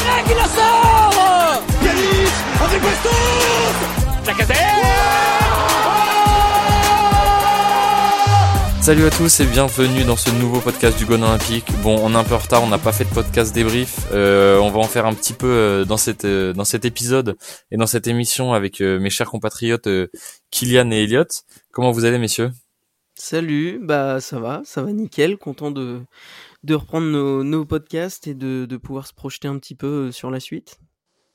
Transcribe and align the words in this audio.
Guinée 0.00 0.24
qui 0.26 0.34
la 0.34 0.44
sort 0.44 1.62
Yanis 1.84 2.30
avec 2.62 2.82
Bastos 2.82 3.10
Salut 8.82 9.04
à 9.04 9.10
tous 9.10 9.40
et 9.40 9.46
bienvenue 9.46 10.04
dans 10.04 10.16
ce 10.16 10.30
nouveau 10.30 10.58
podcast 10.60 10.98
du 10.98 11.04
Gone 11.04 11.22
Olympique. 11.22 11.66
Bon, 11.82 12.00
on 12.02 12.12
est 12.14 12.16
un 12.16 12.24
peu 12.24 12.34
en 12.34 12.38
retard, 12.38 12.62
on 12.62 12.66
n'a 12.66 12.78
pas 12.78 12.92
fait 12.92 13.04
de 13.04 13.10
podcast 13.10 13.54
débrief. 13.54 14.08
Euh, 14.10 14.58
on 14.58 14.70
va 14.70 14.78
en 14.78 14.84
faire 14.84 15.06
un 15.06 15.12
petit 15.14 15.34
peu 15.34 15.46
euh, 15.46 15.84
dans 15.84 15.98
cette 15.98 16.24
euh, 16.24 16.54
dans 16.54 16.64
cet 16.64 16.84
épisode 16.86 17.36
et 17.70 17.76
dans 17.76 17.86
cette 17.86 18.06
émission 18.06 18.52
avec 18.54 18.80
euh, 18.80 18.98
mes 18.98 19.10
chers 19.10 19.28
compatriotes 19.28 19.88
Kylian 20.50 20.90
et 20.90 21.04
Elliot. 21.04 21.26
Comment 21.72 21.92
vous 21.92 22.04
allez, 22.06 22.18
messieurs? 22.18 22.50
Salut, 23.16 23.78
bah 23.82 24.18
ça 24.20 24.40
va, 24.40 24.62
ça 24.64 24.82
va 24.82 24.92
nickel, 24.92 25.36
content 25.36 25.70
de 25.70 26.00
de 26.62 26.74
reprendre 26.74 27.06
nos, 27.06 27.44
nos 27.44 27.64
podcasts 27.64 28.26
et 28.26 28.34
de, 28.34 28.66
de 28.66 28.76
pouvoir 28.76 29.06
se 29.06 29.14
projeter 29.14 29.48
un 29.48 29.58
petit 29.58 29.74
peu 29.74 30.08
euh, 30.08 30.12
sur 30.12 30.30
la 30.30 30.40
suite. 30.40 30.78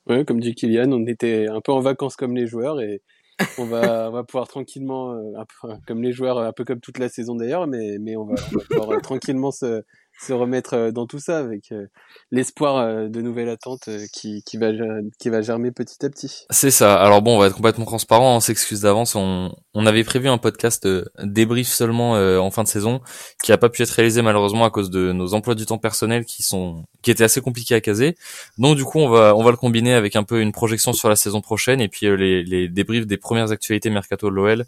Ouais, 0.08 0.24
comme 0.24 0.40
dit 0.40 0.54
Kylian, 0.54 0.92
on 0.92 1.06
était 1.08 1.48
un 1.48 1.62
peu 1.62 1.72
en 1.72 1.80
vacances 1.80 2.16
comme 2.16 2.36
les 2.36 2.46
joueurs 2.46 2.80
et 2.80 3.02
on 3.58 3.66
va, 3.66 4.10
on 4.10 4.12
va 4.12 4.24
pouvoir 4.24 4.48
tranquillement, 4.48 5.14
euh, 5.14 5.34
un 5.38 5.46
peu, 5.46 5.74
comme 5.88 6.02
les 6.02 6.12
joueurs, 6.12 6.38
un 6.38 6.54
peu 6.54 6.64
comme 6.64 6.80
toute 6.80 7.00
la 7.00 7.10
saison 7.10 7.36
d'ailleurs, 7.36 7.68
mais, 7.68 7.98
mais 8.00 8.16
on 8.16 8.26
va, 8.26 8.36
on 8.54 8.58
va 8.58 8.64
pouvoir 8.70 8.92
euh, 8.92 9.00
tranquillement 9.00 9.52
se, 9.52 9.84
se 10.20 10.34
remettre 10.34 10.74
euh, 10.76 10.92
dans 10.92 11.08
tout 11.08 11.20
ça 11.20 11.40
avec 11.40 11.72
euh, 11.72 11.88
l'espoir 12.32 12.78
euh, 12.78 13.08
de 13.08 13.22
nouvelles 13.22 13.50
attentes 13.50 13.90
qui, 14.14 14.44
qui, 14.44 14.58
va, 14.58 14.72
qui 15.20 15.30
va 15.30 15.42
germer 15.42 15.72
petit 15.72 16.06
à 16.06 16.10
petit. 16.10 16.46
C'est 16.50 16.72
ça. 16.72 16.96
Alors 16.96 17.22
bon, 17.22 17.36
on 17.36 17.40
va 17.40 17.48
être 17.48 17.56
complètement 17.56 17.86
transparent, 17.86 18.36
on 18.36 18.40
s'excuse 18.40 18.82
d'avance. 18.82 19.16
On, 19.16 19.54
on 19.74 19.86
avait 19.86 20.04
prévu 20.04 20.30
un 20.30 20.38
podcast 20.38 20.88
débrief 21.22 21.68
seulement 21.68 22.14
en 22.14 22.52
fin 22.52 22.64
de 22.64 22.68
saison, 22.68 23.02
qui 23.44 23.52
a 23.52 23.58
pas 23.58 23.70
pu 23.70 23.82
être 23.82 23.92
réalisé 23.92 24.22
malheureusement 24.22 24.66
à 24.66 24.70
cause 24.70 24.90
de 24.90 25.12
nos 25.12 25.34
emplois 25.34 25.56
du 25.56 25.66
temps 25.66 25.78
personnels 25.78 26.26
qui 26.26 26.44
sont 26.44 26.86
qui 27.02 27.12
étaient 27.12 27.24
assez 27.24 27.42
compliqués 27.42 27.76
à 27.76 27.82
caser. 27.82 28.16
Donc 28.58 28.78
du 28.78 28.86
coup, 28.86 29.00
on 29.00 29.10
va 29.10 29.36
on 29.36 29.44
va 29.44 29.52
le 29.52 29.58
combiner 29.58 29.94
avec 29.94 30.16
un 30.16 30.24
peu 30.24 30.42
une 30.42 30.52
projection 30.52 30.94
sur 30.94 31.10
la 31.10 31.16
saison 31.16 31.42
prochaine 31.42 31.82
et 31.82 31.88
puis 31.88 32.08
les, 32.18 32.44
les 32.44 32.70
débriefs 32.70 33.08
des 33.08 33.18
premières 33.18 33.52
actualités 33.52 33.90
mercato 33.90 34.30
de 34.30 34.36
l'OL, 34.36 34.66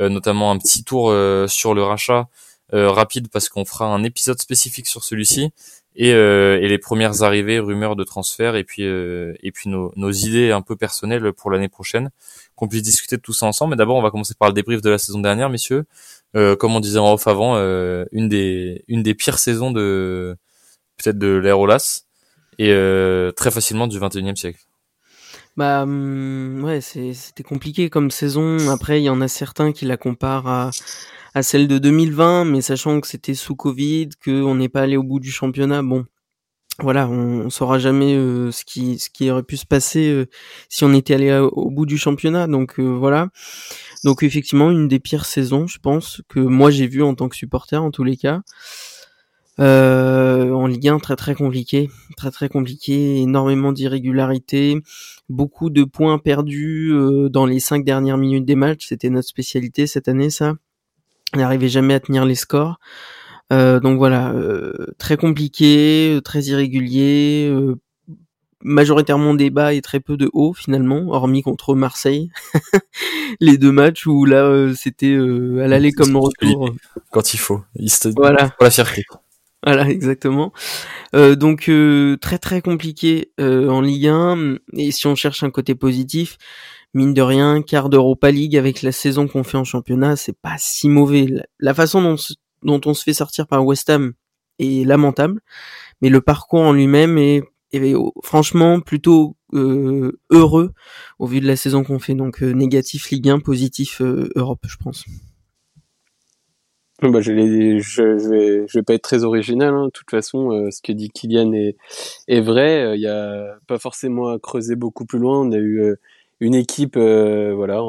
notamment 0.00 0.50
un 0.50 0.58
petit 0.58 0.84
tour 0.84 1.12
sur 1.48 1.74
le 1.74 1.82
rachat 1.82 2.28
rapide 2.74 3.28
parce 3.28 3.48
qu'on 3.48 3.64
fera 3.64 3.86
un 3.86 4.02
épisode 4.04 4.40
spécifique 4.40 4.86
sur 4.86 5.04
celui-ci 5.04 5.52
et, 5.96 6.12
euh, 6.12 6.58
et 6.60 6.68
les 6.68 6.78
premières 6.78 7.22
arrivées, 7.22 7.58
rumeurs 7.58 7.96
de 7.96 8.04
transfert 8.04 8.56
et 8.56 8.64
puis 8.64 8.84
euh, 8.84 9.34
et 9.42 9.52
puis 9.52 9.70
nos, 9.70 9.92
nos 9.96 10.10
idées 10.10 10.50
un 10.50 10.62
peu 10.62 10.76
personnelles 10.76 11.32
pour 11.32 11.50
l'année 11.50 11.68
prochaine, 11.68 12.10
qu'on 12.56 12.68
puisse 12.68 12.82
discuter 12.82 13.16
de 13.16 13.22
tout 13.22 13.32
ça 13.32 13.46
ensemble. 13.46 13.70
Mais 13.70 13.76
d'abord, 13.76 13.96
on 13.96 14.02
va 14.02 14.10
commencer 14.10 14.34
par 14.38 14.48
le 14.48 14.54
débrief 14.54 14.82
de 14.82 14.90
la 14.90 14.98
saison 14.98 15.20
dernière, 15.20 15.50
messieurs. 15.50 15.84
Euh, 16.36 16.56
comme 16.56 16.74
on 16.74 16.80
disait 16.80 16.98
en 16.98 17.12
off 17.12 17.26
avant, 17.28 17.56
euh, 17.56 18.04
une 18.12 18.28
des 18.28 18.84
une 18.88 19.02
des 19.02 19.14
pires 19.14 19.38
saisons 19.38 19.70
de 19.70 20.36
peut-être 20.96 21.18
de 21.18 21.36
l'ère 21.36 21.58
et 22.58 22.70
euh, 22.70 23.32
très 23.32 23.50
facilement 23.50 23.86
du 23.86 23.98
21e 23.98 24.36
siècle. 24.36 24.60
Bah 25.56 25.82
hum, 25.84 26.62
ouais, 26.64 26.80
c'était 26.80 27.42
compliqué 27.44 27.88
comme 27.90 28.10
saison. 28.10 28.58
Après, 28.70 29.00
il 29.00 29.04
y 29.04 29.08
en 29.10 29.20
a 29.20 29.28
certains 29.28 29.72
qui 29.72 29.84
la 29.84 29.96
comparent 29.96 30.48
à, 30.48 30.70
à 31.34 31.42
celle 31.44 31.68
de 31.68 31.78
2020, 31.78 32.44
mais 32.44 32.60
sachant 32.60 33.00
que 33.00 33.06
c'était 33.06 33.34
sous 33.34 33.54
Covid, 33.56 34.08
qu'on 34.24 34.56
n'est 34.56 34.68
pas 34.68 34.82
allé 34.82 34.96
au 34.96 35.04
bout 35.04 35.20
du 35.20 35.30
championnat, 35.30 35.82
bon, 35.82 36.04
voilà, 36.80 37.08
on, 37.08 37.50
saura 37.50 37.78
jamais 37.78 38.14
euh, 38.16 38.52
ce 38.52 38.64
qui 38.64 38.98
ce 38.98 39.10
qui 39.10 39.30
aurait 39.30 39.44
pu 39.44 39.56
se 39.58 39.66
passer 39.66 40.10
euh, 40.10 40.26
si 40.70 40.84
on 40.84 40.94
était 40.94 41.14
allé 41.14 41.30
à- 41.30 41.44
au 41.44 41.70
bout 41.70 41.86
du 41.86 41.98
championnat. 41.98 42.46
Donc 42.48 42.80
euh, 42.80 42.84
voilà. 42.84 43.30
Donc 44.04 44.22
effectivement, 44.22 44.70
une 44.70 44.88
des 44.88 45.00
pires 45.00 45.26
saisons, 45.26 45.66
je 45.66 45.78
pense, 45.80 46.22
que 46.28 46.40
moi 46.40 46.70
j'ai 46.70 46.86
vu 46.88 47.02
en 47.02 47.14
tant 47.14 47.28
que 47.28 47.36
supporter 47.36 47.76
en 47.82 47.90
tous 47.90 48.04
les 48.04 48.16
cas. 48.16 48.42
Euh, 49.60 50.50
en 50.50 50.66
Ligue 50.66 50.88
1, 50.88 50.98
très 50.98 51.16
très 51.16 51.34
compliqué, 51.34 51.88
très 52.16 52.30
très 52.30 52.48
compliqué, 52.48 53.20
énormément 53.20 53.72
d'irrégularités, 53.72 54.80
beaucoup 55.28 55.70
de 55.70 55.84
points 55.84 56.18
perdus 56.18 56.90
euh, 56.92 57.28
dans 57.28 57.46
les 57.46 57.60
cinq 57.60 57.84
dernières 57.84 58.18
minutes 58.18 58.44
des 58.44 58.56
matchs, 58.56 58.86
c'était 58.88 59.10
notre 59.10 59.28
spécialité 59.28 59.86
cette 59.86 60.08
année 60.08 60.30
ça. 60.30 60.54
On 61.34 61.38
n'arrivait 61.38 61.68
jamais 61.68 61.94
à 61.94 62.00
tenir 62.00 62.24
les 62.24 62.34
scores. 62.34 62.78
Euh, 63.52 63.78
donc 63.78 63.98
voilà, 63.98 64.32
euh, 64.32 64.72
très 64.98 65.16
compliqué, 65.16 66.14
euh, 66.16 66.20
très 66.20 66.42
irrégulier, 66.44 67.48
euh, 67.52 67.76
majoritairement 68.62 69.34
des 69.34 69.50
bas 69.50 69.74
et 69.74 69.82
très 69.82 70.00
peu 70.00 70.16
de 70.16 70.30
hauts 70.32 70.54
finalement, 70.54 71.08
hormis 71.10 71.42
contre 71.42 71.74
Marseille. 71.74 72.30
les 73.40 73.58
deux 73.58 73.72
matchs 73.72 74.06
où 74.06 74.24
là 74.24 74.44
euh, 74.44 74.74
c'était 74.74 75.12
euh, 75.12 75.62
à 75.62 75.68
l'aller 75.68 75.92
comme 75.92 76.16
au 76.16 76.20
retour. 76.22 76.70
Quand 77.10 77.34
il 77.34 77.38
faut, 77.38 77.62
il 77.76 77.90
se 77.90 78.08
Voilà. 78.16 78.48
pour 78.50 78.64
la 78.64 78.70
fierté. 78.70 79.04
Voilà, 79.64 79.88
exactement. 79.90 80.52
Euh, 81.14 81.34
donc 81.34 81.68
euh, 81.68 82.16
très 82.18 82.38
très 82.38 82.60
compliqué 82.60 83.32
euh, 83.40 83.68
en 83.68 83.80
Ligue 83.80 84.08
1. 84.08 84.56
Et 84.74 84.92
si 84.92 85.06
on 85.06 85.14
cherche 85.14 85.42
un 85.42 85.50
côté 85.50 85.74
positif, 85.74 86.36
mine 86.92 87.14
de 87.14 87.22
rien, 87.22 87.62
quart 87.62 87.88
d'Europa 87.88 88.30
League 88.30 88.56
avec 88.56 88.82
la 88.82 88.92
saison 88.92 89.26
qu'on 89.26 89.44
fait 89.44 89.58
en 89.58 89.64
championnat, 89.64 90.16
c'est 90.16 90.36
pas 90.36 90.56
si 90.58 90.88
mauvais. 90.88 91.26
La, 91.58 91.74
façon 91.74 92.16
dont, 92.62 92.80
on 92.84 92.94
se 92.94 93.02
fait 93.02 93.14
sortir 93.14 93.46
par 93.46 93.64
West 93.64 93.88
Ham 93.90 94.12
est 94.58 94.86
lamentable, 94.86 95.40
mais 96.00 96.08
le 96.08 96.20
parcours 96.20 96.60
en 96.60 96.72
lui-même 96.72 97.18
est, 97.18 97.42
est, 97.72 97.94
franchement 98.22 98.80
plutôt 98.80 99.36
heureux 100.30 100.72
au 101.18 101.26
vu 101.26 101.40
de 101.40 101.46
la 101.46 101.56
saison 101.56 101.84
qu'on 101.84 101.98
fait. 101.98 102.14
Donc 102.14 102.42
négatif 102.42 103.10
Ligue 103.10 103.30
1, 103.30 103.40
positif 103.40 104.00
Europe, 104.36 104.64
je 104.66 104.76
pense. 104.76 105.04
Bah, 107.02 107.20
je, 107.20 107.32
je, 107.80 108.02
vais, 108.02 108.66
je 108.68 108.78
vais 108.78 108.82
pas 108.82 108.94
être 108.94 109.02
très 109.02 109.24
original. 109.24 109.74
Hein. 109.74 109.86
De 109.86 109.90
toute 109.90 110.10
façon, 110.10 110.52
euh, 110.52 110.70
ce 110.70 110.80
que 110.80 110.92
dit 110.92 111.10
Kylian 111.10 111.52
est, 111.52 111.76
est 112.28 112.40
vrai. 112.40 112.96
Il 112.96 113.00
y 113.00 113.08
a 113.08 113.58
pas 113.66 113.78
forcément 113.78 114.28
à 114.28 114.38
creuser 114.38 114.76
beaucoup 114.76 115.04
plus 115.04 115.18
loin. 115.18 115.40
On 115.40 115.52
a 115.52 115.56
eu 115.56 115.80
euh, 115.82 115.96
une 116.40 116.54
équipe, 116.54 116.96
euh, 116.96 117.52
voilà, 117.54 117.82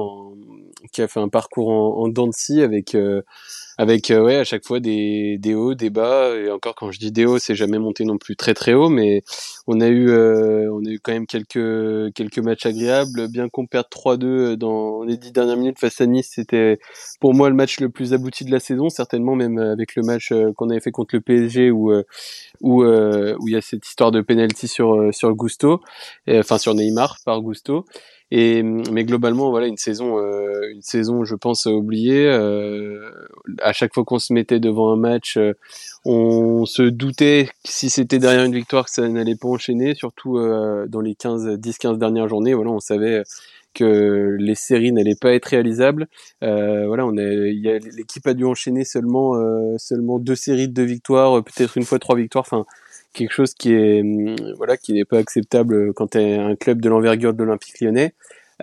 qui 0.91 1.01
a 1.01 1.07
fait 1.07 1.19
un 1.19 1.29
parcours 1.29 1.69
en, 1.69 2.03
en 2.03 2.29
avec, 2.61 2.95
euh, 2.95 3.21
avec 3.77 4.11
euh, 4.11 4.21
ouais, 4.21 4.37
à 4.37 4.43
chaque 4.43 4.65
fois 4.65 4.79
des, 4.79 5.37
des 5.39 5.53
hauts, 5.53 5.73
des 5.73 5.89
bas. 5.89 6.35
Et 6.35 6.49
encore, 6.51 6.75
quand 6.75 6.91
je 6.91 6.99
dis 6.99 7.11
des 7.11 7.25
hauts, 7.25 7.39
c'est 7.39 7.55
jamais 7.55 7.79
monté 7.79 8.05
non 8.05 8.17
plus 8.17 8.35
très 8.35 8.53
très 8.53 8.73
haut, 8.73 8.89
mais 8.89 9.21
on 9.67 9.81
a 9.81 9.87
eu, 9.87 10.09
euh, 10.09 10.69
on 10.71 10.85
a 10.85 10.89
eu 10.89 10.99
quand 10.99 11.11
même 11.11 11.27
quelques 11.27 12.13
quelques 12.13 12.39
matchs 12.39 12.65
agréables. 12.65 13.27
Bien 13.29 13.49
qu'on 13.49 13.65
perde 13.65 13.87
3-2 13.89 14.55
dans 14.55 15.03
les 15.03 15.17
dix 15.17 15.31
dernières 15.31 15.57
minutes 15.57 15.79
face 15.79 16.01
à 16.01 16.05
Nice, 16.05 16.31
c'était 16.33 16.79
pour 17.19 17.33
moi 17.33 17.49
le 17.49 17.55
match 17.55 17.79
le 17.79 17.89
plus 17.89 18.13
abouti 18.13 18.45
de 18.45 18.51
la 18.51 18.59
saison, 18.59 18.89
certainement 18.89 19.35
même 19.35 19.57
avec 19.57 19.95
le 19.95 20.03
match 20.03 20.31
euh, 20.31 20.51
qu'on 20.55 20.69
avait 20.69 20.79
fait 20.79 20.91
contre 20.91 21.15
le 21.15 21.21
PSG 21.21 21.71
où 21.71 21.91
euh, 21.91 22.03
où 22.61 22.83
euh, 22.83 23.35
où 23.39 23.47
il 23.47 23.53
y 23.53 23.57
a 23.57 23.61
cette 23.61 23.85
histoire 23.85 24.11
de 24.11 24.21
penalty 24.21 24.67
sur 24.67 24.95
euh, 24.95 25.11
sur 25.11 25.33
Gusto, 25.35 25.81
enfin 26.29 26.57
sur 26.57 26.73
Neymar 26.73 27.17
par 27.25 27.41
Gusto. 27.41 27.85
Et 28.37 28.63
mais 28.63 29.05
globalement 29.05 29.49
voilà 29.49 29.65
une 29.67 29.77
saison 29.77 30.19
euh, 30.19 30.69
une 30.69 30.81
saison 30.81 31.23
je 31.23 31.35
pense 31.35 31.67
oubliée. 31.67 32.27
Euh, 32.27 33.09
à 33.61 33.71
chaque 33.71 33.93
fois 33.93 34.03
qu'on 34.03 34.19
se 34.19 34.33
mettait 34.33 34.59
devant 34.59 34.91
un 34.91 34.97
match, 34.97 35.37
euh, 35.37 35.53
on 36.03 36.65
se 36.65 36.81
doutait 36.81 37.47
si 37.63 37.89
c'était 37.89 38.19
derrière 38.19 38.43
une 38.43 38.53
victoire 38.53 38.85
que 38.85 38.91
ça 38.91 39.07
n'allait 39.07 39.37
pas 39.37 39.47
enchaîner, 39.47 39.95
surtout 39.95 40.37
euh, 40.37 40.85
dans 40.89 40.99
les 40.99 41.15
15 41.15 41.59
10-15 41.59 41.97
dernières 41.97 42.27
journées. 42.27 42.53
Voilà 42.53 42.71
on 42.71 42.81
savait 42.81 43.23
que 43.73 44.35
les 44.37 44.55
séries 44.55 44.91
n'allaient 44.91 45.15
pas 45.15 45.31
être 45.31 45.45
réalisables. 45.45 46.07
Euh, 46.43 46.87
voilà, 46.87 47.05
on 47.05 47.11
l'équipe 47.11 48.27
a 48.27 48.33
dû 48.33 48.43
enchaîner 48.43 48.83
seulement 48.83 49.31
seulement 49.77 50.19
deux 50.19 50.35
séries 50.35 50.67
de 50.67 50.73
deux 50.73 50.83
victoires, 50.83 51.41
peut-être 51.41 51.77
une 51.77 51.85
fois 51.85 51.99
trois 51.99 52.17
victoires. 52.17 52.43
Enfin, 52.45 52.65
quelque 53.15 53.31
chose 53.33 53.53
qui 53.53 53.73
est 53.73 54.01
hum, 54.01 54.35
voilà 54.57 54.77
qui 54.77 54.93
n'est 54.93 55.05
pas 55.05 55.17
acceptable 55.17 55.93
quand 55.93 56.11
tu 56.11 56.19
es 56.19 56.35
un 56.35 56.55
club 56.55 56.81
de 56.81 56.89
l'envergure 56.89 57.33
de 57.33 57.43
l'Olympique 57.43 57.79
Lyonnais. 57.81 58.13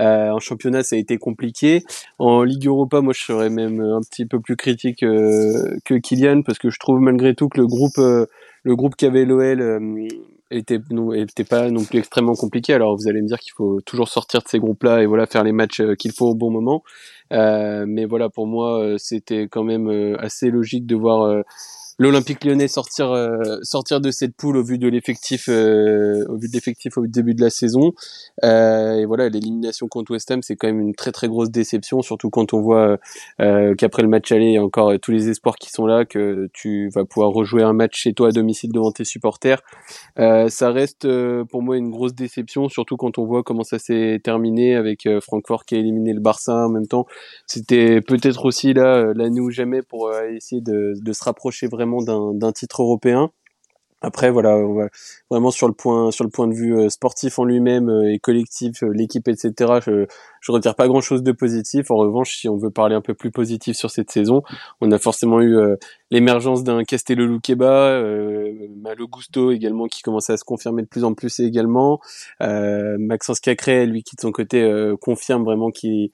Euh, 0.00 0.30
en 0.30 0.38
championnat, 0.38 0.82
ça 0.82 0.96
a 0.96 0.98
été 0.98 1.18
compliqué. 1.18 1.82
En 2.18 2.42
Ligue 2.44 2.66
Europa, 2.66 3.00
moi, 3.02 3.12
je 3.14 3.22
serais 3.24 3.50
même 3.50 3.80
un 3.80 4.00
petit 4.00 4.24
peu 4.26 4.40
plus 4.40 4.56
critique 4.56 5.02
euh, 5.02 5.76
que 5.84 5.94
Kylian 5.94 6.42
parce 6.42 6.58
que 6.58 6.70
je 6.70 6.78
trouve 6.78 7.00
malgré 7.00 7.34
tout 7.34 7.48
que 7.48 7.60
le 7.60 7.66
groupe, 7.66 7.98
euh, 7.98 8.26
le 8.62 8.74
groupe 8.76 8.96
qu'avait 8.96 9.26
l'OL 9.26 9.60
euh, 9.60 10.08
était, 10.50 10.81
non, 10.90 11.12
était 11.12 11.44
pas 11.44 11.70
non 11.70 11.84
plus 11.84 11.99
extrêmement 11.99 12.34
compliqué. 12.34 12.72
Alors, 12.72 12.96
vous 12.96 13.08
allez 13.08 13.22
me 13.22 13.26
dire 13.26 13.38
qu'il 13.38 13.52
faut 13.52 13.81
toujours 13.82 14.08
sortir 14.08 14.43
de 14.43 14.49
ces 14.49 14.58
groupes-là 14.58 15.02
et 15.02 15.06
voilà 15.06 15.26
faire 15.26 15.44
les 15.44 15.52
matchs 15.52 15.81
euh, 15.81 15.94
qu'il 15.94 16.12
faut 16.12 16.28
au 16.28 16.34
bon 16.34 16.50
moment. 16.50 16.82
Euh, 17.32 17.84
mais 17.87 18.04
voilà, 18.04 18.28
pour 18.28 18.46
moi, 18.46 18.81
euh, 18.81 18.99
c'était 18.99 19.49
quand 19.49 19.64
même 19.64 19.88
euh, 19.88 20.16
assez 20.19 20.50
logique 20.50 20.87
de 20.87 20.96
voir 20.96 21.22
euh, 21.22 21.43
l'Olympique 21.98 22.44
Lyonnais 22.44 22.68
sortir 22.68 23.12
euh, 23.12 23.58
sortir 23.62 24.00
de 24.00 24.10
cette 24.10 24.34
poule 24.34 24.56
au 24.56 24.64
vu 24.64 24.78
de 24.78 24.88
l'effectif 24.88 25.48
euh, 25.48 26.24
au 26.28 26.36
vu 26.36 26.48
de 26.48 26.52
l'effectif 26.52 26.96
au 26.96 27.06
début 27.06 27.34
de 27.34 27.42
la 27.42 27.50
saison. 27.50 27.92
Euh, 28.44 28.96
et 28.96 29.06
voilà 29.06 29.28
l'élimination 29.28 29.88
contre 29.88 30.12
West 30.12 30.30
Ham 30.30 30.42
c'est 30.42 30.56
quand 30.56 30.68
même 30.68 30.80
une 30.80 30.94
très 30.94 31.12
très 31.12 31.28
grosse 31.28 31.50
déception 31.50 32.02
surtout 32.02 32.30
quand 32.30 32.54
on 32.54 32.60
voit 32.60 32.98
euh, 33.40 33.74
qu'après 33.74 34.02
le 34.02 34.08
match 34.08 34.32
aller 34.32 34.46
il 34.46 34.54
y 34.54 34.58
a 34.58 34.64
encore 34.64 34.90
euh, 34.90 34.98
tous 34.98 35.10
les 35.10 35.28
espoirs 35.28 35.56
qui 35.56 35.70
sont 35.70 35.86
là 35.86 36.04
que 36.04 36.48
tu 36.52 36.88
vas 36.94 37.04
pouvoir 37.04 37.30
rejouer 37.30 37.62
un 37.62 37.72
match 37.72 38.00
chez 38.00 38.14
toi 38.14 38.28
à 38.28 38.32
domicile 38.32 38.72
devant 38.72 38.90
tes 38.90 39.04
supporters. 39.04 39.60
Euh, 40.18 40.48
ça 40.48 40.70
reste 40.70 41.06
pour 41.50 41.62
moi 41.62 41.76
une 41.76 41.90
grosse 41.90 42.14
déception 42.14 42.68
surtout 42.68 42.96
quand 42.96 43.18
on 43.18 43.26
voit 43.26 43.42
comment 43.42 43.64
ça 43.64 43.78
s'est 43.78 44.20
terminé 44.24 44.76
avec 44.76 45.08
Francfort 45.20 45.64
qui 45.64 45.74
a 45.74 45.78
éliminé 45.78 46.12
le 46.12 46.20
Barça 46.20 46.66
en 46.66 46.70
même 46.70 46.86
temps. 46.86 47.06
C'était 47.46 48.00
peut-être 48.00 48.46
aussi 48.46 48.72
là 48.72 49.12
l'année 49.14 49.40
ou 49.40 49.50
jamais 49.50 49.82
pour 49.82 50.12
essayer 50.14 50.62
de, 50.62 50.94
de 50.96 51.12
se 51.12 51.24
rapprocher 51.24 51.66
vraiment 51.66 51.81
d'un 51.87 52.34
d'un 52.34 52.52
titre 52.52 52.82
européen. 52.82 53.31
Après, 54.05 54.31
voilà, 54.32 54.61
vraiment 55.31 55.52
sur 55.52 55.69
le 55.69 55.75
point, 55.75 56.11
sur 56.11 56.25
le 56.25 56.31
point 56.31 56.49
de 56.49 56.55
vue 56.55 56.76
euh, 56.76 56.88
sportif 56.88 57.38
en 57.38 57.44
lui-même 57.44 57.88
euh, 57.88 58.12
et 58.12 58.19
collectif, 58.19 58.82
euh, 58.82 58.90
l'équipe, 58.93 59.29
etc. 59.29 59.75
Je, 59.81 60.06
je 60.40 60.52
retire 60.52 60.75
pas 60.75 60.88
grand-chose 60.88 61.23
de 61.23 61.31
positif. 61.31 61.88
En 61.93 61.96
revanche, 61.96 62.37
si 62.37 62.49
on 62.49 62.56
veut 62.56 62.73
parler 62.73 62.96
un 62.96 63.00
peu 63.00 63.14
plus 63.14 63.31
positif 63.31 63.76
sur 63.76 63.93
cette 63.93 64.11
saison, 64.11 64.43
on 64.81 64.90
a 64.90 64.99
forcément 64.99 65.40
eu 65.40 65.56
l'émergence 66.11 66.64
d'un 66.64 66.82
Castello 66.82 67.26
Luqueba, 67.26 67.90
euh, 67.90 68.52
Malo 68.76 69.06
Gusto 69.06 69.52
également 69.52 69.87
qui 69.87 70.02
commençait 70.02 70.32
à 70.32 70.37
se 70.37 70.44
confirmer 70.44 70.82
de 70.82 70.88
plus 70.88 71.05
en 71.05 71.14
plus 71.14 71.38
également. 71.38 72.00
Maxence 72.40 73.38
Cacré, 73.38 73.87
lui 73.87 74.02
qui 74.02 74.17
de 74.17 74.20
son 74.20 74.32
côté 74.32 74.69
confirme 75.00 75.44
vraiment 75.44 75.70
qu'il 75.70 76.11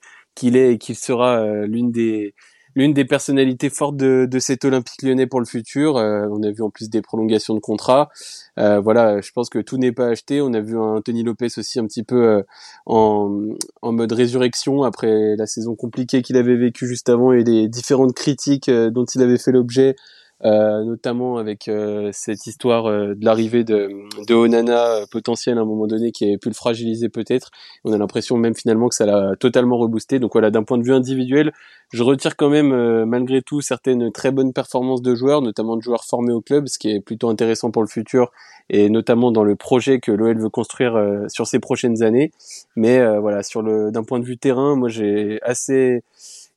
est 0.55 0.73
et 0.73 0.77
qu'il 0.77 0.95
sera 0.95 1.65
l'une 1.65 1.91
des 1.91 2.35
l'une 2.79 2.93
des 2.93 3.03
personnalités 3.03 3.69
fortes 3.69 3.97
de, 3.97 4.25
de 4.25 4.39
cet 4.39 4.63
Olympique 4.63 5.03
lyonnais 5.03 5.27
pour 5.27 5.41
le 5.41 5.45
futur. 5.45 5.97
Euh, 5.97 6.25
on 6.31 6.41
a 6.43 6.49
vu 6.49 6.63
en 6.63 6.69
plus 6.69 6.89
des 6.89 7.01
prolongations 7.01 7.53
de 7.53 7.59
contrats. 7.59 8.09
Euh, 8.57 8.79
voilà, 8.79 9.19
je 9.19 9.31
pense 9.33 9.49
que 9.49 9.59
tout 9.59 9.77
n'est 9.77 9.91
pas 9.91 10.07
acheté. 10.07 10.41
On 10.41 10.53
a 10.53 10.61
vu 10.61 10.79
un 10.79 11.01
Tony 11.01 11.23
Lopez 11.23 11.49
aussi 11.57 11.77
un 11.79 11.85
petit 11.85 12.03
peu 12.03 12.23
euh, 12.23 12.43
en, 12.85 13.49
en 13.81 13.91
mode 13.91 14.13
résurrection 14.13 14.83
après 14.83 15.35
la 15.35 15.45
saison 15.45 15.75
compliquée 15.75 16.21
qu'il 16.21 16.37
avait 16.37 16.55
vécue 16.55 16.87
juste 16.87 17.09
avant 17.09 17.33
et 17.33 17.43
les 17.43 17.67
différentes 17.67 18.13
critiques 18.13 18.71
dont 18.71 19.05
il 19.05 19.21
avait 19.21 19.37
fait 19.37 19.51
l'objet 19.51 19.97
euh, 20.45 20.85
notamment 20.85 21.37
avec 21.37 21.67
euh, 21.67 22.11
cette 22.13 22.47
histoire 22.47 22.85
euh, 22.85 23.13
de 23.13 23.25
l'arrivée 23.25 23.65
de, 23.65 23.89
de 24.25 24.33
Onana 24.33 25.01
potentiel 25.11 25.57
à 25.57 25.61
un 25.61 25.65
moment 25.65 25.85
donné 25.85 26.13
qui 26.13 26.33
a 26.33 26.37
pu 26.37 26.47
le 26.47 26.53
fragiliser 26.53 27.09
peut-être. 27.09 27.51
On 27.83 27.91
a 27.91 27.97
l'impression 27.97 28.37
même 28.37 28.55
finalement 28.55 28.87
que 28.87 28.95
ça 28.95 29.05
l'a 29.05 29.35
totalement 29.37 29.77
reboosté. 29.77 30.17
Donc 30.19 30.31
voilà, 30.33 30.49
d'un 30.49 30.63
point 30.63 30.77
de 30.77 30.83
vue 30.83 30.93
individuel, 30.93 31.51
je 31.91 32.03
retire 32.03 32.37
quand 32.37 32.49
même 32.49 33.03
malgré 33.05 33.41
tout 33.41 33.59
certaines 33.61 34.11
très 34.11 34.31
bonnes 34.31 34.53
performances 34.53 35.01
de 35.01 35.13
joueurs, 35.13 35.41
notamment 35.41 35.75
de 35.75 35.81
joueurs 35.81 36.05
formés 36.05 36.33
au 36.33 36.41
club, 36.41 36.67
ce 36.67 36.79
qui 36.79 36.89
est 36.91 37.01
plutôt 37.01 37.29
intéressant 37.29 37.71
pour 37.71 37.81
le 37.81 37.87
futur 37.87 38.31
et 38.69 38.89
notamment 38.89 39.31
dans 39.31 39.43
le 39.43 39.55
projet 39.55 39.99
que 39.99 40.11
l'OL 40.11 40.39
veut 40.39 40.49
construire 40.49 41.25
sur 41.27 41.47
ces 41.47 41.59
prochaines 41.59 42.03
années. 42.03 42.31
Mais 42.75 43.03
voilà, 43.17 43.43
sur 43.43 43.61
le 43.61 43.91
d'un 43.91 44.03
point 44.03 44.19
de 44.19 44.25
vue 44.25 44.37
terrain, 44.37 44.75
moi 44.75 44.87
j'ai 44.87 45.39
assez 45.41 46.03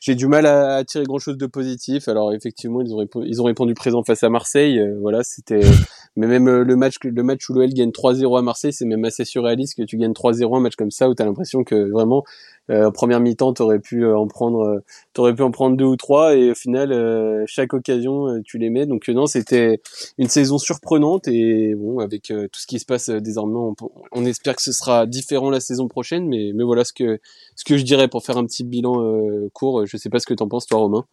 j'ai 0.03 0.17
du 0.17 0.27
mal 0.27 0.47
à, 0.47 0.83
tirer 0.85 1.05
grand 1.05 1.21
chose 1.21 1.39
de 1.39 1.47
positif. 1.47 2.09
Alors 2.09 2.33
effectivement, 2.33 2.81
ils 2.83 2.93
ont, 2.93 3.07
ils 3.25 3.41
ont 3.41 3.45
répondu 3.45 3.73
présent 3.73 4.03
face 4.03 4.25
à 4.25 4.29
Marseille. 4.29 4.81
Euh, 4.81 4.99
voilà, 5.01 5.23
c'était. 5.23 5.61
Mais 6.17 6.27
même 6.27 6.49
euh, 6.49 6.65
le 6.65 6.77
match, 6.77 6.97
le 7.05 7.23
match 7.23 7.49
où 7.49 7.55
l'OL 7.55 7.73
gagne 7.73 7.91
3-0 7.91 8.37
à 8.37 8.43
Marseille, 8.43 8.73
c'est 8.73 8.85
même 8.85 9.05
assez 9.05 9.25
surréaliste 9.25 9.77
que 9.77 9.85
tu 9.85 9.97
gagnes 9.97 10.13
3-0 10.13 10.57
un 10.57 10.61
match 10.61 10.75
comme 10.75 10.91
ça 10.91 11.09
où 11.09 11.15
tu 11.15 11.23
as 11.23 11.25
l'impression 11.25 11.63
que 11.63 11.89
vraiment 11.91 12.25
euh, 12.71 12.91
première 12.91 13.21
mi-temps, 13.21 13.53
t'aurais 13.53 13.81
pu 13.81 14.05
euh, 14.05 14.17
en 14.17 14.29
prendre, 14.29 14.61
euh, 14.61 14.79
t'aurais 15.13 15.35
pu 15.35 15.43
en 15.43 15.51
prendre 15.51 15.77
deux 15.77 15.85
ou 15.85 15.97
trois, 15.97 16.37
et 16.37 16.53
au 16.53 16.55
final, 16.55 16.93
chaque 17.47 17.75
occasion, 17.75 18.41
tu 18.45 18.59
les 18.59 18.71
mets. 18.71 18.87
Donc 18.87 19.09
non, 19.09 19.27
c'était 19.27 19.81
une 20.19 20.29
saison 20.29 20.59
surprenante, 20.59 21.29
et 21.29 21.75
bon, 21.75 21.99
avec 21.99 22.25
tout 22.25 22.61
ce 22.61 22.67
qui 22.67 22.79
se 22.79 22.87
passe 22.87 23.11
désormais, 23.11 23.75
on, 24.13 24.25
espère 24.25 24.57
que 24.57 24.63
ce 24.63 24.73
sera 24.73 25.07
différent 25.07 25.51
la 25.51 25.61
saison 25.61 25.89
prochaine. 25.89 26.29
Mais 26.29 26.53
mais 26.55 26.65
voilà 26.65 26.85
ce 26.85 26.93
que 26.93 27.21
ce 27.57 27.65
que 27.65 27.77
je 27.77 27.83
dirais 27.83 28.09
pour 28.09 28.25
faire 28.25 28.37
un 28.37 28.45
petit 28.45 28.65
bilan 28.65 29.49
court. 29.53 29.87
Je 29.87 29.97
sais 29.97 30.09
pas 30.09 30.19
ce 30.19 30.27
que 30.27 30.35
t'en 30.35 30.49
penses, 30.49 30.67
toi, 30.67 30.79
Romain. 30.79 31.05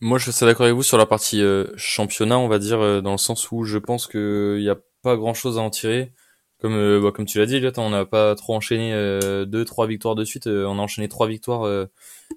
Moi, 0.00 0.18
je 0.18 0.30
suis 0.30 0.44
d'accord 0.44 0.64
avec 0.64 0.76
vous 0.76 0.82
sur 0.82 0.98
la 0.98 1.06
partie 1.06 1.42
championnat, 1.76 2.38
on 2.38 2.48
va 2.48 2.58
dire, 2.58 3.02
dans 3.02 3.12
le 3.12 3.18
sens 3.18 3.50
où 3.50 3.64
je 3.64 3.78
pense 3.78 4.06
qu'il 4.06 4.58
n'y 4.60 4.70
a 4.70 4.78
pas 5.02 5.16
grand 5.16 5.34
chose 5.34 5.58
à 5.58 5.62
en 5.62 5.70
tirer 5.70 6.12
comme 6.60 6.74
euh, 6.74 7.00
bah, 7.00 7.12
comme 7.12 7.24
tu 7.24 7.38
l'as 7.38 7.46
dit, 7.46 7.60
on 7.76 7.90
n'a 7.90 8.04
pas 8.04 8.34
trop 8.34 8.54
enchaîné 8.54 8.92
euh, 8.92 9.44
deux 9.44 9.64
trois 9.64 9.86
victoires 9.86 10.16
de 10.16 10.24
suite. 10.24 10.48
Euh, 10.48 10.66
on 10.66 10.78
a 10.78 10.82
enchaîné 10.82 11.08
trois 11.08 11.28
victoires 11.28 11.86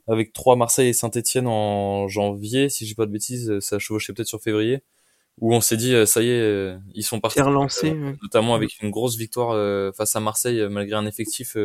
avec 0.08 0.34
trois 0.34 0.56
Marseille 0.56 0.90
et 0.90 0.94
Saint-Etienne 0.94 1.48
en 1.48 2.08
janvier, 2.08 2.70
si 2.70 2.86
j'ai 2.86 2.96
pas 2.96 3.06
de 3.06 3.12
bêtises. 3.12 3.60
Ça 3.60 3.78
a 3.78 3.80
chevauché 3.80 4.14
peut-être 4.14 4.28
sur 4.28 4.42
février, 4.42 4.84
où 5.40 5.56
on 5.56 5.62
s'est 5.62 5.78
dit 5.78 5.96
ça 6.06 6.22
y 6.22 6.30
est, 6.30 6.76
ils 6.94 7.04
sont 7.04 7.20
partis. 7.20 7.42
Relancé, 7.42 7.94
notamment 8.22 8.54
avec 8.54 8.82
une 8.82 8.92
grosse 8.92 9.18
victoire 9.18 9.94
face 9.96 10.16
à 10.16 10.20
Marseille 10.20 10.68
malgré 10.70 10.96
un 10.96 11.08
effectif 11.08 11.58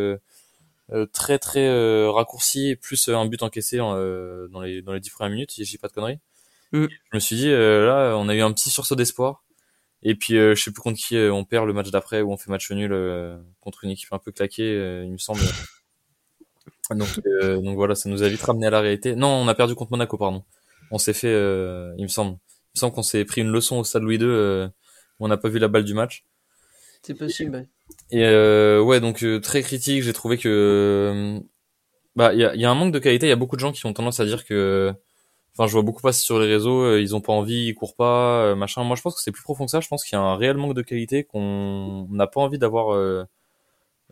très 1.13 1.39
très 1.39 2.09
raccourci, 2.09 2.77
plus 2.81 3.09
un 3.09 3.27
but 3.27 3.43
encaissé 3.43 3.77
dans 3.77 4.61
les 4.63 4.81
dans 4.81 4.93
les 4.95 5.01
dix 5.01 5.11
premières 5.11 5.33
minutes, 5.33 5.51
si 5.51 5.65
j'ai 5.67 5.79
pas 5.79 5.89
de 5.89 5.93
conneries. 5.93 6.21
Mm. 6.73 6.87
Je 7.13 7.17
me 7.17 7.21
suis 7.21 7.37
dit 7.37 7.51
là, 7.51 8.15
on 8.17 8.31
a 8.31 8.35
eu 8.35 8.41
un 8.41 8.53
petit 8.53 8.71
sursaut 8.71 8.97
d'espoir. 8.97 9.43
Et 10.09 10.15
puis 10.15 10.39
euh, 10.39 10.55
je 10.55 10.63
sais 10.63 10.71
plus 10.71 10.83
contre 10.83 11.01
qui 11.01 11.17
euh, 11.17 11.35
on 11.35 11.45
perd 11.45 11.67
le 11.67 11.73
match 11.73 11.91
d'après 11.91 12.23
où 12.23 12.31
on 12.31 12.37
fait 12.37 12.49
match 12.49 12.71
nul 12.71 12.93
euh, 12.93 13.37
contre 13.61 13.83
une 13.83 13.91
équipe 13.91 14.13
un 14.13 14.21
peu 14.21 14.31
claquée, 14.31 14.73
il 15.05 15.11
me 15.11 15.19
semble. 15.19 15.41
donc, 16.91 17.09
donc 17.43 17.75
voilà, 17.75 17.97
ça 17.97 18.09
nous 18.09 18.23
a 18.23 18.29
vite 18.29 18.41
ramené 18.41 18.69
à 18.69 18.71
la 18.71 18.81
réalité. 18.81 19.17
Non, 19.17 19.27
on 19.27 19.49
a 19.49 19.55
perdu 19.57 19.75
contre 19.75 19.91
Monaco, 19.91 20.17
pardon. 20.17 20.45
On 20.93 20.99
s'est 20.99 21.13
fait, 21.13 21.33
il 21.99 22.03
me 22.05 22.09
semble, 22.09 22.31
il 22.31 22.77
me 22.77 22.79
semble 22.79 22.95
qu'on 22.95 23.03
s'est 23.03 23.25
pris 23.25 23.41
une 23.41 23.51
leçon 23.51 23.79
au 23.79 23.85
stade 23.85 24.03
Louis 24.03 24.19
II. 24.19 24.69
on 25.19 25.27
n'a 25.27 25.37
pas 25.37 25.49
vu 25.49 25.59
la 25.59 25.67
balle 25.67 25.83
du 25.83 25.95
match. 25.95 26.25
C'est 27.03 27.15
possible. 27.15 27.67
Et 28.13 28.23
ouais, 28.23 29.01
donc 29.01 29.25
très 29.43 29.63
critique. 29.63 30.05
J'ai 30.05 30.13
trouvé 30.13 30.39
que 30.39 31.41
bah 32.15 32.33
il 32.33 32.39
y 32.39 32.45
a, 32.45 32.55
y 32.55 32.65
a, 32.65 32.71
un 32.71 32.75
manque 32.77 32.93
de 32.93 33.01
qualité. 33.01 33.27
Il 33.27 33.31
y 33.31 33.33
a 33.33 33.37
beaucoup 33.37 33.57
de 33.57 33.61
gens 33.61 33.73
qui 33.73 33.85
ont 33.87 33.93
tendance 33.93 34.21
à 34.21 34.25
dire 34.25 34.45
que 34.45 34.95
Enfin, 35.59 35.69
je 35.69 35.73
vois 35.73 35.83
beaucoup 35.83 36.03
passer 36.03 36.23
sur 36.23 36.39
les 36.39 36.47
réseaux, 36.47 36.83
euh, 36.83 37.01
ils 37.01 37.17
ont 37.17 37.23
pas 37.23 37.33
envie, 37.33 37.69
ils 37.69 37.75
courent 37.75 37.97
pas, 37.97 38.45
euh, 38.45 38.55
machin. 38.55 38.85
Moi, 38.85 38.95
je 38.95 39.01
pense 39.01 39.15
que 39.15 39.23
c'est 39.23 39.33
plus 39.33 39.43
profond 39.43 39.65
que 39.65 39.71
ça. 39.71 39.81
Je 39.81 39.89
pense 39.89 40.05
qu'il 40.05 40.15
y 40.15 40.21
a 40.21 40.23
un 40.23 40.37
réel 40.37 40.59
manque 40.59 40.75
de 40.75 40.83
qualité 40.83 41.25
qu'on 41.25 42.07
n'a 42.11 42.27
pas 42.27 42.43
envie 42.43 42.59
d'avoir, 42.59 42.93
euh, 42.95 43.25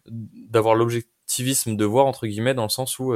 d'avoir 0.09 0.75
l'objectivisme 0.75 1.77
de 1.77 1.85
voir 1.85 2.07
entre 2.07 2.27
guillemets 2.27 2.55
dans 2.55 2.63
le 2.65 2.71
sens 2.71 2.99
où, 2.99 3.13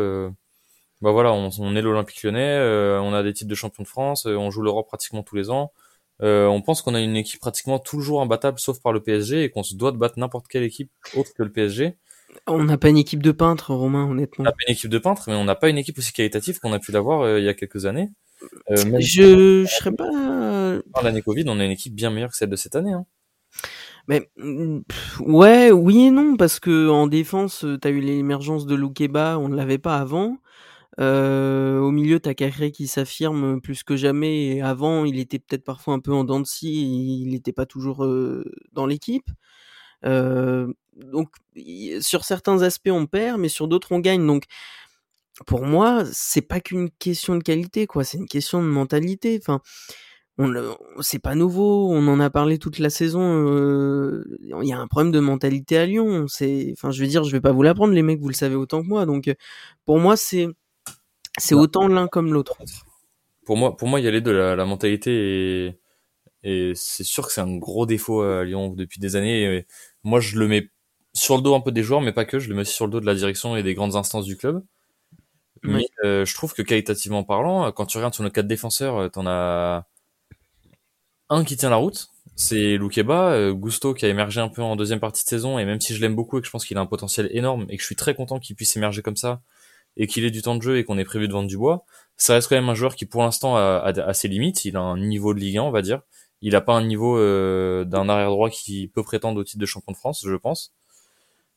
bah 1.00 1.12
voilà, 1.12 1.32
on, 1.32 1.50
on 1.58 1.76
est 1.76 1.82
l'Olympique 1.82 2.22
Lyonnais, 2.22 2.58
on 3.00 3.14
a 3.14 3.22
des 3.22 3.32
titres 3.32 3.50
de 3.50 3.54
champion 3.54 3.82
de 3.82 3.88
France, 3.88 4.26
on 4.26 4.50
joue 4.50 4.62
l'Europe 4.62 4.88
pratiquement 4.88 5.22
tous 5.22 5.36
les 5.36 5.50
ans. 5.50 5.72
on 6.20 6.62
pense 6.62 6.82
qu'on 6.82 6.94
a 6.94 7.00
une 7.00 7.16
équipe 7.16 7.40
pratiquement 7.40 7.78
toujours 7.78 8.20
imbattable, 8.22 8.58
sauf 8.58 8.80
par 8.80 8.92
le 8.92 9.02
PSG, 9.02 9.44
et 9.44 9.50
qu'on 9.50 9.62
se 9.62 9.74
doit 9.74 9.92
de 9.92 9.98
battre 9.98 10.18
n'importe 10.18 10.48
quelle 10.48 10.64
équipe 10.64 10.90
autre 11.16 11.32
que 11.34 11.42
le 11.42 11.52
PSG. 11.52 11.96
On 12.46 12.64
n'a 12.64 12.78
pas 12.78 12.88
une 12.88 12.98
équipe 12.98 13.22
de 13.22 13.32
peintres, 13.32 13.74
Romain, 13.74 14.08
honnêtement. 14.08 14.42
On 14.42 14.44
n'a 14.44 14.52
pas 14.52 14.64
une 14.66 14.72
équipe 14.72 14.90
de 14.90 14.98
peintres, 14.98 15.24
mais 15.28 15.34
on 15.34 15.44
n'a 15.44 15.54
pas 15.54 15.68
une 15.68 15.78
équipe 15.78 15.98
aussi 15.98 16.12
qualitative 16.12 16.58
qu'on 16.60 16.72
a 16.72 16.78
pu 16.78 16.92
l'avoir 16.92 17.22
euh, 17.22 17.38
il 17.38 17.44
y 17.44 17.48
a 17.48 17.54
quelques 17.54 17.86
années. 17.86 18.10
Euh, 18.70 18.76
je, 19.00 19.64
je 19.64 19.66
serais 19.66 19.92
pas. 19.92 20.80
l'année 21.02 21.22
Covid, 21.22 21.44
on 21.48 21.58
a 21.58 21.64
une 21.64 21.70
équipe 21.70 21.94
bien 21.94 22.10
meilleure 22.10 22.30
que 22.30 22.36
celle 22.36 22.50
de 22.50 22.56
cette 22.56 22.76
année. 22.76 22.92
Hein. 22.92 23.06
Mais 24.06 24.30
ouais, 25.20 25.70
oui 25.70 26.06
et 26.06 26.10
non, 26.10 26.36
parce 26.36 26.60
que 26.60 26.88
en 26.88 27.06
défense, 27.06 27.66
t'as 27.80 27.90
eu 27.90 28.00
l'émergence 28.00 28.64
de 28.66 28.74
Loukeba, 28.74 29.38
on 29.38 29.48
ne 29.48 29.56
l'avait 29.56 29.78
pas 29.78 29.98
avant. 29.98 30.38
Euh, 31.00 31.78
au 31.78 31.90
milieu, 31.90 32.18
t'as 32.18 32.34
Cacré 32.34 32.72
qui 32.72 32.86
s'affirme 32.86 33.60
plus 33.60 33.82
que 33.82 33.96
jamais. 33.96 34.46
Et 34.46 34.62
avant, 34.62 35.04
il 35.04 35.18
était 35.18 35.38
peut-être 35.38 35.64
parfois 35.64 35.94
un 35.94 36.00
peu 36.00 36.12
en 36.12 36.24
dents 36.24 36.40
de 36.40 36.46
scie, 36.46 37.22
il 37.22 37.30
n'était 37.30 37.52
pas 37.52 37.66
toujours 37.66 38.06
dans 38.72 38.86
l'équipe. 38.86 39.28
Euh, 40.04 40.72
donc 40.98 41.30
sur 42.00 42.24
certains 42.24 42.62
aspects 42.62 42.90
on 42.90 43.06
perd, 43.06 43.40
mais 43.40 43.48
sur 43.48 43.68
d'autres 43.68 43.92
on 43.92 44.00
gagne. 44.00 44.26
Donc 44.26 44.44
pour 45.46 45.64
moi, 45.64 46.04
c'est 46.12 46.42
pas 46.42 46.60
qu'une 46.60 46.90
question 46.90 47.36
de 47.36 47.42
qualité, 47.42 47.86
quoi. 47.86 48.04
C'est 48.04 48.18
une 48.18 48.26
question 48.26 48.62
de 48.62 48.68
mentalité. 48.68 49.38
Enfin, 49.40 49.60
on, 50.38 50.52
c'est 51.00 51.18
pas 51.18 51.34
nouveau. 51.34 51.90
On 51.90 52.06
en 52.08 52.20
a 52.20 52.30
parlé 52.30 52.58
toute 52.58 52.78
la 52.78 52.90
saison. 52.90 53.20
Euh, 53.22 54.24
il 54.40 54.68
y 54.68 54.72
a 54.72 54.78
un 54.78 54.86
problème 54.86 55.12
de 55.12 55.20
mentalité 55.20 55.78
à 55.78 55.86
Lyon. 55.86 56.26
C'est, 56.28 56.70
enfin, 56.72 56.90
je 56.90 57.00
veux 57.02 57.08
dire, 57.08 57.24
je 57.24 57.32
vais 57.32 57.40
pas 57.40 57.52
vous 57.52 57.62
l'apprendre, 57.62 57.92
les 57.92 58.02
mecs. 58.02 58.20
Vous 58.20 58.28
le 58.28 58.34
savez 58.34 58.54
autant 58.54 58.82
que 58.82 58.88
moi. 58.88 59.06
Donc, 59.06 59.32
pour 59.84 59.98
moi, 59.98 60.16
c'est, 60.16 60.48
c'est 61.38 61.54
bah, 61.54 61.62
autant 61.62 61.88
l'un 61.88 62.08
comme 62.08 62.32
l'autre. 62.32 62.58
Pour 63.44 63.56
moi, 63.56 63.76
pour 63.76 63.88
moi, 63.88 64.00
il 64.00 64.04
y 64.04 64.08
a 64.08 64.10
les 64.10 64.20
deux. 64.20 64.36
La, 64.36 64.56
la 64.56 64.64
mentalité 64.64 65.66
et, 65.66 65.78
et 66.42 66.72
c'est 66.74 67.04
sûr 67.04 67.26
que 67.26 67.32
c'est 67.32 67.40
un 67.40 67.56
gros 67.56 67.86
défaut 67.86 68.22
à 68.22 68.44
Lyon 68.44 68.70
depuis 68.70 69.00
des 69.00 69.16
années. 69.16 69.66
moi, 70.02 70.20
je 70.20 70.38
le 70.38 70.48
mets 70.48 70.70
sur 71.14 71.36
le 71.36 71.42
dos 71.42 71.54
un 71.54 71.60
peu 71.60 71.72
des 71.72 71.82
joueurs, 71.82 72.00
mais 72.00 72.12
pas 72.12 72.24
que. 72.24 72.38
Je 72.38 72.48
le 72.48 72.54
mets 72.54 72.62
aussi 72.62 72.74
sur 72.74 72.86
le 72.86 72.92
dos 72.92 73.00
de 73.00 73.06
la 73.06 73.14
direction 73.14 73.56
et 73.56 73.62
des 73.62 73.74
grandes 73.74 73.96
instances 73.96 74.24
du 74.24 74.36
club. 74.36 74.62
Mais 75.62 75.86
euh, 76.04 76.24
je 76.24 76.34
trouve 76.34 76.54
que 76.54 76.62
qualitativement 76.62 77.24
parlant, 77.24 77.70
quand 77.72 77.86
tu 77.86 77.96
regardes 77.98 78.14
sur 78.14 78.24
nos 78.24 78.30
quatre 78.30 78.46
défenseurs, 78.46 78.96
euh, 78.96 79.08
t'en 79.08 79.26
as 79.26 79.86
un 81.30 81.44
qui 81.44 81.56
tient 81.56 81.70
la 81.70 81.76
route, 81.76 82.08
c'est 82.36 82.76
Loukeba, 82.76 83.32
euh, 83.32 83.52
Gusto 83.52 83.94
qui 83.94 84.06
a 84.06 84.08
émergé 84.08 84.40
un 84.40 84.48
peu 84.48 84.62
en 84.62 84.76
deuxième 84.76 85.00
partie 85.00 85.24
de 85.24 85.28
saison, 85.28 85.58
et 85.58 85.64
même 85.64 85.80
si 85.80 85.94
je 85.94 86.00
l'aime 86.00 86.14
beaucoup 86.14 86.38
et 86.38 86.40
que 86.40 86.46
je 86.46 86.50
pense 86.50 86.64
qu'il 86.64 86.76
a 86.78 86.80
un 86.80 86.86
potentiel 86.86 87.28
énorme, 87.32 87.66
et 87.68 87.76
que 87.76 87.82
je 87.82 87.86
suis 87.86 87.96
très 87.96 88.14
content 88.14 88.38
qu'il 88.38 88.56
puisse 88.56 88.76
émerger 88.76 89.02
comme 89.02 89.16
ça, 89.16 89.42
et 89.96 90.06
qu'il 90.06 90.24
ait 90.24 90.30
du 90.30 90.42
temps 90.42 90.56
de 90.56 90.62
jeu 90.62 90.78
et 90.78 90.84
qu'on 90.84 90.98
ait 90.98 91.04
prévu 91.04 91.28
de 91.28 91.32
vendre 91.32 91.48
du 91.48 91.58
bois, 91.58 91.84
ça 92.16 92.34
reste 92.34 92.48
quand 92.48 92.56
même 92.56 92.68
un 92.68 92.74
joueur 92.74 92.94
qui 92.94 93.06
pour 93.06 93.22
l'instant 93.22 93.56
a, 93.56 93.82
a, 93.84 94.14
ses 94.14 94.28
limites, 94.28 94.64
il 94.64 94.76
a 94.76 94.80
un 94.80 94.98
niveau 94.98 95.34
de 95.34 95.40
Ligue 95.40 95.58
1 95.58 95.62
on 95.62 95.70
va 95.70 95.82
dire, 95.82 96.02
il 96.40 96.54
a 96.56 96.60
pas 96.60 96.74
un 96.74 96.84
niveau 96.84 97.18
d'un 97.84 98.08
arrière 98.08 98.30
droit 98.30 98.48
qui 98.48 98.88
peut 98.88 99.02
prétendre 99.02 99.40
au 99.40 99.44
titre 99.44 99.58
de 99.58 99.66
champion 99.66 99.92
de 99.92 99.96
France, 99.96 100.24
je 100.26 100.36
pense. 100.36 100.72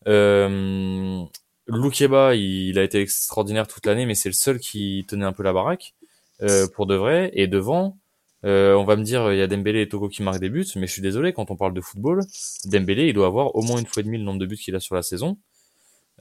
Euh, 0.07 1.23
Loukeba, 1.67 2.35
il, 2.35 2.77
a 2.79 2.83
été 2.83 2.99
extraordinaire 3.01 3.67
toute 3.67 3.85
l'année, 3.85 4.05
mais 4.05 4.15
c'est 4.15 4.29
le 4.29 4.33
seul 4.33 4.59
qui 4.59 5.05
tenait 5.07 5.25
un 5.25 5.33
peu 5.33 5.43
la 5.43 5.53
baraque 5.53 5.93
euh, 6.41 6.67
pour 6.73 6.85
de 6.85 6.95
vrai. 6.95 7.31
Et 7.33 7.47
devant, 7.47 7.97
euh, 8.45 8.73
on 8.75 8.83
va 8.83 8.95
me 8.95 9.03
dire, 9.03 9.31
il 9.31 9.39
y 9.39 9.41
a 9.41 9.47
Dembélé 9.47 9.81
et 9.81 9.89
Toko 9.89 10.09
qui 10.09 10.23
marquent 10.23 10.39
des 10.39 10.49
buts, 10.49 10.65
mais 10.75 10.87
je 10.87 10.91
suis 10.91 11.01
désolé, 11.01 11.33
quand 11.33 11.51
on 11.51 11.55
parle 11.55 11.73
de 11.73 11.81
football, 11.81 12.21
Dembélé, 12.65 13.07
il 13.07 13.13
doit 13.13 13.27
avoir 13.27 13.55
au 13.55 13.61
moins 13.61 13.79
une 13.79 13.85
fois 13.85 14.01
et 14.01 14.03
demi 14.03 14.17
le 14.17 14.23
nombre 14.23 14.39
de 14.39 14.45
buts 14.45 14.57
qu'il 14.57 14.75
a 14.75 14.79
sur 14.79 14.95
la 14.95 15.03
saison. 15.03 15.37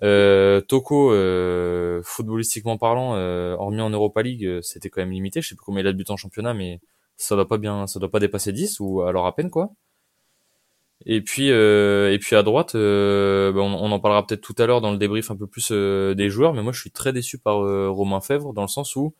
Euh, 0.02 0.60
Toko, 0.62 1.12
euh, 1.12 2.00
footballistiquement 2.04 2.78
parlant, 2.78 3.14
euh, 3.16 3.54
hormis 3.58 3.80
en 3.80 3.90
Europa 3.90 4.22
League, 4.22 4.60
c'était 4.62 4.88
quand 4.90 5.00
même 5.02 5.10
limité. 5.10 5.42
Je 5.42 5.48
sais 5.48 5.54
plus 5.54 5.64
combien 5.64 5.82
il 5.82 5.86
a 5.86 5.92
de 5.92 5.98
buts 5.98 6.04
en 6.08 6.16
championnat, 6.16 6.54
mais 6.54 6.80
ça 7.16 7.34
doit 7.34 7.48
pas 7.48 7.58
bien, 7.58 7.86
ça 7.86 7.98
doit 8.00 8.10
pas 8.10 8.20
dépasser 8.20 8.52
10 8.52 8.80
ou 8.80 9.02
alors 9.02 9.26
à 9.26 9.34
peine 9.34 9.50
quoi. 9.50 9.70
Et 11.06 11.22
puis 11.22 11.50
euh, 11.50 12.12
et 12.12 12.18
puis 12.18 12.36
à 12.36 12.42
droite, 12.42 12.74
euh, 12.74 13.52
bah, 13.52 13.60
on, 13.60 13.72
on, 13.72 13.90
en 13.90 14.00
parlera 14.00 14.26
peut-être 14.26 14.42
tout 14.42 14.54
à 14.58 14.66
l'heure 14.66 14.82
dans 14.82 14.92
le 14.92 14.98
débrief 14.98 15.30
un 15.30 15.36
peu 15.36 15.46
plus 15.46 15.68
euh, 15.72 16.14
des 16.14 16.28
joueurs, 16.28 16.52
mais 16.52 16.62
moi 16.62 16.72
je 16.72 16.80
suis 16.80 16.90
très 16.90 17.12
déçu 17.12 17.38
par 17.38 17.56
Romain 17.56 18.20
Fèvre 18.20 18.52
dans 18.52 18.62
le 18.62 18.68
sens 18.68 18.96
où 18.96 19.14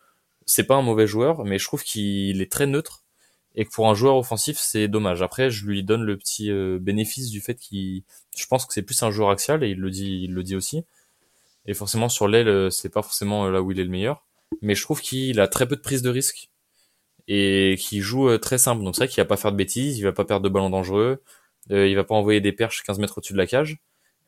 c'est 0.45 0.65
pas 0.65 0.75
un 0.75 0.83
mauvais 0.83 1.07
joueur, 1.07 1.45
mais 1.45 1.59
je 1.59 1.65
trouve 1.65 1.83
qu'il 1.83 2.43
est 2.43 2.53
très 2.53 2.67
neutre 2.67 3.05
et 3.57 3.65
que 3.65 3.71
pour 3.71 3.89
un 3.89 3.95
joueur 3.95 4.17
offensif 4.17 4.59
c'est 4.59 4.89
dommage. 4.89 5.23
Après 5.23 5.51
je 5.51 5.67
lui 5.67 5.83
donne 5.83 6.03
le 6.03 6.19
petit 6.19 6.51
bénéfice 6.81 7.31
du 7.31 7.41
fait 7.41 7.55
qu'il, 7.55 8.03
je 8.37 8.47
pense 8.47 8.67
que 8.67 8.75
c'est 8.75 8.83
plus 8.83 9.03
un 9.03 9.11
joueur 9.11 9.31
axial 9.31 9.65
et 9.65 9.71
il 9.71 9.79
le 9.79 9.91
dit 9.91 10.25
il 10.25 10.35
le 10.35 10.43
dit 10.43 10.57
aussi. 10.57 10.85
Et 11.67 11.73
forcément 11.75 12.11
sur 12.11 12.29
l'aile 12.29 12.71
c'est 12.71 12.91
pas 12.91 13.03
forcément 13.03 13.49
là 13.49 13.63
où 13.63 13.73
il 13.73 13.81
est 13.81 13.85
le 13.85 13.91
meilleur, 13.91 14.27
mais 14.61 14.75
je 14.75 14.83
trouve 14.83 15.01
qu'il 15.01 15.41
a 15.41 15.49
très 15.49 15.67
peu 15.67 15.77
de 15.77 15.81
prise 15.81 16.03
de 16.03 16.11
risque 16.11 16.51
et 17.27 17.77
qui 17.81 18.01
joue 18.01 18.37
très 18.39 18.59
simple. 18.59 18.85
Donc 18.85 18.97
c'est 18.97 19.05
vrai 19.05 19.09
qu'il 19.09 19.23
va 19.23 19.27
pas 19.27 19.39
faire 19.39 19.53
de 19.53 19.57
bêtises, 19.57 19.99
il 19.99 20.03
va 20.03 20.13
pas 20.13 20.27
perdre 20.27 20.45
de 20.45 20.51
ballons 20.51 20.71
dangereux. 20.71 21.23
Euh, 21.71 21.89
il 21.89 21.95
va 21.95 22.05
pas 22.05 22.15
envoyer 22.15 22.41
des 22.41 22.53
perches 22.53 22.83
15 22.83 22.99
mètres 22.99 23.19
au-dessus 23.19 23.33
de 23.33 23.39
la 23.39 23.47
cage, 23.47 23.79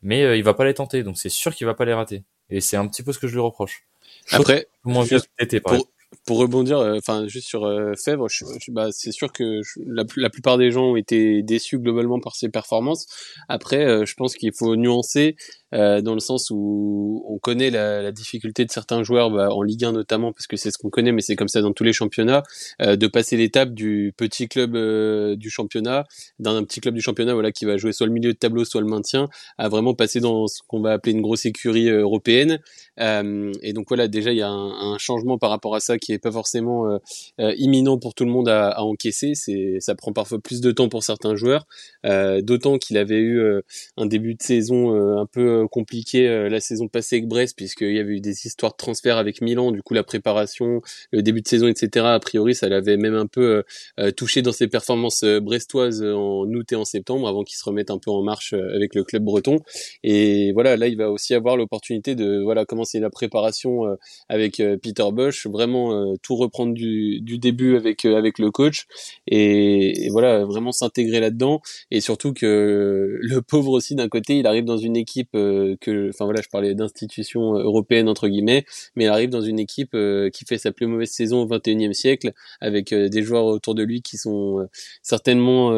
mais 0.02 0.22
euh, 0.22 0.36
il 0.36 0.44
va 0.44 0.54
pas 0.54 0.64
les 0.64 0.74
tenter, 0.74 1.02
donc 1.02 1.18
c'est 1.18 1.28
sûr 1.28 1.54
qu'il 1.54 1.66
va 1.66 1.74
pas 1.74 1.84
les 1.84 1.94
rater. 1.94 2.24
Et 2.50 2.60
c'est 2.60 2.76
un 2.76 2.86
petit 2.86 3.02
peu 3.02 3.12
ce 3.12 3.18
que 3.18 3.26
je 3.26 3.34
lui 3.34 3.40
reproche. 3.40 3.84
Après, 4.30 4.66
moins 4.84 5.04
pour, 5.06 5.70
pour 5.76 5.91
rebondir, 6.28 6.78
euh, 6.78 6.98
enfin 6.98 7.26
juste 7.26 7.48
sur 7.48 7.62
Fèvre, 8.02 8.26
bah, 8.68 8.88
c'est 8.92 9.12
sûr 9.12 9.32
que 9.32 9.60
la, 9.86 10.04
la, 10.16 10.30
plupart 10.30 10.58
des 10.58 10.70
gens 10.70 10.92
ont 10.92 10.96
été 10.96 11.42
déçus 11.42 11.78
globalement 11.78 12.20
par 12.20 12.34
ses 12.34 12.48
performances. 12.48 13.06
Après, 13.48 14.06
je 14.06 14.14
pense 14.14 14.34
qu'il 14.34 14.52
faut 14.52 14.76
nuancer 14.76 15.36
euh, 15.74 16.02
dans 16.02 16.14
le 16.14 16.20
sens 16.20 16.50
où 16.50 17.24
on 17.26 17.38
connaît 17.38 17.70
la, 17.70 18.02
la 18.02 18.12
difficulté 18.12 18.64
de 18.64 18.70
certains 18.70 19.02
joueurs, 19.02 19.30
bah, 19.30 19.48
en 19.50 19.62
Ligue 19.62 19.84
1 19.84 19.92
notamment, 19.92 20.32
parce 20.32 20.46
que 20.46 20.56
c'est 20.56 20.70
ce 20.70 20.78
qu'on 20.78 20.90
connaît, 20.90 21.12
mais 21.12 21.22
c'est 21.22 21.36
comme 21.36 21.48
ça 21.48 21.62
dans 21.62 21.72
tous 21.72 21.84
les 21.84 21.92
championnats, 21.92 22.42
euh, 22.82 22.96
de 22.96 23.06
passer 23.06 23.36
l'étape 23.36 23.72
du 23.72 24.12
petit 24.16 24.48
club 24.48 24.76
euh, 24.76 25.34
du 25.36 25.50
championnat, 25.50 26.04
d'un 26.38 26.62
petit 26.64 26.80
club 26.80 26.94
du 26.94 27.00
championnat 27.00 27.32
voilà, 27.34 27.52
qui 27.52 27.64
va 27.64 27.78
jouer 27.78 27.92
soit 27.92 28.06
le 28.06 28.12
milieu 28.12 28.32
de 28.32 28.38
tableau, 28.38 28.64
soit 28.64 28.80
le 28.80 28.86
maintien, 28.86 29.28
à 29.56 29.68
vraiment 29.68 29.94
passer 29.94 30.20
dans 30.20 30.46
ce 30.46 30.60
qu'on 30.66 30.80
va 30.80 30.92
appeler 30.92 31.12
une 31.12 31.22
grosse 31.22 31.46
écurie 31.46 31.88
européenne. 31.88 32.58
et 32.98 33.72
donc 33.72 33.86
voilà, 33.88 34.08
déjà 34.08 34.32
il 34.32 34.38
y 34.38 34.42
a 34.42 34.48
un, 34.48 34.92
un, 34.92 34.98
changement 34.98 35.38
par 35.38 35.50
rapport 35.50 35.74
à 35.74 35.80
ça 35.80 35.98
qui 36.02 36.12
est 36.12 36.18
pas 36.18 36.32
forcément 36.32 36.98
imminent 37.38 37.98
pour 37.98 38.14
tout 38.14 38.24
le 38.24 38.30
monde 38.30 38.48
à, 38.48 38.82
encaisser. 38.82 39.34
C'est, 39.34 39.76
ça 39.80 39.94
prend 39.94 40.12
parfois 40.12 40.38
plus 40.38 40.60
de 40.60 40.72
temps 40.72 40.88
pour 40.88 41.02
certains 41.02 41.34
joueurs, 41.34 41.66
d'autant 42.04 42.78
qu'il 42.78 42.96
avait 42.96 43.20
eu 43.20 43.40
un 43.96 44.06
début 44.06 44.34
de 44.34 44.42
saison 44.42 44.92
un 45.18 45.26
peu 45.26 45.66
compliqué 45.68 46.28
euh, 46.28 46.48
la 46.48 46.60
saison 46.60 46.88
passée 46.88 47.16
avec 47.16 47.28
Brest 47.28 47.56
puisqu'il 47.56 47.94
y 47.94 47.98
avait 47.98 48.14
eu 48.14 48.20
des 48.20 48.46
histoires 48.46 48.72
de 48.72 48.76
transfert 48.76 49.16
avec 49.16 49.40
Milan, 49.40 49.70
du 49.70 49.82
coup 49.82 49.94
la 49.94 50.02
préparation, 50.02 50.80
le 51.10 51.22
début 51.22 51.42
de 51.42 51.48
saison, 51.48 51.68
etc. 51.68 52.06
A 52.06 52.20
priori, 52.20 52.54
ça 52.54 52.68
l'avait 52.68 52.96
même 52.96 53.14
un 53.14 53.26
peu 53.26 53.42
euh, 53.42 53.62
euh, 54.00 54.10
touché 54.10 54.42
dans 54.42 54.52
ses 54.52 54.68
performances 54.68 55.24
brestoises 55.24 56.02
en 56.02 56.46
août 56.46 56.72
et 56.72 56.76
en 56.76 56.84
septembre 56.84 57.28
avant 57.28 57.42
qu'il 57.44 57.56
se 57.56 57.64
remette 57.64 57.90
un 57.90 57.98
peu 57.98 58.10
en 58.10 58.22
marche 58.22 58.52
avec 58.52 58.94
le 58.94 59.04
club 59.04 59.24
breton. 59.24 59.58
Et 60.02 60.52
voilà, 60.52 60.76
là 60.76 60.88
il 60.88 60.96
va 60.96 61.10
aussi 61.10 61.34
avoir 61.34 61.56
l'opportunité 61.56 62.14
de 62.14 62.40
voilà 62.42 62.64
commencer 62.64 63.00
la 63.00 63.10
préparation 63.10 63.84
avec 64.28 64.62
Peter 64.82 65.04
Bosch, 65.12 65.46
vraiment 65.46 65.91
tout 66.22 66.36
reprendre 66.36 66.74
du, 66.74 67.20
début 67.38 67.76
avec 67.76 68.04
avec 68.04 68.38
le 68.38 68.50
coach 68.50 68.86
et, 69.26 70.08
voilà 70.10 70.44
vraiment 70.44 70.72
s'intégrer 70.72 71.20
là-dedans 71.20 71.60
et 71.90 72.00
surtout 72.00 72.32
que 72.32 73.18
le 73.20 73.42
pauvre 73.42 73.72
aussi 73.72 73.94
d'un 73.94 74.08
côté 74.08 74.38
il 74.38 74.46
arrive 74.46 74.64
dans 74.64 74.76
une 74.76 74.96
équipe 74.96 75.32
que, 75.32 76.08
enfin 76.10 76.24
voilà, 76.24 76.40
je 76.42 76.48
parlais 76.48 76.74
d'institutions 76.74 77.54
européennes 77.54 78.08
entre 78.08 78.28
guillemets, 78.28 78.64
mais 78.96 79.04
il 79.04 79.08
arrive 79.08 79.30
dans 79.30 79.40
une 79.40 79.58
équipe 79.58 79.94
euh, 79.94 80.30
qui 80.30 80.44
fait 80.44 80.58
sa 80.58 80.72
plus 80.72 80.86
mauvaise 80.86 81.10
saison 81.10 81.42
au 81.42 81.48
21e 81.48 81.92
siècle, 81.92 82.32
avec 82.60 82.92
euh, 82.92 83.08
des 83.08 83.22
joueurs 83.22 83.44
autour 83.46 83.74
de 83.74 83.82
lui 83.82 84.02
qui 84.02 84.16
sont 84.16 84.60
euh, 84.60 84.66
certainement 85.02 85.72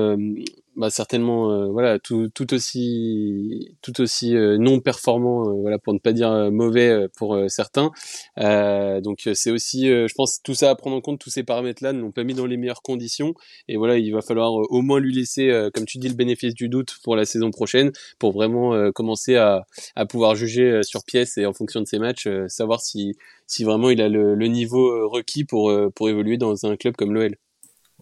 bah, 0.76 0.90
certainement 0.90 1.52
euh, 1.52 1.66
voilà 1.66 1.98
tout, 2.00 2.28
tout 2.34 2.52
aussi 2.52 3.76
tout 3.80 4.00
aussi 4.00 4.36
euh, 4.36 4.58
non 4.58 4.80
performant 4.80 5.48
euh, 5.48 5.52
voilà 5.60 5.78
pour 5.78 5.94
ne 5.94 5.98
pas 6.00 6.12
dire 6.12 6.50
mauvais 6.50 7.06
pour 7.16 7.38
certains. 7.48 7.92
Donc 8.36 9.28
c'est 9.34 9.50
aussi 9.50 9.86
je 9.86 10.14
pense 10.14 10.40
tout 10.42 10.54
ça 10.54 10.70
à 10.70 10.74
prendre 10.74 10.96
en 10.96 11.00
compte 11.00 11.20
tous 11.20 11.30
ces 11.30 11.44
paramètres 11.44 11.82
là 11.82 11.92
ne 11.92 12.00
l'ont 12.00 12.10
pas 12.12 12.24
mis 12.24 12.34
dans 12.34 12.46
les 12.46 12.56
meilleures 12.56 12.82
conditions. 12.82 13.34
Et 13.68 13.76
voilà 13.76 13.98
il 13.98 14.12
va 14.12 14.20
falloir 14.20 14.52
au 14.52 14.82
moins 14.82 15.00
lui 15.00 15.14
laisser 15.14 15.68
comme 15.72 15.84
tu 15.84 15.98
dis 15.98 16.08
le 16.08 16.14
bénéfice 16.14 16.54
du 16.54 16.68
doute 16.68 16.98
pour 17.04 17.16
la 17.16 17.24
saison 17.24 17.50
prochaine 17.50 17.92
pour 18.18 18.32
vraiment 18.32 18.90
commencer 18.92 19.36
à, 19.36 19.66
à 19.96 20.06
pouvoir 20.06 20.34
juger 20.34 20.82
sur 20.82 21.04
pièce 21.04 21.38
et 21.38 21.46
en 21.46 21.52
fonction 21.52 21.80
de 21.80 21.86
ses 21.86 21.98
matchs 21.98 22.28
savoir 22.48 22.80
si 22.80 23.14
si 23.46 23.64
vraiment 23.64 23.90
il 23.90 24.00
a 24.00 24.08
le, 24.08 24.34
le 24.34 24.46
niveau 24.48 25.08
requis 25.08 25.44
pour 25.44 25.72
pour 25.94 26.08
évoluer 26.08 26.36
dans 26.36 26.66
un 26.66 26.76
club 26.76 26.96
comme 26.96 27.12
l'OL 27.14 27.36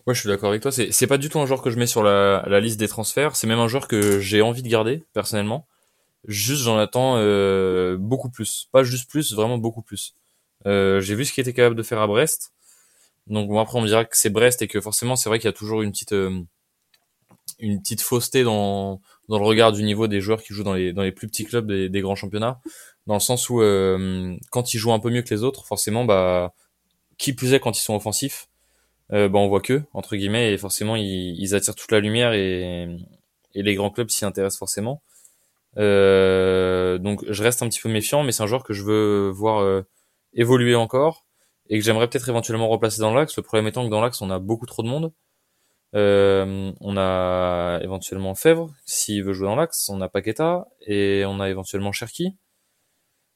Ouais, 0.06 0.14
je 0.14 0.20
suis 0.20 0.28
d'accord 0.28 0.50
avec 0.50 0.62
toi. 0.62 0.72
C'est, 0.72 1.06
pas 1.06 1.18
du 1.18 1.28
tout 1.28 1.38
un 1.38 1.46
joueur 1.46 1.62
que 1.62 1.70
je 1.70 1.78
mets 1.78 1.86
sur 1.86 2.02
la, 2.02 2.44
la 2.48 2.60
liste 2.60 2.78
des 2.78 2.88
transferts. 2.88 3.36
C'est 3.36 3.46
même 3.46 3.60
un 3.60 3.68
joueur 3.68 3.86
que 3.86 4.18
j'ai 4.18 4.42
envie 4.42 4.62
de 4.62 4.68
garder, 4.68 5.04
personnellement. 5.12 5.66
Juste, 6.26 6.62
j'en 6.62 6.76
attends 6.78 7.14
euh, 7.16 7.96
beaucoup 7.98 8.30
plus. 8.30 8.68
Pas 8.72 8.82
juste 8.82 9.08
plus, 9.08 9.32
vraiment 9.32 9.58
beaucoup 9.58 9.82
plus. 9.82 10.14
Euh, 10.66 11.00
j'ai 11.00 11.14
vu 11.14 11.24
ce 11.24 11.32
qu'il 11.32 11.42
était 11.42 11.52
capable 11.52 11.76
de 11.76 11.82
faire 11.82 12.00
à 12.00 12.06
Brest. 12.06 12.52
Donc 13.28 13.48
bon, 13.48 13.60
après, 13.60 13.78
on 13.78 13.82
me 13.82 13.86
dira 13.86 14.04
que 14.04 14.16
c'est 14.16 14.30
Brest 14.30 14.62
et 14.62 14.68
que 14.68 14.80
forcément, 14.80 15.16
c'est 15.16 15.28
vrai 15.28 15.38
qu'il 15.38 15.46
y 15.46 15.50
a 15.50 15.52
toujours 15.52 15.82
une 15.82 15.92
petite, 15.92 16.12
euh, 16.12 16.40
une 17.60 17.80
petite 17.80 18.00
fausseté 18.00 18.42
dans, 18.42 19.00
dans 19.28 19.38
le 19.38 19.44
regard 19.44 19.72
du 19.72 19.84
niveau 19.84 20.08
des 20.08 20.20
joueurs 20.20 20.42
qui 20.42 20.52
jouent 20.52 20.64
dans 20.64 20.74
les, 20.74 20.92
dans 20.92 21.02
les 21.02 21.12
plus 21.12 21.28
petits 21.28 21.44
clubs 21.44 21.66
des, 21.66 21.88
des 21.88 22.00
grands 22.00 22.16
championnats. 22.16 22.60
Dans 23.06 23.14
le 23.14 23.20
sens 23.20 23.48
où, 23.50 23.60
euh, 23.60 24.36
quand 24.50 24.74
ils 24.74 24.78
jouent 24.78 24.92
un 24.92 25.00
peu 25.00 25.10
mieux 25.10 25.22
que 25.22 25.34
les 25.34 25.44
autres, 25.44 25.64
forcément, 25.64 26.04
bah, 26.04 26.54
qui 27.18 27.32
plus 27.32 27.54
est 27.54 27.60
quand 27.60 27.76
ils 27.76 27.82
sont 27.82 27.94
offensifs, 27.94 28.48
euh, 29.12 29.28
bah, 29.28 29.38
on 29.38 29.48
voit 29.48 29.60
que 29.60 29.82
entre 29.92 30.16
guillemets 30.16 30.52
et 30.52 30.58
forcément 30.58 30.96
ils, 30.96 31.54
attirent 31.54 31.74
toute 31.74 31.92
la 31.92 32.00
lumière 32.00 32.32
et, 32.32 32.88
et 33.54 33.62
les 33.62 33.74
grands 33.74 33.90
clubs 33.90 34.10
s'y 34.10 34.24
intéressent 34.24 34.58
forcément. 34.58 35.02
Euh, 35.78 36.98
donc 36.98 37.24
je 37.28 37.42
reste 37.42 37.62
un 37.62 37.68
petit 37.68 37.80
peu 37.80 37.88
méfiant, 37.88 38.22
mais 38.22 38.32
c'est 38.32 38.42
un 38.42 38.46
joueur 38.46 38.64
que 38.64 38.74
je 38.74 38.82
veux 38.84 39.30
voir 39.30 39.60
euh, 39.62 39.82
évoluer 40.34 40.74
encore 40.74 41.26
et 41.68 41.78
que 41.78 41.84
j'aimerais 41.84 42.08
peut-être 42.08 42.28
éventuellement 42.28 42.68
replacer 42.68 43.00
dans 43.00 43.14
l'axe. 43.14 43.36
Le 43.36 43.42
problème 43.42 43.66
étant 43.66 43.84
que 43.84 43.90
dans 43.90 44.00
l'axe 44.00 44.20
on 44.22 44.30
a 44.30 44.38
beaucoup 44.38 44.66
trop 44.66 44.82
de 44.82 44.88
monde. 44.88 45.12
Euh, 45.94 46.72
on 46.80 46.96
a 46.96 47.80
éventuellement 47.82 48.34
Fèvre 48.34 48.70
s'il 48.86 49.22
veut 49.24 49.34
jouer 49.34 49.46
dans 49.46 49.56
l'axe, 49.56 49.90
on 49.90 50.00
a 50.00 50.08
Paqueta 50.08 50.66
et 50.86 51.24
on 51.26 51.38
a 51.40 51.50
éventuellement 51.50 51.92
Cherki. 51.92 52.36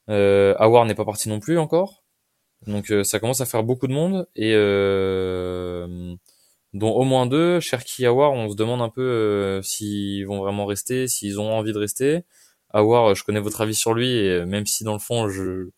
Euh, 0.09 0.55
Awar 0.59 0.87
n'est 0.87 0.95
pas 0.95 1.05
parti 1.05 1.29
non 1.29 1.41
plus 1.41 1.59
encore. 1.59 2.06
Donc 2.67 2.91
euh, 2.91 3.05
ça 3.05 3.21
commence 3.21 3.41
à 3.41 3.47
faire 3.47 3.63
beaucoup 3.63 3.87
de 3.87 3.93
monde 3.93 4.27
et 4.35 4.53
euh, 4.55 6.15
dont 6.75 6.91
au 6.91 7.05
moins 7.05 7.27
deux, 7.27 7.61
Cherki 7.61 8.05
Awar, 8.07 8.33
on 8.33 8.51
se 8.51 8.57
demande 8.57 8.83
un 8.83 8.89
peu 8.89 9.03
euh, 9.03 9.63
s'ils 9.63 10.27
vont 10.27 10.41
vraiment 10.41 10.67
rester, 10.67 11.07
s'ils 11.07 11.41
ont 11.41 11.53
envie 11.53 11.73
de 11.73 11.79
rester. 11.79 12.25
Awar, 12.71 13.15
je 13.15 13.25
connais 13.25 13.41
votre 13.41 13.61
avis 13.61 13.75
sur 13.75 13.95
lui 13.95 14.11
et 14.11 14.45
même 14.45 14.67
si 14.67 14.85
dans 14.85 14.93
le 14.93 14.99
fond 14.99 15.29
je, 15.29 15.69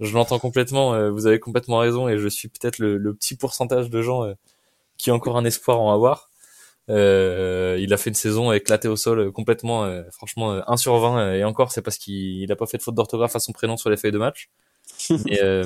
je 0.00 0.14
l'entends 0.14 0.38
complètement, 0.38 1.10
vous 1.12 1.26
avez 1.26 1.38
complètement 1.38 1.78
raison 1.78 2.08
et 2.08 2.18
je 2.18 2.26
suis 2.28 2.48
peut-être 2.48 2.78
le, 2.78 3.14
petit 3.14 3.36
pourcentage 3.36 3.90
de 3.90 4.02
gens 4.02 4.32
qui 4.96 5.10
ont 5.10 5.14
encore 5.16 5.36
un 5.36 5.44
espoir 5.44 5.80
en 5.80 5.92
Awar. 5.92 6.30
Euh, 6.90 7.76
il 7.78 7.92
a 7.92 7.98
fait 7.98 8.08
une 8.08 8.14
saison 8.14 8.50
éclatée 8.50 8.88
au 8.88 8.96
sol 8.96 9.30
complètement, 9.30 10.02
franchement 10.10 10.62
1 10.66 10.76
sur 10.78 10.98
20 10.98 11.34
et 11.34 11.44
encore 11.44 11.70
c'est 11.70 11.82
parce 11.82 11.98
qu'il 11.98 12.50
a 12.50 12.56
pas 12.56 12.66
fait 12.66 12.78
de 12.78 12.82
faute 12.82 12.94
d'orthographe 12.94 13.36
à 13.36 13.40
son 13.40 13.52
prénom 13.52 13.76
sur 13.76 13.90
les 13.90 13.98
feuilles 13.98 14.10
de 14.10 14.18
match. 14.18 14.48
et, 15.10 15.62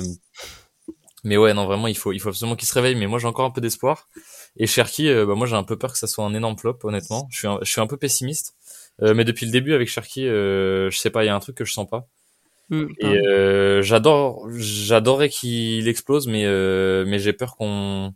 mais 1.23 1.37
ouais, 1.37 1.53
non, 1.53 1.65
vraiment, 1.65 1.87
il 1.87 1.97
faut, 1.97 2.11
il 2.11 2.19
faut 2.19 2.29
absolument 2.29 2.55
qu'il 2.55 2.67
se 2.67 2.73
réveille. 2.73 2.95
Mais 2.95 3.07
moi, 3.07 3.19
j'ai 3.19 3.27
encore 3.27 3.45
un 3.45 3.51
peu 3.51 3.61
d'espoir. 3.61 4.07
Et 4.57 4.67
Cherki, 4.67 5.09
euh, 5.09 5.25
bah, 5.25 5.35
moi, 5.35 5.47
j'ai 5.47 5.55
un 5.55 5.63
peu 5.63 5.77
peur 5.77 5.93
que 5.93 5.97
ça 5.97 6.07
soit 6.07 6.25
un 6.25 6.33
énorme 6.33 6.57
flop, 6.57 6.79
honnêtement. 6.83 7.27
Je 7.31 7.37
suis 7.37 7.47
un, 7.47 7.59
je 7.61 7.71
suis 7.71 7.81
un 7.81 7.87
peu 7.87 7.97
pessimiste. 7.97 8.55
Euh, 9.01 9.13
mais 9.13 9.23
depuis 9.25 9.45
le 9.45 9.51
début 9.51 9.73
avec 9.73 9.87
Cherki, 9.87 10.27
euh, 10.27 10.89
je 10.91 10.97
sais 10.97 11.09
pas, 11.09 11.23
il 11.23 11.27
y 11.27 11.29
a 11.29 11.35
un 11.35 11.39
truc 11.39 11.55
que 11.55 11.65
je 11.65 11.73
sens 11.73 11.89
pas. 11.89 12.07
Mm, 12.69 12.85
et 12.99 13.05
euh, 13.05 13.81
j'adore, 13.81 14.47
j'adorerais 14.55 15.29
qu'il 15.29 15.87
explose, 15.87 16.27
mais 16.27 16.45
mais 17.05 17.19
j'ai 17.19 17.33
peur 17.33 17.55
qu'on, 17.55 18.13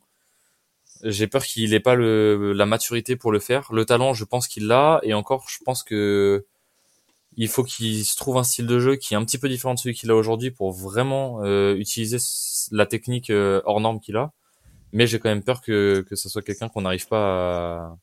j'ai 1.04 1.28
peur 1.28 1.44
qu'il 1.44 1.74
ait 1.74 1.80
pas 1.80 1.96
le 1.96 2.54
la 2.54 2.66
maturité 2.66 3.16
pour 3.16 3.32
le 3.32 3.40
faire. 3.40 3.72
Le 3.74 3.86
talent, 3.86 4.14
je 4.14 4.26
pense 4.26 4.48
qu'il 4.48 4.68
l'a, 4.68 5.00
et 5.04 5.14
encore, 5.14 5.48
je 5.50 5.58
pense 5.64 5.84
que 5.84 6.46
il 7.38 7.48
faut 7.48 7.64
qu'il 7.64 8.04
se 8.04 8.18
trouve 8.18 8.38
un 8.38 8.44
style 8.44 8.66
de 8.66 8.80
jeu 8.80 8.96
qui 8.96 9.14
est 9.14 9.18
un 9.18 9.24
petit 9.24 9.38
peu 9.38 9.48
différent 9.48 9.76
de 9.76 9.80
celui 9.80 9.96
qu'il 9.96 10.10
a 10.10 10.16
aujourd'hui 10.16 10.50
pour 10.52 10.72
vraiment 10.72 11.44
euh, 11.44 11.76
utiliser 11.76 12.18
la 12.72 12.88
technique 12.88 13.30
euh, 13.30 13.62
hors 13.66 13.80
norme 13.80 14.00
qu'il 14.00 14.18
a. 14.18 14.32
Mais 14.92 15.06
j'ai 15.06 15.20
quand 15.20 15.30
même 15.30 15.44
peur 15.44 15.62
que, 15.62 16.04
que 16.10 16.16
ce 16.16 16.30
soit 16.30 16.42
quelqu'un 16.42 16.68
qu'on 16.68 16.82
n'arrive 16.82 17.08
pas 17.08 17.98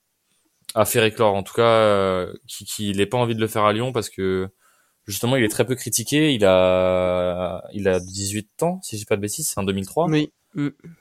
à, 0.74 0.80
à, 0.82 0.84
faire 0.84 1.02
éclore. 1.02 1.34
En 1.34 1.42
tout 1.42 1.54
cas, 1.54 1.62
euh, 1.62 2.32
qu'il 2.46 2.96
n'ait 2.96 3.06
pas 3.06 3.18
envie 3.18 3.34
de 3.34 3.40
le 3.40 3.48
faire 3.48 3.64
à 3.64 3.72
Lyon 3.72 3.92
parce 3.92 4.08
que 4.08 4.48
justement, 5.06 5.36
il 5.36 5.42
est 5.42 5.48
très 5.48 5.66
peu 5.66 5.74
critiqué. 5.74 6.32
Il 6.32 6.44
a, 6.44 7.64
il 7.72 7.88
a 7.88 7.98
18 7.98 8.62
ans, 8.62 8.80
si 8.82 8.96
je 8.96 9.00
dis 9.00 9.06
pas 9.06 9.16
de 9.16 9.20
bêtises, 9.20 9.48
c'est 9.48 9.58
en 9.58 9.64
2003. 9.64 10.08
Oui. 10.08 10.32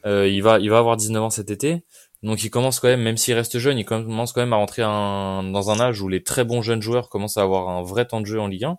Euh, 0.06 0.28
il 0.28 0.42
va, 0.42 0.60
il 0.60 0.70
va 0.70 0.80
avoir 0.80 0.98
19 0.98 1.22
ans 1.24 1.30
cet 1.30 1.52
été. 1.52 1.84
Donc 2.24 2.44
il 2.44 2.50
commence 2.50 2.80
quand 2.80 2.88
même, 2.88 3.02
même 3.02 3.18
s'il 3.18 3.34
reste 3.36 3.60
jeune, 3.60 3.78
il 3.78 3.86
commence 3.86 4.32
quand 4.32 4.42
même 4.42 4.54
à 4.54 4.56
rentrer 4.56 4.82
dans 4.82 5.72
un 5.72 5.80
âge 5.80 6.02
où 6.02 6.08
les 6.08 6.24
très 6.24 6.46
bons 6.46 6.62
jeunes 6.62 6.82
joueurs 6.82 7.10
commencent 7.10 7.38
à 7.38 7.42
avoir 7.42 7.70
un 7.70 7.84
vrai 7.84 8.06
temps 8.06 8.22
de 8.22 8.26
jeu 8.26 8.40
en 8.40 8.48
Ligue 8.48 8.64
1, 8.66 8.78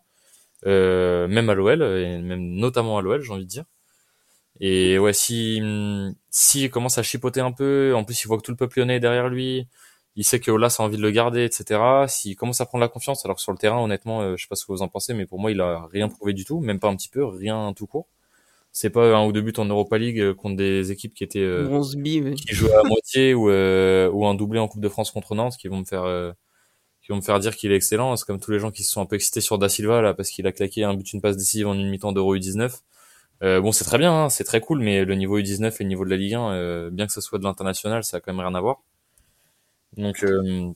euh, 0.67 1.29
même 1.29 1.51
à 1.51 1.55
l'OL, 1.55 1.83
et 1.83 2.19
même 2.19 2.41
notamment 2.43 2.99
à 2.99 3.03
l'OL, 3.03 3.23
j'ai 3.23 3.33
envie 3.33 3.45
de 3.45 3.49
dire. 3.49 3.65
Et 4.61 4.99
ouais, 4.99 5.13
si 5.13 5.61
s'il 6.31 6.71
commence 6.71 6.99
à 6.99 7.03
chipoter 7.03 7.41
un 7.41 7.53
peu, 7.53 7.93
en 7.95 8.05
plus 8.05 8.23
il 8.25 8.29
voit 8.29 8.37
que 8.39 8.43
tout 8.43 8.53
le 8.53 8.57
peuple 8.57 8.79
lyonnais 8.79 8.97
est 8.97 9.01
derrière 9.01 9.29
lui, 9.29 9.69
il 10.17 10.25
sait 10.25 10.41
que 10.41 10.51
Olas 10.51 10.77
a 10.79 10.83
envie 10.83 10.97
de 10.97 11.03
le 11.03 11.11
garder, 11.11 11.45
etc. 11.45 11.81
S'il 12.09 12.37
commence 12.37 12.61
à 12.61 12.67
prendre 12.67 12.83
la 12.83 12.89
confiance, 12.89 13.25
alors 13.25 13.37
que 13.37 13.43
sur 13.43 13.53
le 13.53 13.59
terrain, 13.59 13.79
honnêtement, 13.83 14.23
euh, 14.23 14.37
je 14.37 14.43
sais 14.43 14.49
pas 14.49 14.57
ce 14.57 14.65
que 14.65 14.73
vous 14.73 14.83
en 14.83 14.89
pensez, 14.89 15.13
mais 15.15 15.27
pour 15.27 15.41
moi, 15.41 15.51
il 15.51 15.61
a 15.61 15.87
rien 15.93 16.09
prouvé 16.09 16.33
du 16.35 16.45
tout, 16.45 16.61
même 16.61 16.79
pas 16.81 16.89
un 16.89 16.97
petit 16.97 17.09
peu, 17.09 17.25
rien 17.25 17.73
tout 17.75 17.87
court. 17.87 18.09
C'est 18.77 18.91
pas 18.91 19.17
un 19.17 19.25
ou 19.25 19.33
deux 19.33 19.41
buts 19.41 19.55
en 19.57 19.65
Europa 19.65 19.97
League 19.97 20.21
euh, 20.21 20.35
contre 20.35 20.57
des 20.57 20.91
équipes 20.91 21.15
qui 21.15 21.25
étaient 21.25 21.39
euh, 21.39 21.81
qui 22.35 22.55
jouaient 22.55 22.75
à 22.75 22.83
moitié 22.85 23.33
ou 23.33 23.45
ou 23.47 24.27
un 24.27 24.35
doublé 24.35 24.59
en 24.59 24.69
Coupe 24.69 24.83
de 24.83 24.89
France 24.89 25.11
contre 25.11 25.35
Nantes 25.35 25.57
qui 25.59 25.69
vont 25.69 25.79
me 25.79 25.85
faire 25.85 26.35
qui 27.01 27.09
vont 27.09 27.17
me 27.17 27.23
faire 27.23 27.39
dire 27.39 27.57
qu'il 27.57 27.73
est 27.73 27.77
excellent. 27.77 28.17
C'est 28.17 28.27
comme 28.27 28.41
tous 28.41 28.51
les 28.51 28.59
gens 28.59 28.71
qui 28.71 28.83
se 28.83 28.91
sont 28.91 29.01
un 29.01 29.07
peu 29.07 29.17
excités 29.17 29.41
sur 29.41 29.59
Da 29.59 29.69
Silva 29.71 30.03
là 30.03 30.13
parce 30.13 30.29
qu'il 30.29 30.47
a 30.47 30.53
claqué 30.53 30.85
un 30.85 30.95
but, 30.95 31.13
une 31.13 31.23
passe 31.23 31.37
décisive 31.37 31.69
en 31.69 31.75
une 31.75 31.89
mi-temps 31.89 32.13
d'Euro 32.13 32.37
U19. 32.37 32.81
Euh, 33.43 33.61
bon, 33.61 33.73
c'est 33.73 33.85
très 33.85 33.99
bien, 33.99 34.13
hein, 34.13 34.29
c'est 34.29 34.45
très 34.45 34.61
cool, 34.61 34.81
mais 34.81 35.05
le 35.05 35.15
niveau 35.15 35.39
U19 35.39 35.67
et 35.67 35.83
le 35.83 35.89
niveau 35.89 36.05
de 36.05 36.11
la 36.11 36.17
Ligue 36.17 36.35
1, 36.35 36.53
euh, 36.53 36.91
bien 36.91 37.07
que 37.07 37.13
ce 37.13 37.21
soit 37.21 37.39
de 37.39 37.45
l'international, 37.45 38.05
ça 38.05 38.19
a 38.19 38.21
quand 38.21 38.33
même 38.33 38.41
rien 38.41 38.55
à 38.55 38.61
voir. 38.61 38.83
Donc, 39.97 40.23
euh, 40.25 40.71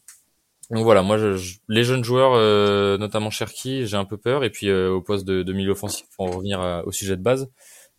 donc 0.70 0.84
voilà, 0.84 1.02
moi, 1.02 1.18
je, 1.18 1.56
les 1.68 1.84
jeunes 1.84 2.04
joueurs, 2.04 2.34
euh, 2.34 2.98
notamment 2.98 3.30
Cherki, 3.30 3.86
j'ai 3.86 3.96
un 3.96 4.04
peu 4.04 4.16
peur. 4.18 4.44
Et 4.44 4.50
puis 4.50 4.70
au 4.72 5.00
poste 5.00 5.24
de, 5.26 5.42
de, 5.42 5.52
milieu 5.52 5.72
offensif, 5.72 6.06
pour 6.14 6.26
en 6.26 6.30
revenir 6.30 6.82
au 6.84 6.92
sujet 6.92 7.16
de 7.16 7.22
base, 7.22 7.50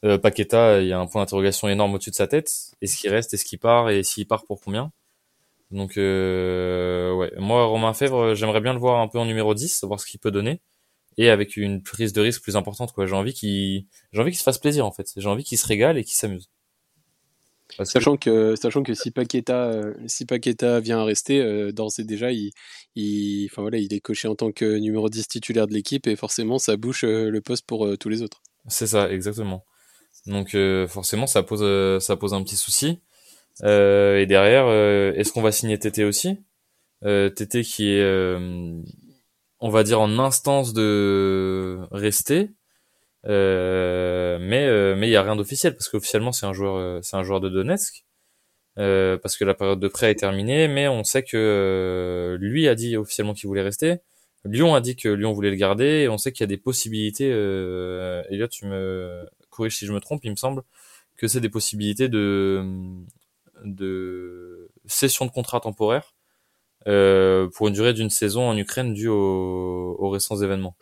Paqueta, 0.01 0.81
il 0.81 0.87
y 0.87 0.93
a 0.93 0.99
un 0.99 1.07
point 1.07 1.21
d'interrogation 1.21 1.67
énorme 1.67 1.93
au-dessus 1.93 2.11
de 2.11 2.15
sa 2.15 2.27
tête. 2.27 2.49
Est-ce 2.81 2.97
qu'il 2.97 3.09
reste, 3.09 3.33
est-ce 3.33 3.45
qu'il 3.45 3.59
part, 3.59 3.89
et 3.89 4.03
s'il 4.03 4.27
part 4.27 4.45
pour 4.45 4.61
combien? 4.61 4.91
Donc 5.71 5.93
ouais, 5.97 7.31
moi, 7.37 7.65
Romain 7.65 7.93
Fèvre, 7.93 8.33
j'aimerais 8.33 8.61
bien 8.61 8.73
le 8.73 8.79
voir 8.79 9.01
un 9.01 9.07
peu 9.07 9.19
en 9.19 9.25
numéro 9.25 9.53
10, 9.53 9.69
savoir 9.69 9.99
ce 9.99 10.05
qu'il 10.05 10.19
peut 10.19 10.31
donner. 10.31 10.61
Et 11.19 11.29
avec 11.29 11.57
une 11.57 11.83
prise 11.83 12.13
de 12.13 12.21
risque 12.21 12.41
plus 12.41 12.55
importante 12.55 12.93
quoi. 12.93 13.05
J'ai 13.05 13.15
envie 13.15 13.33
qu'il 13.33 13.85
j'ai 14.13 14.21
envie 14.21 14.31
qu'il 14.31 14.39
se 14.39 14.43
fasse 14.43 14.57
plaisir 14.57 14.85
en 14.85 14.91
fait. 14.91 15.11
J'ai 15.17 15.27
envie 15.27 15.43
qu'il 15.43 15.57
se 15.57 15.67
régale 15.67 15.97
et 15.97 16.03
qu'il 16.05 16.15
s'amuse. 16.15 16.49
Sachant 17.83 18.15
que... 18.15 18.55
sachant 18.55 18.83
que 18.83 18.93
si 18.93 19.11
Paqueta 19.11 19.65
euh, 19.65 19.93
si 20.07 20.25
Paqueta 20.25 20.79
vient 20.79 20.99
à 20.99 21.03
rester 21.03 21.39
euh, 21.39 21.71
d'ores 21.71 21.91
et 21.99 22.03
déjà 22.03 22.31
il, 22.31 22.51
il 22.95 23.47
enfin 23.51 23.61
voilà 23.61 23.77
il 23.77 23.93
est 23.93 23.99
coché 23.99 24.27
en 24.27 24.35
tant 24.35 24.51
que 24.51 24.77
numéro 24.79 25.07
10 25.09 25.27
titulaire 25.27 25.67
de 25.67 25.73
l'équipe 25.73 26.07
et 26.07 26.15
forcément 26.15 26.57
ça 26.57 26.77
bouche 26.77 27.03
euh, 27.03 27.29
le 27.29 27.41
poste 27.41 27.65
pour 27.67 27.97
tous 27.97 28.09
les 28.09 28.21
autres. 28.21 28.41
C'est 28.67 28.87
ça 28.87 29.11
exactement 29.11 29.65
donc 30.25 30.55
forcément 30.87 31.27
ça 31.27 31.43
pose 31.43 32.01
ça 32.01 32.15
pose 32.15 32.33
un 32.33 32.43
petit 32.43 32.57
souci. 32.57 32.99
Et 33.63 34.25
derrière 34.27 34.69
est-ce 35.15 35.31
qu'on 35.31 35.41
va 35.41 35.51
signer 35.51 35.79
Tété 35.79 36.03
aussi? 36.05 36.37
Tété 37.03 37.63
qui 37.63 37.89
est 37.89 38.03
on 39.59 39.69
va 39.69 39.83
dire 39.83 40.01
en 40.01 40.19
instance 40.19 40.73
de 40.73 41.79
rester. 41.91 42.49
Euh, 43.25 44.37
mais 44.41 44.65
euh, 44.65 44.95
mais 44.95 45.09
il 45.09 45.11
y 45.11 45.17
a 45.17 45.23
rien 45.23 45.35
d'officiel 45.35 45.75
parce 45.75 45.89
qu'officiellement 45.89 46.31
c'est 46.31 46.45
un 46.45 46.53
joueur 46.53 46.77
euh, 46.77 46.99
c'est 47.03 47.17
un 47.17 47.23
joueur 47.23 47.41
de 47.41 47.49
Donetsk. 47.49 48.05
Euh, 48.77 49.17
parce 49.17 49.35
que 49.35 49.43
la 49.43 49.53
période 49.53 49.79
de 49.79 49.87
prêt 49.89 50.11
est 50.11 50.15
terminée 50.15 50.69
mais 50.69 50.87
on 50.87 51.03
sait 51.03 51.23
que 51.23 52.37
lui 52.39 52.67
a 52.67 52.75
dit 52.75 52.95
officiellement 52.95 53.33
qu'il 53.33 53.47
voulait 53.47 53.61
rester. 53.61 53.97
Lyon 54.45 54.73
a 54.73 54.79
dit 54.79 54.95
que 54.95 55.09
Lyon 55.09 55.33
voulait 55.33 55.49
le 55.49 55.57
garder 55.57 56.03
et 56.03 56.09
on 56.09 56.17
sait 56.17 56.31
qu'il 56.31 56.43
y 56.43 56.45
a 56.45 56.47
des 56.47 56.57
possibilités 56.57 57.29
euh, 57.31 58.23
Elliot 58.29 58.47
tu 58.47 58.65
me 58.67 59.25
si 59.67 59.85
je 59.85 59.93
me 59.93 59.99
trompe 59.99 60.21
il 60.23 60.31
me 60.31 60.35
semble 60.35 60.63
que 61.17 61.27
c'est 61.27 61.41
des 61.41 61.49
possibilités 61.49 62.07
de 62.09 62.63
de 63.65 64.69
cession 64.85 65.25
de 65.25 65.31
contrat 65.31 65.59
temporaire 65.59 66.13
euh, 66.87 67.49
pour 67.55 67.67
une 67.67 67.73
durée 67.73 67.93
d'une 67.93 68.09
saison 68.09 68.47
en 68.47 68.57
Ukraine 68.57 68.93
due 68.93 69.09
aux, 69.09 70.09
récents 70.09 70.37
événements. 70.37 70.75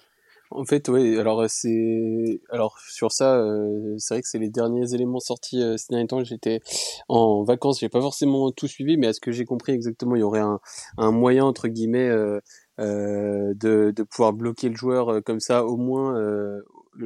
En 0.50 0.64
fait, 0.64 0.88
oui. 0.88 1.18
Alors 1.20 1.44
c'est, 1.50 2.40
alors 2.50 2.78
sur 2.80 3.12
ça, 3.12 3.36
euh, 3.36 3.96
c'est 3.98 4.14
vrai 4.14 4.22
que 4.22 4.28
c'est 4.30 4.40
les 4.40 4.50
derniers 4.50 4.94
éléments 4.94 5.20
sortis 5.20 5.62
euh, 5.62 5.76
ces 5.76 5.88
derniers 5.90 6.08
temps. 6.08 6.24
J'étais 6.24 6.62
en 7.10 7.44
vacances, 7.44 7.82
j'ai 7.82 7.90
pas 7.90 8.00
forcément 8.00 8.52
tout 8.52 8.68
suivi, 8.68 8.96
mais 8.96 9.08
à 9.08 9.14
ce 9.14 9.20
que 9.20 9.32
j'ai 9.32 9.44
compris 9.44 9.74
exactement, 9.74 10.16
il 10.16 10.20
y 10.20 10.24
aurait 10.24 10.40
un, 10.40 10.62
un 10.98 11.12
moyen 11.12 11.44
entre 11.44 11.68
guillemets 11.68 12.08
euh, 12.08 12.40
euh 12.80 13.54
de, 13.56 13.92
de 13.94 14.04
pouvoir 14.04 14.32
bloquer 14.32 14.70
le 14.70 14.76
joueur 14.76 15.22
comme 15.26 15.42
ça, 15.42 15.66
au 15.66 15.76
moins. 15.76 16.16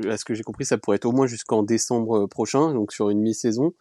À 0.10 0.18
ce 0.18 0.26
que 0.26 0.34
j'ai 0.34 0.44
compris, 0.44 0.66
ça 0.66 0.78
pourrait 0.78 0.96
être 0.98 1.06
au 1.06 1.12
moins 1.12 1.28
jusqu'en 1.28 1.64
décembre 1.64 2.28
prochain, 2.28 2.74
donc 2.74 2.92
sur 2.92 3.10
une 3.10 3.20
mi-saison. 3.20 3.74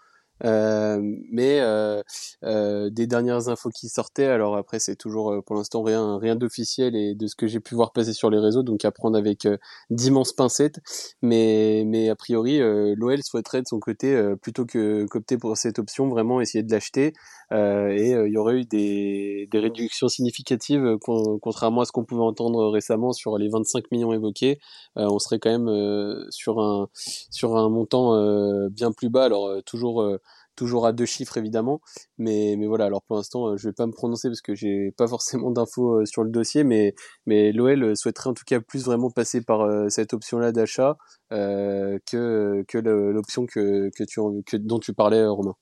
Euh, 0.44 1.00
mais 1.31 1.61
euh, 1.61 2.03
euh, 2.44 2.90
des 2.90 3.07
dernières 3.07 3.48
infos 3.48 3.70
qui 3.70 3.88
sortaient, 3.88 4.26
alors 4.26 4.57
après 4.57 4.79
c'est 4.79 4.96
toujours 4.96 5.42
pour 5.44 5.57
l'instant 5.57 5.83
rien 5.83 6.18
rien 6.18 6.37
d'officiel 6.37 6.96
et 6.96 7.14
de 7.14 7.26
ce 7.26 7.37
que 7.37 7.46
j'ai 7.46 7.61
pu 7.61 7.74
voir 7.74 7.92
passer 7.92 8.12
sur 8.12 8.31
les 8.31 8.38
réseaux, 8.38 8.62
donc 8.62 8.85
à 8.85 8.90
prendre 8.90 9.18
avec 9.18 9.46
d'immenses 9.90 10.33
pincettes. 10.33 10.81
Mais 11.22 11.85
mais 11.87 12.09
a 12.09 12.16
priori 12.16 12.59
l'OL 12.61 13.22
souhaiterait 13.22 13.62
de 13.62 13.66
son 13.68 13.81
côté 13.81 14.20
plutôt 14.40 14.64
que 14.64 15.07
qu'opter 15.07 15.37
pour 15.38 15.57
cette 15.57 15.79
option 15.79 16.09
vraiment 16.09 16.40
essayer 16.40 16.62
de 16.62 16.70
l'acheter 16.72 17.12
et 17.53 18.11
il 18.12 18.33
y 18.33 18.37
aurait 18.37 18.61
eu 18.61 18.64
des, 18.64 19.48
des 19.50 19.59
réductions 19.59 20.09
significatives 20.09 20.96
contrairement 21.00 21.83
à 21.83 21.85
ce 21.85 21.92
qu'on 21.92 22.05
pouvait 22.05 22.22
entendre 22.22 22.68
récemment 22.68 23.12
sur 23.12 23.37
les 23.38 23.48
25 23.48 23.90
millions 23.90 24.12
évoqués. 24.12 24.61
on 24.96 25.18
serait 25.18 25.38
quand 25.38 25.50
même 25.50 26.26
sur 26.31 26.61
un 26.61 26.88
sur 27.31 27.57
un 27.57 27.68
montant 27.68 28.68
bien 28.68 28.92
plus 28.92 29.11
bas. 29.11 29.24
Alors 29.24 29.62
toujours 29.64 30.18
toujours 30.60 30.86
à 30.86 30.92
deux 30.92 31.06
chiffres 31.06 31.38
évidemment, 31.38 31.80
mais 32.18 32.54
mais 32.58 32.66
voilà. 32.66 32.84
Alors 32.84 33.02
pour 33.02 33.16
l'instant, 33.16 33.48
euh, 33.48 33.56
je 33.56 33.66
vais 33.66 33.72
pas 33.72 33.86
me 33.86 33.92
prononcer 33.92 34.28
parce 34.28 34.42
que 34.42 34.54
j'ai 34.54 34.92
pas 34.98 35.08
forcément 35.08 35.50
d'infos 35.56 36.00
euh, 36.00 36.04
sur 36.04 36.22
le 36.22 36.30
dossier, 36.30 36.64
mais 36.64 36.94
mais 37.24 37.50
l'OL 37.50 37.96
souhaiterait 37.96 38.28
en 38.28 38.34
tout 38.34 38.44
cas 38.46 38.60
plus 38.60 38.84
vraiment 38.84 39.10
passer 39.10 39.40
par 39.40 39.62
euh, 39.62 39.88
cette 39.88 40.12
option-là 40.12 40.52
d'achat 40.52 40.98
que 41.30 42.62
que 42.68 42.78
l'option 42.78 43.46
que 43.46 43.90
que 43.96 44.04
tu 44.04 44.20
que 44.44 44.58
dont 44.58 44.78
tu 44.78 44.92
parlais, 44.92 45.24
Romain. 45.24 45.54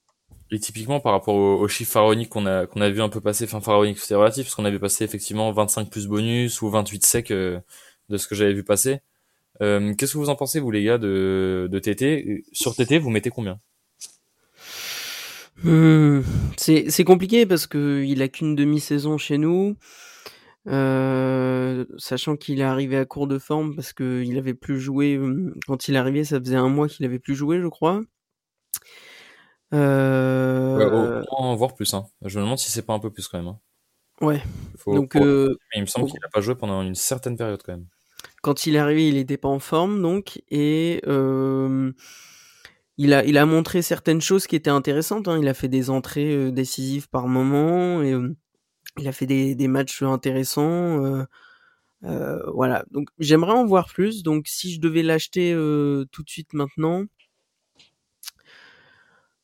Et 0.51 0.59
typiquement 0.59 0.99
par 0.99 1.13
rapport 1.13 1.35
aux, 1.35 1.67
chiffres 1.69 1.93
pharaoniques 1.93 2.29
qu'on 2.29 2.45
a 2.45 2.65
qu'on 2.67 2.81
a 2.81 2.89
vu 2.89 3.01
un 3.01 3.09
peu 3.09 3.21
passer, 3.21 3.45
enfin 3.45 3.61
pharaonique 3.61 3.99
c'est 3.99 4.15
relatif 4.15 4.45
parce 4.45 4.55
qu'on 4.55 4.65
avait 4.65 4.79
passé 4.79 5.05
effectivement 5.05 5.51
25 5.53 5.89
plus 5.89 6.07
bonus 6.07 6.61
ou 6.61 6.69
28 6.69 7.05
sec 7.05 7.29
de 7.29 7.61
ce 8.17 8.27
que 8.27 8.35
j'avais 8.35 8.53
vu 8.53 8.65
passer. 8.65 8.99
Qu'est-ce 9.61 10.13
que 10.13 10.17
vous 10.17 10.29
en 10.29 10.35
pensez 10.35 10.59
vous 10.59 10.71
les 10.71 10.83
gars 10.83 10.97
de 10.97 11.69
de 11.71 11.79
TT 11.79 12.43
Sur 12.51 12.75
TT 12.75 12.99
vous 12.99 13.11
mettez 13.11 13.29
combien? 13.29 13.59
Mmh, 15.63 16.21
c'est 16.57 17.03
compliqué 17.03 17.45
parce 17.45 17.67
que 17.67 18.03
il 18.03 18.21
a 18.21 18.27
qu'une 18.27 18.55
demi-saison 18.55 19.17
chez 19.17 19.37
nous, 19.37 19.75
euh, 20.67 21.85
sachant 21.97 22.35
qu'il 22.35 22.59
est 22.59 22.63
arrivé 22.63 22.97
à 22.97 23.05
court 23.05 23.27
de 23.27 23.39
forme 23.39 23.75
parce 23.75 23.93
qu'il 23.93 24.37
avait 24.37 24.53
plus 24.53 24.79
joué, 24.79 25.17
mmh, 25.17 25.55
quand 25.67 25.87
il 25.87 25.95
est 25.95 25.97
arrivé, 25.99 26.23
ça 26.23 26.39
faisait 26.39 26.55
un 26.55 26.69
mois 26.69 26.87
qu'il 26.87 27.05
avait 27.05 27.19
plus 27.19 27.35
joué, 27.35 27.59
je 27.59 27.67
crois. 27.67 28.01
Euh... 29.73 31.21
Ouais, 31.21 31.55
voir 31.55 31.75
plus, 31.75 31.93
hein. 31.93 32.05
Je 32.23 32.39
me 32.39 32.43
demande 32.43 32.57
si 32.57 32.71
c'est 32.71 32.85
pas 32.85 32.93
un 32.93 32.99
peu 32.99 33.11
plus 33.11 33.27
quand 33.27 33.37
même, 33.37 33.47
hein. 33.47 33.59
Ouais. 34.21 34.41
Donc, 34.85 35.15
euh, 35.15 35.55
il 35.75 35.81
me 35.81 35.85
semble 35.85 36.07
qu'il 36.09 36.19
a 36.23 36.29
pas 36.29 36.41
joué 36.41 36.55
pendant 36.55 36.81
une 36.81 36.95
certaine 36.95 37.37
période 37.37 37.61
quand 37.63 37.73
même. 37.73 37.87
Quand 38.41 38.65
il 38.65 38.75
est 38.75 38.79
arrivé, 38.79 39.07
il 39.07 39.17
était 39.17 39.37
pas 39.37 39.47
en 39.47 39.59
forme, 39.59 40.01
donc 40.01 40.41
et 40.49 41.01
euh, 41.07 41.91
il 42.99 43.13
a, 43.13 43.23
il 43.23 43.37
a 43.37 43.45
montré 43.45 43.81
certaines 43.81 44.19
choses 44.19 44.45
qui 44.45 44.57
étaient 44.57 44.69
intéressantes. 44.69 45.29
Hein. 45.29 45.39
Il 45.39 45.47
a 45.47 45.53
fait 45.53 45.69
des 45.69 45.89
entrées 45.89 46.35
euh, 46.35 46.51
décisives 46.51 47.07
par 47.07 47.27
moment 47.27 48.03
et 48.03 48.11
euh, 48.11 48.35
il 48.97 49.07
a 49.07 49.13
fait 49.13 49.25
des, 49.25 49.55
des 49.55 49.69
matchs 49.69 50.03
intéressants. 50.03 51.05
Euh, 51.05 51.23
euh 52.03 52.51
voilà. 52.51 52.83
Donc 52.91 53.07
j'aimerais 53.17 53.53
en 53.53 53.65
voir 53.65 53.87
plus. 53.87 54.21
Donc 54.21 54.47
si 54.49 54.73
je 54.73 54.81
devais 54.81 55.01
l'acheter 55.01 55.53
tout 56.11 56.23
de 56.23 56.29
suite 56.29 56.53
maintenant, 56.53 57.05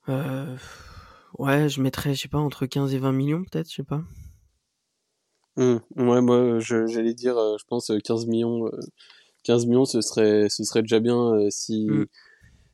ouais, 0.10 1.70
je 1.70 1.82
mettrais, 1.82 2.14
je 2.14 2.24
sais 2.24 2.28
pas, 2.28 2.40
entre 2.40 2.66
15 2.66 2.94
et 2.94 3.00
20 3.00 3.14
millions 3.14 3.46
peut-être, 3.46 3.70
je 3.70 3.76
sais 3.76 3.84
pas. 3.84 4.04
Mmh. 5.56 5.78
Ouais, 5.96 6.22
moi 6.22 6.60
j'allais 6.60 7.14
dire, 7.14 7.36
je 7.58 7.64
pense 7.70 7.90
15 8.04 8.26
millions. 8.28 8.70
15 9.44 9.66
millions, 9.66 9.86
ce 9.86 10.02
serait, 10.02 10.50
ce 10.50 10.66
serait 10.66 10.82
déjà 10.82 11.00
bien 11.00 11.38
si. 11.50 11.86
Mmh 11.86 12.06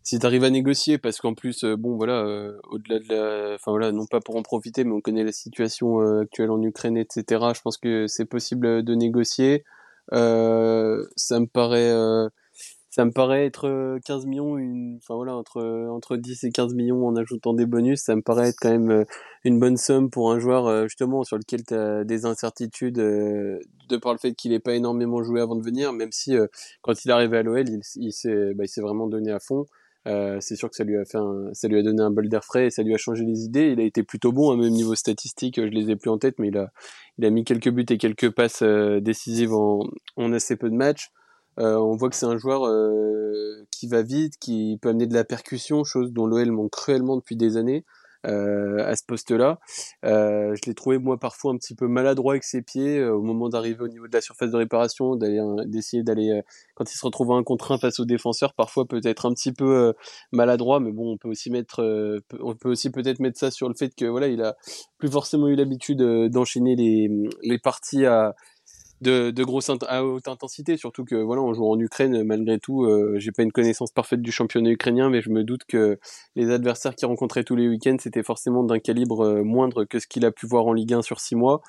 si 0.04 0.18
tu 0.18 0.26
arrives 0.26 0.44
à 0.44 0.50
négocier, 0.50 0.98
parce 0.98 1.20
qu'en 1.20 1.34
plus, 1.36 1.64
euh, 1.64 1.76
bon, 1.78 1.96
voilà, 1.96 2.24
euh, 2.26 2.58
au-delà 2.70 3.00
de 3.00 3.08
la, 3.10 3.56
enfin 3.56 3.72
voilà, 3.72 3.92
non 3.92 4.06
pas 4.08 4.20
pour 4.20 4.36
en 4.36 4.42
profiter, 4.42 4.84
mais 4.84 4.94
on 4.94 5.02
connaît 5.02 5.24
la 5.24 5.32
situation 5.32 6.02
euh, 6.02 6.22
actuelle 6.22 6.52
en 6.52 6.62
Ukraine, 6.62 6.98
etc. 6.98 7.24
Je 7.56 7.62
pense 7.62 7.78
que 7.78 8.08
c'est 8.08 8.26
possible 8.26 8.84
de 8.84 8.96
négocier. 8.96 9.64
ça 10.12 10.18
me 10.18 11.46
paraît, 11.46 11.92
ça 12.90 13.06
me 13.06 13.12
paraît 13.12 13.46
être 13.46 14.00
15 14.06 14.26
millions, 14.26 14.58
une, 14.58 14.98
enfin 14.98 15.16
voilà, 15.16 15.36
entre 15.36 15.62
entre 15.90 16.18
10 16.18 16.44
et 16.46 16.52
15 16.52 16.74
millions 16.74 17.08
en 17.08 17.16
ajoutant 17.16 17.54
des 17.54 17.66
bonus, 17.66 18.02
ça 18.02 18.16
me 18.16 18.22
paraît 18.22 18.50
être 18.50 18.58
quand 18.60 18.72
même 18.72 19.06
une 19.44 19.60
bonne 19.60 19.78
somme 19.78 20.10
pour 20.10 20.32
un 20.32 20.40
joueur 20.40 20.88
justement 20.88 21.24
sur 21.24 21.38
lequel 21.38 21.64
tu 21.64 21.74
as 21.76 22.04
des 22.04 22.26
incertitudes 22.26 22.96
de 22.96 23.98
par 24.02 24.14
le 24.14 24.18
fait 24.18 24.34
qu'il 24.34 24.52
n'ait 24.52 24.60
pas 24.60 24.74
énormément 24.74 25.24
joué 25.24 25.42
avant 25.42 25.56
de 25.56 25.64
venir, 25.64 25.94
même 25.94 26.12
si 26.12 26.36
quand 26.82 27.06
il 27.06 27.10
est 27.10 27.14
arrivé 27.14 27.38
à 27.38 27.44
l'OL, 27.44 27.70
il, 27.70 27.82
il 27.96 28.12
s'est 28.12 28.54
bah, 28.56 28.66
il 28.66 28.70
s'est 28.70 28.82
vraiment 28.82 29.08
donné 29.08 29.32
à 29.32 29.40
fond. 29.40 29.66
Euh, 30.08 30.38
c'est 30.40 30.56
sûr 30.56 30.70
que 30.70 30.76
ça 30.76 30.84
lui 30.84 30.98
a 30.98 31.06
fait 31.06 31.20
un, 31.20 31.50
ça 31.54 31.68
lui 31.68 31.78
a 31.78 31.84
donné 31.84 32.02
un 32.02 32.10
bol 32.10 32.28
d'air 32.28 32.44
frais 32.44 32.68
et 32.68 32.70
ça 32.72 32.82
lui 32.82 32.94
a 32.94 32.98
changé 32.98 33.24
les 33.24 33.44
idées. 33.44 33.72
Il 33.74 33.80
a 33.80 33.84
été 33.84 34.04
plutôt 34.04 34.32
bon, 34.32 34.52
à 34.52 34.56
même 34.56 34.72
niveau 34.72 34.96
statistique, 34.96 35.58
je 35.58 35.68
les 35.68 35.92
ai 35.92 35.96
plus 35.96 36.10
en 36.10 36.18
tête, 36.18 36.40
mais 36.40 36.48
il 36.48 36.58
a, 36.58 37.30
mis 37.30 37.44
quelques 37.44 37.70
buts 37.70 37.86
et 37.90 37.98
quelques 37.98 38.32
passes 38.32 38.64
euh, 38.64 39.00
décisives 39.00 39.54
en, 39.54 39.84
assez 40.34 40.56
peu 40.56 40.70
de 40.70 40.76
matchs. 40.76 41.12
Euh, 41.60 41.76
on 41.76 41.96
voit 41.96 42.10
que 42.10 42.16
c'est 42.16 42.26
un 42.26 42.38
joueur 42.38 42.66
euh, 42.66 43.66
qui 43.72 43.88
va 43.88 44.02
vite, 44.02 44.38
qui 44.40 44.80
peut 44.82 44.90
amener 44.90 45.06
de 45.06 45.14
la 45.14 45.24
percussion, 45.24 45.84
chose 45.84 46.12
dont 46.12 46.26
l'OL 46.26 46.52
manque 46.52 46.72
cruellement 46.72 47.18
depuis 47.18 47.36
des 47.36 47.58
années. 47.58 47.86
Euh, 48.28 48.86
à 48.86 48.96
ce 48.96 49.04
poste-là. 49.08 49.60
Euh, 50.06 50.56
je 50.56 50.70
l'ai 50.70 50.76
trouvé 50.76 51.00
moi 51.00 51.20
parfois 51.20 51.54
un 51.54 51.58
petit 51.58 51.74
peu 51.74 51.88
maladroit 51.88 52.34
avec 52.34 52.44
ses 52.44 52.62
pieds 52.62 53.00
euh, 53.00 53.16
au 53.16 53.22
moment 53.22 53.50
d'arriver 53.50 53.82
au 53.82 53.88
niveau 53.88 54.08
de 54.08 54.14
la 54.14 54.22
surface 54.22 54.52
de 54.52 54.58
réparation, 54.58 55.16
d'aller 55.16 55.40
d'essayer 55.66 56.04
d'aller 56.04 56.42
quand 56.76 56.92
il 56.92 56.96
se 56.96 57.06
retrouve 57.06 57.32
un 57.32 57.44
contre 57.44 57.72
un 57.72 57.78
face 57.78 58.00
au 58.00 58.06
défenseur, 58.06 58.54
parfois 58.54 58.86
peut-être 58.86 59.26
un 59.26 59.34
petit 59.34 59.52
peu 59.52 59.94
maladroit, 60.32 60.80
mais 60.80 60.92
bon, 60.92 61.14
on 61.14 61.18
peut 61.18 61.30
aussi 61.30 61.50
mettre, 61.50 61.82
on 62.40 62.56
peut 62.56 62.70
aussi 62.70 62.92
peut-être 62.92 63.20
mettre 63.20 63.40
ça 63.40 63.52
sur 63.52 63.68
le 63.68 63.76
fait 63.76 63.94
que 63.96 64.06
voilà, 64.06 64.28
il 64.28 64.42
a 64.42 64.56
plus 64.98 65.10
forcément 65.10 65.48
eu 65.48 65.56
l'habitude 65.56 66.02
d'enchaîner 66.30 66.76
les 66.76 67.10
les 67.44 67.60
parties 67.60 68.06
à 68.06 68.36
de, 69.02 69.32
de 69.32 69.44
grosse 69.44 69.70
à 69.88 70.06
haute 70.06 70.28
intensité, 70.28 70.78
surtout 70.78 71.06
que 71.06 71.16
voilà, 71.16 71.42
on 71.42 71.54
joue 71.54 71.66
en 71.66 71.80
Ukraine, 71.80 72.24
malgré 72.24 72.60
tout, 72.60 72.86
euh, 72.86 73.16
j'ai 73.18 73.32
pas 73.32 73.44
une 73.44 73.52
connaissance 73.52 73.92
parfaite 73.92 74.22
du 74.22 74.32
championnat 74.32 74.70
ukrainien, 74.70 75.10
mais 75.10 75.22
je 75.22 75.30
me 75.30 75.44
doute 75.44 75.64
que 75.68 76.00
les 76.36 76.52
adversaires 76.52 76.96
qu'il 76.96 77.08
rencontrait 77.08 77.44
tous 77.44 77.56
les 77.56 77.68
week-ends, 77.68 77.98
c'était 78.00 78.24
forcément 78.24 78.64
d'un 78.64 78.80
calibre 78.80 79.22
euh, 79.26 79.44
moindre 79.44 79.86
que 79.86 80.00
ce 80.00 80.08
qu'il 80.08 80.26
a 80.26 80.32
pu 80.32 80.46
voir 80.46 80.68
en 80.68 80.74
Ligue 80.74 80.94
1 80.94 81.02
sur 81.02 81.20
six 81.20 81.36
mois. 81.36 81.62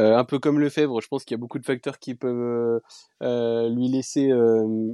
Euh, 0.00 0.16
un 0.16 0.24
peu 0.24 0.38
comme 0.38 0.60
Lefebvre, 0.60 1.00
je 1.00 1.08
pense 1.08 1.24
qu'il 1.24 1.34
y 1.34 1.38
a 1.38 1.40
beaucoup 1.40 1.58
de 1.58 1.64
facteurs 1.64 1.98
qui 1.98 2.14
peuvent 2.14 2.30
euh, 2.32 2.80
euh 3.22 3.68
lui 3.68 3.88
laisser 3.88 4.30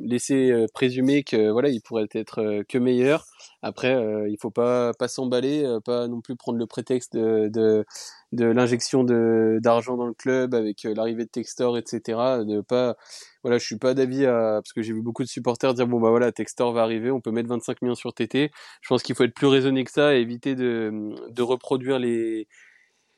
laisser 0.03 0.67
présumer 0.73 1.23
que 1.25 1.51
voilà, 1.51 1.69
il 1.69 1.81
pourrait 1.83 2.09
être 2.13 2.63
que 2.69 2.79
meilleur. 2.79 3.27
Après, 3.63 3.93
il 4.31 4.37
faut 4.41 4.51
pas 4.51 4.93
pas 4.95 5.09
s'emballer, 5.09 5.79
pas 5.85 6.09
non 6.09 6.21
plus 6.21 6.37
prendre 6.37 6.59
le 6.59 6.67
prétexte 6.67 7.15
de 7.15 7.49
de, 7.49 7.85
de 8.33 8.47
l'injection 8.47 9.05
d'argent 9.05 9.97
dans 9.97 10.07
le 10.07 10.15
club 10.15 10.55
avec 10.55 10.85
l'arrivée 10.85 11.25
de 11.25 11.31
Textor, 11.31 11.77
etc. 11.77 12.45
De 12.45 12.61
pas 12.63 12.97
voilà, 13.43 13.59
je 13.59 13.67
suis 13.67 13.79
pas 13.79 13.95
d'avis 13.95 14.25
parce 14.25 14.73
que 14.73 14.83
j'ai 14.83 14.93
vu 14.95 15.03
beaucoup 15.03 15.23
de 15.23 15.29
supporters 15.29 15.75
dire 15.75 15.87
bon 15.87 16.01
bah 16.01 16.11
voilà, 16.11 16.33
Textor 16.33 16.73
va 16.73 16.83
arriver, 16.83 17.11
on 17.11 17.21
peut 17.21 17.31
mettre 17.31 17.49
25 17.49 17.83
millions 17.83 17.95
sur 17.95 18.15
TT. 18.15 18.51
Je 18.81 18.89
pense 18.89 19.03
qu'il 19.03 19.15
faut 19.15 19.25
être 19.25 19.35
plus 19.35 19.47
raisonné 19.49 19.85
que 19.85 19.91
ça 19.91 20.17
et 20.17 20.21
éviter 20.21 20.55
de 20.55 20.93
de 21.31 21.43
reproduire 21.43 21.99
les 21.99 22.49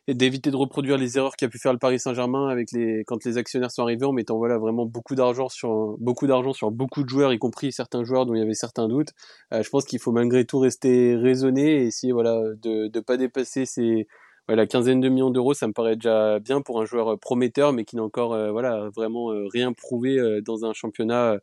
et 0.09 0.15
d'éviter 0.15 0.51
de 0.51 0.57
reproduire 0.57 0.99
les 0.99 1.19
erreurs 1.19 1.37
qu'a 1.37 1.49
pu 1.49 1.59
faire 1.59 1.73
le 1.73 1.79
Paris 1.79 1.99
Saint-Germain 1.99 2.49
avec 2.49 2.71
les 2.73 3.03
quand 3.07 3.25
les 3.25 3.39
actionnaires 3.39 3.71
sont 3.71 3.83
arrivés 3.83 4.07
en 4.07 4.13
mettant 4.13 4.37
voilà 4.37 4.59
vraiment 4.59 4.87
beaucoup 4.87 5.15
d'argent 5.15 5.49
sur 5.49 5.97
beaucoup 5.99 6.27
d'argent 6.27 6.53
sur 6.53 6.71
beaucoup 6.71 7.03
de 7.03 7.09
joueurs 7.09 7.33
y 7.33 7.39
compris 7.39 7.73
certains 7.73 8.05
joueurs 8.05 8.25
dont 8.27 8.35
il 8.35 8.39
y 8.39 8.43
avait 8.43 8.55
certains 8.55 8.89
doutes. 8.89 9.11
Euh, 9.53 9.63
je 9.63 9.71
pense 9.71 9.85
qu'il 9.85 9.99
faut 9.99 10.13
malgré 10.13 10.45
tout 10.45 10.59
rester 10.59 11.17
raisonné 11.17 11.83
et 11.83 11.87
essayer 11.87 12.13
voilà 12.13 12.41
de 12.63 12.89
de 12.89 13.01
pas 13.01 13.17
dépasser 13.17 13.67
ces 13.67 14.07
la 14.49 14.65
quinzaine 14.65 15.01
de 15.01 15.09
millions 15.09 15.31
d'euros. 15.31 15.55
Ça 15.55 15.67
me 15.67 15.73
paraît 15.73 15.97
déjà 15.97 16.39
bien 16.39 16.61
pour 16.61 16.81
un 16.81 16.85
joueur 16.85 17.15
euh, 17.15 17.17
prometteur 17.17 17.73
mais 17.73 17.85
qui 17.85 17.97
n'a 17.97 18.05
encore 18.05 18.33
euh, 18.33 18.53
voilà 18.53 18.89
vraiment 18.95 19.31
rien 19.53 19.73
prouvé 19.73 20.41
dans 20.45 20.65
un 20.65 20.73
championnat 20.73 21.39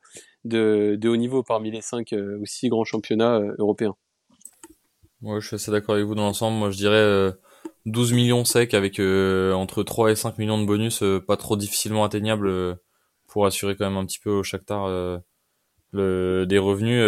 de, 0.45 0.95
de 0.97 1.09
haut 1.09 1.17
niveau 1.17 1.43
parmi 1.43 1.69
les 1.69 1.81
cinq 1.81 2.15
six 2.45 2.69
grands 2.69 2.85
championnats 2.85 3.41
européens. 3.57 3.95
Ouais, 5.21 5.41
je 5.41 5.47
suis 5.47 5.55
assez 5.55 5.71
d'accord 5.71 5.95
avec 5.95 6.05
vous 6.05 6.15
dans 6.15 6.23
l'ensemble. 6.23 6.57
Moi, 6.57 6.69
je 6.69 6.77
dirais 6.77 7.33
12 7.85 8.13
millions 8.13 8.45
secs 8.45 8.73
avec 8.73 8.99
euh, 8.99 9.53
entre 9.53 9.83
3 9.83 10.11
et 10.11 10.15
5 10.15 10.37
millions 10.37 10.59
de 10.59 10.65
bonus, 10.65 11.03
euh, 11.03 11.19
pas 11.19 11.35
trop 11.35 11.57
difficilement 11.57 12.03
atteignables 12.05 12.47
euh, 12.47 12.75
pour 13.27 13.45
assurer 13.45 13.75
quand 13.75 13.85
même 13.85 13.97
un 13.97 14.05
petit 14.05 14.19
peu 14.19 14.29
au 14.29 14.43
Shakhtar 14.43 14.87
le, 15.91 16.45
des 16.45 16.57
revenus. 16.59 17.01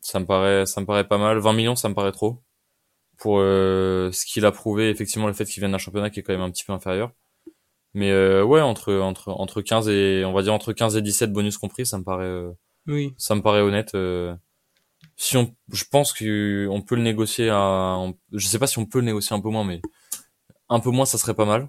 ça 0.00 0.20
me 0.20 0.26
paraît, 0.26 0.66
ça 0.66 0.80
me 0.80 0.86
paraît 0.86 1.06
pas 1.06 1.18
mal. 1.18 1.38
20 1.38 1.52
millions, 1.52 1.76
ça 1.76 1.88
me 1.88 1.94
paraît 1.94 2.12
trop 2.12 2.42
pour 3.16 3.38
ce 3.38 4.26
qu'il 4.26 4.44
a 4.44 4.50
prouvé. 4.50 4.90
Effectivement, 4.90 5.28
le 5.28 5.32
fait 5.32 5.44
qu'il 5.44 5.60
vienne 5.60 5.70
d'un 5.70 5.78
championnat 5.78 6.10
qui 6.10 6.18
est 6.20 6.22
quand 6.24 6.32
même 6.32 6.42
un 6.42 6.50
petit 6.50 6.64
peu 6.64 6.72
inférieur. 6.72 7.12
Mais 7.94 8.12
ouais, 8.42 8.60
entre 8.60 8.94
entre 8.94 9.28
entre 9.28 9.62
15 9.62 9.88
et 9.88 10.24
on 10.24 10.32
va 10.32 10.42
dire 10.42 10.52
entre 10.52 10.72
15 10.72 10.96
et 10.96 11.02
17 11.02 11.32
bonus 11.32 11.58
compris, 11.58 11.86
ça 11.86 11.98
me 11.98 12.02
paraît. 12.02 12.44
oui. 12.88 13.14
Ça 13.16 13.36
me 13.36 13.42
paraît 13.42 13.60
honnête 13.60 13.92
si 15.22 15.36
on, 15.36 15.54
je 15.70 15.84
pense 15.84 16.14
qu'on 16.14 16.82
peut 16.82 16.94
le 16.94 17.02
négocier 17.02 17.50
à, 17.50 17.98
je 18.32 18.46
sais 18.46 18.58
pas 18.58 18.66
si 18.66 18.78
on 18.78 18.86
peut 18.86 19.00
le 19.00 19.04
négocier 19.04 19.36
un 19.36 19.40
peu 19.40 19.50
moins, 19.50 19.64
mais 19.64 19.82
un 20.70 20.80
peu 20.80 20.88
moins, 20.88 21.04
ça 21.04 21.18
serait 21.18 21.34
pas 21.34 21.44
mal. 21.44 21.68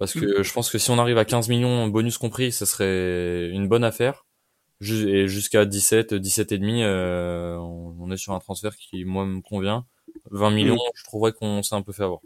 Parce 0.00 0.12
que 0.12 0.42
je 0.42 0.52
pense 0.52 0.70
que 0.72 0.78
si 0.78 0.90
on 0.90 0.98
arrive 0.98 1.16
à 1.16 1.24
15 1.24 1.48
millions, 1.50 1.86
bonus 1.86 2.18
compris, 2.18 2.50
ça 2.50 2.66
serait 2.66 3.48
une 3.50 3.68
bonne 3.68 3.84
affaire. 3.84 4.26
Et 4.80 5.28
jusqu'à 5.28 5.66
17, 5.66 6.14
17 6.14 6.50
et 6.50 6.58
demi, 6.58 6.82
euh, 6.82 7.56
on 7.58 8.10
est 8.10 8.16
sur 8.16 8.32
un 8.32 8.40
transfert 8.40 8.74
qui, 8.74 9.04
moi, 9.04 9.24
me 9.24 9.40
convient. 9.40 9.86
20 10.32 10.50
millions, 10.50 10.74
mm. 10.74 10.96
je 10.96 11.04
trouverais 11.04 11.32
qu'on 11.32 11.62
s'est 11.62 11.76
un 11.76 11.82
peu 11.82 11.92
fait 11.92 12.02
avoir. 12.02 12.22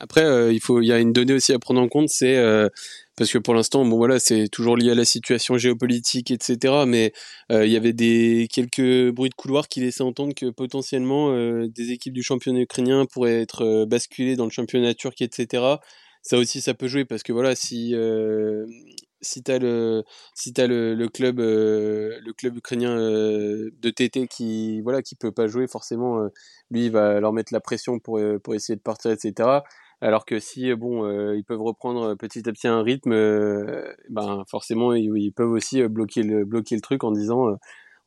Après, 0.00 0.24
euh, 0.24 0.52
il 0.52 0.60
faut, 0.60 0.80
il 0.80 0.86
y 0.86 0.92
a 0.92 0.98
une 0.98 1.12
donnée 1.12 1.34
aussi 1.34 1.52
à 1.52 1.58
prendre 1.58 1.80
en 1.80 1.88
compte, 1.88 2.08
c'est 2.08 2.36
euh, 2.36 2.68
parce 3.16 3.32
que 3.32 3.38
pour 3.38 3.54
l'instant, 3.54 3.84
bon 3.84 3.96
voilà, 3.96 4.18
c'est 4.18 4.48
toujours 4.48 4.76
lié 4.76 4.90
à 4.90 4.94
la 4.94 5.04
situation 5.04 5.58
géopolitique, 5.58 6.30
etc. 6.30 6.84
Mais 6.86 7.12
euh, 7.52 7.66
il 7.66 7.72
y 7.72 7.76
avait 7.76 7.92
des 7.92 8.48
quelques 8.52 9.10
bruits 9.10 9.30
de 9.30 9.34
couloir 9.34 9.68
qui 9.68 9.80
laissaient 9.80 10.02
entendre 10.02 10.34
que 10.34 10.50
potentiellement 10.50 11.32
des 11.66 11.90
équipes 11.92 12.14
du 12.14 12.22
championnat 12.22 12.60
ukrainien 12.60 13.06
pourraient 13.06 13.40
être 13.40 13.84
basculées 13.86 14.36
dans 14.36 14.44
le 14.44 14.50
championnat 14.50 14.94
turc, 14.94 15.20
etc. 15.20 15.62
Ça 16.22 16.38
aussi, 16.38 16.60
ça 16.60 16.74
peut 16.74 16.88
jouer 16.88 17.04
parce 17.04 17.22
que 17.22 17.32
voilà, 17.32 17.54
si 17.56 17.94
si 19.20 19.42
t'as 19.42 19.58
le 19.58 20.04
si 20.34 20.52
t'as 20.52 20.66
le, 20.66 21.06
club 21.08 21.38
le 21.38 22.32
club 22.32 22.56
ukrainien 22.56 22.96
de 22.96 23.90
TT 23.90 24.28
qui 24.28 24.80
voilà 24.82 25.02
qui 25.02 25.14
peut 25.14 25.32
pas 25.32 25.46
jouer 25.46 25.66
forcément 25.66 26.28
lui 26.70 26.86
il 26.86 26.90
va 26.92 27.20
leur 27.20 27.32
mettre 27.32 27.52
la 27.52 27.60
pression 27.60 27.98
pour 27.98 28.20
essayer 28.54 28.76
de 28.76 28.82
partir 28.82 29.10
etc 29.10 29.60
alors 30.00 30.24
que 30.24 30.38
si 30.38 30.72
bon 30.74 31.08
ils 31.32 31.44
peuvent 31.44 31.62
reprendre 31.62 32.14
petit 32.14 32.48
à 32.48 32.52
petit 32.52 32.68
un 32.68 32.82
rythme 32.82 33.14
ben 34.10 34.44
forcément 34.48 34.92
ils, 34.94 35.32
peuvent 35.32 35.50
aussi 35.50 35.82
bloquer 35.88 36.22
le 36.22 36.80
truc 36.80 37.04
en 37.04 37.12
disant 37.12 37.58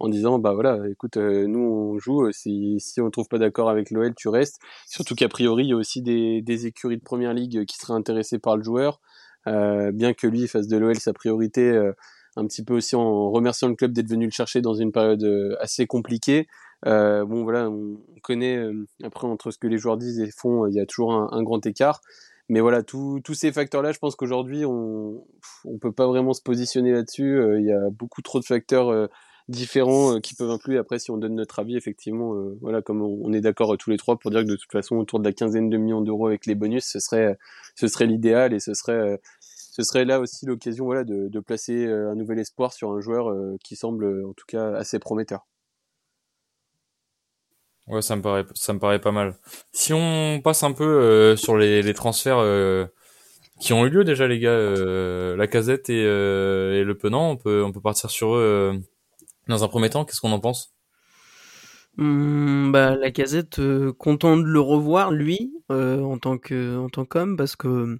en 0.02 0.10
disant 0.10 0.40
bah 0.40 0.56
écoute 0.90 1.18
nous 1.18 1.60
on 1.60 2.00
joue 2.00 2.32
si 2.32 2.80
si 2.80 3.02
on 3.02 3.12
trouve 3.12 3.28
pas 3.28 3.38
d'accord 3.38 3.70
avec 3.70 3.92
l'OL 3.92 4.14
tu 4.16 4.30
restes. 4.30 4.60
Surtout 4.88 5.16
qu'a 5.16 5.30
priori 5.30 5.66
il 5.66 5.70
y 5.70 5.74
a 5.74 5.76
aussi 5.76 6.02
des 6.02 6.42
des 6.42 6.66
écuries 6.66 6.98
de 6.98 7.04
première 7.04 7.34
ligue 7.34 7.66
qui 7.66 7.78
seraient 7.78 7.94
intéressées 7.94 8.40
par 8.40 8.58
le 8.58 8.64
joueur. 8.64 9.00
euh, 9.00 9.11
bien 9.46 10.14
que 10.14 10.28
lui 10.28 10.48
fasse 10.48 10.68
de 10.68 10.78
l'OL 10.78 11.00
sa 11.00 11.14
priorité, 11.14 11.70
euh, 11.70 11.94
un 12.36 12.46
petit 12.46 12.64
peu 12.64 12.76
aussi 12.76 12.96
en 12.96 13.30
remerciant 13.32 13.68
le 13.68 13.76
club 13.76 13.92
d'être 13.92 14.10
venu 14.10 14.26
le 14.26 14.32
chercher 14.32 14.62
dans 14.62 14.74
une 14.74 14.92
période 14.92 15.24
euh, 15.24 15.56
assez 15.60 15.86
compliquée. 15.88 16.48
Euh, 16.86 17.26
bon 17.26 17.44
voilà, 17.44 17.70
on, 17.70 17.98
connaît 18.24 18.64
après 19.04 19.28
entre 19.28 19.50
ce 19.50 19.58
que 19.58 19.68
les 19.68 19.78
joueurs 19.78 19.98
disent 19.98 20.20
et 20.20 20.30
font, 20.32 20.68
il 20.68 20.76
y 20.76 20.80
a 20.80 20.86
toujours 20.86 21.14
un, 21.14 21.30
un 21.32 21.44
grand 21.44 21.66
écart. 21.66 22.02
Mais 22.50 22.60
voilà, 22.60 22.84
tous 22.84 23.22
ces 23.34 23.52
facteurs-là, 23.52 23.94
je 23.94 24.00
pense 24.00 24.16
qu'aujourd'hui, 24.16 24.66
on 24.66 25.26
on 25.66 25.78
peut 25.80 25.92
pas 25.92 26.08
vraiment 26.08 26.34
se 26.34 26.42
positionner 26.42 26.92
là-dessus. 26.92 27.42
Il 27.60 27.66
y 27.66 27.72
a 27.72 27.90
beaucoup 27.92 28.22
trop 28.22 28.40
de 28.40 28.46
facteurs 28.46 29.10
différents 29.52 30.20
qui 30.20 30.36
peuvent 30.36 30.50
influer. 30.50 30.78
Après, 30.78 31.00
si 31.00 31.12
on 31.12 31.18
donne 31.18 31.36
notre 31.36 31.60
avis, 31.60 31.78
effectivement, 31.78 32.34
voilà, 32.62 32.82
comme 32.82 33.02
on, 33.02 33.32
est 33.34 33.42
d'accord 33.42 33.78
tous 33.78 33.90
les 33.90 33.98
trois 33.98 34.18
pour 34.18 34.32
dire 34.32 34.42
que 34.42 34.48
de 34.48 34.56
toute 34.56 34.72
façon, 34.72 34.96
autour 34.96 35.20
de 35.20 35.26
la 35.26 35.34
quinzaine 35.34 35.70
de 35.70 35.78
millions 35.78 36.02
d'euros 36.02 36.28
avec 36.28 36.46
les 36.46 36.56
bonus, 36.56 36.86
ce 36.86 37.00
serait 37.00 37.38
ce 37.76 37.88
serait 37.88 38.06
l'idéal 38.06 38.54
et 38.54 38.60
ce 38.60 38.74
serait 38.74 38.94
euh, 38.94 39.18
ce 39.46 39.84
serait 39.84 40.06
là 40.06 40.20
aussi 40.20 40.46
l'occasion 40.46 40.86
voilà 40.86 41.04
de, 41.04 41.30
de, 41.30 41.40
placer 41.40 41.86
euh, 41.86 42.12
un 42.12 42.16
nouvel 42.16 42.40
espoir 42.40 42.74
sur 42.74 42.92
un 42.92 43.00
joueur 43.00 43.30
euh, 43.30 43.58
qui 43.64 43.76
semble 43.76 44.26
en 44.26 44.34
tout 44.34 44.46
cas 44.48 44.74
assez 44.74 45.00
prometteur. 45.00 45.48
Ouais, 47.88 48.02
ça 48.02 48.16
me 48.16 48.22
paraît 48.22 48.46
ça 48.54 48.74
me 48.74 48.80
paraît 48.80 49.00
pas 49.00 49.12
mal. 49.12 49.36
Si 49.72 49.94
on 49.94 50.42
passe 50.44 50.64
un 50.64 50.72
peu 50.72 51.36
sur 51.36 51.58
les, 51.58 51.82
les 51.82 51.94
transferts 51.94 52.44
qui 53.60 53.74
ont 53.74 53.86
eu 53.86 53.90
lieu 53.90 54.04
déjà 54.04 54.28
les 54.28 54.40
gars, 54.40 54.58
la 55.36 55.48
Casette 55.48 55.90
et, 55.90 56.02
et, 56.02 56.84
le 56.84 56.94
Penant, 57.00 57.32
on 57.32 57.38
peut 57.38 57.64
on 57.64 57.72
peut 57.72 57.82
partir 57.82 58.10
sur 58.10 58.36
eux 58.36 58.80
dans 59.48 59.64
un 59.64 59.68
premier 59.68 59.90
temps. 59.90 60.06
Qu'est-ce 60.06 60.22
qu'on 60.22 60.32
en 60.32 60.40
pense? 60.40 60.74
Mmh, 61.98 62.72
bah, 62.72 62.96
la 62.96 63.12
casette, 63.12 63.60
euh, 63.60 63.92
content 63.94 64.38
de 64.38 64.44
le 64.44 64.60
revoir 64.62 65.12
lui, 65.12 65.54
euh, 65.72 66.02
en 66.02 66.18
tant 66.18 66.38
que 66.38 66.78
en 66.78 66.90
tant 66.90 67.04
qu'homme 67.06 67.36
parce 67.36 67.56
que 67.58 68.00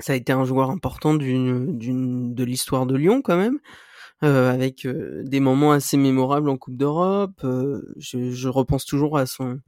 ça 0.00 0.12
a 0.14 0.16
été 0.16 0.32
un 0.32 0.44
joueur 0.44 0.70
important 0.70 1.14
d'une 1.14 1.78
d'une 1.78 2.34
de 2.34 2.44
l'histoire 2.44 2.86
de 2.86 2.96
Lyon 2.96 3.22
quand 3.22 3.36
même, 3.36 3.58
euh, 4.24 4.52
avec, 4.52 4.86
des 4.88 5.40
moments 5.40 5.72
assez 5.72 5.96
mémorables 5.96 6.50
en 6.50 6.58
Coupe 6.58 6.76
d'Europe, 6.76 7.46
je 7.98 8.30
je 8.32 8.48
repense 8.48 8.84
toujours 8.86 9.18
à 9.18 9.26
son 9.26 9.60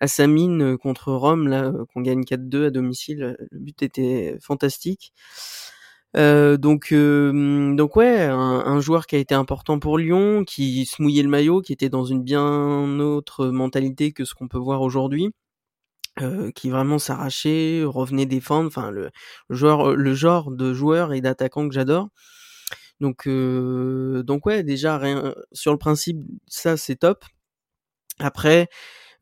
à 0.00 0.08
sa 0.08 0.26
mine, 0.26 0.78
contre 0.78 1.12
Rome 1.12 1.48
là, 1.48 1.72
qu'on 1.94 2.02
gagne 2.02 2.24
4-2 2.24 2.66
à 2.66 2.70
domicile, 2.70 3.36
le 3.52 3.58
but 3.60 3.82
était 3.82 4.38
fantastique. 4.40 5.12
Euh, 6.16 6.56
donc, 6.56 6.92
euh, 6.92 7.74
donc 7.74 7.96
ouais, 7.96 8.22
un, 8.24 8.80
joueur 8.80 9.06
qui 9.06 9.16
a 9.16 9.18
été 9.18 9.34
important 9.34 9.78
pour 9.78 9.98
Lyon, 9.98 10.44
qui 10.44 10.86
se 10.86 11.02
mouillait 11.02 11.22
le 11.22 11.28
maillot, 11.28 11.60
qui 11.60 11.72
était 11.72 11.88
dans 11.88 12.04
une 12.04 12.22
bien 12.22 12.98
autre 13.00 13.46
mentalité 13.48 14.12
que 14.12 14.24
ce 14.24 14.34
qu'on 14.34 14.48
peut 14.48 14.58
voir 14.58 14.82
aujourd'hui, 14.82 15.30
euh, 16.22 16.50
qui 16.52 16.70
vraiment 16.70 16.98
s'arrachait, 16.98 17.84
revenait 17.84 18.26
défendre. 18.26 18.68
Enfin, 18.68 18.90
le, 18.90 19.10
joueur, 19.50 19.94
le 19.96 20.14
genre 20.14 20.50
de 20.52 20.74
joueur 20.74 21.12
et 21.12 21.20
d'attaquant 21.20 21.68
que 21.68 21.74
j'adore. 21.74 22.08
Donc, 23.00 23.28
donc 23.28 24.46
ouais, 24.46 24.62
déjà 24.62 24.98
rien 24.98 25.34
sur 25.52 25.72
le 25.72 25.78
principe, 25.78 26.18
ça 26.46 26.76
c'est 26.78 26.96
top. 26.96 27.24
Après, 28.20 28.68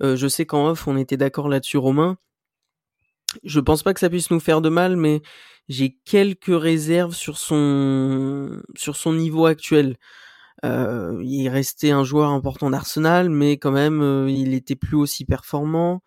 je 0.01 0.29
sais 0.29 0.47
qu'en 0.47 0.69
off 0.71 0.87
on 0.89 0.97
était 0.97 1.17
d'accord 1.17 1.49
là-dessus, 1.49 1.79
Romain. 1.79 2.19
Je 3.43 3.61
pense 3.61 3.83
pas 3.83 3.95
que 3.95 4.01
ça 4.01 4.11
puisse 4.11 4.31
nous 4.31 4.41
faire 4.41 4.61
de 4.61 4.69
mal, 4.69 4.97
mais 4.97 5.23
j'ai 5.69 5.97
quelques 6.05 6.47
réserves 6.47 7.15
sur 7.15 7.39
son 7.39 8.63
sur 8.77 8.97
son 8.97 9.13
niveau 9.15 9.47
actuel. 9.47 9.97
Euh, 10.65 11.21
il 11.23 11.49
restait 11.49 11.91
un 11.91 12.05
joueur 12.05 12.31
important 12.31 12.71
d'Arsenal, 12.71 13.29
mais 13.29 13.59
quand 13.59 13.73
même, 13.73 14.01
euh, 14.03 14.31
il 14.31 14.55
était 14.55 14.77
plus 14.77 14.97
aussi 14.97 15.25
performant. 15.25 16.03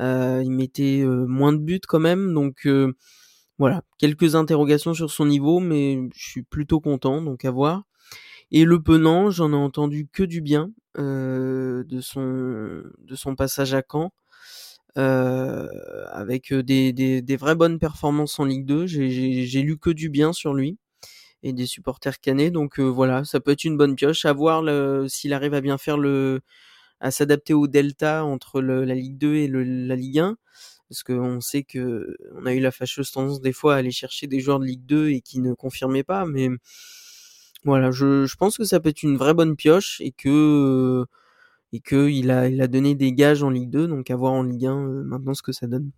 Euh, 0.00 0.42
il 0.44 0.50
mettait 0.50 1.04
moins 1.06 1.52
de 1.52 1.58
buts 1.58 1.80
quand 1.86 2.00
même, 2.00 2.34
donc 2.34 2.68
voilà, 3.58 3.82
quelques 3.98 4.34
interrogations 4.34 4.94
sur 4.94 5.10
son 5.10 5.26
niveau, 5.26 5.60
mais 5.60 6.00
je 6.14 6.28
suis 6.28 6.42
plutôt 6.42 6.80
content, 6.80 7.22
donc 7.22 7.44
à 7.44 7.50
voir. 7.50 7.84
Et 8.50 8.64
le 8.64 8.82
Penant, 8.82 9.30
j'en 9.30 9.52
ai 9.52 9.56
entendu 9.56 10.08
que 10.12 10.22
du 10.24 10.40
bien 10.40 10.70
de 10.96 12.00
son 12.00 12.82
de 12.98 13.14
son 13.16 13.36
passage 13.36 13.74
à 13.74 13.82
Caen. 13.90 14.12
Avec 14.96 16.52
des, 16.52 16.92
des, 16.92 17.22
des, 17.22 17.36
vraies 17.36 17.54
bonnes 17.54 17.78
performances 17.78 18.38
en 18.38 18.44
Ligue 18.44 18.66
2. 18.66 18.86
J'ai 18.86 19.62
lu 19.62 19.78
que 19.78 19.90
du 19.90 20.08
bien 20.08 20.32
sur 20.32 20.54
lui 20.54 20.78
et 21.44 21.52
des 21.52 21.66
supporters 21.66 22.18
canés. 22.20 22.50
Donc 22.50 22.80
euh, 22.80 22.84
voilà, 22.84 23.24
ça 23.24 23.38
peut 23.38 23.52
être 23.52 23.64
une 23.64 23.76
bonne 23.76 23.94
pioche. 23.94 24.24
À 24.24 24.32
voir 24.32 24.64
s'il 25.08 25.32
arrive 25.32 25.54
à 25.54 25.60
bien 25.60 25.78
faire 25.78 25.98
le, 25.98 26.40
à 27.00 27.10
s'adapter 27.12 27.54
au 27.54 27.68
delta 27.68 28.24
entre 28.24 28.60
la 28.60 28.94
Ligue 28.94 29.18
2 29.18 29.34
et 29.36 29.48
la 29.48 29.96
Ligue 29.96 30.18
1. 30.18 30.36
Parce 30.88 31.02
qu'on 31.02 31.40
sait 31.40 31.62
que 31.64 32.16
on 32.34 32.46
a 32.46 32.54
eu 32.54 32.60
la 32.60 32.70
fâcheuse 32.70 33.10
tendance 33.10 33.40
des 33.40 33.52
fois 33.52 33.74
à 33.74 33.78
aller 33.78 33.90
chercher 33.90 34.26
des 34.26 34.40
joueurs 34.40 34.58
de 34.60 34.66
Ligue 34.66 34.86
2 34.86 35.10
et 35.10 35.20
qui 35.20 35.40
ne 35.40 35.54
confirmaient 35.54 36.04
pas. 36.04 36.26
Mais 36.26 36.48
voilà, 37.64 37.90
je, 37.90 38.26
je 38.26 38.36
pense 38.36 38.56
que 38.58 38.64
ça 38.64 38.80
peut 38.80 38.90
être 38.90 39.02
une 39.02 39.16
vraie 39.16 39.34
bonne 39.34 39.56
pioche 39.56 40.00
et 40.00 40.12
que 40.12 41.06
et 41.74 41.80
que 41.80 42.08
il 42.08 42.30
a 42.30 42.48
il 42.48 42.62
a 42.62 42.68
donné 42.68 42.94
des 42.94 43.12
gages 43.12 43.42
en 43.42 43.50
Ligue 43.50 43.70
2. 43.70 43.88
Donc 43.88 44.10
à 44.10 44.16
voir 44.16 44.32
en 44.32 44.42
Ligue 44.42 44.66
1 44.66 44.76
euh, 44.76 45.02
maintenant 45.04 45.34
ce 45.34 45.42
que 45.42 45.52
ça 45.52 45.66
donne. 45.66 45.90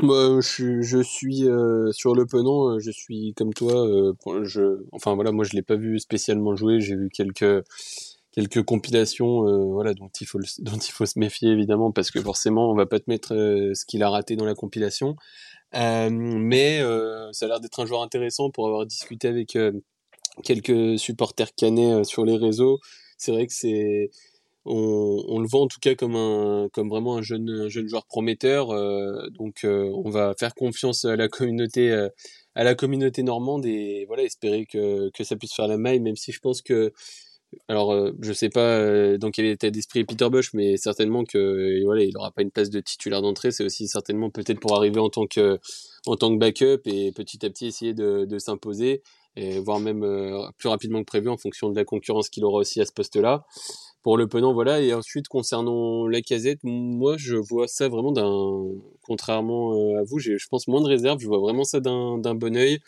Moi, 0.00 0.40
je, 0.40 0.82
je 0.82 0.98
suis 1.02 1.46
euh, 1.48 1.92
sur 1.92 2.14
le 2.16 2.26
penant, 2.26 2.70
euh, 2.70 2.78
je 2.80 2.90
suis 2.90 3.32
comme 3.34 3.54
toi. 3.54 3.86
Euh, 3.86 4.12
enfin 4.92 5.14
voilà, 5.14 5.30
moi 5.30 5.44
je 5.44 5.52
l'ai 5.52 5.62
pas 5.62 5.76
vu 5.76 6.00
spécialement 6.00 6.56
jouer. 6.56 6.80
J'ai 6.80 6.96
vu 6.96 7.08
quelques 7.10 7.64
quelques 8.32 8.64
compilations, 8.64 9.42
voilà, 9.72 9.94
dont 9.94 10.10
il 10.20 10.26
faut 10.26 10.40
dont 10.60 10.78
il 10.78 10.92
faut 10.92 11.06
se 11.06 11.18
méfier 11.18 11.50
évidemment 11.50 11.92
parce 11.92 12.10
que 12.10 12.20
forcément 12.20 12.70
on 12.70 12.74
va 12.74 12.86
pas 12.86 12.98
te 12.98 13.08
mettre 13.08 13.28
ce 13.28 13.84
qu'il 13.86 14.02
a 14.02 14.10
raté 14.10 14.36
dans 14.36 14.44
la 14.44 14.54
compilation. 14.54 15.16
mais 15.72 16.80
ça 17.32 17.46
a 17.46 17.48
l'air 17.48 17.60
d'être 17.60 17.80
un 17.80 17.86
joueur 17.86 18.02
intéressant 18.02 18.50
pour 18.50 18.66
avoir 18.66 18.86
discuté 18.86 19.28
avec 19.28 19.56
quelques 20.42 20.98
supporters 20.98 21.54
canets 21.54 22.04
sur 22.04 22.24
les 22.24 22.36
réseaux. 22.36 22.80
C'est 23.18 23.32
vrai 23.32 23.46
que 23.46 23.52
c'est 23.52 24.10
on, 24.66 25.38
le 25.40 25.46
voit 25.46 25.60
en 25.60 25.66
tout 25.66 25.78
cas 25.80 25.94
comme 25.94 26.88
vraiment 26.88 27.16
un 27.16 27.22
jeune 27.22 27.50
un 27.50 27.68
jeune 27.68 27.86
joueur 27.86 28.06
prometteur 28.06 28.70
euh, 28.70 29.28
donc 29.30 29.64
euh, 29.64 29.90
on 30.04 30.10
va 30.10 30.34
faire 30.38 30.54
confiance 30.54 31.04
à 31.04 31.16
la 31.16 31.28
communauté 31.28 31.90
euh, 31.90 33.22
normande 33.22 33.66
et 33.66 34.04
voilà 34.06 34.22
espérer 34.22 34.64
que 34.66 35.10
ça 35.22 35.36
puisse 35.36 35.54
faire 35.54 35.68
la 35.68 35.76
maille 35.76 36.00
même 36.00 36.16
si 36.16 36.32
je 36.32 36.40
pense 36.40 36.62
que 36.62 36.92
alors 37.68 37.94
je 38.20 38.32
sais 38.32 38.48
pas 38.48 39.16
dans 39.18 39.30
quel 39.30 39.44
état 39.44 39.70
d'esprit 39.70 40.04
Peter 40.04 40.28
Bush 40.30 40.54
mais 40.54 40.76
certainement 40.76 41.24
que 41.24 41.84
voilà 41.84 42.02
il 42.02 42.16
aura 42.16 42.32
pas 42.32 42.42
une 42.42 42.50
place 42.50 42.68
de 42.68 42.80
titulaire 42.80 43.22
d'entrée. 43.22 43.52
C'est 43.52 43.64
aussi 43.64 43.86
certainement 43.86 44.28
peut-être 44.28 44.58
pour 44.58 44.74
arriver 44.74 44.98
en 44.98 45.08
tant 45.08 45.26
que 45.26 45.60
backup 46.36 46.80
et 46.86 47.12
petit 47.12 47.46
à 47.46 47.50
petit 47.50 47.66
essayer 47.66 47.94
de, 47.94 48.24
de 48.24 48.38
s'imposer 48.40 49.02
et 49.36 49.60
voire 49.60 49.78
même 49.78 50.04
plus 50.58 50.68
rapidement 50.68 50.98
que 50.98 51.04
prévu 51.04 51.28
en 51.28 51.36
fonction 51.36 51.70
de 51.70 51.76
la 51.76 51.84
concurrence 51.84 52.28
qu'il 52.28 52.44
aura 52.44 52.58
aussi 52.58 52.80
à 52.80 52.86
ce 52.86 52.92
poste-là 52.92 53.44
pour 54.04 54.18
le 54.18 54.28
Penant, 54.28 54.52
voilà. 54.52 54.82
Et 54.82 54.92
ensuite, 54.94 55.28
concernant 55.28 56.06
la 56.06 56.20
casette, 56.20 56.60
moi, 56.62 57.16
je 57.16 57.36
vois 57.36 57.66
ça 57.66 57.88
vraiment 57.88 58.12
d'un, 58.12 58.62
contrairement 59.02 59.72
euh, 59.74 60.00
à 60.00 60.04
vous, 60.04 60.18
j'ai, 60.18 60.36
je 60.38 60.46
pense 60.48 60.68
moins 60.68 60.82
de 60.82 60.86
réserve. 60.86 61.18
Je 61.20 61.26
vois 61.26 61.38
vraiment 61.38 61.64
ça 61.64 61.80
d'un, 61.80 62.18
d'un 62.18 62.34
bon 62.34 62.54
oeil. 62.54 62.80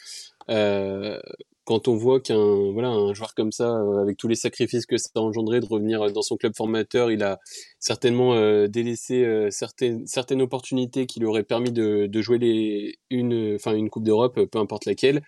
Euh, 0.50 1.18
quand 1.64 1.88
on 1.88 1.96
voit 1.96 2.20
qu'un 2.20 2.70
voilà 2.72 2.90
un 2.90 3.14
joueur 3.14 3.34
comme 3.34 3.50
ça, 3.50 3.64
euh, 3.64 4.02
avec 4.02 4.18
tous 4.18 4.28
les 4.28 4.36
sacrifices 4.36 4.86
que 4.86 4.98
ça 4.98 5.08
a 5.16 5.20
engendré 5.20 5.58
de 5.60 5.66
revenir 5.66 6.12
dans 6.12 6.22
son 6.22 6.36
club 6.36 6.54
formateur, 6.54 7.10
il 7.10 7.22
a 7.24 7.40
certainement 7.80 8.36
délaissé 8.68 9.48
certaines 9.50 10.06
certaines 10.06 10.42
opportunités 10.42 11.06
qui 11.06 11.18
lui 11.18 11.26
auraient 11.26 11.42
permis 11.42 11.72
de, 11.72 12.06
de 12.06 12.22
jouer 12.22 12.38
les 12.38 12.98
une 13.10 13.54
enfin 13.56 13.74
une 13.74 13.90
coupe 13.90 14.04
d'Europe, 14.04 14.38
peu 14.44 14.58
importe 14.58 14.84
laquelle. 14.84 15.22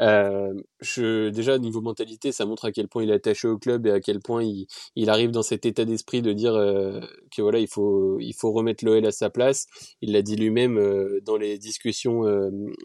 Euh, 0.00 0.54
je, 0.80 1.28
déjà, 1.28 1.58
niveau 1.58 1.80
mentalité, 1.80 2.32
ça 2.32 2.46
montre 2.46 2.64
à 2.64 2.72
quel 2.72 2.88
point 2.88 3.02
il 3.02 3.10
est 3.10 3.14
attaché 3.14 3.46
au 3.46 3.58
club 3.58 3.86
et 3.86 3.90
à 3.90 4.00
quel 4.00 4.20
point 4.20 4.42
il, 4.42 4.66
il 4.96 5.10
arrive 5.10 5.30
dans 5.30 5.42
cet 5.42 5.66
état 5.66 5.84
d'esprit 5.84 6.22
de 6.22 6.32
dire 6.32 6.54
euh, 6.54 7.00
que 7.34 7.42
voilà, 7.42 7.58
il 7.58 7.68
faut, 7.68 8.18
il 8.18 8.32
faut 8.32 8.52
remettre 8.52 8.84
l'OL 8.84 9.04
à 9.04 9.12
sa 9.12 9.30
place. 9.30 9.66
Il 10.00 10.12
l'a 10.12 10.22
dit 10.22 10.36
lui-même 10.36 10.78
euh, 10.78 11.20
dans 11.24 11.36
les 11.36 11.58
discussions, 11.58 12.22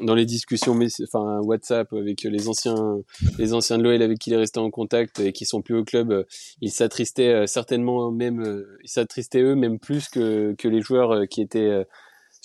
dans 0.01 0.15
les 0.15 0.25
discussions, 0.25 0.77
enfin 1.03 1.39
WhatsApp 1.41 1.91
avec 1.93 2.23
les 2.23 2.47
anciens, 2.47 2.97
les 3.37 3.53
anciens 3.53 3.77
de 3.77 3.83
l'OL 3.83 4.01
avec 4.01 4.19
qui 4.19 4.29
il 4.29 4.33
est 4.33 4.37
resté 4.37 4.59
en 4.59 4.69
contact 4.69 5.19
et 5.19 5.31
qui 5.31 5.45
sont 5.45 5.61
plus 5.61 5.75
au 5.75 5.83
club. 5.83 6.25
il 6.61 6.71
s'attristait 6.71 7.47
certainement 7.47 8.11
même, 8.11 8.65
il 8.83 8.89
s'attristait 8.89 9.41
eux 9.41 9.55
même 9.55 9.79
plus 9.79 10.09
que 10.09 10.53
que 10.57 10.67
les 10.67 10.81
joueurs 10.81 11.27
qui 11.29 11.41
étaient 11.41 11.85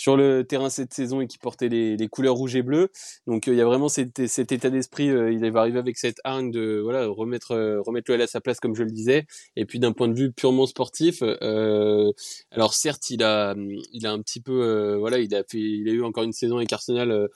sur 0.03 0.17
le 0.17 0.43
terrain 0.43 0.69
cette 0.69 0.93
saison 0.93 1.21
et 1.21 1.29
qui 1.29 1.39
portait 1.39 1.69
les, 1.69 2.09
couleurs 2.09 2.35
rouge 2.35 2.57
et 2.57 2.63
bleu. 2.63 2.91
Donc 3.29 3.47
euh, 3.47 3.53
il 3.53 3.59
y 3.59 3.61
a 3.61 3.65
vraiment 3.65 3.89
cet, 3.89 4.19
état 4.19 4.69
d'esprit. 4.69 5.09
Euh, 5.09 5.31
il 5.31 5.49
va 5.53 5.61
arriver 5.61 5.79
avec 5.79 5.97
cette 5.97 6.17
hargne 6.25 6.51
de 6.51 6.81
voilà 6.83 7.07
remettre 7.07 7.53
euh, 7.53 7.81
remettre 7.83 8.11
le 8.11 8.17
L 8.17 8.23
à 8.23 8.27
sa 8.27 8.41
place 8.41 8.59
comme 8.59 8.75
je 8.75 8.83
le 8.83 8.91
disais. 8.91 9.27
Et 9.55 9.65
puis 9.65 9.79
d'un 9.79 9.93
point 9.93 10.09
de 10.09 10.19
vue 10.19 10.33
purement 10.33 10.67
sportif, 10.67 11.23
alors 11.23 12.75
certes 12.75 13.11
il 13.11 13.23
a 13.23 13.55
il 13.93 14.05
a 14.05 14.11
un 14.11 14.21
petit 14.21 14.41
peu 14.41 14.97
voilà 14.99 15.21
il 15.21 15.33
a 15.37 15.45
fait 15.45 15.61
il 15.61 15.89
a 15.89 15.93
eu 15.93 16.03
encore 16.03 16.25
une 16.25 16.33
saison 16.33 16.57
avec 16.57 16.73
Arsenal 16.73 17.29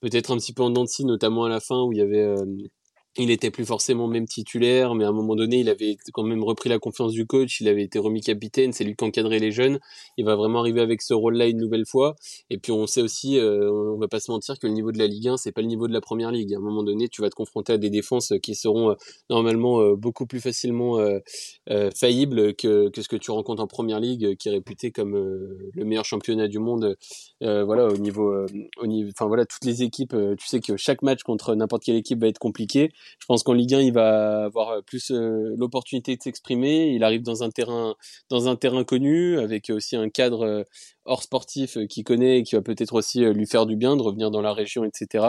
peut-être 0.00 0.30
un 0.30 0.36
petit 0.36 0.52
peu 0.52 0.62
en 0.62 0.70
dents 0.70 0.84
notamment 1.00 1.44
à 1.44 1.48
la 1.48 1.58
fin 1.58 1.82
où 1.82 1.92
il 1.92 1.98
y 1.98 2.02
avait 2.02 2.36
il 3.16 3.30
était 3.30 3.50
plus 3.50 3.66
forcément 3.66 4.08
même 4.08 4.26
titulaire, 4.26 4.94
mais 4.94 5.04
à 5.04 5.08
un 5.08 5.12
moment 5.12 5.34
donné, 5.34 5.58
il 5.58 5.68
avait 5.68 5.96
quand 6.14 6.22
même 6.22 6.42
repris 6.42 6.70
la 6.70 6.78
confiance 6.78 7.12
du 7.12 7.26
coach, 7.26 7.60
il 7.60 7.68
avait 7.68 7.82
été 7.82 7.98
remis 7.98 8.22
capitaine, 8.22 8.72
c'est 8.72 8.84
lui 8.84 8.96
qui 8.96 9.04
encadrait 9.04 9.38
les 9.38 9.50
jeunes. 9.52 9.80
Il 10.16 10.24
va 10.24 10.34
vraiment 10.34 10.60
arriver 10.60 10.80
avec 10.80 11.02
ce 11.02 11.12
rôle-là 11.12 11.46
une 11.46 11.58
nouvelle 11.58 11.84
fois. 11.86 12.16
Et 12.48 12.56
puis 12.56 12.72
on 12.72 12.86
sait 12.86 13.02
aussi, 13.02 13.38
euh, 13.38 13.70
on 13.70 13.98
va 13.98 14.08
pas 14.08 14.18
se 14.18 14.30
mentir, 14.30 14.58
que 14.58 14.66
le 14.66 14.72
niveau 14.72 14.92
de 14.92 14.98
la 14.98 15.06
Ligue 15.06 15.28
1, 15.28 15.36
c'est 15.36 15.52
pas 15.52 15.60
le 15.60 15.66
niveau 15.66 15.88
de 15.88 15.92
la 15.92 16.00
Première 16.00 16.30
Ligue. 16.30 16.54
À 16.54 16.56
un 16.56 16.60
moment 16.60 16.82
donné, 16.82 17.08
tu 17.08 17.20
vas 17.20 17.28
te 17.28 17.34
confronter 17.34 17.74
à 17.74 17.78
des 17.78 17.90
défenses 17.90 18.32
qui 18.42 18.54
seront 18.54 18.90
euh, 18.90 18.94
normalement 19.28 19.80
euh, 19.80 19.94
beaucoup 19.94 20.26
plus 20.26 20.40
facilement 20.40 20.98
faillibles 21.94 22.54
que, 22.54 22.88
que 22.88 23.02
ce 23.02 23.08
que 23.08 23.16
tu 23.16 23.30
rencontres 23.30 23.62
en 23.62 23.66
Première 23.66 24.00
Ligue, 24.00 24.36
qui 24.36 24.48
est 24.48 24.52
réputé 24.52 24.90
comme 24.90 25.14
le 25.14 25.84
meilleur 25.84 26.04
championnat 26.04 26.48
du 26.48 26.58
monde. 26.58 26.96
voilà, 27.40 27.86
au 27.88 27.96
niveau, 27.96 28.34
au 28.78 28.86
niveau, 28.86 29.10
enfin 29.10 29.26
voilà, 29.26 29.44
toutes 29.44 29.64
les 29.64 29.82
équipes, 29.82 30.14
tu 30.38 30.46
sais 30.46 30.60
que 30.60 30.76
chaque 30.76 31.02
match 31.02 31.22
contre 31.22 31.54
n'importe 31.54 31.84
quelle 31.84 31.96
équipe 31.96 32.20
va 32.20 32.28
être 32.28 32.38
compliqué. 32.38 32.90
Je 33.18 33.26
pense 33.26 33.42
qu'en 33.42 33.52
Ligue 33.52 33.74
1, 33.74 33.80
il 33.80 33.92
va 33.92 34.44
avoir 34.44 34.70
euh, 34.70 34.80
plus 34.82 35.10
euh, 35.10 35.54
l'opportunité 35.56 36.16
de 36.16 36.22
s'exprimer. 36.22 36.88
Il 36.88 37.04
arrive 37.04 37.22
dans 37.22 37.42
un 37.42 37.50
terrain, 37.50 37.94
connu, 38.84 39.38
avec 39.38 39.70
aussi 39.70 39.96
un 39.96 40.08
cadre 40.08 40.44
euh, 40.44 40.64
hors 41.04 41.22
sportif 41.22 41.78
qui 41.88 42.04
connaît 42.04 42.38
et 42.38 42.42
qui 42.42 42.54
va 42.54 42.62
peut-être 42.62 42.94
aussi 42.94 43.20
lui 43.20 43.46
faire 43.46 43.66
du 43.66 43.76
bien 43.76 43.96
de 43.96 44.02
revenir 44.02 44.30
dans 44.30 44.40
la 44.40 44.52
région, 44.52 44.84
etc. 44.84 45.26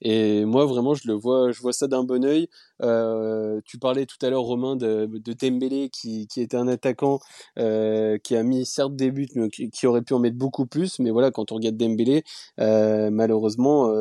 Et 0.00 0.44
moi, 0.44 0.66
vraiment, 0.66 0.94
je 0.94 1.06
le 1.06 1.14
vois, 1.14 1.52
je 1.52 1.60
vois 1.60 1.72
ça 1.72 1.86
d'un 1.86 2.04
bon 2.04 2.24
oeil. 2.24 2.48
Euh, 2.82 3.60
tu 3.64 3.78
parlais 3.78 4.06
tout 4.06 4.16
à 4.22 4.30
l'heure, 4.30 4.42
Romain, 4.42 4.76
de, 4.76 5.06
de 5.06 5.32
Dembélé, 5.32 5.88
qui, 5.90 6.26
qui 6.26 6.40
était 6.40 6.56
un 6.56 6.68
attaquant 6.68 7.20
euh, 7.58 8.18
qui 8.18 8.36
a 8.36 8.42
mis 8.42 8.66
certes 8.66 8.96
des 8.96 9.10
buts, 9.10 9.28
mais 9.34 9.48
qui, 9.48 9.86
aurait 9.86 10.02
pu 10.02 10.14
en 10.14 10.18
mettre 10.18 10.36
beaucoup 10.36 10.66
plus. 10.66 10.98
Mais 10.98 11.10
voilà, 11.10 11.30
quand 11.30 11.52
on 11.52 11.56
regarde 11.56 11.76
Dembélé, 11.76 12.24
euh, 12.60 13.10
malheureusement, 13.10 13.92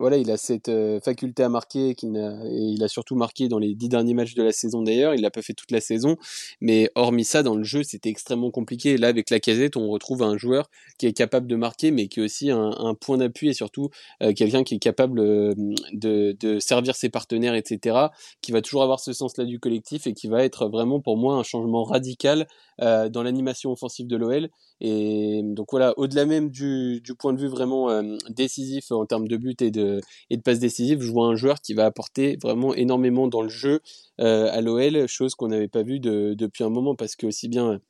voilà, 0.00 0.16
il 0.16 0.30
a 0.30 0.36
cette 0.36 0.68
euh, 0.68 1.00
faculté 1.00 1.44
à 1.44 1.48
marquer, 1.48 1.90
a, 1.90 2.46
et 2.46 2.60
il 2.60 2.82
a 2.82 2.88
surtout 2.88 3.14
marqué 3.14 3.48
dans 3.48 3.58
les 3.58 3.74
dix 3.74 3.88
derniers 3.88 4.14
matchs 4.14 4.34
de 4.34 4.42
la 4.42 4.50
saison 4.52 4.82
d'ailleurs. 4.82 5.14
Il 5.14 5.22
l'a 5.22 5.30
pas 5.30 5.40
fait 5.40 5.54
toute 5.54 5.70
la 5.70 5.80
saison, 5.80 6.16
mais 6.60 6.90
hormis 6.94 7.24
ça, 7.24 7.42
dans 7.42 7.54
le 7.54 7.64
jeu, 7.64 7.82
c'était 7.84 8.10
extrêmement 8.10 8.50
compliqué. 8.50 8.96
Là, 8.96 9.08
avec 9.08 9.30
la 9.30 9.40
casette, 9.40 9.76
on 9.76 9.88
retrouve 9.88 10.22
un 10.22 10.33
joueur 10.36 10.70
qui 10.98 11.06
est 11.06 11.12
capable 11.12 11.46
de 11.46 11.56
marquer, 11.56 11.90
mais 11.90 12.08
qui 12.08 12.20
est 12.20 12.22
aussi 12.22 12.50
un, 12.50 12.70
un 12.78 12.94
point 12.94 13.18
d'appui 13.18 13.48
et 13.48 13.54
surtout 13.54 13.90
euh, 14.22 14.32
quelqu'un 14.32 14.64
qui 14.64 14.76
est 14.76 14.78
capable 14.78 15.20
euh, 15.20 15.54
de, 15.92 16.58
servir 16.60 16.94
ses 16.94 17.08
partenaires, 17.08 17.54
etc. 17.54 18.08
Qui 18.40 18.52
va 18.52 18.62
toujours 18.62 18.82
avoir 18.82 19.00
ce 19.00 19.12
sens-là 19.12 19.44
du 19.44 19.58
collectif 19.58 20.06
et 20.06 20.14
qui 20.14 20.28
va 20.28 20.44
être 20.44 20.68
vraiment 20.68 21.00
pour 21.00 21.16
moi 21.16 21.34
un 21.34 21.42
changement 21.42 21.84
radical 21.84 22.46
euh, 22.80 23.08
dans 23.08 23.22
l'animation 23.22 23.72
offensive 23.72 24.06
de 24.06 24.16
l'OL. 24.16 24.48
Et 24.80 25.42
donc 25.44 25.68
voilà, 25.70 25.94
au-delà 25.98 26.26
même 26.26 26.50
du, 26.50 27.02
point 27.18 27.32
de 27.32 27.40
vue 27.40 27.48
vraiment 27.48 28.02
décisif 28.28 28.90
en 28.90 29.06
termes 29.06 29.28
de 29.28 29.36
but 29.36 29.62
et 29.62 29.70
de, 29.70 30.00
et 30.30 30.36
de 30.36 30.42
passes 30.42 30.58
décisives, 30.58 31.00
je 31.00 31.10
vois 31.10 31.26
un 31.28 31.36
joueur 31.36 31.60
qui 31.60 31.74
va 31.74 31.86
apporter 31.86 32.36
vraiment 32.42 32.74
énormément 32.74 33.28
dans 33.28 33.42
le 33.42 33.48
jeu 33.48 33.80
à 34.18 34.60
l'OL, 34.60 35.06
chose 35.06 35.34
qu'on 35.36 35.48
n'avait 35.48 35.68
pas 35.68 35.84
vue 35.84 36.00
de, 36.00 36.34
depuis 36.34 36.64
un 36.64 36.70
moment, 36.70 36.96
parce 36.96 37.14
que 37.14 37.26
aussi 37.26 37.48
bien 37.48 37.80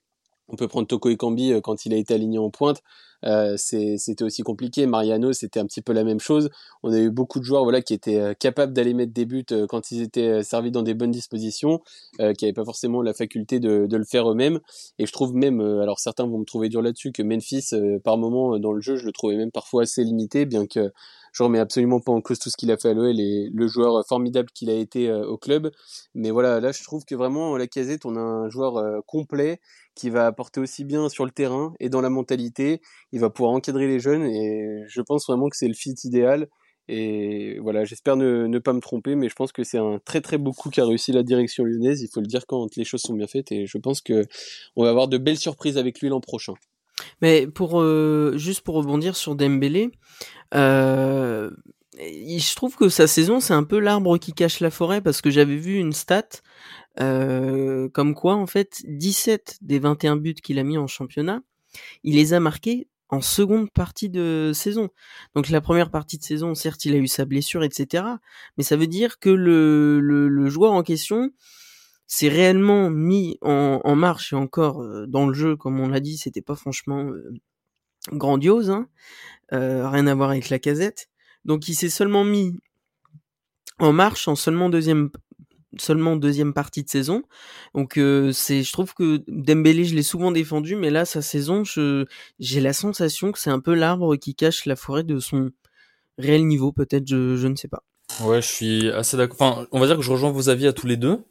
on 0.49 0.57
peut 0.57 0.69
prendre 0.69 0.87
Toko 0.87 1.09
Ekambi 1.11 1.53
euh, 1.53 1.61
quand 1.61 1.87
il 1.87 1.95
a 1.95 1.97
été 1.97 2.15
aligné 2.15 2.39
en 2.39 2.51
pointe, 2.51 2.83
euh, 3.25 3.57
c'était 3.57 4.23
aussi 4.23 4.43
compliqué. 4.43 4.85
Mariano, 4.87 5.33
c'était 5.33 5.59
un 5.59 5.65
petit 5.65 5.81
peu 5.81 5.95
la 5.95 6.05
même 6.05 6.21
chose. 6.21 6.51
On 6.83 6.93
a 6.93 6.99
eu 6.99 7.11
beaucoup 7.11 7.39
de 7.39 7.45
joueurs 7.45 7.65
voilà 7.65 7.81
qui 7.81 7.95
étaient 7.95 8.21
euh, 8.21 8.35
capables 8.35 8.75
d'aller 8.75 8.93
mettre 8.93 9.15
des 9.15 9.25
buts 9.25 9.47
quand 9.69 9.91
ils 9.91 10.03
étaient 10.03 10.43
servis 10.43 10.71
dans 10.71 10.83
des 10.83 10.93
bonnes 10.93 11.11
dispositions, 11.11 11.81
qui 12.19 12.45
n'avaient 12.45 12.53
pas 12.53 12.65
forcément 12.65 13.01
la 13.01 13.15
faculté 13.15 13.61
de, 13.61 13.87
de 13.87 13.97
le 13.97 14.05
faire 14.05 14.31
eux-mêmes. 14.31 14.61
Et 14.99 15.07
je 15.07 15.13
trouve 15.13 15.35
même, 15.35 15.61
alors 15.61 15.99
certains 16.01 16.27
vont 16.27 16.39
me 16.39 16.45
trouver 16.45 16.69
dur 16.69 16.83
là-dessus, 16.83 17.13
que 17.13 17.23
Memphis, 17.23 17.71
par 18.03 18.19
moment 18.19 18.59
dans 18.59 18.73
le 18.73 18.81
jeu, 18.81 18.97
je 18.97 19.07
le 19.07 19.13
trouvais 19.13 19.37
même 19.37 19.51
parfois 19.51 19.83
assez 19.83 20.05
limité, 20.05 20.45
bien 20.45 20.67
que 20.67 20.93
je 21.35 21.43
remets 21.43 21.59
absolument 21.59 22.01
pas 22.01 22.13
en 22.13 22.21
cause 22.21 22.39
tout 22.39 22.49
ce 22.49 22.57
qu'il 22.57 22.71
a 22.71 22.79
fait 22.79 22.91
à 22.91 22.95
l'OL 22.95 23.21
et 23.21 23.51
le 23.53 23.67
joueur 23.67 24.03
formidable 24.07 24.49
qu'il 24.55 24.71
a 24.71 24.75
été 24.75 25.13
au 25.13 25.37
club. 25.37 25.71
Mais 26.15 26.31
voilà, 26.31 26.61
là, 26.61 26.73
je 26.73 26.83
trouve 26.85 27.05
que 27.05 27.17
vraiment, 27.17 27.57
la 27.57 27.67
casette, 27.67 28.07
on 28.07 28.17
a 28.17 28.21
un 28.21 28.49
joueur 28.49 29.05
complet 29.07 29.61
qui 29.97 30.11
va 30.11 30.27
apporter 30.27 30.61
aussi 30.61 30.85
bien 30.85 31.09
sur 31.09 31.25
le 31.25 31.33
terrain 31.33 31.75
et 31.81 31.89
dans 31.89 32.01
la 32.01 32.09
mentalité. 32.09 32.81
Il 33.13 33.21
va 33.21 33.31
pouvoir 33.31 33.53
encadrer 33.53 33.89
les 33.89 33.99
jeunes 33.99 34.25
et 34.25 34.85
je 34.87 35.01
pense 35.03 35.27
vraiment 35.27 35.49
que 35.49 35.57
c'est 35.57 35.69
le 35.69 35.75
fit 35.75 35.95
idéal. 36.05 36.49
Et 36.89 37.59
voilà, 37.61 37.85
j'espère 37.85 38.17
ne, 38.17 38.47
ne, 38.47 38.59
pas 38.59 38.73
me 38.73 38.81
tromper, 38.81 39.15
mais 39.17 39.29
je 39.29 39.35
pense 39.35 39.53
que 39.53 39.65
c'est 39.65 39.79
un 39.79 39.99
très 40.05 40.21
très 40.21 40.39
beau 40.39 40.53
coup 40.53 40.71
qu'a 40.71 40.85
réussi 40.85 41.13
la 41.13 41.23
direction 41.23 41.65
lyonnaise. 41.65 42.03
Il 42.03 42.09
faut 42.13 42.21
le 42.21 42.27
dire 42.27 42.47
quand 42.47 42.77
les 42.77 42.85
choses 42.85 43.01
sont 43.01 43.15
bien 43.15 43.27
faites, 43.27 43.53
et 43.53 43.67
je 43.67 43.79
pense 43.79 44.01
que 44.03 44.27
on 44.77 44.85
va 44.85 44.91
avoir 44.91 45.09
de 45.09 45.19
belles 45.19 45.39
surprises 45.39 45.79
avec 45.79 46.01
lui 46.01 46.11
l'an 46.11 46.21
prochain. 46.21 46.55
Mais 47.23 47.47
pour 47.47 47.81
euh, 47.81 48.35
juste 48.37 48.63
pour 48.63 48.77
rebondir 48.77 49.17
sur 49.17 49.35
Dembélé, 49.35 49.91
euh, 50.55 51.51
je 51.99 52.55
trouve 52.55 52.77
que 52.77 52.89
sa 52.89 53.07
saison 53.07 53.41
c'est 53.41 53.55
un 53.55 53.65
peu 53.65 53.79
l'arbre 53.79 54.19
qui 54.19 54.33
cache 54.33 54.61
la 54.61 54.71
forêt 54.71 55.01
parce 55.01 55.21
que 55.21 55.31
j'avais 55.31 55.57
vu 55.57 55.79
une 55.79 55.93
stat 55.93 56.29
euh, 57.01 57.89
comme 57.89 58.15
quoi 58.15 58.35
en 58.35 58.47
fait 58.47 58.83
17 58.87 59.59
des 59.63 59.79
21 59.79 60.17
buts 60.17 60.35
qu'il 60.35 60.59
a 60.59 60.63
mis 60.63 60.79
en 60.79 60.87
championnat, 60.87 61.41
il 62.05 62.17
les 62.17 62.33
a 62.35 62.41
marqués 62.41 62.89
en 63.09 63.21
seconde 63.21 63.71
partie 63.71 64.11
de 64.11 64.53
saison. 64.55 64.89
Donc 65.35 65.49
la 65.49 65.61
première 65.61 65.91
partie 65.91 66.19
de 66.19 66.25
saison, 66.25 66.55
certes, 66.55 66.85
il 66.85 66.95
a 66.95 66.99
eu 66.99 67.07
sa 67.07 67.25
blessure, 67.25 67.63
etc. 67.63 68.05
Mais 68.57 68.65
ça 68.65 68.77
veut 68.77 68.87
dire 68.87 69.19
que 69.19 69.31
le, 69.31 70.01
le, 70.01 70.49
joueur 70.49 70.73
en 70.73 70.83
question 70.83 71.31
s'est 72.07 72.29
réellement 72.29 72.91
mis 72.91 73.39
en, 73.41 73.97
marche 73.97 74.33
et 74.33 74.37
encore 74.37 74.83
euh, 74.83 75.07
dans 75.07 75.27
le 75.27 75.35
jeu, 75.35 75.57
comme 75.57 75.81
on 75.81 75.89
l'a 75.89 76.01
dit, 76.01 76.19
c'était 76.19 76.43
pas 76.43 76.55
franchement 76.55 77.05
euh, 77.05 77.33
grandiose, 78.13 78.71
hein. 78.71 78.89
euh, 79.53 79.89
rien 79.89 80.07
à 80.07 80.15
voir 80.15 80.31
avec 80.31 80.51
la 80.51 80.59
casette. 80.59 81.09
Donc 81.45 81.69
il 81.69 81.75
s'est 81.75 81.91
seulement 81.91 82.25
mis 82.25 82.55
en 83.79 83.93
marche 83.93 84.29
en 84.29 84.37
seulement 84.37 84.69
deuxième 84.69 85.11
seulement 85.81 86.17
deuxième 86.17 86.53
partie 86.55 86.85
de 86.85 86.89
saison. 86.89 87.23
Donc 87.75 87.99
euh, 87.99 88.33
c'est, 88.33 88.63
je 88.63 88.73
trouve 88.73 88.95
que 88.95 89.23
Dembélé, 89.29 89.85
je 89.85 89.95
l'ai 89.95 90.03
souvent 90.03 90.31
défendu, 90.31 90.77
mais 90.77 90.91
là 90.91 91.05
sa 91.05 91.23
saison, 91.23 91.65
je, 91.65 92.07
j'ai 92.39 92.61
la 92.61 92.73
sensation 92.73 93.33
que 93.33 93.39
c'est 93.39 93.51
un 93.51 93.61
peu 93.61 93.75
l'arbre 93.75 94.17
qui 94.17 94.35
cache 94.35 94.67
la 94.67 94.77
forêt 94.77 95.03
de 95.03 95.19
son 95.19 95.51
réel 96.19 96.47
niveau, 96.47 96.73
peut-être, 96.73 97.09
je, 97.09 97.37
je 97.37 97.49
ne 97.49 97.57
sais 97.57 97.69
pas. 97.69 97.83
Ouais, 98.23 98.41
je 98.41 98.47
suis 98.47 98.91
assez 98.91 99.17
d'accord. 99.17 99.37
Enfin, 99.41 99.67
on 99.73 99.81
va 99.81 99.87
dire 99.87 99.97
que 99.97 100.03
je 100.03 100.13
rejoins 100.13 100.31
vos 100.31 100.49
avis 100.49 100.67
à 100.67 100.73
tous 100.73 100.87
les 100.87 100.97
deux. 100.97 101.25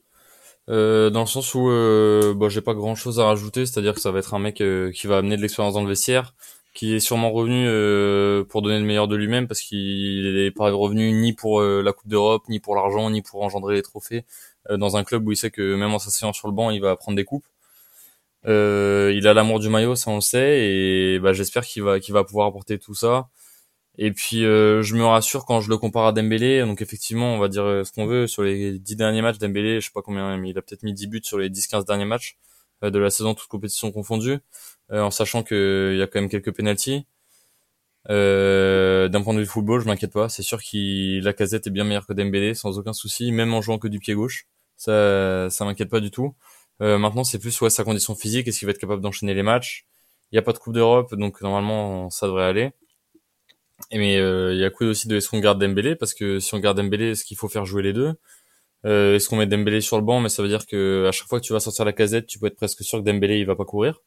Euh, 0.70 1.10
dans 1.10 1.22
le 1.22 1.26
sens 1.26 1.54
où 1.56 1.70
euh, 1.70 2.34
bah, 2.36 2.48
j'ai 2.50 2.62
pas 2.62 2.74
grand 2.74 2.96
chose 2.96 3.20
à 3.20 3.26
rajouter, 3.26 3.66
c'est-à-dire 3.66 3.94
que 3.94 4.00
ça 4.00 4.12
va 4.12 4.20
être 4.20 4.34
un 4.34 4.40
mec 4.40 4.62
euh, 4.62 4.92
qui 4.92 5.08
va 5.08 5.18
amener 5.18 5.36
de 5.36 5.42
l'expérience 5.42 5.74
dans 5.74 5.82
le 5.84 5.90
vestiaire, 5.90 6.34
qui 6.74 6.96
est 6.96 7.00
sûrement 7.00 7.32
revenu 7.32 7.66
euh, 7.68 8.44
pour 8.46 8.62
donner 8.62 8.80
le 8.80 8.86
meilleur 8.86 9.08
de 9.08 9.16
lui-même 9.16 9.48
parce 9.48 9.62
qu'il 9.62 10.38
est 10.38 10.52
pas 10.52 10.72
revenu 10.72 11.12
ni 11.12 11.34
pour 11.34 11.60
euh, 11.62 11.82
la 11.84 11.92
Coupe 11.94 12.08
d'Europe, 12.08 12.44
ni 12.50 12.60
pour 12.60 12.76
l'argent, 12.76 13.10
ni 13.10 13.22
pour 13.22 13.44
engendrer 13.44 13.76
les 13.76 13.82
trophées 13.82 14.26
euh, 14.70 14.78
dans 14.78 14.96
un 14.98 15.04
club 15.04 15.28
où 15.28 15.32
il 15.32 15.38
sait 15.38 15.52
que 15.52 15.76
même 15.76 15.94
en 15.94 16.00
s'asseyant 16.00 16.34
sur 16.34 16.48
le 16.48 16.54
banc, 16.54 16.70
il 16.70 16.82
va 16.82 16.96
prendre 16.96 17.18
des 17.18 17.26
coupes. 17.26 17.46
il 18.46 19.28
a 19.28 19.34
l'amour 19.34 19.60
du 19.60 19.70
maillot, 19.70 19.96
ça 19.96 20.12
on 20.12 20.16
le 20.16 20.22
sait, 20.22 20.66
et 20.66 21.20
bah, 21.20 21.34
j'espère 21.34 21.66
qu'il 21.66 21.84
va 21.84 22.00
qu'il 22.00 22.14
va 22.14 22.24
pouvoir 22.24 22.48
apporter 22.48 22.80
tout 22.80 22.94
ça. 22.96 23.28
Et 23.98 24.12
puis 24.12 24.42
je 24.42 24.96
me 24.96 25.06
rassure 25.06 25.46
quand 25.46 25.62
je 25.62 25.70
le 25.70 25.78
compare 25.78 26.06
à 26.08 26.12
Dembélé. 26.14 26.62
Donc 26.62 26.82
effectivement, 26.82 27.36
on 27.36 27.40
va 27.40 27.48
dire 27.48 27.64
ce 27.86 27.92
qu'on 27.92 28.06
veut 28.06 28.28
sur 28.28 28.44
les 28.44 28.80
dix 28.80 28.96
derniers 28.96 29.22
matchs. 29.22 29.38
Dembélé, 29.38 29.82
je 29.82 29.86
sais 29.86 29.92
pas 29.94 30.02
combien, 30.02 30.36
mais 30.38 30.50
il 30.50 30.58
a 30.58 30.62
peut-être 30.62 30.84
mis 30.84 30.94
10 30.94 31.08
buts 31.08 31.22
sur 31.24 31.38
les 31.38 31.50
10-15 31.50 31.86
derniers 31.86 32.06
matchs 32.06 32.38
de 32.82 33.00
la 33.00 33.10
saison, 33.10 33.34
toute 33.34 33.48
compétition 33.48 33.92
confondue. 33.92 34.40
Euh, 34.92 35.02
en 35.02 35.12
sachant 35.12 35.44
qu'il 35.44 35.96
y 35.98 36.02
a 36.02 36.08
quand 36.08 36.20
même 36.20 36.30
quelques 36.30 36.52
penalties. 36.56 37.06
Euh, 38.10 39.08
d'un 39.08 39.22
point 39.22 39.34
de 39.34 39.40
vue 39.40 39.46
football, 39.46 39.82
je 39.82 39.88
m'inquiète 39.88 40.12
pas. 40.12 40.30
C'est 40.30 40.44
sûr 40.44 40.62
qu'il 40.62 41.24
la 41.24 41.34
casette 41.34 41.68
est 41.68 41.70
bien 41.72 41.84
meilleure 41.86 42.06
que 42.06 42.14
Dembélé, 42.14 42.54
sans 42.54 42.78
aucun 42.78 42.94
souci, 42.94 43.32
même 43.32 43.54
en 43.54 43.62
jouant 43.62 43.80
que 43.80 43.88
du 43.88 44.00
pied 44.00 44.14
gauche. 44.14 44.48
Ça, 44.78 45.50
ça 45.50 45.66
m'inquiète 45.66 45.90
pas 45.90 46.02
du 46.02 46.12
tout. 46.12 46.36
Euh, 46.82 46.98
maintenant, 46.98 47.24
c'est 47.24 47.40
plus 47.40 47.60
ouais, 47.62 47.70
sa 47.70 47.84
condition 47.84 48.16
physique, 48.16 48.48
est-ce 48.48 48.60
qu'il 48.60 48.66
va 48.66 48.72
être 48.72 48.80
capable 48.80 49.02
d'enchaîner 49.02 49.34
les 49.34 49.44
matchs? 49.44 49.86
Il 50.32 50.36
n'y 50.36 50.40
a 50.40 50.42
pas 50.42 50.54
de 50.54 50.58
Coupe 50.58 50.74
d'Europe, 50.74 51.16
donc 51.16 51.42
normalement 51.42 52.10
ça 52.10 52.28
devrait 52.28 52.46
aller. 52.46 52.72
Mais 53.92 54.16
il 54.16 54.58
y 54.60 54.66
a 54.66 54.70
coup 54.70 54.86
aussi 54.86 55.08
de 55.08 55.18
est-ce 55.18 55.30
qu'on 55.30 55.40
garde 55.40 55.62
Dembélé? 55.62 55.96
Parce 55.96 56.14
que 56.14 56.40
si 56.40 56.54
on 56.54 56.60
garde 56.60 56.78
Dembélé, 56.78 57.12
est-ce 57.12 57.26
qu'il 57.26 57.38
faut 57.38 57.50
faire 57.50 57.66
jouer 57.66 57.84
les 57.84 57.94
deux? 57.94 58.14
Est-ce 58.86 59.30
qu'on 59.30 59.38
met 59.38 59.48
Dembélé 59.48 59.82
sur 59.82 59.98
le 59.98 60.04
banc? 60.04 60.20
Mais 60.22 60.30
ça 60.30 60.42
veut 60.44 60.50
dire 60.50 60.66
que 60.66 61.06
à 61.08 61.12
chaque 61.12 61.28
fois 61.28 61.40
que 61.40 61.46
tu 61.46 61.54
vas 61.54 61.60
sortir 61.60 61.86
la 61.86 61.94
casette, 61.94 62.28
tu 62.28 62.40
peux 62.40 62.48
être 62.48 62.56
presque 62.56 62.84
sûr 62.84 63.00
que 63.00 63.04
Dembélé 63.04 63.40
il 63.40 63.46
va 63.46 63.56
pas 63.56 63.66
courir. 63.66 64.00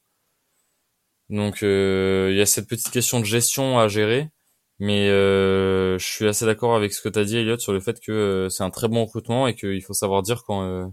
Donc 1.30 1.62
euh, 1.62 2.28
il 2.30 2.36
y 2.36 2.40
a 2.40 2.46
cette 2.46 2.68
petite 2.68 2.90
question 2.90 3.20
de 3.20 3.24
gestion 3.24 3.78
à 3.78 3.88
gérer, 3.88 4.30
mais 4.78 5.08
euh, 5.10 5.98
je 5.98 6.06
suis 6.06 6.26
assez 6.28 6.46
d'accord 6.46 6.76
avec 6.76 6.92
ce 6.92 7.02
que 7.02 7.08
tu 7.08 7.18
as 7.18 7.24
dit 7.24 7.36
Elliot 7.38 7.58
sur 7.58 7.72
le 7.72 7.80
fait 7.80 8.00
que 8.00 8.12
euh, 8.12 8.48
c'est 8.48 8.62
un 8.62 8.70
très 8.70 8.88
bon 8.88 9.04
recrutement 9.04 9.48
et 9.48 9.54
qu'il 9.54 9.82
faut 9.82 9.94
savoir 9.94 10.22
dire 10.22 10.44
quand 10.46 10.92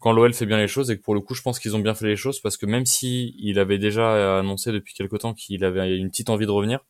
quand 0.00 0.12
l'OL 0.12 0.32
fait 0.34 0.46
bien 0.46 0.58
les 0.58 0.68
choses 0.68 0.90
et 0.90 0.96
que 0.96 1.02
pour 1.02 1.14
le 1.14 1.20
coup 1.20 1.34
je 1.34 1.42
pense 1.42 1.58
qu'ils 1.60 1.76
ont 1.76 1.80
bien 1.80 1.94
fait 1.94 2.06
les 2.06 2.16
choses 2.16 2.40
parce 2.40 2.56
que 2.56 2.66
même 2.66 2.86
si 2.86 3.34
il 3.38 3.58
avait 3.58 3.78
déjà 3.78 4.38
annoncé 4.38 4.72
depuis 4.72 4.94
quelque 4.94 5.16
temps 5.16 5.34
qu'il 5.34 5.64
avait 5.64 5.96
une 5.96 6.10
petite 6.10 6.30
envie 6.30 6.46
de 6.46 6.50
revenir, 6.50 6.80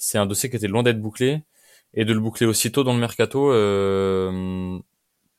c'est 0.00 0.18
un 0.18 0.26
dossier 0.26 0.50
qui 0.50 0.56
était 0.56 0.66
loin 0.66 0.82
d'être 0.82 1.00
bouclé 1.00 1.42
et 1.94 2.04
de 2.04 2.12
le 2.12 2.20
boucler 2.20 2.46
aussitôt 2.46 2.84
dans 2.84 2.94
le 2.94 3.00
mercato 3.00 3.50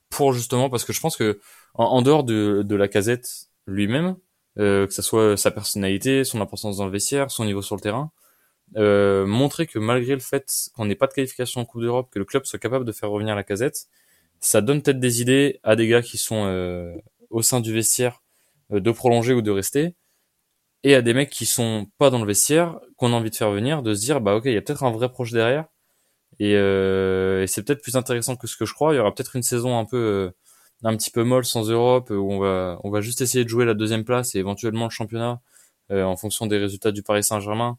pour 0.10 0.34
justement 0.34 0.70
parce 0.70 0.86
que 0.86 0.94
je 0.94 1.00
pense 1.02 1.18
que 1.18 1.40
en, 1.74 2.02
dehors 2.04 2.24
de, 2.24 2.64
de 2.64 2.76
la 2.76 2.88
casette 2.88 3.50
lui-même, 3.66 4.18
euh, 4.60 4.86
que 4.86 4.94
ce 4.94 5.02
soit 5.02 5.38
sa 5.38 5.50
personnalité, 5.50 6.24
son 6.24 6.42
importance 6.42 6.78
dans 6.78 6.86
le 6.86 6.92
vestiaire, 6.92 7.32
son 7.32 7.46
niveau 7.46 7.62
sur 7.62 7.76
le 7.76 7.82
terrain. 7.82 8.12
Euh, 8.78 9.26
montrer 9.26 9.68
que 9.68 9.80
malgré 9.80 10.14
le 10.14 10.22
fait 10.22 10.70
qu'on 10.76 10.86
n'ait 10.86 10.96
pas 10.96 11.08
de 11.08 11.14
qualification 11.14 11.62
en 11.62 11.66
Coupe 11.66 11.82
d'Europe, 11.82 12.10
que 12.12 12.20
le 12.20 12.26
club 12.26 12.46
soit 12.46 12.60
capable 12.60 12.86
de 12.86 12.92
faire 12.92 13.10
revenir 13.10 13.36
la 13.36 13.44
casette, 13.44 13.88
ça 14.40 14.62
donne 14.62 14.82
peut-être 14.82 15.00
des 15.00 15.22
idées 15.22 15.60
à 15.64 15.76
des 15.76 15.88
gars 15.88 16.02
qui 16.02 16.18
sont 16.18 16.46
euh, 16.46 16.94
au 17.30 17.42
sein 17.42 17.60
du 17.62 17.74
vestiaire 17.74 18.22
euh, 18.72 18.80
de 18.80 18.92
prolonger 18.92 19.34
ou 19.34 19.42
de 19.42 19.52
rester, 19.52 19.94
et 20.84 20.96
à 20.96 21.02
des 21.02 21.14
mecs 21.14 21.30
qui 21.30 21.46
sont 21.46 21.88
pas 21.98 22.10
dans 22.10 22.20
le 22.20 22.28
vestiaire, 22.28 22.80
qu'on 22.98 23.14
a 23.14 23.16
envie 23.16 23.30
de 23.32 23.36
faire 23.36 23.52
venir, 23.52 23.84
de 23.84 23.94
se 23.94 24.02
dire 24.02 24.22
bah 24.22 24.36
ok, 24.36 24.44
il 24.46 24.54
y 24.54 24.58
a 24.58 24.62
peut-être 24.62 24.84
un 24.84 24.92
vrai 24.92 25.10
proche 25.12 25.32
derrière, 25.32 25.66
et, 26.40 26.54
et 26.54 27.48
c'est 27.48 27.64
peut-être 27.64 27.82
plus 27.82 27.96
intéressant 27.98 28.36
que 28.36 28.48
ce 28.48 28.58
que 28.58 28.66
je 28.66 28.74
crois. 28.74 28.94
Il 28.94 28.98
y 28.98 29.00
aura 29.00 29.14
peut-être 29.14 29.36
une 29.36 29.44
saison 29.44 29.78
un 29.80 29.86
peu 29.86 30.32
un 30.84 30.98
petit 30.98 31.12
peu 31.12 31.24
molle 31.24 31.46
sans 31.46 31.70
Europe 31.70 32.10
où 32.12 32.32
on 32.34 32.40
va 32.40 32.80
on 32.84 32.90
va 32.90 33.02
juste 33.02 33.22
essayer 33.22 33.44
de 33.44 33.50
jouer 33.50 33.66
la 33.66 33.74
deuxième 33.76 34.04
place 34.06 34.36
et 34.36 34.40
éventuellement 34.40 34.86
le 34.86 34.90
championnat 34.92 35.42
euh, 35.92 36.04
en 36.04 36.18
fonction 36.18 36.48
des 36.48 36.58
résultats 36.58 36.92
du 36.92 37.04
Paris 37.04 37.24
Saint-Germain 37.24 37.78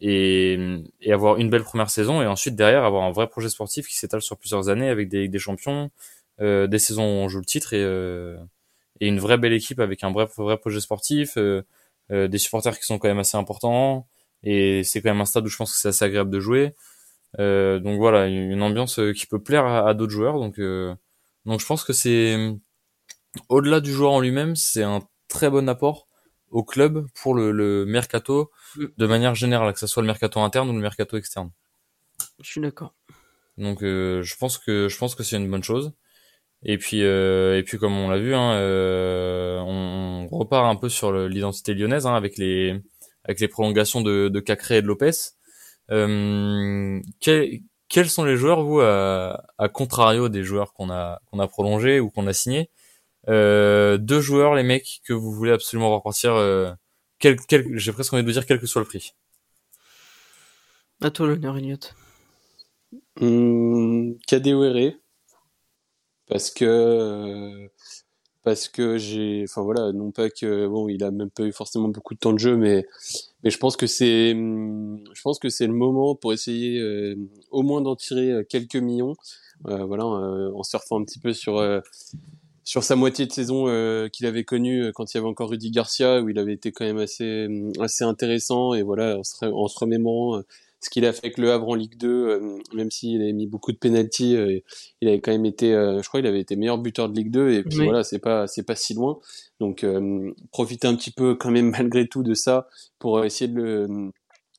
et, 0.00 0.58
et 1.00 1.12
avoir 1.12 1.38
une 1.38 1.50
belle 1.50 1.64
première 1.64 1.90
saison 1.90 2.22
et 2.22 2.26
ensuite 2.26 2.56
derrière 2.56 2.84
avoir 2.84 3.04
un 3.04 3.12
vrai 3.12 3.28
projet 3.28 3.48
sportif 3.48 3.88
qui 3.88 3.96
s'étale 3.96 4.22
sur 4.22 4.38
plusieurs 4.38 4.68
années 4.68 4.90
avec 4.90 5.08
des 5.08 5.28
des 5.28 5.38
champions 5.38 5.90
euh, 6.40 6.66
des 6.66 6.78
saisons 6.78 7.04
où 7.04 7.24
on 7.24 7.28
joue 7.28 7.38
le 7.40 7.46
titre 7.46 7.74
et 7.74 7.82
euh, 7.82 8.36
et 9.00 9.08
une 9.08 9.20
vraie 9.20 9.38
belle 9.38 9.52
équipe 9.54 9.80
avec 9.80 10.04
un 10.04 10.12
vrai 10.12 10.26
vrai 10.36 10.58
projet 10.58 10.80
sportif 10.80 11.36
euh, 11.38 11.62
euh, 12.10 12.28
des 12.28 12.38
supporters 12.38 12.78
qui 12.78 12.84
sont 12.84 12.98
quand 12.98 13.08
même 13.08 13.18
assez 13.18 13.36
importants 13.36 14.08
et 14.42 14.82
c'est 14.84 15.02
quand 15.02 15.10
même 15.10 15.20
un 15.20 15.26
stade 15.26 15.44
où 15.44 15.48
je 15.48 15.56
pense 15.56 15.72
que 15.72 15.78
c'est 15.78 15.88
assez 15.88 16.04
agréable 16.04 16.30
de 16.30 16.40
jouer 16.40 16.74
donc 17.38 17.98
voilà 17.98 18.28
une 18.28 18.62
ambiance 18.62 18.98
qui 19.14 19.26
peut 19.26 19.42
plaire 19.42 19.66
à, 19.66 19.88
à 19.88 19.94
d'autres 19.94 20.12
joueurs 20.12 20.38
donc 20.38 20.58
donc 21.44 21.60
je 21.60 21.66
pense 21.66 21.84
que 21.84 21.92
c'est 21.92 22.56
au-delà 23.48 23.80
du 23.80 23.92
joueur 23.92 24.12
en 24.12 24.20
lui-même, 24.20 24.56
c'est 24.56 24.82
un 24.82 25.00
très 25.28 25.50
bon 25.50 25.68
apport 25.68 26.08
au 26.50 26.62
club 26.62 27.06
pour 27.14 27.34
le, 27.34 27.84
mercato 27.86 28.50
mm. 28.76 28.84
de 28.96 29.06
manière 29.06 29.34
générale, 29.34 29.72
que 29.72 29.78
ce 29.78 29.86
soit 29.86 30.02
le 30.02 30.06
mercato 30.06 30.40
interne 30.40 30.68
ou 30.70 30.72
le 30.72 30.80
mercato 30.80 31.16
externe. 31.16 31.50
Je 32.40 32.50
suis 32.50 32.60
d'accord. 32.60 32.94
Donc 33.58 33.82
euh, 33.82 34.22
je 34.22 34.36
pense 34.36 34.58
que 34.58 34.88
je 34.88 34.98
pense 34.98 35.14
que 35.14 35.22
c'est 35.22 35.36
une 35.36 35.50
bonne 35.50 35.64
chose. 35.64 35.92
Et 36.64 36.78
puis 36.78 37.02
euh, 37.04 37.58
et 37.58 37.62
puis 37.62 37.78
comme 37.78 37.96
on 37.96 38.08
l'a 38.08 38.18
vu, 38.18 38.34
hein, 38.34 38.54
euh, 38.54 39.58
on, 39.60 40.26
repart 40.28 40.66
un 40.66 40.76
peu 40.76 40.88
sur 40.88 41.12
l'identité 41.12 41.74
lyonnaise 41.74 42.06
hein, 42.06 42.14
avec 42.14 42.36
les 42.38 42.80
avec 43.24 43.40
les 43.40 43.48
prolongations 43.48 44.00
de, 44.00 44.28
de 44.28 44.40
Cacré 44.40 44.78
et 44.78 44.82
de 44.82 44.86
Lopez. 44.86 45.10
Euh, 45.90 47.00
quel, 47.20 47.60
quels 47.88 48.10
sont 48.10 48.24
les 48.24 48.36
joueurs, 48.36 48.62
vous, 48.64 48.80
à, 48.80 49.38
contrario 49.72 50.28
des 50.28 50.42
joueurs 50.42 50.72
qu'on 50.72 50.90
a 50.90 51.20
qu'on 51.26 51.38
a 51.38 51.46
prolongés 51.46 52.00
ou 52.00 52.10
qu'on 52.10 52.26
a 52.26 52.32
signés, 52.32 52.70
euh, 53.28 53.98
deux 53.98 54.20
joueurs, 54.20 54.54
les 54.54 54.62
mecs, 54.62 55.00
que 55.04 55.12
vous 55.12 55.32
voulez 55.32 55.52
absolument 55.52 55.94
repartir, 55.94 56.34
euh, 56.34 56.72
quel, 57.18 57.36
quel, 57.36 57.76
j'ai 57.76 57.92
presque 57.92 58.12
envie 58.12 58.22
de 58.22 58.28
vous 58.28 58.32
dire 58.32 58.46
quel 58.46 58.60
que 58.60 58.66
soit 58.66 58.80
le 58.80 58.86
prix. 58.86 59.14
À 61.00 61.10
toi 61.10 61.26
l'honneur, 61.26 61.56
Elliot. 61.56 61.76
Mmh, 63.20 64.14
parce 66.28 66.50
que 66.50 66.64
euh, 66.64 67.68
parce 68.46 68.68
que 68.68 68.96
j'ai, 68.96 69.44
enfin 69.48 69.62
voilà, 69.62 69.92
non 69.92 70.12
pas 70.12 70.30
que 70.30 70.68
bon, 70.68 70.88
il 70.88 71.02
a 71.02 71.10
même 71.10 71.30
pas 71.30 71.42
eu 71.42 71.52
forcément 71.52 71.88
beaucoup 71.88 72.14
de 72.14 72.20
temps 72.20 72.32
de 72.32 72.38
jeu, 72.38 72.56
mais 72.56 72.86
mais 73.42 73.50
je 73.50 73.58
pense 73.58 73.76
que 73.76 73.88
c'est, 73.88 74.32
je 74.34 75.22
pense 75.22 75.40
que 75.40 75.48
c'est 75.48 75.66
le 75.66 75.72
moment 75.72 76.14
pour 76.14 76.32
essayer 76.32 76.78
euh, 76.80 77.16
au 77.50 77.62
moins 77.62 77.80
d'en 77.80 77.96
tirer 77.96 78.30
euh, 78.30 78.44
quelques 78.48 78.76
millions, 78.76 79.16
euh, 79.66 79.84
voilà, 79.84 80.04
euh, 80.04 80.52
en 80.54 80.62
surfant 80.62 81.00
un 81.00 81.04
petit 81.04 81.18
peu 81.18 81.32
sur 81.32 81.60
sur 82.62 82.84
sa 82.84 82.94
moitié 82.96 83.26
de 83.26 83.32
saison 83.32 83.64
qu'il 84.12 84.26
avait 84.26 84.44
connue 84.44 84.92
quand 84.94 85.12
il 85.12 85.16
y 85.16 85.18
avait 85.18 85.28
encore 85.28 85.50
Rudy 85.50 85.70
Garcia, 85.72 86.22
où 86.22 86.28
il 86.28 86.38
avait 86.38 86.54
été 86.54 86.70
quand 86.72 86.84
même 86.84 86.98
assez 86.98 87.48
assez 87.80 88.04
intéressant. 88.04 88.74
Et 88.74 88.82
voilà, 88.82 89.18
en 89.18 89.24
se, 89.24 89.44
en 89.44 89.68
se 89.68 89.78
remémorant 89.78 90.42
ce 90.80 90.90
qu'il 90.90 91.04
a 91.04 91.12
fait 91.12 91.26
avec 91.26 91.38
le 91.38 91.50
Havre 91.52 91.68
en 91.68 91.74
Ligue 91.74 91.96
2, 91.96 92.60
même 92.74 92.90
s'il 92.90 93.22
a 93.22 93.32
mis 93.32 93.46
beaucoup 93.46 93.72
de 93.72 93.78
pénalties, 93.78 94.36
il 95.00 95.08
avait 95.08 95.20
quand 95.20 95.32
même 95.32 95.46
été, 95.46 95.72
je 95.72 96.06
crois, 96.06 96.20
il 96.20 96.26
avait 96.26 96.40
été 96.40 96.54
meilleur 96.54 96.78
buteur 96.78 97.08
de 97.08 97.16
Ligue 97.16 97.30
2 97.30 97.50
et 97.50 97.62
puis 97.62 97.84
voilà, 97.84 98.04
c'est 98.04 98.18
pas 98.18 98.46
c'est 98.46 98.62
pas 98.62 98.76
si 98.76 98.94
loin. 98.94 99.18
Donc 99.58 99.84
profiter 100.52 100.86
un 100.86 100.94
petit 100.94 101.10
peu 101.10 101.34
quand 101.34 101.50
même 101.50 101.70
malgré 101.76 102.06
tout 102.06 102.22
de 102.22 102.34
ça 102.34 102.68
pour 102.98 103.24
essayer 103.24 103.48
de 103.48 103.60
le 103.60 104.10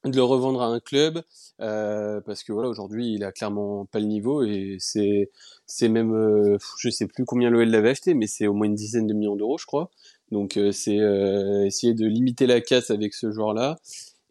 de 0.05 0.15
le 0.15 0.24
revendre 0.24 0.61
à 0.61 0.68
un 0.68 0.80
club 0.80 1.22
euh, 1.61 2.22
parce 2.22 2.43
que 2.43 2.51
voilà 2.51 2.70
aujourd'hui 2.70 3.13
il 3.13 3.24
a 3.24 3.32
clairement 3.32 3.86
pas 3.86 3.99
le 3.99 4.05
niveau 4.05 4.43
et 4.43 4.78
c'est 4.80 5.32
c'est 5.65 5.89
même 5.89 6.13
euh, 6.13 6.57
je 6.80 6.89
sais 6.89 7.07
plus 7.07 7.26
combien 7.26 7.49
l'OL 7.49 7.68
l'avait 7.68 7.89
acheté 7.89 8.13
mais 8.13 8.28
c'est 8.28 8.47
au 8.47 8.53
moins 8.53 8.68
une 8.68 8.76
dizaine 8.76 9.07
de 9.07 9.13
millions 9.13 9.36
d'euros 9.36 9.57
je 9.57 9.65
crois. 9.65 9.89
Donc 10.32 10.57
euh, 10.57 10.72
c'est 10.72 10.99
euh, 10.99 11.65
essayer 11.65 11.93
de 11.93 12.05
limiter 12.05 12.47
la 12.47 12.61
casse 12.61 12.91
avec 12.91 13.13
ce 13.13 13.32
joueur 13.32 13.53
là 13.53 13.78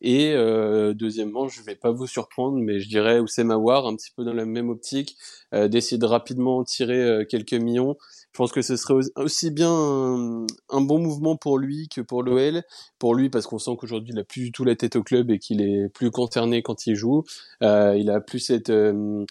et 0.01 0.33
euh, 0.35 0.95
deuxièmement 0.95 1.49
je 1.49 1.63
vais 1.63 1.75
pas 1.75 1.91
vous 1.91 2.07
surprendre 2.07 2.59
mais 2.59 2.81
je 2.81 2.89
dirais 2.89 3.19
Oussem 3.19 3.51
Aouar 3.51 3.87
un 3.87 3.97
petit 3.97 4.11
peu 4.15 4.25
dans 4.25 4.35
la 4.35 4.45
même 4.45 4.69
optique 4.69 5.17
d'essayer 5.53 5.97
de 5.97 6.07
rapidement 6.07 6.63
tirer 6.65 7.25
quelques 7.29 7.55
millions 7.55 7.97
je 8.37 8.43
pense 8.43 8.53
que 8.53 8.61
ce 8.61 8.77
serait 8.77 8.93
aussi 9.17 9.51
bien 9.51 9.71
un, 9.71 10.81
bon 10.83 10.99
mouvement 10.99 11.37
pour 11.37 11.57
lui 11.57 11.89
que 11.89 12.03
pour 12.03 12.23
l'OL. 12.23 12.65
Pour 12.99 13.15
lui, 13.15 13.31
parce 13.31 13.47
qu'on 13.47 13.59
sent 13.59 13.71
qu'aujourd'hui, 13.79 14.13
il 14.13 14.19
a 14.19 14.25
plus 14.25 14.43
du 14.43 14.53
tout 14.53 14.63
la 14.63 14.77
tête 14.77 14.95
au 14.97 15.03
club 15.03 15.31
et 15.31 15.39
qu'il 15.39 15.63
est 15.63 15.89
plus 15.89 16.11
concerné 16.11 16.61
quand 16.61 16.87
il 16.87 16.97
joue. 16.97 17.25
Euh, 17.63 17.97
il 17.97 18.11
a 18.11 18.21
plus 18.21 18.41
cette, 18.41 18.69
euh, 18.69 19.25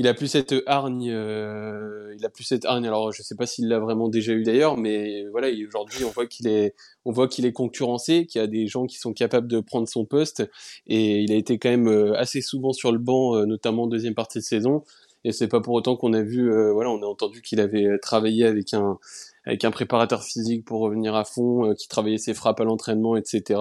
il 0.00 0.08
a 0.08 0.14
plus 0.14 0.28
cette 0.28 0.54
hargne. 0.66 1.10
Euh, 1.10 2.14
il 2.18 2.24
a 2.24 2.30
plus 2.30 2.44
cette 2.44 2.64
hargne. 2.64 2.86
Alors, 2.86 3.12
je 3.12 3.22
sais 3.22 3.34
pas 3.34 3.46
s'il 3.46 3.68
l'a 3.68 3.78
vraiment 3.78 4.08
déjà 4.08 4.32
eu 4.32 4.42
d'ailleurs, 4.42 4.76
mais 4.76 5.26
voilà, 5.30 5.48
aujourd'hui, 5.66 6.04
on 6.04 6.10
voit 6.10 6.26
qu'il 6.26 6.48
est, 6.48 6.74
on 7.04 7.12
voit 7.12 7.28
qu'il 7.28 7.46
est 7.46 7.52
concurrencé, 7.52 8.26
qu'il 8.26 8.40
y 8.40 8.44
a 8.44 8.46
des 8.46 8.66
gens 8.66 8.86
qui 8.86 8.98
sont 8.98 9.12
capables 9.12 9.48
de 9.48 9.60
prendre 9.60 9.88
son 9.88 10.04
poste, 10.04 10.48
et 10.86 11.20
il 11.20 11.32
a 11.32 11.36
été 11.36 11.58
quand 11.58 11.70
même 11.70 12.14
assez 12.16 12.40
souvent 12.40 12.72
sur 12.72 12.92
le 12.92 12.98
banc, 12.98 13.44
notamment 13.46 13.84
en 13.84 13.86
deuxième 13.86 14.14
partie 14.14 14.38
de 14.38 14.44
saison 14.44 14.82
et 15.24 15.32
c'est 15.32 15.48
pas 15.48 15.60
pour 15.60 15.74
autant 15.74 15.96
qu'on 15.96 16.12
a 16.14 16.22
vu, 16.22 16.50
euh, 16.50 16.72
voilà, 16.72 16.90
on 16.90 17.02
a 17.02 17.06
entendu 17.06 17.42
qu'il 17.42 17.60
avait 17.60 17.98
travaillé 17.98 18.46
avec 18.46 18.72
un 18.74 18.98
avec 19.46 19.64
un 19.64 19.70
préparateur 19.70 20.22
physique 20.22 20.64
pour 20.64 20.80
revenir 20.80 21.14
à 21.14 21.24
fond, 21.24 21.70
euh, 21.70 21.74
qui 21.74 21.88
travaillait 21.88 22.18
ses 22.18 22.34
frappes 22.34 22.60
à 22.60 22.64
l'entraînement, 22.64 23.16
etc. 23.16 23.60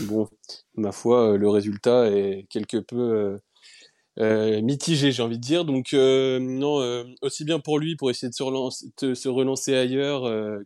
Bon, 0.00 0.28
ma 0.76 0.92
foi, 0.92 1.32
euh, 1.32 1.36
le 1.38 1.48
résultat 1.48 2.10
est 2.10 2.46
quelque 2.50 2.76
peu 2.78 3.38
mitigé, 4.18 5.12
j'ai 5.12 5.22
envie 5.22 5.38
de 5.38 5.42
dire. 5.42 5.64
Donc 5.64 5.92
non, 5.92 7.04
aussi 7.22 7.44
bien 7.44 7.58
pour 7.60 7.78
lui 7.78 7.96
pour 7.96 8.10
essayer 8.10 8.28
de 8.28 8.34
se 8.34 8.42
relancer, 8.42 8.86
de 9.00 9.14
se 9.14 9.28
relancer 9.28 9.74
ailleurs 9.74 10.22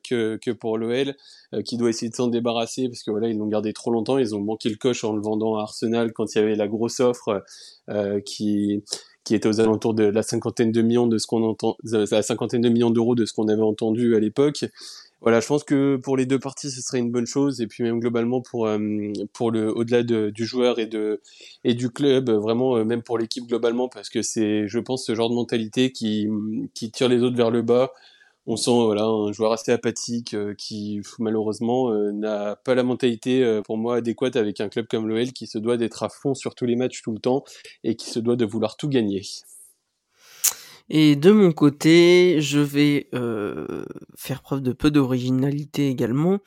que 0.09 0.36
que 0.36 0.51
pour 0.51 0.78
l'OL, 0.78 1.14
qui 1.64 1.76
doit 1.76 1.90
essayer 1.90 2.11
de 2.11 2.14
s'en 2.14 2.28
débarrasser 2.28 2.88
parce 2.88 3.03
que 3.03 3.11
voilà, 3.11 3.28
ils 3.28 3.36
l'ont 3.38 3.46
gardé 3.46 3.72
trop 3.72 3.90
longtemps, 3.90 4.18
ils 4.18 4.34
ont 4.34 4.40
manqué 4.40 4.68
le 4.68 4.76
coche 4.76 5.05
en 5.05 5.12
le 5.12 5.22
vendant 5.22 5.57
à 5.57 5.62
Arsenal 5.62 6.12
quand 6.12 6.34
il 6.34 6.38
y 6.38 6.40
avait 6.40 6.57
la 6.57 6.68
grosse 6.68 7.01
offre 7.01 7.42
qui 8.24 8.82
qui 9.28 9.34
était 9.34 9.49
aux 9.49 9.61
alentours 9.61 9.92
de 9.92 10.05
la 10.05 10.22
cinquantaine 10.22 10.72
de 10.72 10.80
millions 10.80 11.07
de 11.07 11.18
ce 11.18 11.26
qu'on 11.26 11.55
la 11.84 12.22
cinquantaine 12.22 12.62
de 12.62 12.70
millions 12.70 12.90
d'euros 12.90 13.14
de 13.14 13.26
ce 13.26 13.34
qu'on 13.34 13.49
avait 13.49 13.61
entendu 13.61 14.16
à 14.16 14.20
l'époque. 14.20 14.64
Voilà, 15.20 15.40
je 15.40 15.46
pense 15.48 15.64
que 15.64 15.96
pour 15.96 16.16
les 16.16 16.26
deux 16.26 16.38
parties, 16.38 16.70
ce 16.70 16.80
serait 16.80 17.00
une 17.00 17.10
bonne 17.10 17.26
chose, 17.26 17.60
et 17.60 17.66
puis 17.66 17.82
même 17.82 17.98
globalement 17.98 18.40
pour 18.40 18.66
euh, 18.66 18.78
le 18.78 19.76
au-delà 19.76 20.04
de, 20.04 20.30
du 20.30 20.46
joueur 20.46 20.78
et 20.78 21.74
du 21.74 21.90
club, 21.90 22.30
vraiment 22.30 22.76
euh, 22.76 22.84
même 22.84 23.02
pour 23.02 23.18
l'équipe 23.18 23.44
globalement, 23.46 23.88
parce 23.88 24.10
que 24.10 24.22
c'est, 24.22 24.68
je 24.68 24.78
pense, 24.78 25.04
ce 25.04 25.14
genre 25.14 25.28
de 25.28 25.34
mentalité 25.34 25.90
qui 25.92 26.28
qui 26.74 26.90
tire 26.92 27.08
les 27.08 27.22
autres 27.22 27.36
vers 27.36 27.50
le 27.50 27.62
bas, 27.62 27.92
on 28.48 28.56
sent 28.56 28.70
voilà 28.70 29.04
un 29.04 29.30
joueur 29.30 29.52
assez 29.52 29.72
apathique 29.72 30.32
euh, 30.32 30.54
qui 30.54 31.02
malheureusement 31.18 31.92
euh, 31.92 32.12
n'a 32.12 32.56
pas 32.56 32.74
la 32.74 32.82
mentalité 32.82 33.44
euh, 33.44 33.60
pour 33.60 33.76
moi 33.76 33.96
adéquate 33.96 34.36
avec 34.36 34.60
un 34.62 34.70
club 34.70 34.86
comme 34.88 35.06
l'OL 35.06 35.32
qui 35.32 35.46
se 35.46 35.58
doit 35.58 35.76
d'être 35.76 36.02
à 36.02 36.08
fond 36.08 36.34
sur 36.34 36.54
tous 36.54 36.64
les 36.64 36.74
matchs 36.74 37.02
tout 37.02 37.12
le 37.12 37.18
temps 37.18 37.44
et 37.84 37.94
qui 37.94 38.08
se 38.08 38.18
doit 38.18 38.36
de 38.36 38.46
vouloir 38.46 38.78
tout 38.78 38.88
gagner. 38.88 39.22
Et 40.91 41.16
de 41.16 41.30
mon 41.30 41.53
côté, 41.53 42.41
je 42.41 42.61
vais 42.61 43.09
faire 44.16 44.43
preuve 44.43 44.61
de 44.61 44.72
peu 44.72 44.91
d'originalité 44.91 45.89
également. 45.89 46.39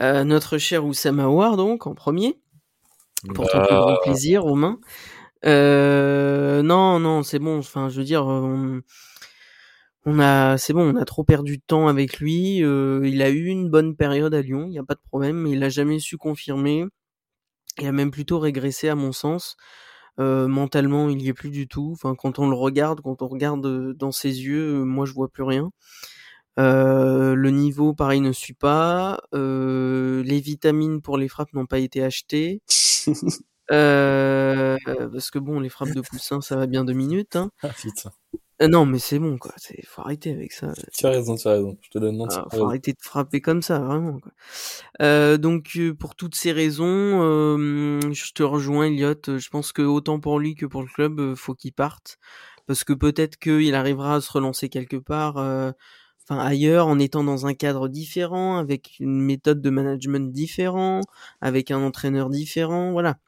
notre 0.00 0.58
cher 0.58 0.84
Oussama 0.84 1.28
War, 1.28 1.56
donc 1.56 1.86
en 1.86 1.94
premier, 1.94 2.38
pour 3.34 3.48
ton 3.48 3.60
plus 3.60 3.74
grand 3.74 3.92
bah. 3.92 4.00
plaisir, 4.02 4.42
Romain. 4.42 4.78
non, 5.44 6.98
non, 7.00 7.22
c'est 7.22 7.38
bon. 7.38 7.58
Enfin, 7.58 7.88
je 7.88 7.98
veux 7.98 8.04
dire, 8.04 8.26
on 10.08 10.20
a, 10.20 10.56
c'est 10.56 10.72
bon, 10.72 10.94
on 10.94 10.96
a 10.96 11.04
trop 11.04 11.24
perdu 11.24 11.58
de 11.58 11.62
temps 11.66 11.88
avec 11.88 12.20
lui. 12.20 12.62
Euh, 12.62 13.02
il 13.04 13.20
a 13.22 13.28
eu 13.28 13.46
une 13.46 13.68
bonne 13.68 13.96
période 13.96 14.32
à 14.34 14.40
Lyon, 14.40 14.66
il 14.66 14.70
n'y 14.70 14.78
a 14.78 14.84
pas 14.84 14.94
de 14.94 15.00
problème, 15.00 15.36
mais 15.36 15.50
il 15.50 15.64
a 15.64 15.68
jamais 15.68 15.98
su 15.98 16.16
confirmer. 16.16 16.84
Il 17.78 17.86
a 17.88 17.92
même 17.92 18.12
plutôt 18.12 18.38
régressé 18.38 18.88
à 18.88 18.94
mon 18.94 19.10
sens. 19.10 19.56
Euh, 20.18 20.48
mentalement, 20.48 21.08
il 21.08 21.20
y 21.20 21.28
est 21.28 21.34
plus 21.34 21.50
du 21.50 21.68
tout. 21.68 21.90
Enfin, 21.92 22.14
quand 22.14 22.38
on 22.38 22.48
le 22.48 22.56
regarde, 22.56 23.00
quand 23.02 23.22
on 23.22 23.28
regarde 23.28 23.92
dans 23.94 24.12
ses 24.12 24.42
yeux, 24.42 24.84
moi 24.84 25.06
je 25.06 25.12
vois 25.12 25.28
plus 25.28 25.42
rien. 25.42 25.70
le 26.56 27.50
niveau, 27.50 27.94
pareil, 27.94 28.20
ne 28.20 28.32
suit 28.32 28.54
pas. 28.54 29.20
les 29.32 30.40
vitamines 30.40 31.02
pour 31.02 31.18
les 31.18 31.28
frappes 31.28 31.52
n'ont 31.52 31.66
pas 31.66 31.78
été 31.78 32.02
achetées. 32.02 32.62
parce 33.68 35.30
que 35.30 35.38
bon, 35.38 35.60
les 35.60 35.68
frappes 35.68 35.94
de 35.94 36.00
poussin, 36.08 36.40
ça 36.40 36.56
va 36.56 36.66
bien 36.66 36.84
deux 36.84 36.94
minutes. 36.94 37.36
Hein. 37.36 37.50
Ah, 37.62 37.70
euh, 38.62 38.68
non, 38.68 38.86
mais 38.86 38.98
c'est 38.98 39.18
bon, 39.18 39.36
quoi. 39.36 39.52
C'est, 39.58 39.84
faut 39.86 40.00
arrêter 40.00 40.32
avec 40.32 40.52
ça. 40.52 40.72
Tu 40.92 41.04
as 41.04 41.10
raison, 41.10 41.36
tu 41.36 41.46
as 41.46 41.52
raison. 41.52 41.76
Je 41.82 41.90
te 41.90 41.98
donne 41.98 42.16
non. 42.16 42.26
Ah, 42.30 42.46
faut 42.50 42.64
arrêter 42.64 42.92
de 42.92 42.98
frapper 43.02 43.42
comme 43.42 43.60
ça, 43.60 43.78
vraiment. 43.78 44.18
Quoi. 44.18 44.32
Euh, 45.02 45.36
donc, 45.36 45.72
euh, 45.76 45.92
pour 45.94 46.14
toutes 46.14 46.34
ces 46.34 46.52
raisons, 46.52 46.86
euh, 46.86 48.00
je 48.12 48.32
te 48.32 48.42
rejoins, 48.42 48.86
Elliot. 48.86 49.14
Je 49.26 49.48
pense 49.50 49.72
que 49.72 49.82
autant 49.82 50.20
pour 50.20 50.38
lui 50.38 50.54
que 50.54 50.64
pour 50.64 50.82
le 50.82 50.88
club, 50.88 51.34
faut 51.34 51.54
qu'il 51.54 51.74
parte, 51.74 52.18
parce 52.66 52.82
que 52.82 52.94
peut-être 52.94 53.36
qu'il 53.36 53.74
arrivera 53.74 54.16
à 54.16 54.20
se 54.22 54.32
relancer 54.32 54.70
quelque 54.70 54.96
part, 54.96 55.36
enfin 55.36 56.38
ailleurs, 56.40 56.86
en 56.86 56.98
étant 56.98 57.24
dans 57.24 57.46
un 57.46 57.54
cadre 57.54 57.88
différent, 57.88 58.56
avec 58.56 58.96
une 59.00 59.20
méthode 59.20 59.60
de 59.60 59.70
management 59.70 60.32
différent, 60.32 61.02
avec 61.42 61.70
un 61.70 61.82
entraîneur 61.82 62.30
différent, 62.30 62.92
voilà. 62.92 63.18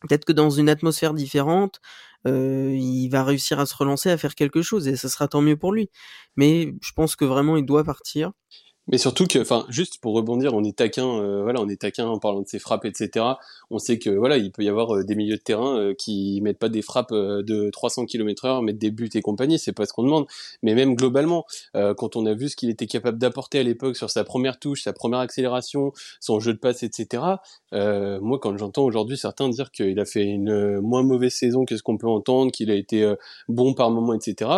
Peut-être 0.00 0.24
que 0.26 0.32
dans 0.32 0.50
une 0.50 0.68
atmosphère 0.68 1.14
différente, 1.14 1.80
euh, 2.26 2.74
il 2.74 3.08
va 3.10 3.24
réussir 3.24 3.60
à 3.60 3.66
se 3.66 3.74
relancer, 3.76 4.10
à 4.10 4.18
faire 4.18 4.34
quelque 4.34 4.62
chose, 4.62 4.88
et 4.88 4.96
ça 4.96 5.08
sera 5.08 5.28
tant 5.28 5.42
mieux 5.42 5.56
pour 5.56 5.72
lui. 5.72 5.90
Mais 6.36 6.74
je 6.82 6.92
pense 6.94 7.16
que 7.16 7.24
vraiment, 7.24 7.56
il 7.56 7.66
doit 7.66 7.84
partir. 7.84 8.32
Mais 8.86 8.98
surtout 8.98 9.26
que, 9.26 9.38
enfin, 9.38 9.64
juste 9.70 9.98
pour 10.02 10.14
rebondir, 10.14 10.52
on 10.52 10.62
est 10.62 10.76
taquin, 10.76 11.06
euh, 11.06 11.42
voilà, 11.42 11.60
on 11.62 11.68
est 11.68 11.80
taquin 11.80 12.06
en 12.06 12.18
parlant 12.18 12.42
de 12.42 12.48
ses 12.48 12.58
frappes, 12.58 12.84
etc. 12.84 13.24
On 13.70 13.78
sait 13.78 13.98
que, 13.98 14.10
voilà, 14.10 14.36
il 14.36 14.52
peut 14.52 14.62
y 14.62 14.68
avoir 14.68 14.94
euh, 14.94 15.04
des 15.04 15.14
milieux 15.14 15.36
de 15.36 15.42
terrain 15.42 15.78
euh, 15.78 15.94
qui 15.94 16.40
mettent 16.42 16.58
pas 16.58 16.68
des 16.68 16.82
frappes 16.82 17.12
de 17.12 17.70
300 17.70 18.04
km/h, 18.04 18.62
mettent 18.62 18.78
des 18.78 18.90
buts 18.90 19.08
et 19.14 19.22
compagnie, 19.22 19.58
c'est 19.58 19.72
pas 19.72 19.86
ce 19.86 19.94
qu'on 19.94 20.02
demande. 20.02 20.26
Mais 20.62 20.74
même 20.74 20.94
globalement, 20.96 21.46
quand 21.72 22.16
on 22.16 22.26
a 22.26 22.34
vu 22.34 22.48
ce 22.48 22.56
qu'il 22.56 22.70
était 22.70 22.86
capable 22.86 23.18
d'apporter 23.18 23.58
à 23.58 23.62
l'époque 23.62 23.96
sur 23.96 24.10
sa 24.10 24.24
première 24.24 24.58
touche, 24.58 24.82
sa 24.82 24.92
première 24.92 25.20
accélération, 25.20 25.92
son 26.20 26.40
jeu 26.40 26.52
de 26.52 26.58
passe, 26.58 26.82
etc. 26.82 27.22
moi, 27.72 28.38
quand 28.40 28.56
j'entends 28.56 28.84
aujourd'hui 28.84 29.16
certains 29.16 29.48
dire 29.48 29.70
qu'il 29.70 29.98
a 29.98 30.04
fait 30.04 30.24
une 30.24 30.80
moins 30.80 31.02
mauvaise 31.02 31.32
saison 31.32 31.64
que 31.64 31.76
ce 31.76 31.82
qu'on 31.82 31.96
peut 31.96 32.08
entendre, 32.08 32.52
qu'il 32.52 32.70
a 32.70 32.74
été 32.74 33.14
bon 33.48 33.74
par 33.74 33.90
moment, 33.90 34.14
etc. 34.14 34.50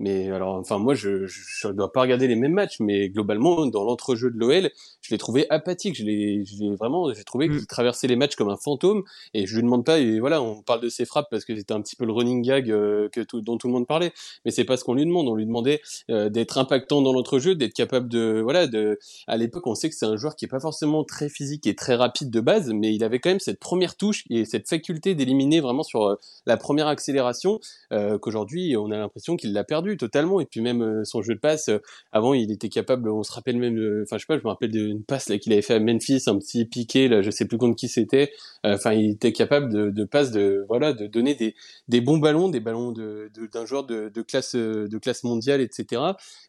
Mais 0.00 0.30
alors, 0.30 0.54
enfin, 0.54 0.78
moi, 0.78 0.94
je, 0.94 1.26
je, 1.26 1.68
dois 1.68 1.92
pas 1.92 2.00
regarder 2.00 2.26
les 2.26 2.34
mêmes 2.34 2.54
matchs, 2.54 2.80
mais 2.80 3.10
globalement, 3.10 3.66
dans 3.66 3.84
l'entrejeu 3.84 4.30
de 4.30 4.38
l'OL, 4.38 4.70
je 5.02 5.10
l'ai 5.10 5.18
trouvé 5.18 5.46
apathique. 5.50 5.94
Je 5.94 6.04
l'ai, 6.04 6.42
vraiment, 6.78 7.12
j'ai 7.12 7.22
trouvé 7.22 7.48
mm. 7.48 7.58
qu'il 7.58 7.66
traversait 7.66 8.06
les 8.06 8.16
matchs 8.16 8.34
comme 8.34 8.48
un 8.48 8.56
fantôme. 8.56 9.02
Et 9.34 9.46
je 9.46 9.54
lui 9.54 9.62
demande 9.62 9.84
pas. 9.84 9.98
Et 9.98 10.18
voilà, 10.18 10.40
on 10.40 10.62
parle 10.62 10.80
de 10.80 10.88
ses 10.88 11.04
frappes 11.04 11.28
parce 11.30 11.44
que 11.44 11.54
c'était 11.54 11.74
un 11.74 11.82
petit 11.82 11.96
peu 11.96 12.06
le 12.06 12.12
running 12.12 12.40
gag 12.40 12.70
euh, 12.70 13.10
que 13.10 13.20
tout, 13.20 13.42
dont 13.42 13.58
tout 13.58 13.66
le 13.66 13.74
monde 13.74 13.86
parlait. 13.86 14.12
Mais 14.46 14.50
c'est 14.50 14.64
pas 14.64 14.78
ce 14.78 14.84
qu'on 14.84 14.94
lui 14.94 15.04
demande. 15.04 15.28
On 15.28 15.34
lui 15.34 15.44
demandait 15.44 15.82
euh, 16.10 16.30
d'être 16.30 16.56
impactant 16.56 17.02
dans 17.02 17.12
l'entrejeu, 17.12 17.54
d'être 17.54 17.74
capable 17.74 18.08
de, 18.08 18.40
voilà, 18.42 18.66
de. 18.66 18.98
À 19.26 19.36
l'époque, 19.36 19.66
on 19.66 19.74
sait 19.74 19.90
que 19.90 19.96
c'est 19.96 20.06
un 20.06 20.16
joueur 20.16 20.34
qui 20.34 20.46
est 20.46 20.48
pas 20.48 20.60
forcément 20.60 21.04
très 21.04 21.28
physique 21.28 21.66
et 21.66 21.74
très 21.74 21.94
rapide 21.94 22.30
de 22.30 22.40
base, 22.40 22.72
mais 22.72 22.94
il 22.94 23.04
avait 23.04 23.18
quand 23.18 23.30
même 23.30 23.40
cette 23.40 23.60
première 23.60 23.96
touche 23.96 24.24
et 24.30 24.46
cette 24.46 24.66
faculté 24.66 25.14
d'éliminer 25.14 25.60
vraiment 25.60 25.82
sur 25.82 26.04
euh, 26.04 26.14
la 26.46 26.56
première 26.56 26.86
accélération 26.86 27.60
qu'aujourd'hui, 27.90 28.76
on 28.76 28.90
a 28.90 28.96
l'impression 28.96 29.36
qu'il 29.36 29.52
l'a 29.52 29.64
perdu 29.64 29.89
totalement. 29.96 30.40
Et 30.40 30.46
puis 30.46 30.60
même 30.60 30.82
euh, 30.82 31.04
son 31.04 31.22
jeu 31.22 31.34
de 31.34 31.40
passe, 31.40 31.68
euh, 31.68 31.78
avant 32.12 32.34
il 32.34 32.50
était 32.52 32.68
capable, 32.68 33.08
on 33.10 33.22
se 33.22 33.32
rappelle 33.32 33.56
même, 33.56 33.76
enfin 34.02 34.16
je 34.16 34.22
sais 34.22 34.26
pas, 34.26 34.38
je 34.38 34.44
me 34.44 34.48
rappelle 34.48 34.70
d'une 34.70 35.02
passe 35.02 35.28
là 35.28 35.38
qu'il 35.38 35.52
avait 35.52 35.62
fait 35.62 35.74
à 35.74 35.80
Memphis, 35.80 36.22
un 36.26 36.38
petit 36.38 36.64
piqué 36.64 37.08
là, 37.08 37.22
je 37.22 37.30
sais 37.30 37.44
plus 37.46 37.58
contre 37.58 37.76
qui 37.76 37.88
c'était. 37.88 38.30
Euh, 38.66 38.74
enfin 38.74 38.92
il 38.92 39.10
était 39.12 39.32
capable 39.32 39.72
de, 39.72 39.90
de 39.90 40.08
de 40.32 40.64
voilà, 40.68 40.92
de 40.92 41.06
donner 41.06 41.34
des, 41.34 41.54
des 41.88 42.00
bons 42.00 42.18
ballons, 42.18 42.48
des 42.48 42.60
ballons 42.60 42.92
de 42.92 43.30
d'un 43.52 43.64
joueur 43.64 43.84
de, 43.84 44.10
de, 44.14 44.22
classe 44.22 44.54
de 44.54 44.98
classe 44.98 45.24
mondiale, 45.24 45.60
etc. 45.60 46.02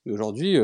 Mais 0.06 0.14
aujourd'hui, 0.14 0.58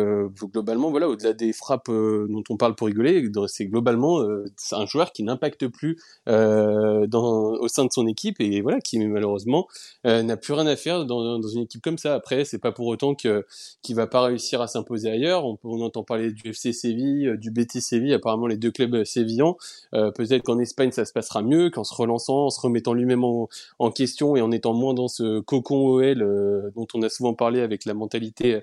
globalement, 0.52 0.90
voilà, 0.90 1.08
au-delà 1.08 1.34
des 1.34 1.54
frappes 1.54 1.88
dont 1.90 2.44
on 2.50 2.58
parle 2.58 2.76
pour 2.76 2.88
rigoler, 2.88 3.30
c'est 3.48 3.68
globalement 3.68 4.26
c'est 4.58 4.76
un 4.76 4.86
joueur 4.86 5.12
qui 5.14 5.24
n'impacte 5.24 5.68
plus 5.68 5.98
au 6.28 7.68
sein 7.68 7.86
de 7.86 7.92
son 7.92 8.08
équipe 8.08 8.42
et 8.42 8.62
voilà, 8.62 8.80
qui 8.82 9.00
malheureusement 9.00 9.68
n'a 10.04 10.38
plus 10.38 10.54
rien 10.54 10.68
à 10.68 10.76
faire 10.76 11.06
dans, 11.06 11.40
dans 11.40 11.48
une 11.48 11.64
équipe 11.64 11.82
comme 11.82 11.98
ça. 11.98 12.16
Après, 12.16 12.46
c'est 12.46 12.60
pas 12.60 12.67
pas 12.68 12.72
pour 12.74 12.88
autant 12.88 13.16
que 13.16 13.46
qu'il 13.82 13.96
va 13.96 14.08
pas 14.08 14.22
réussir 14.22 14.62
à 14.62 14.68
s'imposer 14.68 15.10
ailleurs. 15.10 15.46
On, 15.46 15.82
entend 15.82 16.04
parler 16.04 16.32
du 16.32 16.50
FC 16.50 16.74
Séville, 16.74 17.38
du 17.38 17.52
Betis 17.52 17.82
Séville, 17.82 18.14
apparemment 18.14 18.48
les 18.48 18.58
deux 18.58 18.72
clubs 18.72 19.04
sévillans. 19.04 19.58
Peut-être 19.92 20.44
qu'en 20.44 20.60
Espagne 20.60 20.92
ça 20.92 21.06
se 21.06 21.14
passera 21.14 21.42
mieux, 21.42 21.70
qu'en 21.70 21.84
se 21.84 21.94
relançant, 21.94 22.46
en 22.46 22.50
se 22.50 22.60
remettant 22.60 22.94
lui-même 22.94 23.24
en, 23.24 23.48
question 23.92 24.36
et 24.36 24.42
en 24.42 24.52
étant 24.52 24.74
moins 24.74 24.94
dans 24.94 25.08
ce 25.08 25.40
cocon 25.40 25.88
OL 25.88 26.72
dont 26.76 26.88
on 26.94 27.02
a 27.02 27.10
souvent 27.10 27.34
parlé 27.34 27.62
avec 27.62 27.86
la 27.86 27.94
mentalité 27.94 28.62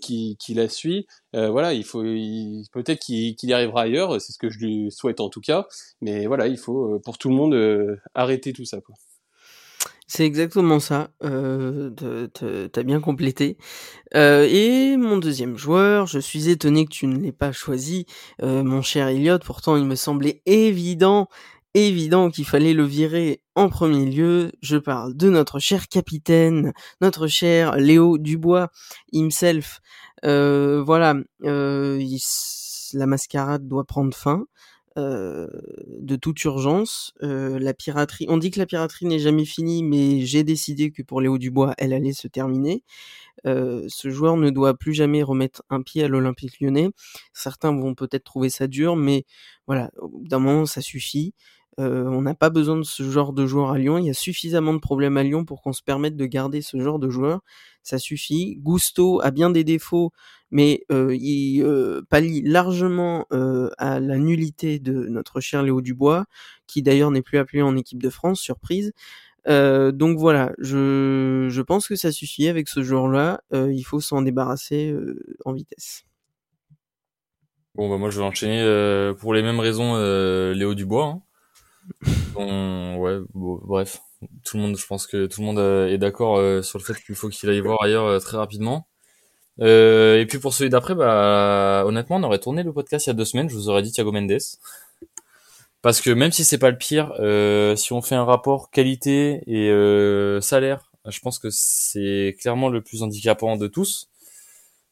qui, 0.00 0.36
la 0.54 0.68
suit. 0.68 1.06
voilà, 1.32 1.72
il 1.72 1.84
faut 1.84 2.02
peut-être 2.02 3.00
qu'il 3.00 3.36
y 3.42 3.52
arrivera 3.52 3.82
ailleurs. 3.82 4.20
C'est 4.20 4.32
ce 4.32 4.38
que 4.38 4.50
je 4.50 4.58
lui 4.58 4.90
souhaite 4.90 5.20
en 5.20 5.28
tout 5.28 5.40
cas. 5.40 5.66
Mais 6.00 6.26
voilà, 6.26 6.48
il 6.48 6.58
faut 6.58 7.00
pour 7.00 7.18
tout 7.18 7.28
le 7.28 7.34
monde 7.34 7.98
arrêter 8.14 8.52
tout 8.52 8.64
ça. 8.64 8.78
C'est 10.08 10.24
exactement 10.24 10.78
ça. 10.78 11.10
Euh, 11.24 11.90
T'as 12.72 12.82
bien 12.84 13.00
complété. 13.00 13.58
Euh, 14.14 14.46
et 14.48 14.96
mon 14.96 15.18
deuxième 15.18 15.56
joueur, 15.56 16.06
je 16.06 16.20
suis 16.20 16.48
étonné 16.48 16.84
que 16.84 16.90
tu 16.90 17.06
ne 17.08 17.18
l'aies 17.18 17.32
pas 17.32 17.50
choisi, 17.52 18.06
euh, 18.42 18.62
mon 18.62 18.82
cher 18.82 19.08
Elliot. 19.08 19.40
Pourtant, 19.40 19.76
il 19.76 19.84
me 19.84 19.96
semblait 19.96 20.42
évident, 20.46 21.28
évident 21.74 22.30
qu'il 22.30 22.44
fallait 22.46 22.72
le 22.72 22.84
virer 22.84 23.42
en 23.56 23.68
premier 23.68 24.06
lieu. 24.06 24.52
Je 24.62 24.76
parle 24.76 25.16
de 25.16 25.28
notre 25.28 25.58
cher 25.58 25.88
capitaine, 25.88 26.72
notre 27.00 27.26
cher 27.26 27.76
Léo 27.76 28.16
Dubois 28.16 28.68
himself. 29.12 29.80
Euh, 30.24 30.82
voilà, 30.84 31.14
la 31.42 33.06
mascarade 33.06 33.66
doit 33.66 33.84
prendre 33.84 34.14
fin. 34.16 34.46
Euh, 34.98 35.46
de 35.88 36.16
toute 36.16 36.42
urgence. 36.44 37.12
Euh, 37.22 37.58
la 37.58 37.74
piraterie, 37.74 38.26
on 38.30 38.38
dit 38.38 38.50
que 38.50 38.58
la 38.58 38.64
piraterie 38.64 39.04
n'est 39.04 39.18
jamais 39.18 39.44
finie, 39.44 39.82
mais 39.82 40.24
j'ai 40.24 40.42
décidé 40.42 40.90
que 40.90 41.02
pour 41.02 41.20
Léo 41.20 41.36
Dubois, 41.36 41.74
elle 41.76 41.92
allait 41.92 42.14
se 42.14 42.28
terminer. 42.28 42.82
Euh, 43.46 43.84
ce 43.88 44.08
joueur 44.10 44.36
ne 44.38 44.48
doit 44.50 44.74
plus 44.74 44.94
jamais 44.94 45.22
remettre 45.22 45.62
un 45.68 45.82
pied 45.82 46.04
à 46.04 46.08
l'Olympique 46.08 46.60
lyonnais. 46.60 46.90
Certains 47.34 47.72
vont 47.72 47.94
peut-être 47.94 48.24
trouver 48.24 48.48
ça 48.48 48.68
dur, 48.68 48.96
mais 48.96 49.24
voilà, 49.66 49.90
d'un 50.22 50.38
moment, 50.38 50.64
ça 50.66 50.80
suffit. 50.80 51.34
Euh, 51.78 52.04
on 52.06 52.22
n'a 52.22 52.34
pas 52.34 52.48
besoin 52.48 52.76
de 52.76 52.82
ce 52.82 53.02
genre 53.02 53.32
de 53.32 53.46
joueur 53.46 53.70
à 53.70 53.78
Lyon. 53.78 53.98
Il 53.98 54.06
y 54.06 54.10
a 54.10 54.14
suffisamment 54.14 54.72
de 54.72 54.78
problèmes 54.78 55.16
à 55.16 55.22
Lyon 55.22 55.44
pour 55.44 55.60
qu'on 55.62 55.72
se 55.72 55.82
permette 55.82 56.16
de 56.16 56.26
garder 56.26 56.62
ce 56.62 56.80
genre 56.80 56.98
de 56.98 57.10
joueur. 57.10 57.40
Ça 57.82 57.98
suffit. 57.98 58.56
Gusto 58.62 59.20
a 59.22 59.30
bien 59.30 59.50
des 59.50 59.62
défauts, 59.62 60.12
mais 60.50 60.84
euh, 60.90 61.14
il 61.14 61.62
euh, 61.62 62.02
pallie 62.08 62.42
largement 62.42 63.26
à 63.78 64.00
la 64.00 64.18
nullité 64.18 64.78
de 64.78 65.06
notre 65.08 65.40
cher 65.40 65.62
Léo 65.62 65.80
Dubois, 65.82 66.24
qui 66.66 66.82
d'ailleurs 66.82 67.10
n'est 67.10 67.22
plus 67.22 67.38
appelé 67.38 67.62
en 67.62 67.76
équipe 67.76 68.02
de 68.02 68.10
France, 68.10 68.40
surprise. 68.40 68.92
donc 69.46 70.18
voilà, 70.18 70.52
je, 70.58 71.46
je 71.50 71.62
pense 71.62 71.86
que 71.86 71.94
ça 71.96 72.10
suffit 72.10 72.48
avec 72.48 72.68
ce 72.68 72.82
joueur-là. 72.82 73.40
il 73.52 73.82
faut 73.82 74.00
s'en 74.00 74.22
débarrasser 74.22 74.94
en 75.44 75.52
vitesse. 75.52 76.04
Bon 77.74 77.90
bah 77.90 77.98
moi 77.98 78.08
je 78.08 78.18
vais 78.18 78.24
enchaîner 78.24 79.12
pour 79.18 79.34
les 79.34 79.42
mêmes 79.42 79.60
raisons 79.60 79.96
Léo 80.52 80.74
Dubois. 80.74 81.06
Hein. 81.06 81.22
Bon, 82.34 82.96
ouais, 82.98 83.18
bref, 83.34 84.00
tout 84.44 84.56
le 84.56 84.62
monde, 84.62 84.76
je 84.76 84.86
pense 84.86 85.06
que 85.06 85.26
tout 85.26 85.40
le 85.40 85.46
monde 85.46 85.58
euh, 85.58 85.88
est 85.88 85.98
d'accord 85.98 86.36
euh, 86.38 86.62
sur 86.62 86.78
le 86.78 86.84
fait 86.84 86.94
qu'il 87.02 87.14
faut 87.14 87.28
qu'il 87.28 87.48
aille 87.48 87.60
voir 87.60 87.82
ailleurs 87.82 88.04
euh, 88.04 88.18
très 88.18 88.36
rapidement. 88.36 88.86
Euh, 89.60 90.20
et 90.20 90.26
puis 90.26 90.38
pour 90.38 90.54
celui 90.54 90.70
d'après, 90.70 90.94
bah 90.94 91.84
honnêtement, 91.86 92.16
on 92.16 92.22
aurait 92.24 92.38
tourné 92.40 92.62
le 92.62 92.72
podcast 92.72 93.06
il 93.06 93.10
y 93.10 93.12
a 93.12 93.14
deux 93.14 93.24
semaines, 93.24 93.48
je 93.48 93.54
vous 93.56 93.68
aurais 93.70 93.82
dit 93.82 93.92
Thiago 93.92 94.12
Mendes. 94.12 94.38
Parce 95.82 96.00
que 96.00 96.10
même 96.10 96.32
si 96.32 96.44
c'est 96.44 96.58
pas 96.58 96.70
le 96.70 96.78
pire, 96.78 97.12
euh, 97.20 97.76
si 97.76 97.92
on 97.92 98.02
fait 98.02 98.14
un 98.16 98.24
rapport 98.24 98.70
qualité 98.70 99.42
et 99.46 99.70
euh, 99.70 100.40
salaire, 100.40 100.90
je 101.06 101.20
pense 101.20 101.38
que 101.38 101.48
c'est 101.50 102.36
clairement 102.40 102.68
le 102.68 102.82
plus 102.82 103.02
handicapant 103.02 103.56
de 103.56 103.68
tous. 103.68 104.08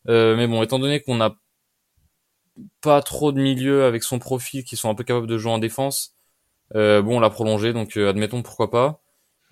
mais 0.06 0.46
bon, 0.46 0.62
étant 0.62 0.78
donné 0.78 1.00
qu'on 1.00 1.16
n'a 1.16 1.36
pas 2.80 3.02
trop 3.02 3.32
de 3.32 3.40
milieux 3.40 3.84
avec 3.84 4.02
son 4.02 4.18
profil 4.18 4.64
qui 4.64 4.76
sont 4.76 4.88
un 4.88 4.94
peu 4.94 5.04
capables 5.04 5.26
de 5.26 5.38
jouer 5.38 5.52
en 5.52 5.58
défense, 5.58 6.13
bon, 6.72 7.16
on 7.16 7.20
l'a 7.20 7.30
prolongé, 7.30 7.72
donc 7.72 7.96
euh, 7.96 8.08
admettons 8.10 8.42
pourquoi 8.42 8.70
pas. 8.70 9.00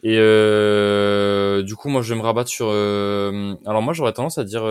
Et 0.02 0.16
euh, 0.18 1.62
du 1.62 1.76
coup, 1.76 1.88
moi, 1.88 2.02
je 2.02 2.14
vais 2.14 2.18
me 2.20 2.24
rabattre 2.24 2.50
sur. 2.50 2.66
alors 2.68 3.82
moi, 3.82 3.92
j'aurais 3.94 4.12
tendance 4.12 4.38
à 4.38 4.44
dire 4.44 4.62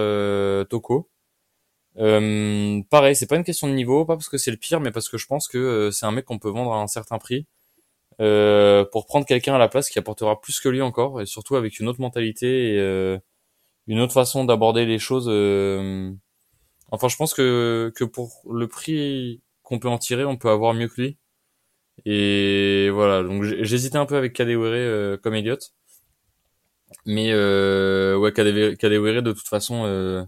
Toko. 0.70 1.10
pareil, 1.96 3.16
c'est 3.16 3.28
pas 3.28 3.36
une 3.38 3.44
question 3.44 3.68
de 3.68 3.74
niveau, 3.74 4.06
pas 4.06 4.16
parce 4.16 4.30
que 4.30 4.38
c'est 4.38 4.52
le 4.52 4.58
pire, 4.58 4.80
mais 4.82 4.92
parce 4.92 5.10
que 5.10 5.18
je 5.18 5.28
pense 5.28 5.48
que 5.48 5.90
c'est 5.92 6.06
un 6.06 6.12
mec 6.12 6.26
qu'on 6.26 6.40
peut 6.40 6.50
vendre 6.50 6.74
à 6.74 6.82
un 6.82 6.88
certain 6.88 7.18
prix. 7.18 7.48
pour 8.18 9.06
prendre 9.06 9.26
quelqu'un 9.26 9.56
à 9.56 9.60
la 9.60 9.70
place 9.70 9.90
qui 9.90 10.00
apportera 10.00 10.42
plus 10.42 10.60
que 10.60 10.70
lui 10.70 10.82
encore, 10.82 11.22
et 11.22 11.26
surtout 11.26 11.56
avec 11.56 11.80
une 11.80 11.88
autre 11.88 12.02
mentalité 12.02 12.76
et 12.76 13.20
une 13.88 14.00
autre 14.00 14.14
façon 14.14 14.46
d'aborder 14.46 14.86
les 14.86 15.00
choses. 15.00 15.28
Enfin, 16.92 17.08
je 17.08 17.16
pense 17.16 17.34
que, 17.34 17.92
que 17.96 18.04
pour 18.04 18.42
le 18.52 18.68
prix 18.68 19.42
qu'on 19.64 19.80
peut 19.80 19.88
en 19.88 19.98
tirer, 19.98 20.26
on 20.26 20.38
peut 20.38 20.50
avoir 20.50 20.74
mieux 20.74 20.90
que 20.90 21.02
lui. 21.02 21.18
Et 22.06 22.90
voilà, 22.92 23.24
donc 23.24 23.44
j'hésitais 23.44 23.98
un 23.98 24.06
peu 24.06 24.16
avec 24.16 24.34
Kadewere 24.34 24.74
euh, 24.74 25.18
comme 25.18 25.36
Elliot. 25.36 25.58
Mais 27.06 27.32
euh, 27.32 28.18
ouais, 28.18 28.32
Kadewere 28.32 29.22
de 29.22 29.32
toute 29.32 29.48
façon, 29.48 29.84
euh, 29.86 30.24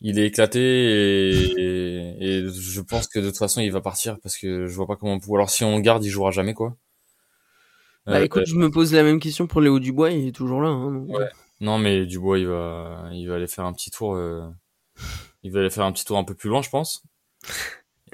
il 0.00 0.18
est 0.18 0.26
éclaté 0.26 0.60
et, 0.60 2.16
et, 2.20 2.48
je 2.48 2.80
pense 2.80 3.08
que 3.08 3.18
de 3.18 3.28
toute 3.28 3.38
façon 3.38 3.60
il 3.60 3.72
va 3.72 3.80
partir 3.80 4.18
parce 4.22 4.36
que 4.36 4.66
je 4.66 4.74
vois 4.74 4.86
pas 4.86 4.96
comment 4.96 5.14
on 5.14 5.20
peut. 5.20 5.32
Alors 5.34 5.50
si 5.50 5.64
on 5.64 5.76
le 5.76 5.82
garde, 5.82 6.04
il 6.04 6.10
jouera 6.10 6.30
jamais 6.30 6.54
quoi. 6.54 6.76
Bah 8.06 8.22
écoute, 8.22 8.44
je 8.46 8.54
me 8.54 8.70
pose 8.70 8.94
la 8.94 9.02
même 9.02 9.18
question 9.18 9.48
pour 9.48 9.60
Léo 9.60 9.80
Dubois, 9.80 10.10
il 10.10 10.28
est 10.28 10.32
toujours 10.32 10.60
là. 10.60 10.68
Hein, 10.68 10.94
ouais. 11.08 11.28
Non 11.60 11.78
mais 11.78 12.06
Dubois, 12.06 12.38
il 12.38 12.46
va, 12.46 13.08
il 13.12 13.28
va 13.28 13.34
aller 13.34 13.48
faire 13.48 13.64
un 13.64 13.72
petit 13.72 13.90
tour. 13.90 14.16
il 15.42 15.52
va 15.52 15.60
aller 15.60 15.70
faire 15.70 15.84
un 15.84 15.92
petit 15.92 16.04
tour 16.04 16.18
un 16.18 16.24
peu 16.24 16.34
plus 16.34 16.48
loin, 16.48 16.62
je 16.62 16.70
pense. 16.70 17.02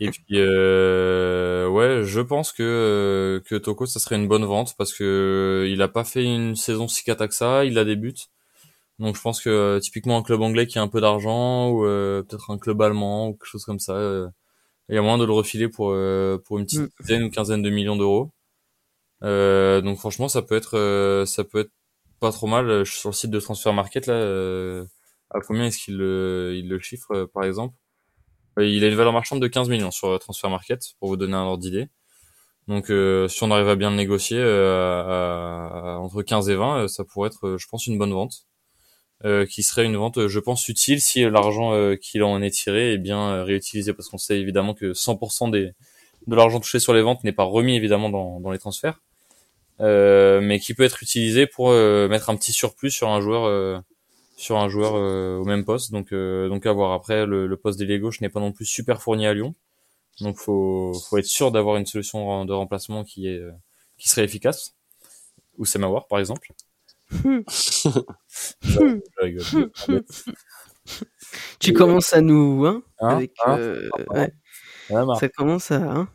Et 0.03 0.11
puis 0.11 0.25
euh, 0.33 1.69
ouais, 1.69 2.03
je 2.05 2.21
pense 2.21 2.51
que 2.51 2.63
euh, 2.65 3.41
que 3.41 3.55
Toko 3.55 3.87
ça 3.87 4.01
serait 4.01 4.17
une 4.17 4.27
bonne 4.27 4.45
vente 4.45 4.75
parce 4.77 4.93
que 4.93 5.05
euh, 5.05 5.69
il 5.69 5.81
a 5.81 5.87
pas 5.87 6.03
fait 6.03 6.25
une 6.25 6.57
saison 6.57 6.89
si 6.89 7.05
cata 7.05 7.29
que 7.29 7.35
ça, 7.35 7.65
il 7.65 7.79
a 7.79 7.85
des 7.85 7.95
buts. 7.95 8.13
Donc 8.99 9.15
je 9.17 9.21
pense 9.23 9.41
que 9.41 9.49
euh, 9.49 9.79
typiquement 9.79 10.19
un 10.19 10.25
club 10.25 10.43
anglais 10.43 10.67
qui 10.67 10.79
a 10.81 10.83
un 10.83 10.89
peu 10.89 11.01
d'argent 11.01 11.71
ou 11.71 11.83
peut-être 11.83 12.51
un 12.51 12.59
club 12.59 12.83
allemand 12.83 13.29
ou 13.29 13.35
quelque 13.35 13.47
chose 13.47 13.65
comme 13.65 13.79
ça, 13.79 13.95
il 14.89 14.95
y 14.97 14.99
a 14.99 15.03
moyen 15.03 15.19
de 15.19 15.25
le 15.25 15.33
refiler 15.33 15.69
pour 15.69 15.95
pour 16.45 16.59
une 16.59 16.65
petite 16.65 16.81
mm. 16.81 16.89
dizaine 17.01 17.23
ou 17.25 17.31
quinzaine 17.31 17.63
de 17.63 17.71
millions 17.71 17.97
d'euros. 17.97 18.33
donc 19.23 19.99
franchement 19.99 20.29
ça 20.29 20.43
peut 20.43 20.57
être 20.57 21.25
ça 21.27 21.45
peut 21.45 21.61
être 21.61 21.73
pas 22.21 22.33
trop 22.33 22.49
mal. 22.49 22.85
Je 22.85 22.91
suis 22.91 23.01
sur 23.01 23.11
le 23.11 23.15
site 23.15 23.31
de 23.31 23.41
Transfer 23.41 23.73
Market 23.73 24.07
là. 24.09 24.85
à 25.31 25.41
combien 25.47 25.67
est-ce 25.67 25.79
qu'il 25.79 25.99
le, 25.99 26.55
il 26.57 26.69
le 26.69 26.81
chiffre 26.81 27.27
par 27.35 27.45
exemple? 27.45 27.75
Il 28.59 28.85
a 28.85 28.89
une 28.89 28.95
valeur 28.95 29.13
marchande 29.13 29.41
de 29.41 29.47
15 29.47 29.69
millions 29.69 29.91
sur 29.91 30.09
euh, 30.09 30.19
Transfer 30.19 30.51
Market, 30.51 30.95
pour 30.99 31.09
vous 31.09 31.17
donner 31.17 31.35
un 31.35 31.45
ordre 31.45 31.63
d'idée. 31.63 31.89
Donc 32.69 32.91
euh, 32.91 33.27
si 33.29 33.43
on 33.43 33.51
arrive 33.51 33.69
à 33.69 33.77
bien 33.77 33.91
le 33.91 33.97
négocier 33.97 34.39
euh, 34.39 35.97
entre 35.97 36.23
15 36.23 36.49
et 36.49 36.55
20, 36.55 36.89
ça 36.89 37.05
pourrait 37.05 37.29
être, 37.29 37.57
je 37.59 37.67
pense, 37.67 37.87
une 37.87 37.99
bonne 37.99 38.13
vente. 38.13 38.47
qui 39.49 39.63
serait 39.63 39.85
une 39.85 39.97
vente, 39.97 40.27
je 40.29 40.41
pense, 40.41 40.69
utile 40.69 41.01
si 41.01 41.23
l'argent 41.29 41.97
qu'il 41.97 42.23
en 42.23 42.43
est 42.43 42.51
tiré 42.51 42.93
est 42.95 42.99
bien 42.99 43.43
réutilisé, 43.45 43.93
parce 43.93 44.09
qu'on 44.09 44.19
sait 44.19 44.39
évidemment 44.39 44.75
que 44.75 44.93
100% 44.93 45.51
des, 45.51 45.73
de 46.27 46.37
l'argent 46.37 46.61
touché 46.61 46.79
sur 46.79 46.93
les 46.95 47.03
ventes 47.03 47.25
n'est 47.25 47.33
pas 47.33 47.45
remis 47.45 47.77
évidemment 47.77 48.11
dans, 48.11 48.41
dans 48.41 48.51
les 48.51 48.59
transferts, 48.59 49.01
mais 49.81 50.61
qui 50.61 50.75
peut 50.75 50.85
être 50.85 51.03
utilisé 51.03 51.47
pour 51.47 51.71
mettre 51.71 52.31
un 52.31 52.37
petit 52.37 52.53
surplus 52.53 52.91
sur 52.91 53.09
un 53.09 53.21
joueur 53.21 53.83
sur 54.43 54.59
un 54.59 54.69
joueur 54.69 54.97
euh, 54.97 55.39
au 55.39 55.45
même 55.45 55.65
poste. 55.65 55.93
Donc, 55.93 56.13
euh, 56.13 56.49
donc 56.49 56.67
à 56.67 56.73
voir. 56.73 56.93
Après, 56.93 57.25
le, 57.27 57.47
le 57.47 57.57
poste 57.57 57.79
d'ailier 57.79 58.01
gauche 58.01 58.21
n'est 58.21 58.29
pas 58.29 58.41
non 58.41 58.51
plus 58.53 58.67
super 58.67 59.01
fourni 59.01 59.25
à 59.27 59.35
Lyon. 59.35 59.55
Donc, 60.21 60.37
faut, 60.37 60.93
faut 61.09 61.17
être 61.19 61.27
sûr 61.27 61.53
d'avoir 61.53 61.77
une 61.77 61.87
solution 61.87 62.45
de 62.45 62.53
remplacement 62.53 63.05
qui 63.05 63.29
est, 63.29 63.39
euh, 63.39 63.53
qui 63.99 64.09
serait 64.09 64.25
efficace. 64.25 64.75
Ou 65.59 65.65
Semawar, 65.65 66.09
par 66.09 66.19
exemple. 66.19 66.53
tu 71.61 71.73
commences 71.73 72.13
à 72.13 72.21
nous, 72.21 72.65
hein, 72.67 72.83
hein 73.01 73.09
avec, 73.09 73.33
hein 73.47 73.59
ouais. 74.11 74.33
Ça 75.21 75.29
commence 75.29 75.71
à, 75.71 75.77
hein. 75.77 76.09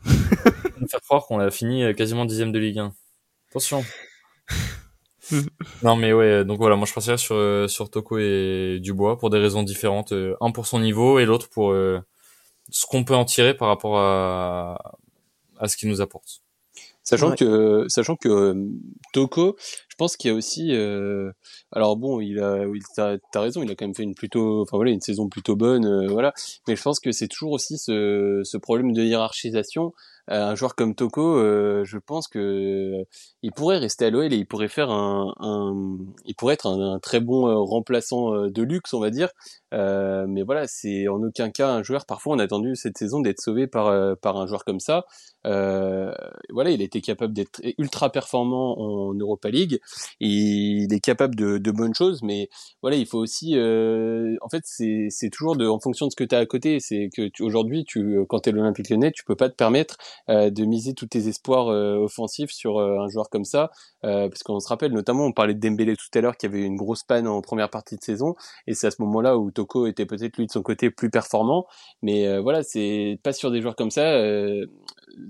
nous 0.80 0.88
faire 0.88 1.00
croire 1.00 1.26
qu'on 1.26 1.38
a 1.38 1.50
fini 1.50 1.94
quasiment 1.94 2.24
dixième 2.26 2.52
de 2.52 2.58
Ligue 2.58 2.80
1. 2.80 2.92
Attention. 3.50 3.82
non 5.82 5.96
mais 5.96 6.12
ouais, 6.12 6.44
donc 6.44 6.58
voilà, 6.58 6.76
moi 6.76 6.86
je 6.86 6.92
partirais 6.92 7.18
sur 7.18 7.34
euh, 7.34 7.68
sur 7.68 7.90
Toko 7.90 8.18
et 8.18 8.78
Dubois 8.80 9.18
pour 9.18 9.30
des 9.30 9.38
raisons 9.38 9.62
différentes. 9.62 10.12
Euh, 10.12 10.36
un 10.40 10.50
pour 10.50 10.66
son 10.66 10.80
niveau 10.80 11.18
et 11.18 11.24
l'autre 11.24 11.48
pour 11.48 11.72
euh, 11.72 12.00
ce 12.70 12.86
qu'on 12.86 13.04
peut 13.04 13.14
en 13.14 13.24
tirer 13.24 13.54
par 13.54 13.68
rapport 13.68 13.98
à 13.98 14.96
à 15.58 15.68
ce 15.68 15.76
qu'il 15.76 15.88
nous 15.88 16.00
apporte. 16.00 16.42
Sachant 17.02 17.34
que 17.34 17.86
sachant 17.88 18.16
que 18.16 18.54
Toko, 19.12 19.56
pense 19.98 20.16
qu'il 20.16 20.30
y 20.30 20.32
a 20.32 20.34
aussi, 20.34 20.72
euh, 20.72 21.30
alors 21.72 21.96
bon, 21.98 22.20
il 22.20 22.38
a, 22.38 22.64
il 22.64 22.82
t'as, 22.96 23.18
t'as 23.32 23.40
raison, 23.40 23.62
il 23.62 23.70
a 23.70 23.74
quand 23.74 23.84
même 23.84 23.94
fait 23.94 24.04
une 24.04 24.14
plutôt, 24.14 24.62
enfin 24.62 24.78
voilà, 24.78 24.92
une 24.92 25.00
saison 25.02 25.28
plutôt 25.28 25.56
bonne, 25.56 25.84
euh, 25.84 26.06
voilà. 26.08 26.32
Mais 26.66 26.76
je 26.76 26.82
pense 26.82 27.00
que 27.00 27.12
c'est 27.12 27.28
toujours 27.28 27.52
aussi 27.52 27.76
ce, 27.76 28.40
ce 28.44 28.56
problème 28.56 28.92
de 28.92 29.02
hiérarchisation. 29.02 29.92
Euh, 30.30 30.48
un 30.48 30.54
joueur 30.54 30.74
comme 30.74 30.94
Toko, 30.94 31.38
euh, 31.38 31.84
je 31.84 31.98
pense 31.98 32.28
que 32.28 33.04
il 33.42 33.52
pourrait 33.52 33.78
rester 33.78 34.06
à 34.06 34.10
l'OL 34.10 34.32
et 34.32 34.36
il 34.36 34.46
pourrait 34.46 34.68
faire 34.68 34.90
un, 34.90 35.34
un 35.40 35.98
il 36.26 36.34
pourrait 36.34 36.54
être 36.54 36.66
un, 36.66 36.98
très 36.98 37.20
bon 37.20 37.64
remplaçant 37.64 38.32
de 38.48 38.62
luxe, 38.62 38.92
on 38.94 39.00
va 39.00 39.10
dire. 39.10 39.30
mais 39.72 40.42
voilà, 40.42 40.66
c'est 40.66 41.08
en 41.08 41.22
aucun 41.22 41.50
cas 41.50 41.70
un 41.70 41.82
joueur. 41.82 42.06
Parfois, 42.06 42.34
on 42.36 42.38
a 42.38 42.44
attendu 42.44 42.76
cette 42.76 42.98
saison 42.98 43.20
d'être 43.20 43.40
sauvé 43.40 43.66
par 43.66 44.16
par 44.18 44.36
un 44.36 44.46
joueur 44.46 44.64
comme 44.64 44.80
ça. 44.80 45.04
Euh, 45.46 46.12
voilà, 46.50 46.70
il 46.70 46.82
était 46.82 47.00
capable 47.00 47.32
d'être 47.32 47.60
ultra 47.78 48.10
performant 48.10 48.78
en 48.78 49.14
Europa 49.14 49.50
League. 49.50 49.80
Il 50.20 50.92
est 50.92 51.00
capable 51.00 51.34
de, 51.36 51.58
de 51.58 51.70
bonnes 51.70 51.94
choses, 51.94 52.22
mais 52.22 52.48
voilà, 52.82 52.96
il 52.96 53.06
faut 53.06 53.18
aussi. 53.18 53.56
Euh, 53.56 54.36
en 54.42 54.48
fait, 54.48 54.62
c'est 54.64 55.30
toujours 55.30 55.56
de, 55.56 55.66
en 55.66 55.80
fonction 55.80 56.06
de 56.06 56.12
ce 56.12 56.16
que 56.16 56.24
tu 56.24 56.34
à 56.34 56.44
côté. 56.46 56.80
C'est 56.80 57.08
que 57.14 57.30
aujourd'hui, 57.42 57.84
tu, 57.84 58.18
quand 58.28 58.40
tu 58.40 58.50
es 58.50 58.52
l'Olympique 58.52 58.90
Lyonnais, 58.90 59.12
tu 59.12 59.24
peux 59.24 59.36
pas 59.36 59.48
te 59.48 59.54
permettre 59.54 59.96
euh, 59.98 60.17
de 60.28 60.64
miser 60.64 60.94
tous 60.94 61.06
tes 61.06 61.28
espoirs 61.28 61.68
euh, 61.68 61.96
offensifs 61.96 62.50
sur 62.50 62.78
euh, 62.78 62.98
un 63.00 63.08
joueur 63.08 63.30
comme 63.30 63.44
ça, 63.44 63.70
parce 64.02 64.42
qu'on 64.42 64.60
se 64.60 64.68
rappelle 64.68 64.92
notamment, 64.92 65.24
on 65.24 65.32
parlait 65.32 65.54
de 65.54 65.60
Dembélé 65.60 65.96
tout 65.96 66.18
à 66.18 66.20
l'heure, 66.20 66.36
qui 66.36 66.46
avait 66.46 66.62
une 66.62 66.76
grosse 66.76 67.02
panne 67.02 67.26
en 67.26 67.40
première 67.40 67.70
partie 67.70 67.96
de 67.96 68.02
saison, 68.02 68.34
et 68.66 68.74
c'est 68.74 68.86
à 68.86 68.90
ce 68.90 69.02
moment-là 69.02 69.38
où 69.38 69.50
Toko 69.50 69.86
était 69.86 70.06
peut-être 70.06 70.36
lui 70.36 70.46
de 70.46 70.52
son 70.52 70.62
côté 70.62 70.90
plus 70.90 71.10
performant. 71.10 71.66
Mais 72.02 72.38
voilà, 72.40 72.62
c'est 72.62 73.18
pas 73.22 73.32
sur 73.32 73.50
des 73.50 73.60
joueurs 73.60 73.76
comme 73.76 73.90
ça 73.90 74.18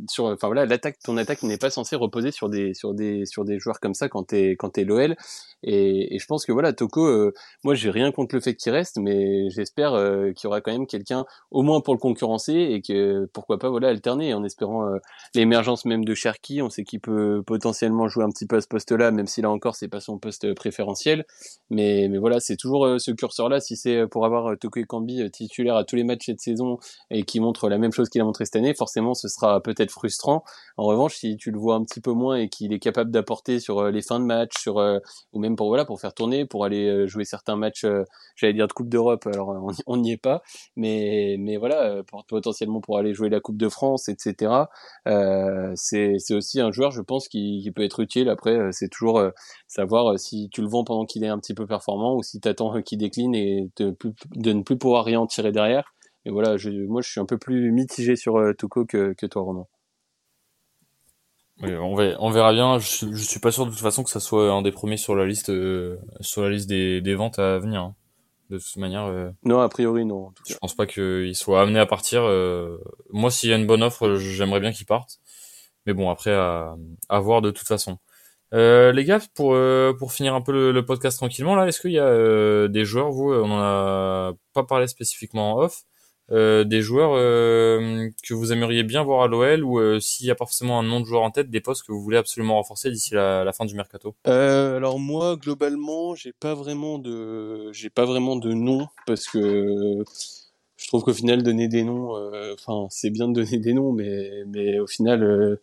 sur, 0.09 0.26
enfin 0.26 0.49
voilà, 0.49 0.66
l'attaque, 0.66 0.99
ton 1.05 1.16
attaque 1.16 1.43
n'est 1.43 1.59
pas 1.59 1.70
censée 1.70 1.97
reposer 1.97 2.30
sur 2.30 2.49
des, 2.49 2.74
sur 2.74 2.95
des, 2.95 3.24
sur 3.26 3.45
des 3.45 3.59
joueurs 3.59 3.80
comme 3.80 3.95
ça 3.95 4.09
quand 4.09 4.24
t'es, 4.24 4.53
quand 4.53 4.70
t'es 4.70 4.84
l'OL. 4.84 5.16
Et, 5.62 6.14
et, 6.14 6.18
je 6.18 6.26
pense 6.26 6.45
que 6.47 6.53
voilà, 6.53 6.72
Toko, 6.72 7.07
euh, 7.07 7.34
moi 7.64 7.74
j'ai 7.74 7.91
rien 7.91 8.12
contre 8.12 8.34
le 8.34 8.41
fait 8.41 8.55
qu'il 8.55 8.72
reste, 8.72 8.99
mais 8.99 9.51
j'espère 9.51 9.95
euh, 9.95 10.32
qu'il 10.32 10.45
y 10.45 10.47
aura 10.47 10.61
quand 10.61 10.72
même 10.72 10.86
quelqu'un 10.86 11.24
au 11.51 11.62
moins 11.62 11.80
pour 11.80 11.95
le 11.95 11.99
concurrencer 11.99 12.53
et 12.53 12.82
que 12.82 13.26
pourquoi 13.32 13.59
pas 13.59 13.68
voilà 13.68 13.89
alterner 13.89 14.34
en 14.34 14.45
espérant 14.45 14.78
euh, 14.83 14.99
l'émergence 15.35 15.85
même 15.85 16.05
de 16.05 16.14
Cherki. 16.14 16.62
On 16.62 16.70
sait 16.70 16.85
qu'il 16.85 17.01
peut 17.01 17.43
potentiellement 17.47 18.09
jouer 18.09 18.24
un 18.24 18.31
petit 18.31 18.47
peu 18.47 18.57
à 18.57 18.61
ce 18.61 18.68
poste-là, 18.68 19.11
même 19.11 19.26
si 19.26 19.43
là 19.43 19.51
encore 19.51 19.76
c'est 19.76 19.89
pas 19.89 20.01
son 20.01 20.18
poste 20.18 20.55
préférentiel. 20.55 21.24
Mais, 21.70 22.09
mais 22.09 22.18
voilà, 22.18 22.41
c'est 22.41 22.57
toujours 22.57 23.01
ce 23.01 23.11
curseur-là. 23.11 23.61
Si 23.61 23.76
c'est 23.76 24.07
pour 24.07 24.24
avoir 24.24 24.57
Toko 24.59 24.81
Kambi 24.87 25.31
titulaire 25.31 25.76
à 25.76 25.85
tous 25.85 25.97
les 25.97 26.05
matchs 26.05 26.26
cette 26.26 26.41
saison 26.41 26.79
et 27.11 27.22
qui 27.24 27.41
montre 27.41 27.68
la 27.68 27.79
même 27.79 27.93
chose 27.93 28.09
qu'il 28.09 28.20
a 28.20 28.24
montré 28.24 28.45
cette 28.45 28.57
année, 28.57 28.74
forcément 28.74 29.14
ce 29.14 29.29
sera 29.29 29.61
peut-être 29.62 29.91
frustrant. 29.91 30.45
En 30.76 30.85
revanche, 30.85 31.16
si 31.16 31.37
tu 31.37 31.51
le 31.51 31.59
vois 31.59 31.74
un 31.74 31.85
petit 31.85 32.01
peu 32.01 32.12
moins 32.12 32.37
et 32.37 32.49
qu'il 32.49 32.72
est 32.72 32.79
capable 32.79 33.11
d'apporter 33.11 33.61
sur 33.61 33.91
les 33.91 34.03
fins 34.03 34.20
de 34.20 34.24
match, 34.24 34.53
sur 34.59 34.79
ou 35.33 35.41
même 35.41 35.57
pour 35.57 35.68
voilà 35.68 35.85
pour 35.85 36.01
faire 36.01 36.14
tourner, 36.14 36.47
pour 36.47 36.64
aller 36.64 36.87
euh, 36.89 37.07
jouer 37.07 37.24
certains 37.24 37.57
matchs, 37.57 37.85
euh, 37.85 38.05
j'allais 38.37 38.53
dire 38.53 38.68
de 38.68 38.72
Coupe 38.72 38.89
d'Europe, 38.89 39.26
alors 39.26 39.72
on 39.87 39.97
n'y 39.97 40.12
est 40.12 40.16
pas, 40.16 40.43
mais 40.76 41.37
mais 41.39 41.57
voilà 41.57 41.83
euh, 41.83 42.03
potentiellement 42.29 42.81
pour 42.81 42.99
aller 42.99 43.14
jouer 43.14 43.29
la 43.29 43.41
Coupe 43.41 43.57
de 43.57 43.68
France, 43.68 44.09
etc. 44.09 44.53
c'est 45.07 46.14
c'est 46.19 46.35
aussi 46.35 46.61
un 46.61 46.71
joueur, 46.73 46.91
je 46.91 47.03
pense, 47.03 47.29
qui, 47.29 47.71
peut 47.75 47.83
être 47.83 48.01
utile. 48.01 48.29
Après, 48.29 48.59
c'est 48.73 48.89
toujours 48.89 49.23
savoir 49.66 50.19
si 50.19 50.49
tu 50.51 50.62
le 50.62 50.69
vends 50.69 50.85
pendant 50.85 51.05
qu'il 51.07 51.25
est 51.25 51.29
un 51.29 51.39
petit 51.39 51.55
peu 51.55 51.66
performant 51.66 52.16
ou 52.16 52.23
si 52.23 52.41
tu 52.41 52.49
attends 52.49 52.81
qu'il 52.83 52.99
décline 52.99 53.35
et 53.35 53.71
de, 53.79 53.95
ne 54.37 54.62
plus 54.62 54.79
pouvoir 54.79 55.05
rien 55.05 55.21
en 55.21 55.27
tirer 55.27 55.53
derrière. 55.53 55.95
Et 56.25 56.31
voilà, 56.31 56.57
moi 56.89 57.01
je 57.03 57.11
suis 57.11 57.21
un 57.21 57.27
peu 57.27 57.39
plus 57.39 57.73
mitigé 57.73 58.16
sur 58.16 58.41
Tuco 58.59 58.85
que, 58.85 59.14
toi, 59.27 59.43
Ronan 59.43 59.69
on, 61.62 61.95
verra, 61.95 62.16
on 62.21 62.31
verra 62.31 62.53
bien. 62.53 62.79
Je, 62.79 63.16
suis 63.16 63.41
pas 63.41 63.51
sûr 63.51 63.66
de 63.66 63.71
toute 63.71 63.81
façon 63.81 64.05
que 64.05 64.11
ça 64.11 64.21
soit 64.21 64.51
un 64.53 64.62
des 64.62 64.73
premiers 64.73 64.97
sur 64.97 65.14
la 65.16 65.27
liste, 65.27 65.51
euh, 65.51 65.99
sur 66.21 66.43
la 66.43 66.51
liste 66.51 66.69
des, 66.69 67.01
des, 67.01 67.14
ventes 67.14 67.39
à 67.39 67.59
venir. 67.59 67.81
Hein. 67.81 67.95
De 68.51 68.59
toute 68.59 68.77
manière. 68.77 69.05
Euh, 69.05 69.31
non, 69.45 69.61
a 69.61 69.69
priori 69.69 70.05
non. 70.05 70.33
je 70.47 70.55
pense 70.57 70.75
pas 70.75 70.87
qu'il 70.87 71.35
soit 71.35 71.61
amené 71.61 71.79
à 71.79 71.87
partir. 71.87 72.23
Euh, 72.23 72.79
moi, 73.11 73.31
s'il 73.31 73.51
y 73.51 73.53
a 73.53 73.57
une 73.57 73.67
bonne 73.67 73.83
offre, 73.83 74.17
j'aimerais 74.17 74.61
bien 74.61 74.73
qu'il 74.73 74.87
parte. 74.87 75.19
Mais 75.87 75.93
bon, 75.93 76.11
après 76.11 76.33
à, 76.33 76.75
à 77.09 77.21
voir 77.21 77.43
de 77.43 77.51
toute 77.51 77.67
façon. 77.69 77.99
les 78.53 79.05
gars, 79.05 79.21
pour 79.35 79.57
pour 79.99 80.13
finir 80.13 80.35
un 80.35 80.41
peu 80.41 80.73
le, 80.73 80.85
podcast 80.85 81.19
tranquillement 81.19 81.57
là, 81.57 81.67
est-ce 81.67 81.81
qu'il 81.81 81.93
y 81.93 81.99
a 81.99 82.69
des 82.69 82.85
joueurs, 82.85 83.11
vous, 83.11 83.33
on 83.33 83.51
en 83.51 83.61
a 83.61 84.33
pas 84.55 84.65
parlé 84.65 84.87
spécifiquement 84.87 85.55
en 85.55 85.63
off, 85.63 85.85
euh, 85.85 85.98
des 86.31 86.83
joueurs 86.83 87.12
euh, 87.14 88.09
que 88.22 88.35
vous 88.35 88.53
aimeriez 88.53 88.83
bien 88.83 89.03
voir 89.03 89.22
à 89.22 89.26
l'OL 89.29 89.64
ou 89.64 89.79
euh, 89.79 89.99
s'il 90.01 90.26
y 90.26 90.31
a 90.31 90.35
pas 90.35 90.45
forcément 90.45 90.79
un 90.79 90.83
nom 90.83 91.01
de 91.01 91.07
joueur 91.07 91.22
en 91.22 91.31
tête, 91.31 91.51
des 91.51 91.61
postes 91.61 91.87
que 91.87 91.93
vous 91.93 92.03
voulez 92.03 92.18
absolument 92.18 92.57
renforcer 92.57 92.91
d'ici 92.91 93.14
la, 93.14 93.45
la, 93.45 93.53
fin 93.53 93.64
du 93.64 93.74
mercato? 93.74 94.14
Alors 94.24 94.99
moi, 94.99 95.37
globalement, 95.37 96.14
j'ai 96.14 96.33
pas 96.33 96.55
vraiment 96.55 96.99
de, 96.99 97.72
j'ai 97.72 97.91
pas 97.91 98.05
vraiment 98.05 98.37
de 98.37 98.53
nom 98.53 98.89
parce 99.07 99.26
que 99.26 100.05
je 100.76 100.87
trouve 100.87 101.03
qu'au 101.03 101.14
final 101.14 101.43
donner 101.43 101.68
des 101.68 101.83
noms, 101.83 102.14
enfin 102.53 102.87
c'est 102.91 103.11
bien 103.11 103.29
de 103.29 103.35
donner 103.43 103.59
des 103.59 103.72
noms, 103.72 103.93
mais 103.93 104.45
mais 104.47 104.79
au 104.79 104.87
final 104.87 105.59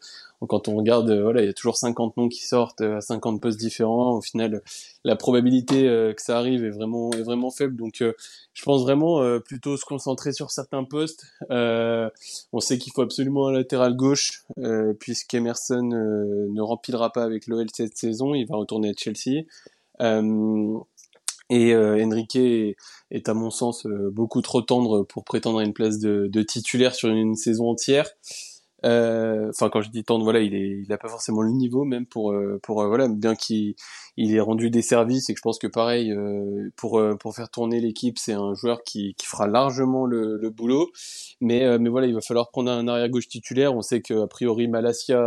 quand 0.47 0.67
on 0.67 0.75
regarde, 0.75 1.09
euh, 1.09 1.23
voilà, 1.23 1.41
il 1.41 1.45
y 1.45 1.49
a 1.49 1.53
toujours 1.53 1.77
50 1.77 2.17
noms 2.17 2.29
qui 2.29 2.45
sortent 2.45 2.81
euh, 2.81 2.97
à 2.97 3.01
50 3.01 3.41
postes 3.41 3.59
différents. 3.59 4.13
Au 4.13 4.21
final, 4.21 4.61
la 5.03 5.15
probabilité 5.15 5.87
euh, 5.87 6.13
que 6.13 6.21
ça 6.21 6.37
arrive 6.37 6.63
est 6.63 6.69
vraiment 6.69 7.51
faible. 7.51 7.75
Donc, 7.75 8.03
je 8.53 8.63
pense 8.63 8.81
vraiment 8.81 9.39
plutôt 9.41 9.77
se 9.77 9.85
concentrer 9.85 10.33
sur 10.33 10.51
certains 10.51 10.83
postes. 10.83 11.25
on 11.49 12.59
sait 12.59 12.77
qu'il 12.77 12.93
faut 12.93 13.01
absolument 13.01 13.47
un 13.47 13.51
latéral 13.51 13.95
gauche, 13.95 14.43
puisqu'Emerson 14.99 15.83
ne 15.83 16.61
remplira 16.61 17.11
pas 17.11 17.23
avec 17.23 17.47
l'OL 17.47 17.67
cette 17.73 17.97
saison. 17.97 18.33
Il 18.33 18.45
va 18.47 18.55
retourner 18.55 18.89
à 18.89 18.93
Chelsea. 18.97 19.45
Et 21.49 21.75
Enrique 21.75 22.35
est, 22.37 23.29
à 23.29 23.33
mon 23.33 23.49
sens 23.49 23.85
beaucoup 23.85 24.41
trop 24.41 24.61
tendre 24.61 25.03
pour 25.03 25.25
prétendre 25.25 25.59
à 25.59 25.63
une 25.63 25.73
place 25.73 25.99
de 25.99 26.41
titulaire 26.41 26.95
sur 26.95 27.09
une 27.09 27.35
saison 27.35 27.69
entière. 27.69 28.09
Euh, 28.83 29.49
enfin, 29.49 29.69
quand 29.69 29.81
je 29.81 29.89
dis 29.89 30.03
tendre, 30.03 30.23
voilà, 30.23 30.41
il 30.41 30.53
est, 30.53 30.81
il 30.85 30.91
a 30.91 30.97
pas 30.97 31.07
forcément 31.07 31.41
le 31.41 31.51
niveau 31.51 31.85
même 31.85 32.05
pour, 32.05 32.31
euh, 32.33 32.59
pour 32.61 32.81
euh, 32.81 32.87
voilà, 32.87 33.07
bien 33.07 33.35
qu'il 33.35 33.75
il 34.17 34.35
ait 34.35 34.39
rendu 34.39 34.69
des 34.69 34.81
services 34.81 35.29
et 35.29 35.33
que 35.33 35.37
je 35.37 35.41
pense 35.41 35.59
que 35.59 35.67
pareil 35.67 36.13
pour 36.77 37.01
pour 37.19 37.35
faire 37.35 37.49
tourner 37.49 37.81
l'équipe, 37.81 38.17
c'est 38.17 38.33
un 38.33 38.53
joueur 38.53 38.83
qui, 38.83 39.13
qui 39.15 39.25
fera 39.25 39.45
largement 39.47 40.05
le, 40.05 40.37
le 40.37 40.49
boulot. 40.49 40.89
Mais 41.41 41.77
mais 41.79 41.89
voilà, 41.89 42.07
il 42.07 42.13
va 42.13 42.21
falloir 42.21 42.49
prendre 42.49 42.71
un 42.71 42.87
arrière 42.87 43.09
gauche 43.09 43.27
titulaire. 43.27 43.75
On 43.75 43.81
sait 43.81 44.01
que 44.01 44.13
a 44.23 44.27
priori 44.27 44.67
Malasia 44.69 45.21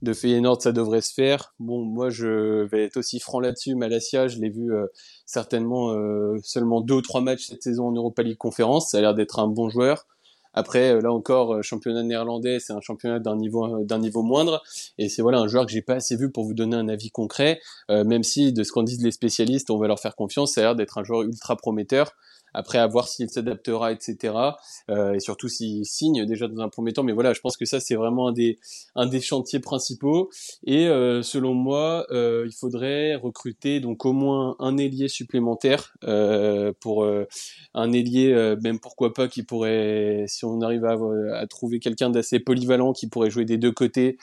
de 0.00 0.12
Feyenoord 0.14 0.62
ça 0.62 0.72
devrait 0.72 1.02
se 1.02 1.12
faire. 1.12 1.54
Bon, 1.58 1.84
moi 1.84 2.08
je 2.08 2.62
vais 2.68 2.84
être 2.84 2.96
aussi 2.96 3.20
franc 3.20 3.40
là-dessus. 3.40 3.74
Malasia, 3.74 4.26
je 4.28 4.38
l'ai 4.38 4.48
vu 4.50 4.70
certainement 5.26 5.94
seulement 6.42 6.80
deux 6.80 6.94
ou 6.94 7.02
trois 7.02 7.20
matchs 7.20 7.48
cette 7.48 7.62
saison 7.62 7.88
en 7.88 7.92
Europa 7.92 8.22
League 8.22 8.38
Conférence. 8.38 8.90
Ça 8.92 8.98
a 8.98 9.00
l'air 9.02 9.14
d'être 9.14 9.38
un 9.38 9.48
bon 9.48 9.68
joueur. 9.68 10.06
Après, 10.58 10.90
euh, 10.90 11.00
là 11.00 11.12
encore, 11.12 11.54
euh, 11.54 11.62
championnat 11.62 12.02
néerlandais, 12.02 12.58
c'est 12.58 12.72
un 12.72 12.80
championnat 12.80 13.20
d'un 13.20 13.36
niveau 13.36 13.64
euh, 13.64 13.84
d'un 13.84 14.00
niveau 14.00 14.24
moindre, 14.24 14.60
et 14.98 15.08
c'est 15.08 15.22
voilà 15.22 15.38
un 15.38 15.46
joueur 15.46 15.64
que 15.66 15.70
j'ai 15.70 15.82
pas 15.82 15.94
assez 15.94 16.16
vu 16.16 16.32
pour 16.32 16.44
vous 16.44 16.52
donner 16.52 16.74
un 16.74 16.88
avis 16.88 17.10
concret. 17.10 17.60
même 17.88 18.24
si 18.24 18.52
de 18.52 18.64
ce 18.64 18.72
qu'en 18.72 18.82
disent 18.82 19.02
les 19.04 19.12
spécialistes, 19.12 19.70
on 19.70 19.78
va 19.78 19.86
leur 19.86 20.00
faire 20.00 20.16
confiance, 20.16 20.54
ça 20.54 20.60
a 20.60 20.64
l'air 20.64 20.74
d'être 20.74 20.98
un 20.98 21.04
joueur 21.04 21.22
ultra 21.22 21.54
prometteur. 21.56 22.12
Après, 22.58 22.78
à 22.78 22.86
voir 22.86 23.06
s'il 23.06 23.30
s'adaptera, 23.30 23.92
etc. 23.92 24.34
Euh, 24.90 25.14
et 25.14 25.20
surtout 25.20 25.48
s'il 25.48 25.86
signe 25.86 26.26
déjà 26.26 26.48
dans 26.48 26.60
un 26.62 26.68
premier 26.68 26.92
temps. 26.92 27.04
Mais 27.04 27.12
voilà, 27.12 27.32
je 27.32 27.40
pense 27.40 27.56
que 27.56 27.64
ça, 27.64 27.78
c'est 27.78 27.94
vraiment 27.94 28.28
un 28.28 28.32
des, 28.32 28.58
un 28.94 29.06
des 29.06 29.20
chantiers 29.20 29.60
principaux. 29.60 30.30
Et 30.66 30.88
euh, 30.88 31.22
selon 31.22 31.54
moi, 31.54 32.06
euh, 32.10 32.44
il 32.46 32.52
faudrait 32.52 33.14
recruter 33.14 33.80
donc 33.80 34.04
au 34.04 34.12
moins 34.12 34.56
un 34.58 34.76
ailier 34.76 35.08
supplémentaire 35.08 35.94
euh, 36.04 36.72
pour 36.80 37.04
euh, 37.04 37.26
un 37.74 37.92
ailier, 37.92 38.32
euh, 38.32 38.56
même 38.60 38.80
pourquoi 38.80 39.12
pas, 39.12 39.28
qui 39.28 39.42
pourrait, 39.42 40.24
si 40.26 40.44
on 40.44 40.60
arrive 40.60 40.84
à, 40.84 40.96
à 41.34 41.46
trouver 41.46 41.78
quelqu'un 41.78 42.10
d'assez 42.10 42.40
polyvalent 42.40 42.92
qui 42.92 43.08
pourrait 43.08 43.30
jouer 43.30 43.44
des 43.44 43.58
deux 43.58 43.72
côtés. 43.72 44.18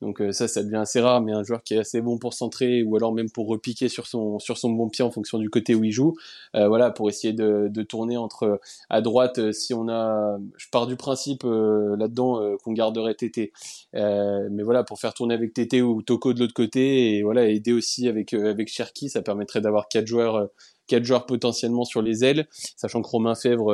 donc 0.00 0.22
ça, 0.30 0.46
ça 0.48 0.62
devient 0.62 0.76
assez 0.76 1.00
rare, 1.00 1.20
mais 1.20 1.32
un 1.32 1.42
joueur 1.42 1.62
qui 1.62 1.74
est 1.74 1.78
assez 1.78 2.00
bon 2.00 2.18
pour 2.18 2.34
centrer 2.34 2.82
ou 2.82 2.96
alors 2.96 3.12
même 3.12 3.30
pour 3.30 3.48
repiquer 3.48 3.88
sur 3.88 4.06
son 4.06 4.38
sur 4.38 4.58
son 4.58 4.70
bon 4.70 4.88
pied 4.88 5.04
en 5.04 5.10
fonction 5.10 5.38
du 5.38 5.50
côté 5.50 5.74
où 5.74 5.82
il 5.84 5.90
joue. 5.92 6.14
voilà 6.54 6.90
essayer 7.08 7.32
de, 7.32 7.82
tourner 7.82 8.16
entre 8.16 8.60
à 8.90 9.00
droite 9.00 9.38
euh, 9.38 9.52
si 9.52 9.74
on 9.74 9.88
a 9.88 10.38
je 10.56 10.66
pars 10.70 10.86
du 10.86 10.96
principe 10.96 11.44
euh, 11.44 11.96
là-dedans 11.96 12.40
euh, 12.40 12.56
qu'on 12.62 12.72
garderait 12.72 13.14
Tété 13.14 13.52
mais 13.92 14.62
voilà 14.62 14.84
pour 14.84 15.00
faire 15.00 15.14
tourner 15.14 15.34
avec 15.34 15.52
Tété 15.52 15.82
ou 15.82 16.02
Toko 16.02 16.32
de 16.32 16.40
l'autre 16.40 16.54
côté 16.54 17.16
et 17.16 17.22
voilà 17.22 17.48
aider 17.48 17.72
aussi 17.72 18.08
avec 18.08 18.32
avec 18.34 18.68
Cherki 18.68 19.08
ça 19.08 19.22
permettrait 19.22 19.60
d'avoir 19.60 19.88
quatre 19.88 20.06
joueurs 20.06 20.48
quatre 20.88 21.04
joueurs 21.04 21.26
potentiellement 21.26 21.84
sur 21.84 22.02
les 22.02 22.24
ailes, 22.24 22.48
sachant 22.76 23.00
que 23.02 23.08
Romain 23.08 23.36
Fèvre, 23.36 23.72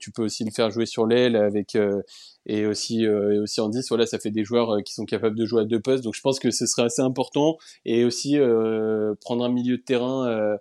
tu 0.00 0.10
peux 0.10 0.24
aussi 0.24 0.42
le 0.42 0.50
faire 0.50 0.70
jouer 0.70 0.86
sur 0.86 1.06
l'aile 1.06 1.36
avec 1.36 1.76
et 2.46 2.66
aussi 2.66 3.06
aussi 3.06 3.60
en 3.60 3.68
10, 3.68 3.86
voilà, 3.90 4.06
ça 4.06 4.18
fait 4.18 4.30
des 4.30 4.42
joueurs 4.42 4.82
qui 4.82 4.94
sont 4.94 5.04
capables 5.04 5.36
de 5.36 5.44
jouer 5.44 5.62
à 5.62 5.64
deux 5.64 5.80
postes. 5.80 6.02
Donc 6.02 6.14
je 6.14 6.22
pense 6.22 6.40
que 6.40 6.50
ce 6.50 6.66
serait 6.66 6.84
assez 6.84 7.02
important. 7.02 7.58
Et 7.84 8.04
aussi 8.04 8.38
prendre 9.20 9.44
un 9.44 9.50
milieu 9.50 9.76
de 9.76 9.82
terrain 9.82 10.56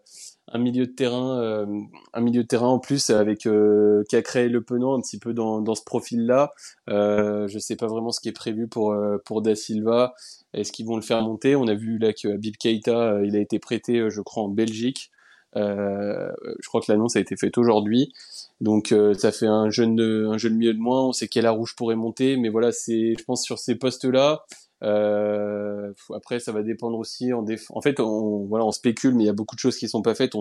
un 0.56 0.58
milieu 0.58 0.88
de 0.88 0.92
terrain, 0.92 1.42
euh, 1.42 1.66
un 2.14 2.22
milieu 2.22 2.44
de 2.44 2.48
terrain 2.48 2.68
en 2.68 2.80
plus 2.80 3.10
avec 3.10 3.46
euh, 3.46 4.04
qui 4.10 4.16
a 4.16 4.22
créé 4.22 4.48
le 4.48 4.64
penant 4.64 4.96
un 4.96 5.02
petit 5.02 5.20
peu 5.20 5.34
dans, 5.34 5.60
dans 5.60 5.76
ce 5.76 5.84
profil-là. 5.84 6.54
Euh, 6.90 7.48
je 7.50 7.60
sais 7.60 7.76
pas 7.76 7.88
vraiment 7.88 8.12
ce 8.12 8.22
qui 8.22 8.30
est 8.30 8.32
prévu 8.32 8.68
pour 8.68 8.94
euh, 8.94 9.18
pour 9.26 9.42
Da 9.42 9.54
Silva. 9.54 10.16
Est-ce 10.54 10.72
qu'ils 10.72 10.86
vont 10.86 10.96
le 10.96 11.02
faire 11.02 11.22
monter? 11.22 11.58
On 11.58 11.68
a 11.68 11.74
vu 11.74 11.98
là 11.98 12.14
que 12.14 12.38
Bib 12.38 12.56
Keita, 12.56 13.22
il 13.26 13.36
a 13.36 13.40
été 13.40 13.60
prêté, 13.60 14.10
je 14.10 14.22
crois, 14.22 14.44
en 14.44 14.48
Belgique. 14.48 15.12
je 15.56 16.68
crois 16.68 16.80
que 16.80 16.90
l'annonce 16.90 17.18
a 17.18 17.20
été 17.20 17.36
faite 17.36 17.58
aujourd'hui. 17.58 18.14
Donc 18.62 18.94
ça 19.18 19.34
fait 19.34 19.48
un 19.48 19.70
jeune 19.70 20.00
un 20.00 20.38
jeune 20.38 20.56
milieu 20.56 20.74
de 20.74 20.80
moins. 20.80 21.10
On 21.10 21.12
sait 21.12 21.28
qu'Ella 21.28 21.52
Rouge 21.52 21.76
pourrait 21.76 21.98
monter, 21.98 22.38
mais 22.38 22.48
voilà, 22.48 22.72
c'est 22.72 23.16
je 23.20 23.24
pense 23.26 23.44
sur 23.44 23.60
ces 23.60 23.76
postes-là. 23.76 24.46
Euh, 24.84 25.94
après, 26.14 26.40
ça 26.40 26.52
va 26.52 26.62
dépendre 26.62 26.98
aussi. 26.98 27.34
En, 27.34 27.46
en 27.70 27.82
fait, 27.82 28.00
on, 28.00 28.46
voilà, 28.46 28.66
on 28.66 28.72
spécule, 28.72 29.16
mais 29.16 29.24
il 29.24 29.28
y 29.28 29.30
a 29.30 29.34
beaucoup 29.34 29.56
de 29.56 29.60
choses 29.60 29.78
qui 29.78 29.88
sont 29.88 30.02
pas 30.02 30.16
faites. 30.16 30.34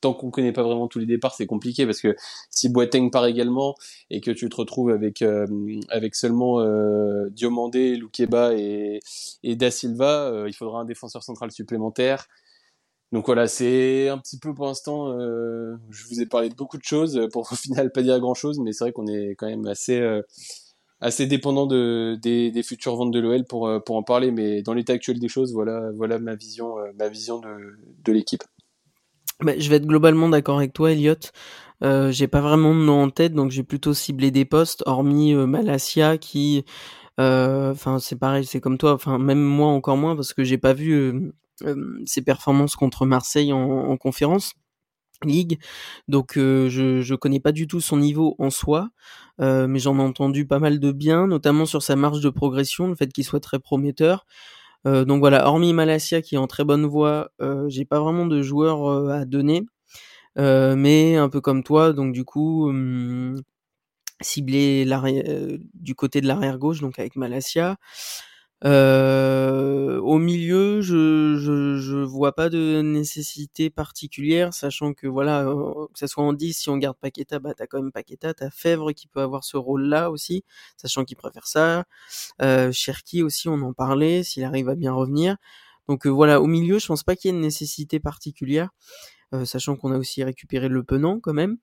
Tant 0.00 0.14
qu'on 0.14 0.30
connaît 0.30 0.52
pas 0.52 0.62
vraiment 0.62 0.88
tous 0.88 0.98
les 0.98 1.06
départs, 1.06 1.34
c'est 1.34 1.46
compliqué 1.46 1.86
parce 1.86 2.00
que 2.00 2.14
si 2.50 2.68
Boateng 2.68 3.10
part 3.10 3.26
également 3.26 3.74
et 4.10 4.20
que 4.20 4.30
tu 4.30 4.48
te 4.48 4.56
retrouves 4.56 4.90
avec 4.90 5.22
euh, 5.22 5.46
avec 5.88 6.14
seulement 6.14 6.60
euh, 6.60 7.28
Diomandé, 7.30 7.96
Loukeba 7.96 8.54
et, 8.54 9.00
et 9.42 9.56
Da 9.56 9.70
Silva, 9.70 10.44
il 10.46 10.54
faudra 10.54 10.80
un 10.80 10.84
défenseur 10.84 11.22
central 11.22 11.50
supplémentaire. 11.50 12.26
Donc 13.12 13.26
voilà, 13.26 13.46
c'est 13.46 14.08
un 14.08 14.18
petit 14.18 14.38
peu 14.38 14.52
pour 14.52 14.66
l'instant. 14.66 15.16
Je 15.18 16.08
vous 16.08 16.20
ai 16.20 16.26
parlé 16.26 16.48
de 16.48 16.54
beaucoup 16.54 16.76
de 16.76 16.82
choses 16.84 17.28
pour 17.32 17.50
au 17.50 17.54
final 17.54 17.92
pas 17.92 18.02
dire 18.02 18.18
grand 18.20 18.34
chose, 18.34 18.58
mais 18.58 18.72
c'est 18.72 18.84
vrai 18.84 18.92
qu'on 18.92 19.06
est 19.06 19.36
quand 19.36 19.46
même 19.46 19.66
assez 19.66 20.00
assez 21.00 21.26
dépendant 21.26 21.66
de, 21.66 22.18
des, 22.20 22.50
des 22.50 22.62
futures 22.62 22.96
ventes 22.96 23.12
de 23.12 23.20
l'OL 23.20 23.44
pour, 23.44 23.66
euh, 23.66 23.80
pour 23.80 23.96
en 23.96 24.02
parler, 24.02 24.30
mais 24.30 24.62
dans 24.62 24.72
l'état 24.72 24.94
actuel 24.94 25.18
des 25.18 25.28
choses, 25.28 25.52
voilà, 25.52 25.90
voilà 25.94 26.18
ma 26.18 26.34
vision, 26.34 26.78
euh, 26.78 26.90
ma 26.98 27.08
vision 27.08 27.38
de, 27.38 27.48
de 28.04 28.12
l'équipe. 28.12 28.42
Bah, 29.40 29.52
je 29.58 29.68
vais 29.68 29.76
être 29.76 29.86
globalement 29.86 30.28
d'accord 30.28 30.58
avec 30.58 30.72
toi, 30.72 30.92
Elliot. 30.92 31.14
Euh, 31.82 32.10
j'ai 32.10 32.26
pas 32.26 32.40
vraiment 32.40 32.74
de 32.74 32.80
nom 32.80 33.02
en 33.02 33.10
tête, 33.10 33.34
donc 33.34 33.50
j'ai 33.50 33.62
plutôt 33.62 33.92
ciblé 33.92 34.30
des 34.30 34.46
postes, 34.46 34.82
hormis 34.86 35.34
euh, 35.34 35.46
Malasia 35.46 36.16
qui, 36.16 36.64
enfin 37.18 37.98
c'est 37.98 38.18
pareil, 38.18 38.46
c'est 38.46 38.60
comme 38.60 38.78
toi, 38.78 38.94
enfin 38.94 39.18
même 39.18 39.42
moi 39.42 39.68
encore 39.68 39.96
moins 39.98 40.16
parce 40.16 40.32
que 40.32 40.44
j'ai 40.44 40.58
pas 40.58 40.72
vu 40.72 41.32
ses 42.06 42.22
performances 42.22 42.76
contre 42.76 43.04
Marseille 43.06 43.52
en, 43.52 43.60
en 43.60 43.96
conférence. 43.98 44.52
League. 45.24 45.58
Donc 46.08 46.36
euh, 46.38 46.68
je 46.68 47.00
je 47.02 47.14
connais 47.14 47.40
pas 47.40 47.52
du 47.52 47.66
tout 47.66 47.80
son 47.80 47.96
niveau 47.98 48.34
en 48.38 48.50
soi, 48.50 48.88
euh, 49.40 49.66
mais 49.66 49.78
j'en 49.78 49.98
ai 49.98 50.02
entendu 50.02 50.46
pas 50.46 50.58
mal 50.58 50.78
de 50.80 50.92
bien, 50.92 51.26
notamment 51.26 51.66
sur 51.66 51.82
sa 51.82 51.96
marge 51.96 52.20
de 52.20 52.30
progression, 52.30 52.88
le 52.88 52.94
fait 52.94 53.12
qu'il 53.12 53.24
soit 53.24 53.40
très 53.40 53.58
prometteur. 53.58 54.26
Euh, 54.86 55.04
donc 55.04 55.20
voilà, 55.20 55.48
hormis 55.48 55.72
Malasia 55.74 56.22
qui 56.22 56.36
est 56.36 56.38
en 56.38 56.46
très 56.48 56.64
bonne 56.64 56.86
voie, 56.86 57.30
j'ai 57.68 57.84
pas 57.84 58.00
vraiment 58.00 58.26
de 58.26 58.42
joueurs 58.42 59.10
à 59.10 59.24
donner, 59.26 59.64
mais 60.36 61.16
un 61.16 61.28
peu 61.28 61.40
comme 61.40 61.62
toi, 61.64 61.92
donc 61.92 62.12
du 62.14 62.24
coup 62.24 62.68
hum, 62.68 63.40
cibler 64.20 64.86
du 65.74 65.94
côté 65.94 66.20
de 66.20 66.26
l'arrière 66.26 66.58
gauche, 66.58 66.80
donc 66.80 66.98
avec 66.98 67.16
Malasia. 67.16 67.76
Euh, 68.64 70.00
au 70.00 70.18
milieu, 70.18 70.80
je, 70.80 71.36
je, 71.36 71.76
je 71.78 71.96
vois 71.98 72.34
pas 72.34 72.48
de 72.48 72.80
nécessité 72.80 73.68
particulière, 73.68 74.54
sachant 74.54 74.94
que 74.94 75.06
voilà, 75.06 75.46
euh, 75.46 75.86
que 75.92 75.98
ça 75.98 76.06
soit 76.08 76.24
en 76.24 76.32
10, 76.32 76.54
si 76.54 76.70
on 76.70 76.78
garde 76.78 76.96
Paqueta, 76.98 77.38
bah 77.38 77.52
t'as 77.54 77.66
quand 77.66 77.82
même 77.82 77.92
Paqueta, 77.92 78.32
t'as 78.34 78.48
Fèvre 78.50 78.92
qui 78.92 79.08
peut 79.08 79.20
avoir 79.20 79.44
ce 79.44 79.58
rôle-là 79.58 80.10
aussi, 80.10 80.42
sachant 80.78 81.04
qu'il 81.04 81.18
préfère 81.18 81.46
ça. 81.46 81.84
Euh, 82.42 82.72
Cherki 82.72 83.22
aussi, 83.22 83.48
on 83.48 83.60
en 83.62 83.74
parlait, 83.74 84.22
s'il 84.22 84.44
arrive 84.44 84.68
à 84.70 84.74
bien 84.74 84.92
revenir. 84.92 85.36
Donc 85.88 86.06
euh, 86.06 86.10
voilà, 86.10 86.40
au 86.40 86.46
milieu, 86.46 86.78
je 86.78 86.86
pense 86.86 87.02
pas 87.04 87.14
qu'il 87.16 87.30
y 87.30 87.34
ait 87.34 87.36
une 87.36 87.42
nécessité 87.42 88.00
particulière, 88.00 88.70
euh, 89.34 89.44
sachant 89.44 89.76
qu'on 89.76 89.92
a 89.92 89.98
aussi 89.98 90.24
récupéré 90.24 90.68
le 90.68 90.82
penant 90.84 91.20
quand 91.20 91.34
même. 91.34 91.58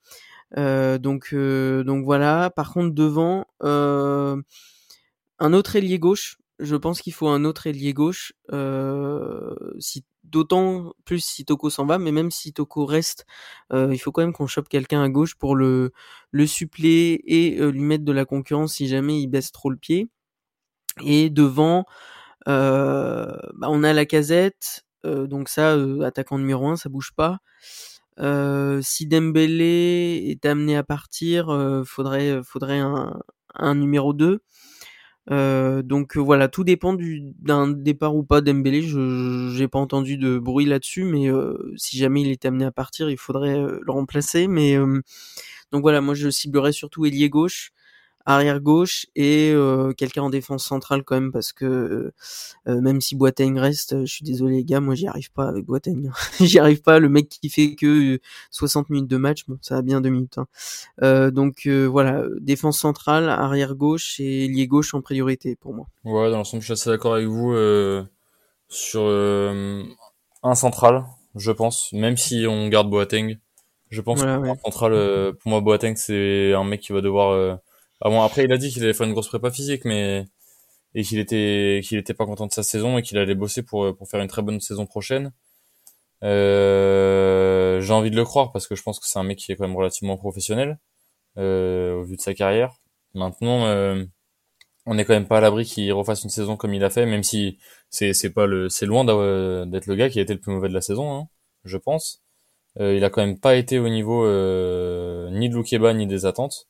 Euh, 0.57 0.97
donc 0.99 1.33
donc 1.35 2.05
voilà. 2.05 2.51
Par 2.51 2.73
contre 2.73 2.93
devant, 2.95 3.47
un 3.61 5.53
autre 5.53 5.75
ailier 5.75 5.99
gauche 5.99 6.37
je 6.59 6.75
pense 6.75 7.01
qu'il 7.01 7.13
faut 7.13 7.27
un 7.27 7.45
autre 7.45 7.67
ailier 7.67 7.93
gauche, 7.93 8.33
euh, 8.51 9.55
si, 9.79 10.05
d'autant 10.23 10.93
plus 11.05 11.19
si 11.23 11.45
Toko 11.45 11.69
s'en 11.69 11.85
va, 11.85 11.97
mais 11.97 12.11
même 12.11 12.31
si 12.31 12.53
Toko 12.53 12.85
reste, 12.85 13.25
euh, 13.73 13.89
il 13.93 13.97
faut 13.97 14.11
quand 14.11 14.21
même 14.21 14.33
qu'on 14.33 14.47
chope 14.47 14.69
quelqu'un 14.69 15.03
à 15.03 15.09
gauche 15.09 15.35
pour 15.35 15.55
le, 15.55 15.91
le 16.31 16.47
suppléer 16.47 17.21
et 17.25 17.59
euh, 17.59 17.69
lui 17.71 17.81
mettre 17.81 18.05
de 18.05 18.11
la 18.11 18.25
concurrence 18.25 18.75
si 18.75 18.87
jamais 18.87 19.19
il 19.21 19.27
baisse 19.27 19.51
trop 19.51 19.69
le 19.69 19.77
pied. 19.77 20.09
Et 21.03 21.29
devant, 21.29 21.85
bah 22.45 23.39
on 23.63 23.83
a 23.83 23.93
la 23.93 24.05
casette, 24.05 24.85
donc 25.05 25.49
ça, 25.49 25.75
attaquant 26.03 26.37
numéro 26.39 26.67
1, 26.69 26.77
ça 26.77 26.89
bouge 26.89 27.11
pas. 27.15 27.39
si 28.81 29.07
Dembélé 29.07 30.27
est 30.29 30.45
amené 30.45 30.77
à 30.77 30.83
partir, 30.83 31.47
faudrait, 31.85 32.41
faudrait 32.43 32.79
un, 32.79 33.19
un 33.55 33.75
numéro 33.75 34.13
2. 34.13 34.41
Euh, 35.31 35.81
donc 35.83 36.17
euh, 36.17 36.19
voilà, 36.19 36.49
tout 36.49 36.63
dépend 36.65 36.95
d'un 37.39 37.67
départ 37.69 38.15
ou 38.15 38.23
pas 38.23 38.41
d'Embélé. 38.41 38.81
Je 38.81 39.49
j'ai 39.55 39.67
pas 39.67 39.79
entendu 39.79 40.17
de 40.17 40.37
bruit 40.37 40.65
là-dessus, 40.65 41.05
mais 41.05 41.29
euh, 41.31 41.73
si 41.77 41.97
jamais 41.97 42.21
il 42.21 42.31
était 42.31 42.49
amené 42.49 42.65
à 42.65 42.71
partir, 42.71 43.09
il 43.09 43.17
faudrait 43.17 43.57
le 43.57 43.91
remplacer. 43.91 44.47
Mais 44.47 44.77
donc 45.71 45.81
voilà, 45.81 46.01
moi 46.01 46.13
je 46.15 46.29
ciblerais 46.29 46.71
surtout 46.73 47.05
ailier 47.05 47.29
gauche 47.29 47.71
arrière 48.25 48.61
gauche 48.61 49.05
et 49.15 49.51
euh, 49.51 49.91
quelqu'un 49.93 50.23
en 50.23 50.29
défense 50.29 50.63
centrale 50.63 51.03
quand 51.03 51.15
même 51.15 51.31
parce 51.31 51.51
que 51.51 52.13
euh, 52.67 52.81
même 52.81 53.01
si 53.01 53.15
Boateng 53.15 53.57
reste, 53.57 54.05
je 54.05 54.13
suis 54.13 54.23
désolé 54.23 54.57
les 54.57 54.63
gars, 54.63 54.79
moi 54.79 54.95
j'y 54.95 55.07
arrive 55.07 55.31
pas 55.31 55.47
avec 55.47 55.65
Boateng. 55.65 56.09
j'y 56.39 56.59
arrive 56.59 56.81
pas, 56.81 56.99
le 56.99 57.09
mec 57.09 57.27
qui 57.29 57.49
fait 57.49 57.75
que 57.75 58.19
60 58.51 58.89
minutes 58.89 59.09
de 59.09 59.17
match, 59.17 59.43
bon 59.47 59.57
ça 59.61 59.77
a 59.77 59.81
bien 59.81 59.99
deux 59.99 60.09
minutes. 60.09 60.37
Hein. 60.37 60.47
Euh, 61.01 61.31
donc 61.31 61.67
voilà, 61.67 62.23
défense 62.39 62.79
centrale, 62.79 63.29
arrière 63.29 63.75
gauche 63.75 64.19
et 64.19 64.47
lié 64.47 64.67
gauche 64.67 64.93
en 64.93 65.01
priorité 65.01 65.55
pour 65.55 65.73
moi. 65.73 65.87
Ouais, 66.05 66.29
dans 66.31 66.37
l'ensemble 66.37 66.61
je 66.61 66.67
suis 66.67 66.73
assez 66.73 66.89
d'accord 66.89 67.15
avec 67.15 67.27
vous 67.27 67.53
sur 68.69 69.01
un 69.01 70.55
central, 70.55 71.05
je 71.35 71.51
pense, 71.51 71.91
même 71.91 72.17
si 72.17 72.45
on 72.47 72.69
garde 72.69 72.89
Boateng. 72.89 73.37
Je 73.89 74.01
pense 74.01 74.23
que 74.23 74.27
un 74.27 74.55
central, 74.55 75.33
pour 75.39 75.49
moi 75.49 75.59
Boateng 75.59 75.95
c'est 75.97 76.53
un 76.53 76.63
mec 76.63 76.79
qui 76.79 76.93
va 76.93 77.01
devoir 77.01 77.59
ah 78.03 78.23
après, 78.25 78.43
il 78.45 78.51
a 78.53 78.57
dit 78.57 78.69
qu'il 78.71 78.83
allait 78.83 78.93
faire 78.93 79.07
une 79.07 79.13
grosse 79.13 79.29
prépa 79.29 79.51
physique, 79.51 79.85
mais 79.85 80.25
et 80.95 81.03
qu'il 81.03 81.19
était 81.19 81.81
qu'il 81.83 81.97
était 81.97 82.13
pas 82.13 82.25
content 82.25 82.47
de 82.47 82.51
sa 82.51 82.63
saison 82.63 82.97
et 82.97 83.01
qu'il 83.01 83.17
allait 83.17 83.35
bosser 83.35 83.63
pour 83.63 83.95
pour 83.97 84.07
faire 84.09 84.21
une 84.21 84.27
très 84.27 84.41
bonne 84.41 84.59
saison 84.61 84.85
prochaine. 84.85 85.31
Euh, 86.23 87.81
j'ai 87.81 87.93
envie 87.93 88.11
de 88.11 88.15
le 88.15 88.23
croire 88.25 88.51
parce 88.51 88.67
que 88.67 88.75
je 88.75 88.83
pense 88.83 88.99
que 88.99 89.07
c'est 89.07 89.19
un 89.19 89.23
mec 89.23 89.37
qui 89.39 89.51
est 89.51 89.55
quand 89.55 89.67
même 89.67 89.75
relativement 89.75 90.17
professionnel 90.17 90.79
euh, 91.37 91.95
au 91.95 92.03
vu 92.03 92.15
de 92.15 92.21
sa 92.21 92.33
carrière. 92.33 92.79
Maintenant, 93.13 93.65
euh, 93.65 94.03
on 94.85 94.95
n'est 94.95 95.05
quand 95.05 95.13
même 95.13 95.27
pas 95.27 95.39
à 95.39 95.41
l'abri 95.41 95.65
qu'il 95.65 95.91
refasse 95.93 96.23
une 96.23 96.29
saison 96.29 96.57
comme 96.57 96.73
il 96.73 96.83
a 96.83 96.89
fait, 96.89 97.05
même 97.05 97.23
si 97.23 97.59
c'est 97.89 98.13
c'est 98.13 98.31
pas 98.31 98.47
le 98.47 98.69
c'est 98.69 98.85
loin 98.85 99.05
d'être 99.05 99.87
le 99.87 99.95
gars 99.95 100.09
qui 100.09 100.19
a 100.19 100.23
été 100.23 100.33
le 100.33 100.39
plus 100.39 100.53
mauvais 100.53 100.69
de 100.69 100.73
la 100.73 100.81
saison, 100.81 101.13
hein, 101.13 101.27
je 101.65 101.77
pense. 101.77 102.21
Il 102.79 103.03
a 103.03 103.09
quand 103.11 103.25
même 103.25 103.39
pas 103.39 103.55
été 103.55 103.79
au 103.79 103.89
niveau 103.89 104.25
ni 104.25 105.49
de 105.49 105.55
Loukeba 105.55 105.93
ni 105.93 106.07
des 106.07 106.25
attentes. 106.25 106.67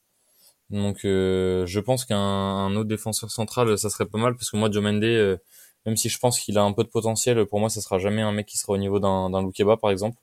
Donc 0.74 1.06
euh, 1.06 1.68
je 1.68 1.80
pense 1.80 2.04
qu'un 2.04 2.76
autre 2.76 2.90
défenseur 2.90 3.30
central, 3.30 3.78
ça 3.78 3.92
serait 3.92 4.08
pas 4.08 4.18
mal, 4.18 4.34
parce 4.36 4.50
que 4.50 4.58
moi, 4.58 4.72
Joe 4.72 4.84
euh, 4.84 5.38
même 5.86 5.96
si 5.96 6.10
je 6.10 6.18
pense 6.18 6.40
qu'il 6.40 6.58
a 6.58 6.64
un 6.64 6.74
peu 6.74 6.84
de 6.84 6.90
potentiel, 6.90 7.46
pour 7.46 7.60
moi, 7.60 7.70
ça 7.70 7.80
sera 7.80 8.00
jamais 8.00 8.24
un 8.24 8.32
mec 8.32 8.48
qui 8.48 8.58
sera 8.58 8.74
au 8.74 8.78
niveau 8.78 9.00
d'un 9.00 9.30
Loukeba, 9.30 9.78
par 9.78 9.92
exemple. 9.92 10.18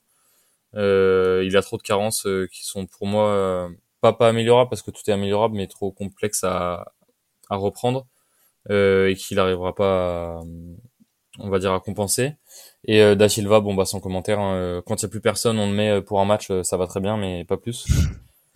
Euh, 0.75 1.43
il 1.45 1.55
a 1.55 1.61
trop 1.61 1.77
de 1.77 1.81
carences 1.83 2.25
euh, 2.27 2.47
qui 2.51 2.65
sont 2.65 2.85
pour 2.85 3.07
moi 3.07 3.69
pas 4.01 4.11
pas 4.11 4.27
améliorables, 4.27 4.69
parce 4.69 4.81
que 4.81 4.91
tout 4.91 5.01
est 5.07 5.13
améliorable, 5.13 5.55
mais 5.55 5.67
trop 5.67 5.91
complexe 5.91 6.43
à, 6.43 6.91
à 7.49 7.55
reprendre, 7.55 8.07
et 8.69 9.15
qu'il 9.17 9.37
n'arrivera 9.37 9.73
pas 9.73 10.39
à, 10.39 10.41
on 11.39 11.49
va 11.49 11.59
dire, 11.59 11.71
à 11.71 11.79
compenser. 11.79 12.33
Et 12.85 13.15
Da 13.15 13.29
Silva, 13.29 13.61
bon 13.61 13.73
bah 13.73 13.85
sans 13.85 14.01
commentaire, 14.01 14.39
hein, 14.39 14.81
quand 14.85 15.01
il 15.01 15.05
n'y 15.05 15.09
a 15.09 15.11
plus 15.11 15.21
personne, 15.21 15.57
on 15.59 15.67
le 15.69 15.75
met 15.75 16.01
pour 16.01 16.19
un 16.19 16.25
match, 16.25 16.51
ça 16.63 16.75
va 16.75 16.87
très 16.87 16.99
bien, 16.99 17.15
mais 17.15 17.45
pas 17.45 17.57
plus. 17.57 17.85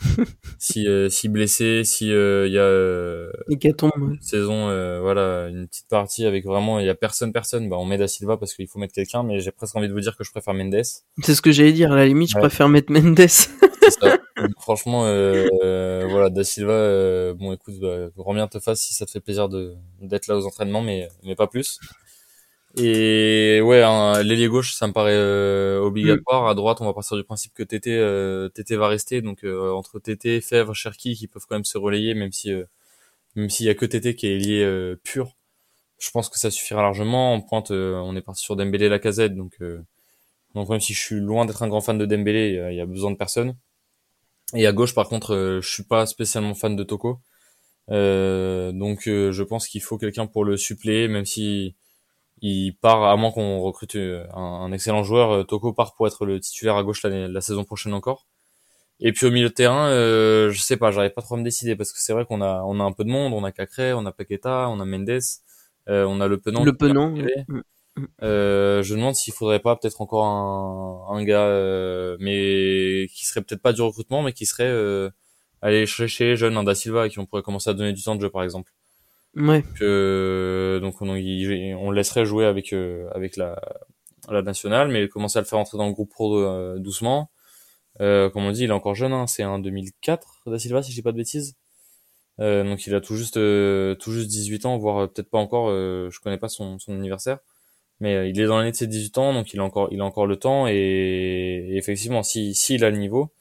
si 0.60 0.88
euh, 0.88 1.10
si 1.10 1.30
blessé, 1.30 1.84
si 1.84 2.08
il 2.08 2.14
euh, 2.14 2.47
y 2.47 2.58
a 2.58 2.64
euh, 2.64 3.32
une 3.49 4.22
saison 4.22 4.68
voilà 5.01 5.47
une 5.49 5.68
petite 5.68 5.88
partie 5.88 6.26
avec 6.26 6.45
vraiment 6.45 6.80
il 6.80 6.86
y 6.86 6.89
a 6.89 6.95
personne 6.95 7.32
personne, 7.32 7.70
bah 7.70 7.78
on 7.78 7.86
met 7.86 7.97
Da 7.97 8.08
Silva 8.08 8.38
parce 8.38 8.53
qu'il 8.53 8.68
faut 8.68 8.80
mettre 8.80 8.93
quelqu'un, 8.93 9.24
mais 9.24 9.39
j'ai 9.39 9.51
presque 9.51 9.76
envie 9.76 9.88
de 9.88 9.93
vous 9.93 9.99
dire 9.99 10.16
que 10.18 10.24
je 10.24 10.32
préfère 10.32 10.53
Mendes. 10.53 10.84
C'est 11.22 11.36
ce 11.36 11.41
que 11.41 11.51
j'allais 11.51 11.74
dire. 11.74 11.91
À 11.91 11.95
la 11.95 12.06
limite, 12.06 12.30
je 12.30 12.38
préfère 12.38 12.70
mettre 12.70 12.91
Mendes. 12.91 13.28
ça. 13.28 13.49
Franchement, 14.60 15.01
voilà, 15.01 16.30
Da 16.30 16.43
Silva, 16.43 17.34
bon 17.34 17.53
écoute, 17.53 17.76
bah, 17.82 18.34
bien 18.34 18.47
te 18.47 18.60
fasse 18.60 18.82
si 18.82 18.93
ça 18.93 19.06
te 19.06 19.12
fait 19.12 19.22
plaisir 19.22 19.49
de 19.49 19.76
d'être 20.01 20.28
là 20.28 20.38
aux 20.38 20.45
entraînements, 20.45 20.82
mais 20.82 21.08
mais 21.24 21.36
pas 21.36 21.47
plus. 21.47 21.80
Et 22.78 23.61
ouais, 23.61 23.84
hein, 23.84 24.21
l'ailier 24.23 24.47
gauche, 24.47 24.73
ça 24.73 24.88
me 24.88 24.91
paraît 24.91 25.13
euh, 25.15 25.80
obligatoire. 25.80 26.43
Mm. 26.43 26.47
À 26.47 26.53
droite, 26.55 26.82
on 26.82 26.86
va 26.86 26.93
partir 26.93 27.15
du 27.15 27.23
principe 27.23 27.53
que 27.53 27.63
TT, 27.63 27.91
euh, 27.91 28.49
TT 28.49 28.76
va 28.76 28.88
rester. 28.89 29.21
Donc 29.21 29.43
euh, 29.45 29.71
entre 29.71 29.99
TT, 29.99 30.41
Fèvre, 30.41 30.73
Cherki, 30.73 31.15
qui 31.15 31.28
peuvent 31.28 31.45
quand 31.47 31.55
même 31.55 31.65
se 31.65 31.78
relayer, 31.78 32.13
même 32.15 32.34
si 32.34 32.51
euh, 32.51 32.65
même 33.36 33.49
s'il 33.49 33.65
y 33.65 33.69
a 33.69 33.76
que 33.76 33.86
TT 33.86 34.15
qui 34.15 34.28
est 34.28 34.38
lié 34.38 34.95
pur, 35.03 35.36
je 35.99 36.09
pense 36.11 36.30
que 36.30 36.39
ça 36.39 36.51
suffira 36.51 36.82
largement. 36.82 37.34
En 37.34 37.41
pointe, 37.41 37.71
on 37.71 38.15
est 38.15 38.21
parti 38.21 38.43
sur 38.43 38.55
Dembélé, 38.55 38.89
Lacazette, 38.89 39.36
donc 39.36 39.59
Donc 40.55 40.69
même 40.69 40.80
si 40.82 40.93
je 40.93 41.01
suis 41.01 41.19
loin 41.19 41.45
d'être 41.45 41.63
un 41.63 41.67
grand 41.67 41.82
fan 41.82 41.97
de 41.97 42.05
Dembélé, 42.05 42.67
il 42.71 42.76
y 42.76 42.82
a 42.82 42.86
besoin 42.86 43.11
de 43.11 43.17
personne. 43.17 43.55
Et 44.53 44.67
à 44.67 44.73
gauche, 44.73 44.95
par 44.95 45.09
contre, 45.09 45.59
je 45.61 45.69
suis 45.69 45.84
pas 45.84 46.05
spécialement 46.05 46.55
fan 46.55 46.76
de 46.78 46.84
Toko. 46.84 47.19
donc 47.89 49.01
je 49.05 49.43
pense 49.43 49.67
qu'il 49.67 49.82
faut 49.82 49.97
quelqu'un 49.97 50.28
pour 50.28 50.45
le 50.45 50.57
suppléer, 50.57 51.07
même 51.09 51.26
si 51.26 51.76
il 52.41 52.73
part, 52.73 53.03
à 53.03 53.15
moins 53.17 53.31
qu'on 53.31 53.59
recrute 53.59 53.95
un, 53.95 54.71
excellent 54.71 55.03
joueur, 55.03 55.45
Toko 55.47 55.73
part 55.73 55.93
pour 55.95 56.07
être 56.07 56.25
le 56.25 56.39
titulaire 56.39 56.75
à 56.75 56.83
gauche 56.83 57.03
la 57.03 57.41
saison 57.41 57.63
prochaine 57.63 57.93
encore. 57.93 58.25
Et 58.99 59.11
puis 59.11 59.25
au 59.25 59.31
milieu 59.31 59.49
de 59.49 59.53
terrain, 59.53 59.89
euh, 59.89 60.51
je 60.51 60.61
sais 60.61 60.77
pas, 60.77 60.91
j'arrive 60.91 61.11
pas 61.11 61.21
trop 61.21 61.36
à 61.36 61.38
me 61.38 61.43
décider 61.43 61.75
parce 61.75 61.91
que 61.91 61.99
c'est 61.99 62.13
vrai 62.13 62.25
qu'on 62.25 62.41
a 62.41 62.63
on 62.63 62.79
a 62.79 62.83
un 62.83 62.93
peu 62.93 63.03
de 63.03 63.09
monde, 63.09 63.33
on 63.33 63.43
a 63.43 63.51
Cacré, 63.51 63.93
on 63.93 64.05
a 64.05 64.11
Paqueta, 64.11 64.69
on 64.69 64.79
a 64.79 64.86
Mendes, 64.86 65.19
euh, 65.89 66.05
on 66.05 66.21
a 66.21 66.27
le 66.27 66.39
Penant. 66.39 66.63
Le 66.63 66.73
Penant. 66.73 67.13
Euh, 68.23 68.83
je 68.83 68.93
me 68.93 68.99
demande 68.99 69.15
s'il 69.15 69.33
faudrait 69.33 69.61
pas 69.61 69.75
peut-être 69.77 70.01
encore 70.01 70.25
un, 70.25 71.15
un 71.15 71.23
gars, 71.23 71.45
euh, 71.45 72.17
mais 72.19 73.07
qui 73.13 73.25
serait 73.25 73.41
peut-être 73.41 73.61
pas 73.61 73.73
du 73.73 73.81
recrutement, 73.81 74.21
mais 74.21 74.33
qui 74.33 74.45
serait 74.45 74.67
euh, 74.67 75.09
aller 75.61 75.86
chercher 75.86 76.25
les 76.25 76.36
jeunes, 76.36 76.57
un 76.57 76.63
Da 76.63 76.75
Silva, 76.75 77.07
qui 77.09 77.19
on 77.19 77.25
pourrait 77.25 77.41
commencer 77.41 77.69
à 77.69 77.73
donner 77.73 77.93
du 77.93 78.03
temps 78.03 78.15
de 78.15 78.21
jeu 78.21 78.29
par 78.29 78.43
exemple. 78.43 78.71
Ouais. 79.36 79.63
Donc 80.79 81.01
on, 81.01 81.09
on, 81.09 81.91
laisserait 81.91 82.25
jouer 82.25 82.45
avec 82.45 82.73
avec 82.73 83.38
la 83.38 83.59
la 84.29 84.41
nationale, 84.41 84.88
mais 84.88 85.07
commencer 85.07 85.38
à 85.38 85.41
le 85.41 85.47
faire 85.47 85.59
entrer 85.59 85.77
dans 85.77 85.88
le 85.88 85.93
groupe 85.93 86.09
pro 86.09 86.77
doucement 86.77 87.29
euh, 88.01 88.29
comme 88.29 88.45
on 88.45 88.51
dit, 88.51 88.63
il 88.63 88.69
est 88.69 88.73
encore 88.73 88.95
jeune, 88.95 89.13
hein, 89.13 89.27
c'est 89.27 89.43
un 89.43 89.59
2004, 89.59 90.43
Da 90.47 90.59
Silva, 90.59 90.81
si 90.83 90.91
je 90.91 90.97
dis 90.97 91.01
pas 91.01 91.11
de 91.11 91.17
bêtises. 91.17 91.55
Euh, 92.41 92.63
donc 92.65 92.86
il 92.86 92.93
a 92.95 93.01
tout 93.01 93.15
juste 93.15 93.38
euh, 93.38 93.95
tout 93.95 94.11
juste 94.11 94.27
18 94.27 94.65
ans, 94.65 94.77
voire 94.77 94.97
euh, 95.03 95.07
peut-être 95.07 95.29
pas 95.29 95.38
encore, 95.38 95.69
je 95.69 96.19
connais 96.19 96.38
pas 96.38 96.49
son, 96.49 96.79
son 96.79 96.93
anniversaire. 96.93 97.39
Mais 98.01 98.29
il 98.29 98.39
est 98.41 98.45
dans 98.45 98.57
l'année 98.57 98.71
de 98.71 98.75
ses 98.75 98.88
18 98.88 99.17
ans, 99.19 99.33
donc 99.33 99.53
il 99.53 99.59
a 99.61 99.63
encore 99.63 99.89
il 99.91 100.01
a 100.01 100.05
encore 100.05 100.27
le 100.27 100.38
temps 100.38 100.67
et, 100.67 101.75
effectivement, 101.77 102.23
si 102.23 102.53
s'il 102.55 102.83
a 102.86 102.89
le 102.89 102.97
niveau, 102.97 103.31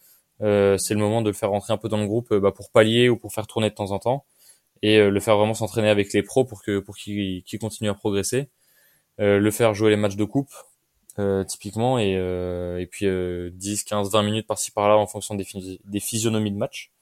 c'est 0.40 0.94
le 0.94 0.98
moment 0.98 1.22
de 1.22 1.30
le 1.30 1.34
faire 1.34 1.50
rentrer 1.50 1.72
un 1.72 1.78
peu 1.78 1.88
dans 1.88 1.98
le 1.98 2.06
groupe 2.06 2.34
bah, 2.34 2.52
pour 2.52 2.70
pallier 2.70 3.08
ou 3.08 3.16
pour 3.16 3.32
faire 3.32 3.46
tourner 3.46 3.70
de 3.70 3.74
temps 3.74 3.90
en 3.92 3.98
temps 3.98 4.24
et 4.86 4.98
le 5.10 5.20
faire 5.20 5.36
vraiment 5.38 5.54
s'entraîner 5.54 5.88
avec 5.88 6.12
les 6.12 6.22
pros 6.22 6.44
pour 6.44 6.62
que 6.62 6.78
pour 6.78 6.96
qu'il 6.96 7.42
continue 7.60 7.88
à 7.90 7.94
progresser. 7.94 8.48
le 9.18 9.50
faire 9.50 9.74
jouer 9.74 9.90
les 9.90 9.96
matchs 9.96 10.16
de 10.16 10.24
coupe 10.24 10.52
euh, 11.20 11.44
typiquement 11.44 11.98
et, 11.98 12.16
euh, 12.16 12.78
et 12.80 12.86
puis 12.86 13.06
10, 13.52 13.84
15, 13.84 14.10
20 14.10 14.22
minutes 14.22 14.46
par-ci 14.46 14.72
par-là 14.72 14.96
en 14.96 15.06
fonction 15.06 15.34
des, 15.36 15.46
des 15.84 16.00
physionomies 16.00 16.50
de 16.50 16.56
match, 16.56 16.92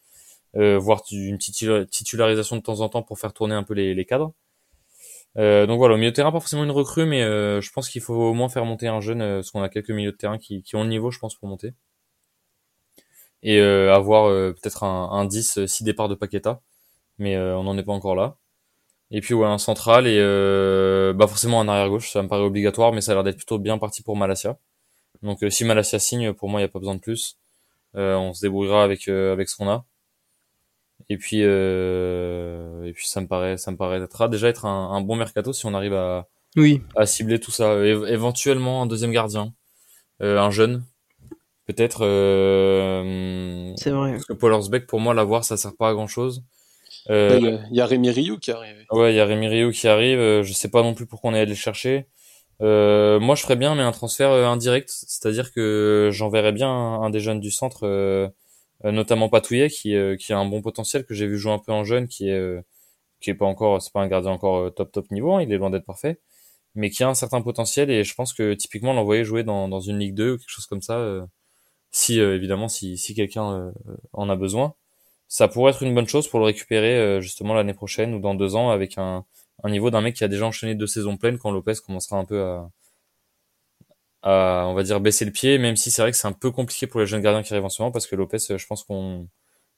euh, 0.57 0.78
voire 0.78 1.03
une 1.11 1.39
titularisation 1.39 2.57
de 2.57 2.62
temps 2.62 2.80
en 2.80 2.89
temps 2.91 3.03
pour 3.03 3.18
faire 3.18 3.33
tourner 3.33 3.55
un 3.55 3.62
peu 3.62 3.74
les, 3.74 3.95
les 3.95 4.05
cadres. 4.05 4.35
Euh, 5.39 5.66
donc 5.66 5.78
voilà, 5.78 5.95
au 5.95 5.97
milieu 5.97 6.11
de 6.11 6.14
terrain, 6.16 6.30
pas 6.30 6.41
forcément 6.41 6.64
une 6.64 6.70
recrue, 6.70 7.07
mais 7.07 7.22
je 7.22 7.72
pense 7.72 7.89
qu'il 7.89 8.03
faut 8.03 8.14
au 8.14 8.35
moins 8.35 8.49
faire 8.51 8.66
monter 8.66 8.89
un 8.89 9.01
jeune, 9.01 9.20
parce 9.20 9.51
qu'on 9.51 9.62
a 9.62 9.68
quelques 9.70 9.91
milieux 9.91 10.12
de 10.12 10.16
terrain 10.16 10.39
qui, 10.39 10.62
qui 10.62 10.76
ont 10.76 10.83
le 10.83 10.91
niveau, 10.91 11.11
je 11.11 11.18
pense, 11.18 11.35
pour 11.35 11.49
monter. 11.49 11.72
Et 13.43 13.61
avoir 13.61 14.28
peut-être 14.55 14.85
un, 14.85 15.11
un 15.11 15.24
10, 15.24 15.66
6 15.66 15.85
départs 15.85 16.09
de 16.09 16.14
Paqueta, 16.14 16.61
mais 17.23 17.39
on 17.39 17.64
n'en 17.64 17.79
est 17.79 17.83
pas 17.83 17.93
encore 17.93 18.16
là. 18.16 18.37
Et 19.14 19.20
puis 19.20 19.35
ouais, 19.35 19.47
un 19.47 19.59
central 19.59 20.07
et 20.07 20.16
euh, 20.18 21.12
bah 21.12 21.27
forcément 21.27 21.61
un 21.61 21.68
arrière 21.68 21.91
gauche, 21.91 22.11
ça 22.11 22.23
me 22.23 22.29
paraît 22.29 22.45
obligatoire, 22.45 22.93
mais 22.93 23.03
ça 23.03 23.12
a 23.12 23.14
l'air 23.14 23.25
d'être 23.25 23.37
plutôt 23.37 23.59
bien 23.59 23.77
parti 23.77 24.03
pour 24.03 24.16
Malasia. 24.16 24.59
Donc 25.23 25.43
euh, 25.43 25.51
si 25.51 25.66
Malasia 25.66 25.99
signe, 25.99 26.33
pour 26.33 26.49
moi 26.49 26.61
il 26.61 26.62
n'y 26.62 26.68
a 26.68 26.73
pas 26.73 26.79
besoin 26.79 26.95
de 26.95 27.01
plus. 27.01 27.37
Euh, 27.95 28.16
on 28.16 28.33
se 28.33 28.41
débrouillera 28.41 28.83
avec 28.83 29.09
euh, 29.09 29.35
avec 29.35 29.51
ce 29.51 29.57
qu'on 29.57 29.68
a. 29.68 29.85
Et 31.11 31.18
puis 31.18 31.41
et 31.41 32.93
puis 32.95 33.07
ça 33.07 33.20
me 33.20 33.27
paraît 33.27 33.59
ça 33.59 33.70
me 33.70 33.77
paraîtra 33.77 34.29
déjà 34.29 34.49
être 34.49 34.64
un, 34.64 35.01
bon 35.03 35.16
mercato 35.16 35.53
si 35.53 35.66
on 35.66 35.75
arrive 35.75 35.93
à 35.93 36.27
oui. 36.57 36.81
à 36.97 37.05
cibler 37.05 37.39
tout 37.39 37.51
ça. 37.51 37.85
éventuellement 37.85 38.81
un 38.81 38.87
deuxième 38.87 39.12
gardien, 39.12 39.53
un 40.20 40.51
jeune, 40.51 40.85
peut-être. 41.66 41.99
C'est 43.77 43.91
vrai. 43.91 44.12
Parce 44.12 44.25
que 44.25 44.33
Paul 44.33 44.53
Horsbeck 44.53 44.87
pour 44.87 45.01
moi 45.01 45.12
l'avoir 45.12 45.45
ça 45.45 45.59
sert 45.59 45.77
pas 45.77 45.91
à 45.91 45.93
grand 45.93 46.07
chose. 46.07 46.43
Euh, 47.11 47.59
il 47.71 47.77
y 47.77 47.81
a 47.81 47.87
Rémi 47.87 48.11
Rioux 48.11 48.39
qui 48.39 48.51
arrive. 48.53 48.85
Ouais, 48.91 49.13
il 49.13 49.17
y 49.17 49.21
a 49.21 49.25
Rémi 49.25 49.49
Rioux 49.49 49.71
qui 49.71 49.89
arrive. 49.89 50.19
Euh, 50.19 50.43
je 50.43 50.53
sais 50.53 50.69
pas 50.69 50.83
non 50.83 50.95
plus 50.95 51.07
pourquoi 51.07 51.31
on 51.31 51.35
est 51.35 51.41
allé 51.41 51.51
le 51.51 51.55
chercher. 51.57 52.07
Euh, 52.63 53.19
moi, 53.19 53.35
je 53.35 53.43
ferais 53.43 53.57
bien, 53.57 53.75
mais 53.75 53.83
un 53.83 53.93
transfert 53.93 54.31
euh, 54.31 54.47
indirect, 54.47 54.89
c'est-à-dire 54.91 55.53
que 55.53 56.11
j'enverrais 56.13 56.53
bien 56.53 56.71
un, 56.71 57.11
des 57.11 57.21
jeunes 57.21 57.41
du 57.41 57.51
centre, 57.51 57.87
euh, 57.87 58.29
notamment 58.85 59.29
Patouillet, 59.29 59.69
qui, 59.69 59.95
qui 60.19 60.33
a 60.33 60.39
un 60.39 60.47
bon 60.47 60.63
potentiel 60.63 61.05
que 61.05 61.15
j'ai 61.15 61.27
vu 61.27 61.39
jouer 61.39 61.53
un 61.53 61.59
peu 61.59 61.73
en 61.73 61.85
jeune, 61.85 62.09
qui 62.09 62.29
est 62.29 62.63
qui 63.21 63.31
est 63.31 63.35
pas 63.35 63.47
encore, 63.47 63.81
c'est 63.81 63.93
pas 63.93 64.01
un 64.03 64.09
gardien 64.09 64.33
encore 64.33 64.75
top 64.75 64.91
top 64.93 65.11
niveau, 65.13 65.35
hein, 65.35 65.43
il 65.43 65.53
est 65.53 65.57
loin 65.59 65.71
d'être 65.71 65.85
parfait, 65.87 66.21
mais 66.75 66.91
qui 66.91 67.05
a 67.05 67.09
un 67.09 67.15
certain 67.15 67.43
potentiel 67.43 67.91
et 67.91 68.05
je 68.05 68.15
pense 68.15 68.35
que 68.35 68.55
typiquement 68.55 68.93
l'envoyer 68.95 69.25
jouer 69.25 69.45
dans, 69.45 69.69
dans 69.69 69.81
une 69.81 69.99
Ligue 70.01 70.15
2 70.15 70.33
ou 70.33 70.39
quelque 70.39 70.51
chose 70.51 70.67
comme 70.67 70.83
ça, 70.83 71.27
si 71.93 72.19
évidemment 72.21 72.69
si, 72.69 72.99
si 72.99 73.15
quelqu'un 73.15 73.73
en 74.13 74.29
a 74.29 74.37
besoin 74.37 74.75
ça 75.33 75.49
pourrait 75.49 75.72
être 75.72 75.83
une 75.83 75.95
bonne 75.95 76.07
chose 76.07 76.28
pour 76.28 76.41
le 76.41 76.45
récupérer 76.45 76.95
euh, 76.99 77.20
justement 77.22 77.55
l'année 77.55 77.72
prochaine 77.72 78.12
ou 78.12 78.20
dans 78.20 78.35
deux 78.35 78.55
ans 78.55 78.68
avec 78.68 78.99
un, 78.99 79.24
un 79.64 79.70
niveau 79.70 79.91
d'un 79.91 80.03
mec 80.03 80.14
qui 80.14 80.24
a 80.24 80.28
déjà 80.28 80.45
enchaîné 80.45 80.74
deux 80.74 80.87
saisons 80.87 81.16
pleines 81.16 81.39
quand 81.39 81.51
Lopez 81.51 81.72
commencera 81.87 82.18
un 82.18 82.26
peu 82.26 82.43
à, 82.43 82.70
à 84.20 84.66
on 84.68 84.74
va 84.74 84.83
dire 84.83 85.01
baisser 85.01 85.24
le 85.24 85.30
pied 85.30 85.57
même 85.57 85.74
si 85.74 85.91
c'est 85.91 86.03
vrai 86.03 86.11
que 86.11 86.18
c'est 86.18 86.28
un 86.28 86.33
peu 86.33 86.51
compliqué 86.51 86.87
pour 86.87 87.01
les 87.01 87.07
jeunes 87.07 87.22
gardiens 87.22 87.43
qui 87.43 87.55
arrivent 87.55 87.64
en 87.64 87.70
ce 87.70 87.80
moment 87.80 87.91
parce 87.91 88.07
que 88.07 88.14
Lopez 88.14 88.41
je 88.41 88.66
pense 88.66 88.85
qu'on 88.85 89.26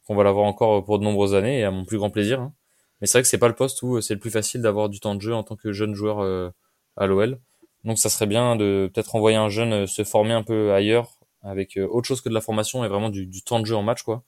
qu'on 0.05 0.17
va 0.17 0.25
l'avoir 0.25 0.45
encore 0.47 0.85
pour 0.85 0.99
de 0.99 1.05
nombreuses 1.05 1.37
années 1.37 1.61
et 1.61 1.65
à 1.65 1.71
mon 1.71 1.85
plus 1.85 1.99
grand 1.99 2.11
plaisir 2.11 2.41
hein. 2.41 2.53
mais 3.01 3.07
c'est 3.07 3.19
vrai 3.19 3.23
que 3.23 3.29
c'est 3.29 3.39
pas 3.39 3.47
le 3.47 3.55
poste 3.55 3.81
où 3.85 4.01
c'est 4.01 4.15
le 4.15 4.21
plus 4.21 4.33
facile 4.33 4.61
d'avoir 4.61 4.89
du 4.89 4.99
temps 4.99 5.15
de 5.15 5.21
jeu 5.21 5.35
en 5.35 5.45
tant 5.45 5.55
que 5.55 5.73
jeune 5.73 5.95
joueur 5.95 6.19
euh, 6.19 6.51
à 6.97 7.07
l'OL 7.07 7.39
donc 7.85 8.01
ça 8.01 8.09
serait 8.09 8.27
bien 8.27 8.57
de 8.57 8.91
peut-être 8.93 9.15
envoyer 9.15 9.37
un 9.37 9.51
jeune 9.51 9.73
euh, 9.73 9.87
se 9.87 10.03
former 10.03 10.33
un 10.33 10.43
peu 10.43 10.73
ailleurs 10.73 11.13
avec 11.43 11.79
autre 11.91 12.09
chose 12.09 12.23
que 12.23 12.29
de 12.29 12.35
la 12.35 12.41
formation 12.41 12.85
et 12.85 12.89
vraiment 12.89 13.11
du, 13.11 13.27
du 13.27 13.43
temps 13.43 13.61
de 13.61 13.67
jeu 13.67 13.77
en 13.77 13.85
match 13.85 14.03
quoi 14.03 14.25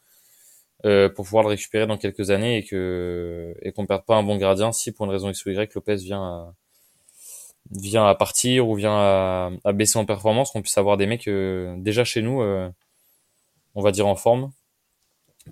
euh, 0.85 1.09
pour 1.09 1.25
pouvoir 1.25 1.43
le 1.43 1.49
récupérer 1.51 1.87
dans 1.87 1.97
quelques 1.97 2.31
années 2.31 2.59
et 2.59 2.65
que 2.65 3.55
et 3.63 3.73
qu'on 3.73 3.87
perde 3.87 4.05
pas 4.05 4.17
un 4.17 4.23
bon 4.23 4.37
gardien 4.37 4.73
si 4.73 4.93
pour 4.93 5.07
une 5.07 5.13
raison 5.13 5.31
X 5.31 5.47
ou 5.47 5.51
Y 5.51 5.75
Lopez 5.75 5.97
vient 5.97 6.23
à, 6.23 6.55
vient 7.71 8.07
à 8.07 8.15
partir 8.15 8.69
ou 8.69 8.75
vient 8.77 8.95
à, 8.95 9.51
à 9.65 9.73
baisser 9.73 9.99
en 9.99 10.05
performance, 10.05 10.51
qu'on 10.53 10.63
puisse 10.63 10.77
avoir 10.79 10.97
des 10.99 11.07
mecs 11.07 11.29
euh, 11.29 11.75
déjà 11.79 12.05
chez 12.05 12.23
nous, 12.23 12.43
euh, 12.43 12.71
on 13.75 13.83
va 13.83 13.91
dire 13.93 14.07
en 14.07 14.17
forme. 14.17 14.53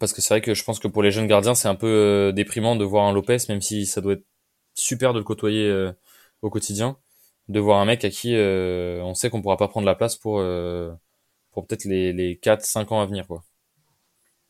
Parce 0.01 0.12
que 0.12 0.20
c'est 0.20 0.35
vrai 0.35 0.41
que 0.41 0.55
je 0.55 0.64
pense 0.64 0.79
que 0.81 0.89
pour 0.89 1.03
les 1.03 1.11
jeunes 1.12 1.27
gardiens, 1.29 1.55
c'est 1.55 1.68
un 1.68 1.77
peu 1.77 2.33
déprimant 2.35 2.77
de 2.77 2.85
voir 2.85 3.07
un 3.07 3.12
Lopez, 3.12 3.39
même 3.49 3.62
si 3.62 3.87
ça 3.87 4.01
doit 4.01 4.14
être 4.14 4.25
super 4.75 5.12
de 5.12 5.18
le 5.18 5.25
côtoyer 5.25 5.72
au 6.43 6.51
quotidien, 6.51 6.99
de 7.49 7.61
voir 7.61 7.81
un 7.81 7.85
mec 7.85 8.05
à 8.05 8.11
qui 8.11 8.35
on 8.37 9.14
sait 9.14 9.31
qu'on 9.31 9.43
pourra 9.43 9.57
pas 9.57 9.68
prendre 9.68 9.87
la 9.87 9.95
place 9.95 10.16
pour 10.16 10.43
pour 11.53 11.66
peut-être 11.66 11.85
les, 11.85 12.12
les 12.12 12.37
4-5 12.37 12.93
ans 12.93 13.01
à 13.01 13.07
venir. 13.07 13.27
quoi. 13.29 13.45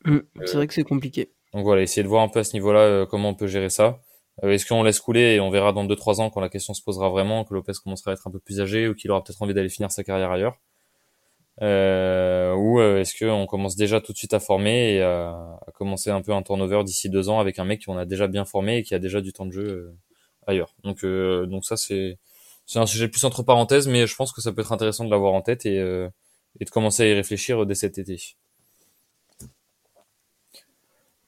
Mm, 0.05 0.19
c'est 0.45 0.53
vrai 0.55 0.67
que 0.67 0.73
c'est 0.73 0.83
compliqué. 0.83 1.31
Donc 1.53 1.63
voilà, 1.63 1.81
essayer 1.81 2.03
de 2.03 2.07
voir 2.07 2.23
un 2.23 2.29
peu 2.29 2.39
à 2.39 2.43
ce 2.43 2.53
niveau-là 2.53 2.79
euh, 2.81 3.05
comment 3.05 3.29
on 3.29 3.33
peut 3.33 3.47
gérer 3.47 3.69
ça. 3.69 3.99
Euh, 4.43 4.51
est-ce 4.51 4.65
qu'on 4.65 4.83
laisse 4.83 4.99
couler 4.99 5.35
et 5.35 5.39
on 5.39 5.49
verra 5.49 5.73
dans 5.73 5.85
2-3 5.85 6.21
ans 6.21 6.29
quand 6.29 6.41
la 6.41 6.49
question 6.49 6.73
se 6.73 6.83
posera 6.83 7.09
vraiment, 7.09 7.43
que 7.43 7.53
Lopez 7.53 7.73
commencera 7.83 8.11
à 8.11 8.13
être 8.13 8.27
un 8.27 8.31
peu 8.31 8.39
plus 8.39 8.61
âgé 8.61 8.87
ou 8.87 8.93
qu'il 8.93 9.09
aura 9.11 9.23
peut-être 9.23 9.41
envie 9.41 9.53
d'aller 9.53 9.69
finir 9.69 9.91
sa 9.91 10.03
carrière 10.03 10.31
ailleurs 10.31 10.57
euh, 11.61 12.53
Ou 12.53 12.81
est-ce 12.81 13.17
qu'on 13.17 13.45
commence 13.45 13.75
déjà 13.75 14.01
tout 14.01 14.11
de 14.11 14.17
suite 14.17 14.33
à 14.33 14.39
former 14.39 14.95
et 14.95 15.01
à, 15.01 15.57
commencer 15.73 16.09
un 16.09 16.21
peu 16.21 16.33
un 16.33 16.43
turnover 16.43 16.83
d'ici 16.83 17.09
deux 17.09 17.29
ans 17.29 17.39
avec 17.39 17.59
un 17.59 17.65
mec 17.65 17.85
qu'on 17.85 17.97
a 17.97 18.05
déjà 18.05 18.27
bien 18.27 18.45
formé 18.45 18.77
et 18.77 18.83
qui 18.83 18.93
a 18.93 18.99
déjà 18.99 19.21
du 19.21 19.31
temps 19.31 19.45
de 19.45 19.51
jeu 19.51 19.93
ailleurs 20.47 20.75
Donc, 20.83 21.05
donc 21.05 21.65
ça, 21.65 21.77
c'est 21.77 22.19
c'est 22.65 22.79
un 22.79 22.87
sujet 22.87 23.07
plus 23.07 23.23
entre 23.25 23.43
parenthèses, 23.43 23.87
mais 23.87 24.07
je 24.07 24.15
pense 24.15 24.33
que 24.33 24.41
ça 24.41 24.51
peut 24.51 24.61
être 24.61 24.71
intéressant 24.73 25.05
de 25.05 25.11
l'avoir 25.11 25.33
en 25.33 25.41
tête 25.41 25.65
et, 25.65 25.77
et 25.77 26.65
de 26.65 26.69
commencer 26.69 27.03
à 27.03 27.07
y 27.07 27.13
réfléchir 27.13 27.65
dès 27.65 27.75
cet 27.75 27.97
été. 27.97 28.17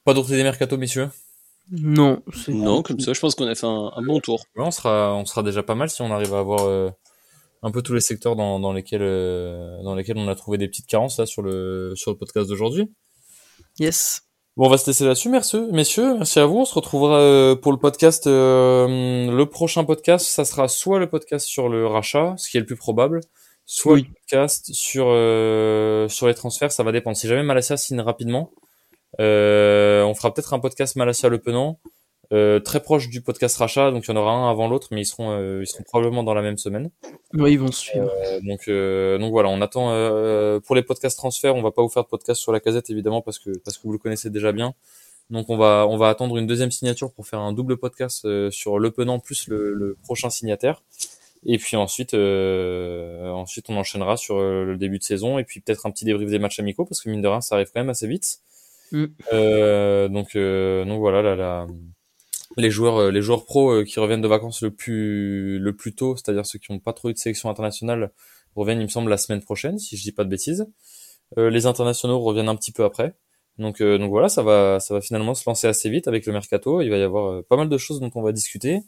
Pas 0.07 0.13
d'autres 0.13 0.31
idées 0.31 0.43
mercato, 0.43 0.77
messieurs 0.77 1.09
Non. 1.69 2.23
Non, 2.47 2.81
comme 2.81 2.97
ça, 3.01 3.11
je 3.11 3.19
pense 3.19 3.35
qu'on 3.35 3.45
a 3.45 3.55
fait 3.55 3.65
un, 3.65 3.91
bon 4.01 4.21
tour. 4.21 4.41
on 4.55 4.71
sera, 4.71 5.13
on 5.13 5.25
sera 5.25 5.43
déjà 5.43 5.63
pas 5.63 5.75
mal 5.75 5.89
si 5.89 6.01
on 6.01 6.13
arrive 6.13 6.33
à 6.33 6.39
avoir 6.39 6.65
euh, 6.65 6.89
un 7.61 7.71
peu 7.71 7.81
tous 7.81 7.93
les 7.93 7.99
secteurs 7.99 8.37
dans, 8.37 8.57
dans 8.57 8.71
lesquels, 8.71 9.01
euh, 9.01 9.83
dans 9.83 9.95
lesquels 9.95 10.17
on 10.17 10.29
a 10.29 10.35
trouvé 10.35 10.57
des 10.57 10.69
petites 10.69 10.87
carences 10.87 11.19
là 11.19 11.25
sur 11.25 11.41
le, 11.41 11.91
sur 11.97 12.09
le 12.11 12.17
podcast 12.17 12.47
d'aujourd'hui. 12.47 12.89
Yes. 13.79 14.21
Bon, 14.55 14.67
on 14.67 14.69
va 14.69 14.77
se 14.77 14.89
laisser 14.89 15.03
là-dessus, 15.03 15.27
merci, 15.27 15.59
messieurs. 15.73 16.15
Merci 16.15 16.39
à 16.39 16.45
vous. 16.45 16.59
On 16.59 16.65
se 16.65 16.75
retrouvera 16.75 17.19
euh, 17.19 17.57
pour 17.57 17.73
le 17.73 17.77
podcast. 17.77 18.27
le 18.27 19.43
prochain 19.43 19.83
podcast, 19.83 20.25
ça 20.25 20.45
sera 20.45 20.69
soit 20.69 20.99
le 20.99 21.09
podcast 21.09 21.45
sur 21.45 21.67
le 21.67 21.85
rachat, 21.85 22.33
ce 22.37 22.49
qui 22.49 22.55
est 22.55 22.61
le 22.61 22.65
plus 22.65 22.77
probable, 22.77 23.19
soit 23.65 23.97
le 23.97 24.03
podcast 24.03 24.71
sur 24.71 25.07
sur 26.09 26.27
les 26.27 26.33
transferts. 26.33 26.71
Ça 26.71 26.83
va 26.83 26.93
dépendre. 26.93 27.17
Si 27.17 27.27
jamais 27.27 27.43
Malasia 27.43 27.75
signe 27.75 27.99
rapidement, 27.99 28.53
euh, 28.53 28.66
on 29.19 30.13
fera 30.15 30.33
peut-être 30.33 30.53
un 30.53 30.59
podcast 30.59 30.95
Malasia 30.95 31.29
Le 31.29 31.39
Penant, 31.39 31.79
euh, 32.33 32.59
très 32.59 32.81
proche 32.81 33.09
du 33.09 33.21
podcast 33.21 33.57
Rachat, 33.57 33.91
donc 33.91 34.05
il 34.05 34.11
y 34.11 34.13
en 34.13 34.17
aura 34.17 34.33
un 34.33 34.49
avant 34.49 34.67
l'autre, 34.67 34.89
mais 34.91 35.01
ils 35.01 35.05
seront, 35.05 35.31
euh, 35.31 35.61
ils 35.61 35.67
seront 35.67 35.83
probablement 35.83 36.23
dans 36.23 36.33
la 36.33 36.41
même 36.41 36.57
semaine. 36.57 36.89
Oui, 37.33 37.53
ils 37.53 37.59
vont 37.59 37.71
suivre. 37.71 38.11
donc, 38.43 38.69
donc 38.69 39.31
voilà, 39.31 39.49
on 39.49 39.61
attend 39.61 39.89
pour 40.61 40.75
les 40.75 40.83
podcasts 40.83 41.17
transferts, 41.17 41.55
on 41.55 41.61
va 41.61 41.71
pas 41.71 41.81
vous 41.81 41.89
faire 41.89 42.03
de 42.03 42.09
podcast 42.09 42.41
sur 42.41 42.51
la 42.51 42.59
casette 42.59 42.89
évidemment 42.89 43.21
parce 43.21 43.39
que 43.39 43.51
parce 43.59 43.77
que 43.77 43.83
vous 43.83 43.93
le 43.93 43.99
connaissez 43.99 44.29
déjà 44.29 44.51
bien. 44.51 44.73
Donc 45.29 45.49
on 45.49 45.57
va 45.57 45.85
on 45.89 45.97
va 45.97 46.09
attendre 46.09 46.37
une 46.37 46.47
deuxième 46.47 46.71
signature 46.71 47.11
pour 47.11 47.27
faire 47.27 47.39
un 47.39 47.51
double 47.51 47.77
podcast 47.77 48.25
sur 48.49 48.79
Le 48.79 48.91
Penant 48.91 49.19
plus 49.19 49.47
le, 49.47 49.73
le 49.73 49.97
prochain 50.03 50.29
signataire. 50.29 50.81
Et 51.45 51.57
puis 51.57 51.77
ensuite, 51.77 52.13
euh, 52.13 53.29
ensuite 53.29 53.69
on 53.69 53.77
enchaînera 53.77 54.17
sur 54.17 54.37
euh, 54.37 54.65
le 54.65 54.77
début 54.77 54.97
de 54.97 55.03
saison 55.03 55.37
et 55.39 55.43
puis 55.43 55.61
peut-être 55.61 55.85
un 55.85 55.91
petit 55.91 56.05
débrief 56.05 56.29
des 56.29 56.39
matchs 56.39 56.59
amicaux 56.59 56.85
parce 56.85 57.01
que 57.01 57.09
mine 57.09 57.21
de 57.21 57.27
rien, 57.27 57.41
ça 57.41 57.55
arrive 57.55 57.67
quand 57.73 57.79
même 57.79 57.89
assez 57.89 58.07
vite. 58.07 58.39
Mm. 58.91 59.05
Euh, 59.33 60.07
donc, 60.07 60.35
euh, 60.35 60.85
donc 60.85 60.99
voilà, 60.99 61.21
là, 61.21 61.35
là, 61.35 61.67
les 62.57 62.69
joueurs, 62.71 62.97
euh, 62.97 63.11
les 63.11 63.21
joueurs 63.21 63.45
pros 63.45 63.83
qui 63.83 63.99
reviennent 63.99 64.21
de 64.21 64.27
vacances 64.27 64.61
le 64.61 64.71
plus, 64.71 65.59
le 65.59 65.75
plus 65.75 65.95
tôt, 65.95 66.15
c'est-à-dire 66.15 66.45
ceux 66.45 66.59
qui 66.59 66.71
n'ont 66.71 66.79
pas 66.79 66.93
trop 66.93 67.09
eu 67.09 67.13
de 67.13 67.17
sélection 67.17 67.49
internationale, 67.49 68.11
reviennent, 68.55 68.79
il 68.79 68.83
me 68.85 68.89
semble, 68.89 69.09
la 69.09 69.17
semaine 69.17 69.41
prochaine, 69.41 69.77
si 69.79 69.97
je 69.97 70.03
dis 70.03 70.11
pas 70.11 70.23
de 70.23 70.29
bêtises. 70.29 70.67
les 71.37 71.65
internationaux 71.65 72.19
reviennent 72.19 72.49
un 72.49 72.55
petit 72.55 72.71
peu 72.71 72.83
après. 72.83 73.15
Donc, 73.57 73.81
donc 73.81 74.09
voilà, 74.09 74.29
ça 74.29 74.43
va, 74.43 74.79
ça 74.79 74.93
va 74.93 75.01
finalement 75.01 75.33
se 75.35 75.43
lancer 75.49 75.67
assez 75.67 75.89
vite 75.89 76.07
avec 76.07 76.25
le 76.25 76.33
mercato. 76.33 76.81
Il 76.81 76.89
va 76.89 76.97
y 76.97 77.01
avoir 77.01 77.43
pas 77.45 77.57
mal 77.57 77.69
de 77.69 77.77
choses 77.77 77.99
dont 77.99 78.11
on 78.15 78.21
va 78.21 78.31
discuter. 78.31 78.81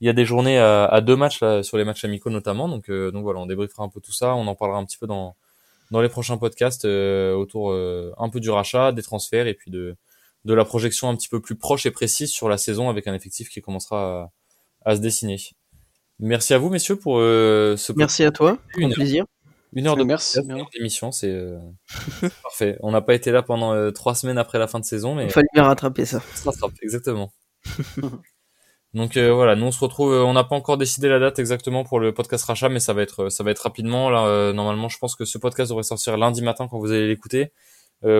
Il 0.00 0.06
y 0.06 0.10
a 0.10 0.12
des 0.14 0.24
journées 0.24 0.58
à, 0.58 0.86
à 0.86 1.00
deux 1.00 1.16
matchs 1.16 1.40
là, 1.40 1.62
sur 1.62 1.76
les 1.78 1.84
matchs 1.84 2.04
amicaux 2.04 2.30
notamment. 2.30 2.68
Donc, 2.68 2.90
donc 2.90 3.22
voilà, 3.22 3.40
on 3.40 3.46
débriefera 3.46 3.84
un 3.84 3.88
peu 3.88 4.00
tout 4.00 4.12
ça. 4.12 4.34
On 4.34 4.46
en 4.46 4.54
parlera 4.54 4.78
un 4.78 4.84
petit 4.84 4.98
peu 4.98 5.06
dans 5.06 5.36
dans 5.90 6.00
les 6.00 6.08
prochains 6.08 6.36
podcasts 6.36 6.84
euh, 6.84 7.34
autour 7.34 7.72
euh, 7.72 8.12
un 8.18 8.28
peu 8.28 8.40
du 8.40 8.50
rachat, 8.50 8.92
des 8.92 9.02
transferts 9.02 9.46
et 9.46 9.54
puis 9.54 9.70
de 9.70 9.96
de 10.46 10.54
la 10.54 10.64
projection 10.64 11.10
un 11.10 11.16
petit 11.16 11.28
peu 11.28 11.40
plus 11.40 11.54
proche 11.54 11.84
et 11.84 11.90
précise 11.90 12.30
sur 12.30 12.48
la 12.48 12.56
saison 12.56 12.88
avec 12.88 13.06
un 13.06 13.14
effectif 13.14 13.50
qui 13.50 13.60
commencera 13.60 14.30
à, 14.84 14.90
à 14.90 14.96
se 14.96 15.00
dessiner. 15.02 15.36
Merci 16.18 16.52
à 16.52 16.58
vous 16.58 16.68
messieurs 16.68 16.96
pour 16.96 17.18
euh, 17.18 17.76
ce 17.76 17.92
Merci 17.94 18.24
à 18.24 18.30
toi, 18.30 18.58
un 18.76 18.90
plaisir. 18.90 19.24
Une 19.72 19.86
heure 19.86 19.96
de 19.96 20.02
merci, 20.02 20.38
d'émission, 20.74 21.12
c'est 21.12 21.30
euh, 21.30 21.58
parfait. 22.42 22.76
On 22.82 22.90
n'a 22.90 23.00
pas 23.00 23.14
été 23.14 23.30
là 23.30 23.42
pendant 23.42 23.72
euh, 23.72 23.90
trois 23.90 24.14
semaines 24.14 24.38
après 24.38 24.58
la 24.58 24.66
fin 24.66 24.80
de 24.80 24.84
saison, 24.84 25.14
mais 25.14 25.24
il 25.26 25.30
fallait 25.30 25.46
bien 25.54 25.62
rattraper 25.62 26.04
ça. 26.04 26.20
Ça 26.34 26.50
rattrape, 26.50 26.72
exactement. 26.82 27.32
Donc 28.94 29.16
euh, 29.16 29.32
voilà, 29.32 29.54
nous 29.54 29.66
on 29.66 29.70
se 29.70 29.78
retrouve. 29.80 30.12
on 30.12 30.32
n'a 30.32 30.44
pas 30.44 30.56
encore 30.56 30.76
décidé 30.76 31.08
la 31.08 31.18
date 31.20 31.38
exactement 31.38 31.84
pour 31.84 32.00
le 32.00 32.12
podcast 32.12 32.44
rachat, 32.44 32.68
mais 32.68 32.80
ça 32.80 32.92
va 32.92 33.02
être 33.02 33.28
ça 33.28 33.44
va 33.44 33.50
être 33.52 33.60
rapidement. 33.60 34.10
Là, 34.10 34.52
normalement, 34.52 34.88
je 34.88 34.98
pense 34.98 35.14
que 35.14 35.24
ce 35.24 35.38
podcast 35.38 35.70
devrait 35.70 35.84
sortir 35.84 36.16
lundi 36.16 36.42
matin 36.42 36.66
quand 36.68 36.78
vous 36.78 36.90
allez 36.90 37.06
l'écouter, 37.06 37.52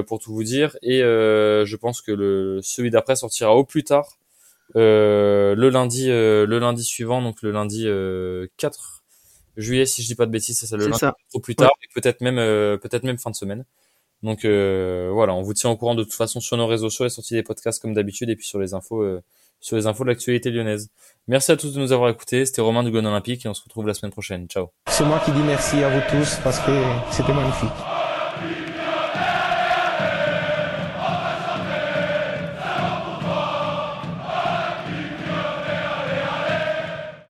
pour 0.07 0.21
tout 0.21 0.33
vous 0.33 0.45
dire. 0.45 0.77
Et 0.83 1.01
je 1.01 1.77
pense 1.77 2.03
que 2.03 2.13
le 2.13 2.61
celui 2.63 2.91
d'après 2.91 3.17
sortira 3.17 3.55
au 3.57 3.65
plus 3.65 3.85
tard 3.85 4.19
le 4.75 5.69
lundi 5.71 6.07
le 6.09 6.59
lundi 6.59 6.85
suivant, 6.85 7.21
donc 7.21 7.43
le 7.43 7.51
lundi 7.51 7.87
4 8.57 9.01
juillet, 9.57 9.87
si 9.87 10.03
je 10.03 10.09
dis 10.09 10.15
pas 10.15 10.27
de 10.27 10.31
bêtises, 10.31 10.59
c'est 10.59 10.67
ça 10.67 10.77
le 10.77 10.87
lundi 10.87 11.05
au 11.35 11.41
plus 11.41 11.55
tard, 11.55 11.73
et 11.83 11.87
peut-être 11.95 12.21
même 12.21 12.39
euh, 12.39 12.77
peut-être 12.77 13.05
même 13.05 13.19
fin 13.19 13.31
de 13.31 13.37
semaine. 13.37 13.65
Donc 14.23 14.45
euh, 14.45 15.11
voilà, 15.13 15.35
on 15.35 15.43
vous 15.43 15.55
tient 15.55 15.71
au 15.71 15.77
courant 15.77 15.95
de 15.95 16.03
toute 16.03 16.13
façon 16.13 16.41
sur 16.41 16.57
nos 16.57 16.67
réseaux 16.67 16.91
sociaux, 16.91 17.07
et 17.07 17.11
sorties 17.11 17.35
des 17.35 17.43
podcasts 17.43 17.81
comme 17.81 17.95
d'habitude, 17.95 18.31
et 18.31 18.37
puis 18.37 18.47
sur 18.47 18.59
les 18.59 18.75
infos 18.75 19.03
euh, 19.03 19.23
sur 19.61 19.77
les 19.77 19.87
infos 19.87 20.05
de 20.05 20.09
l'actualité 20.09 20.51
lyonnaise. 20.51 20.91
Merci 21.29 21.53
à 21.53 21.57
tous 21.57 21.75
de 21.75 21.81
nous 21.81 21.93
avoir 21.93 22.11
écoutés. 22.11 22.45
C'était 22.47 22.63
Romain 22.63 22.83
du 22.83 22.91
Gone 22.91 23.07
Olympique 23.07 23.47
et 23.47 23.49
on 23.49 23.55
se 23.55 23.63
retrouve 23.63 23.87
la 23.87 23.95
semaine 23.95 24.13
prochaine. 24.13 24.49
Ciao. 24.49 24.71
C'est 24.89 25.05
moi 25.05 25.21
qui 25.25 25.31
dis 25.33 25.43
merci 25.43 25.83
à 25.83 25.89
vous 25.89 26.01
tous 26.11 26.37
parce 26.43 26.59
que 26.61 26.73
c'était 27.11 27.35
magnifique. 27.35 28.00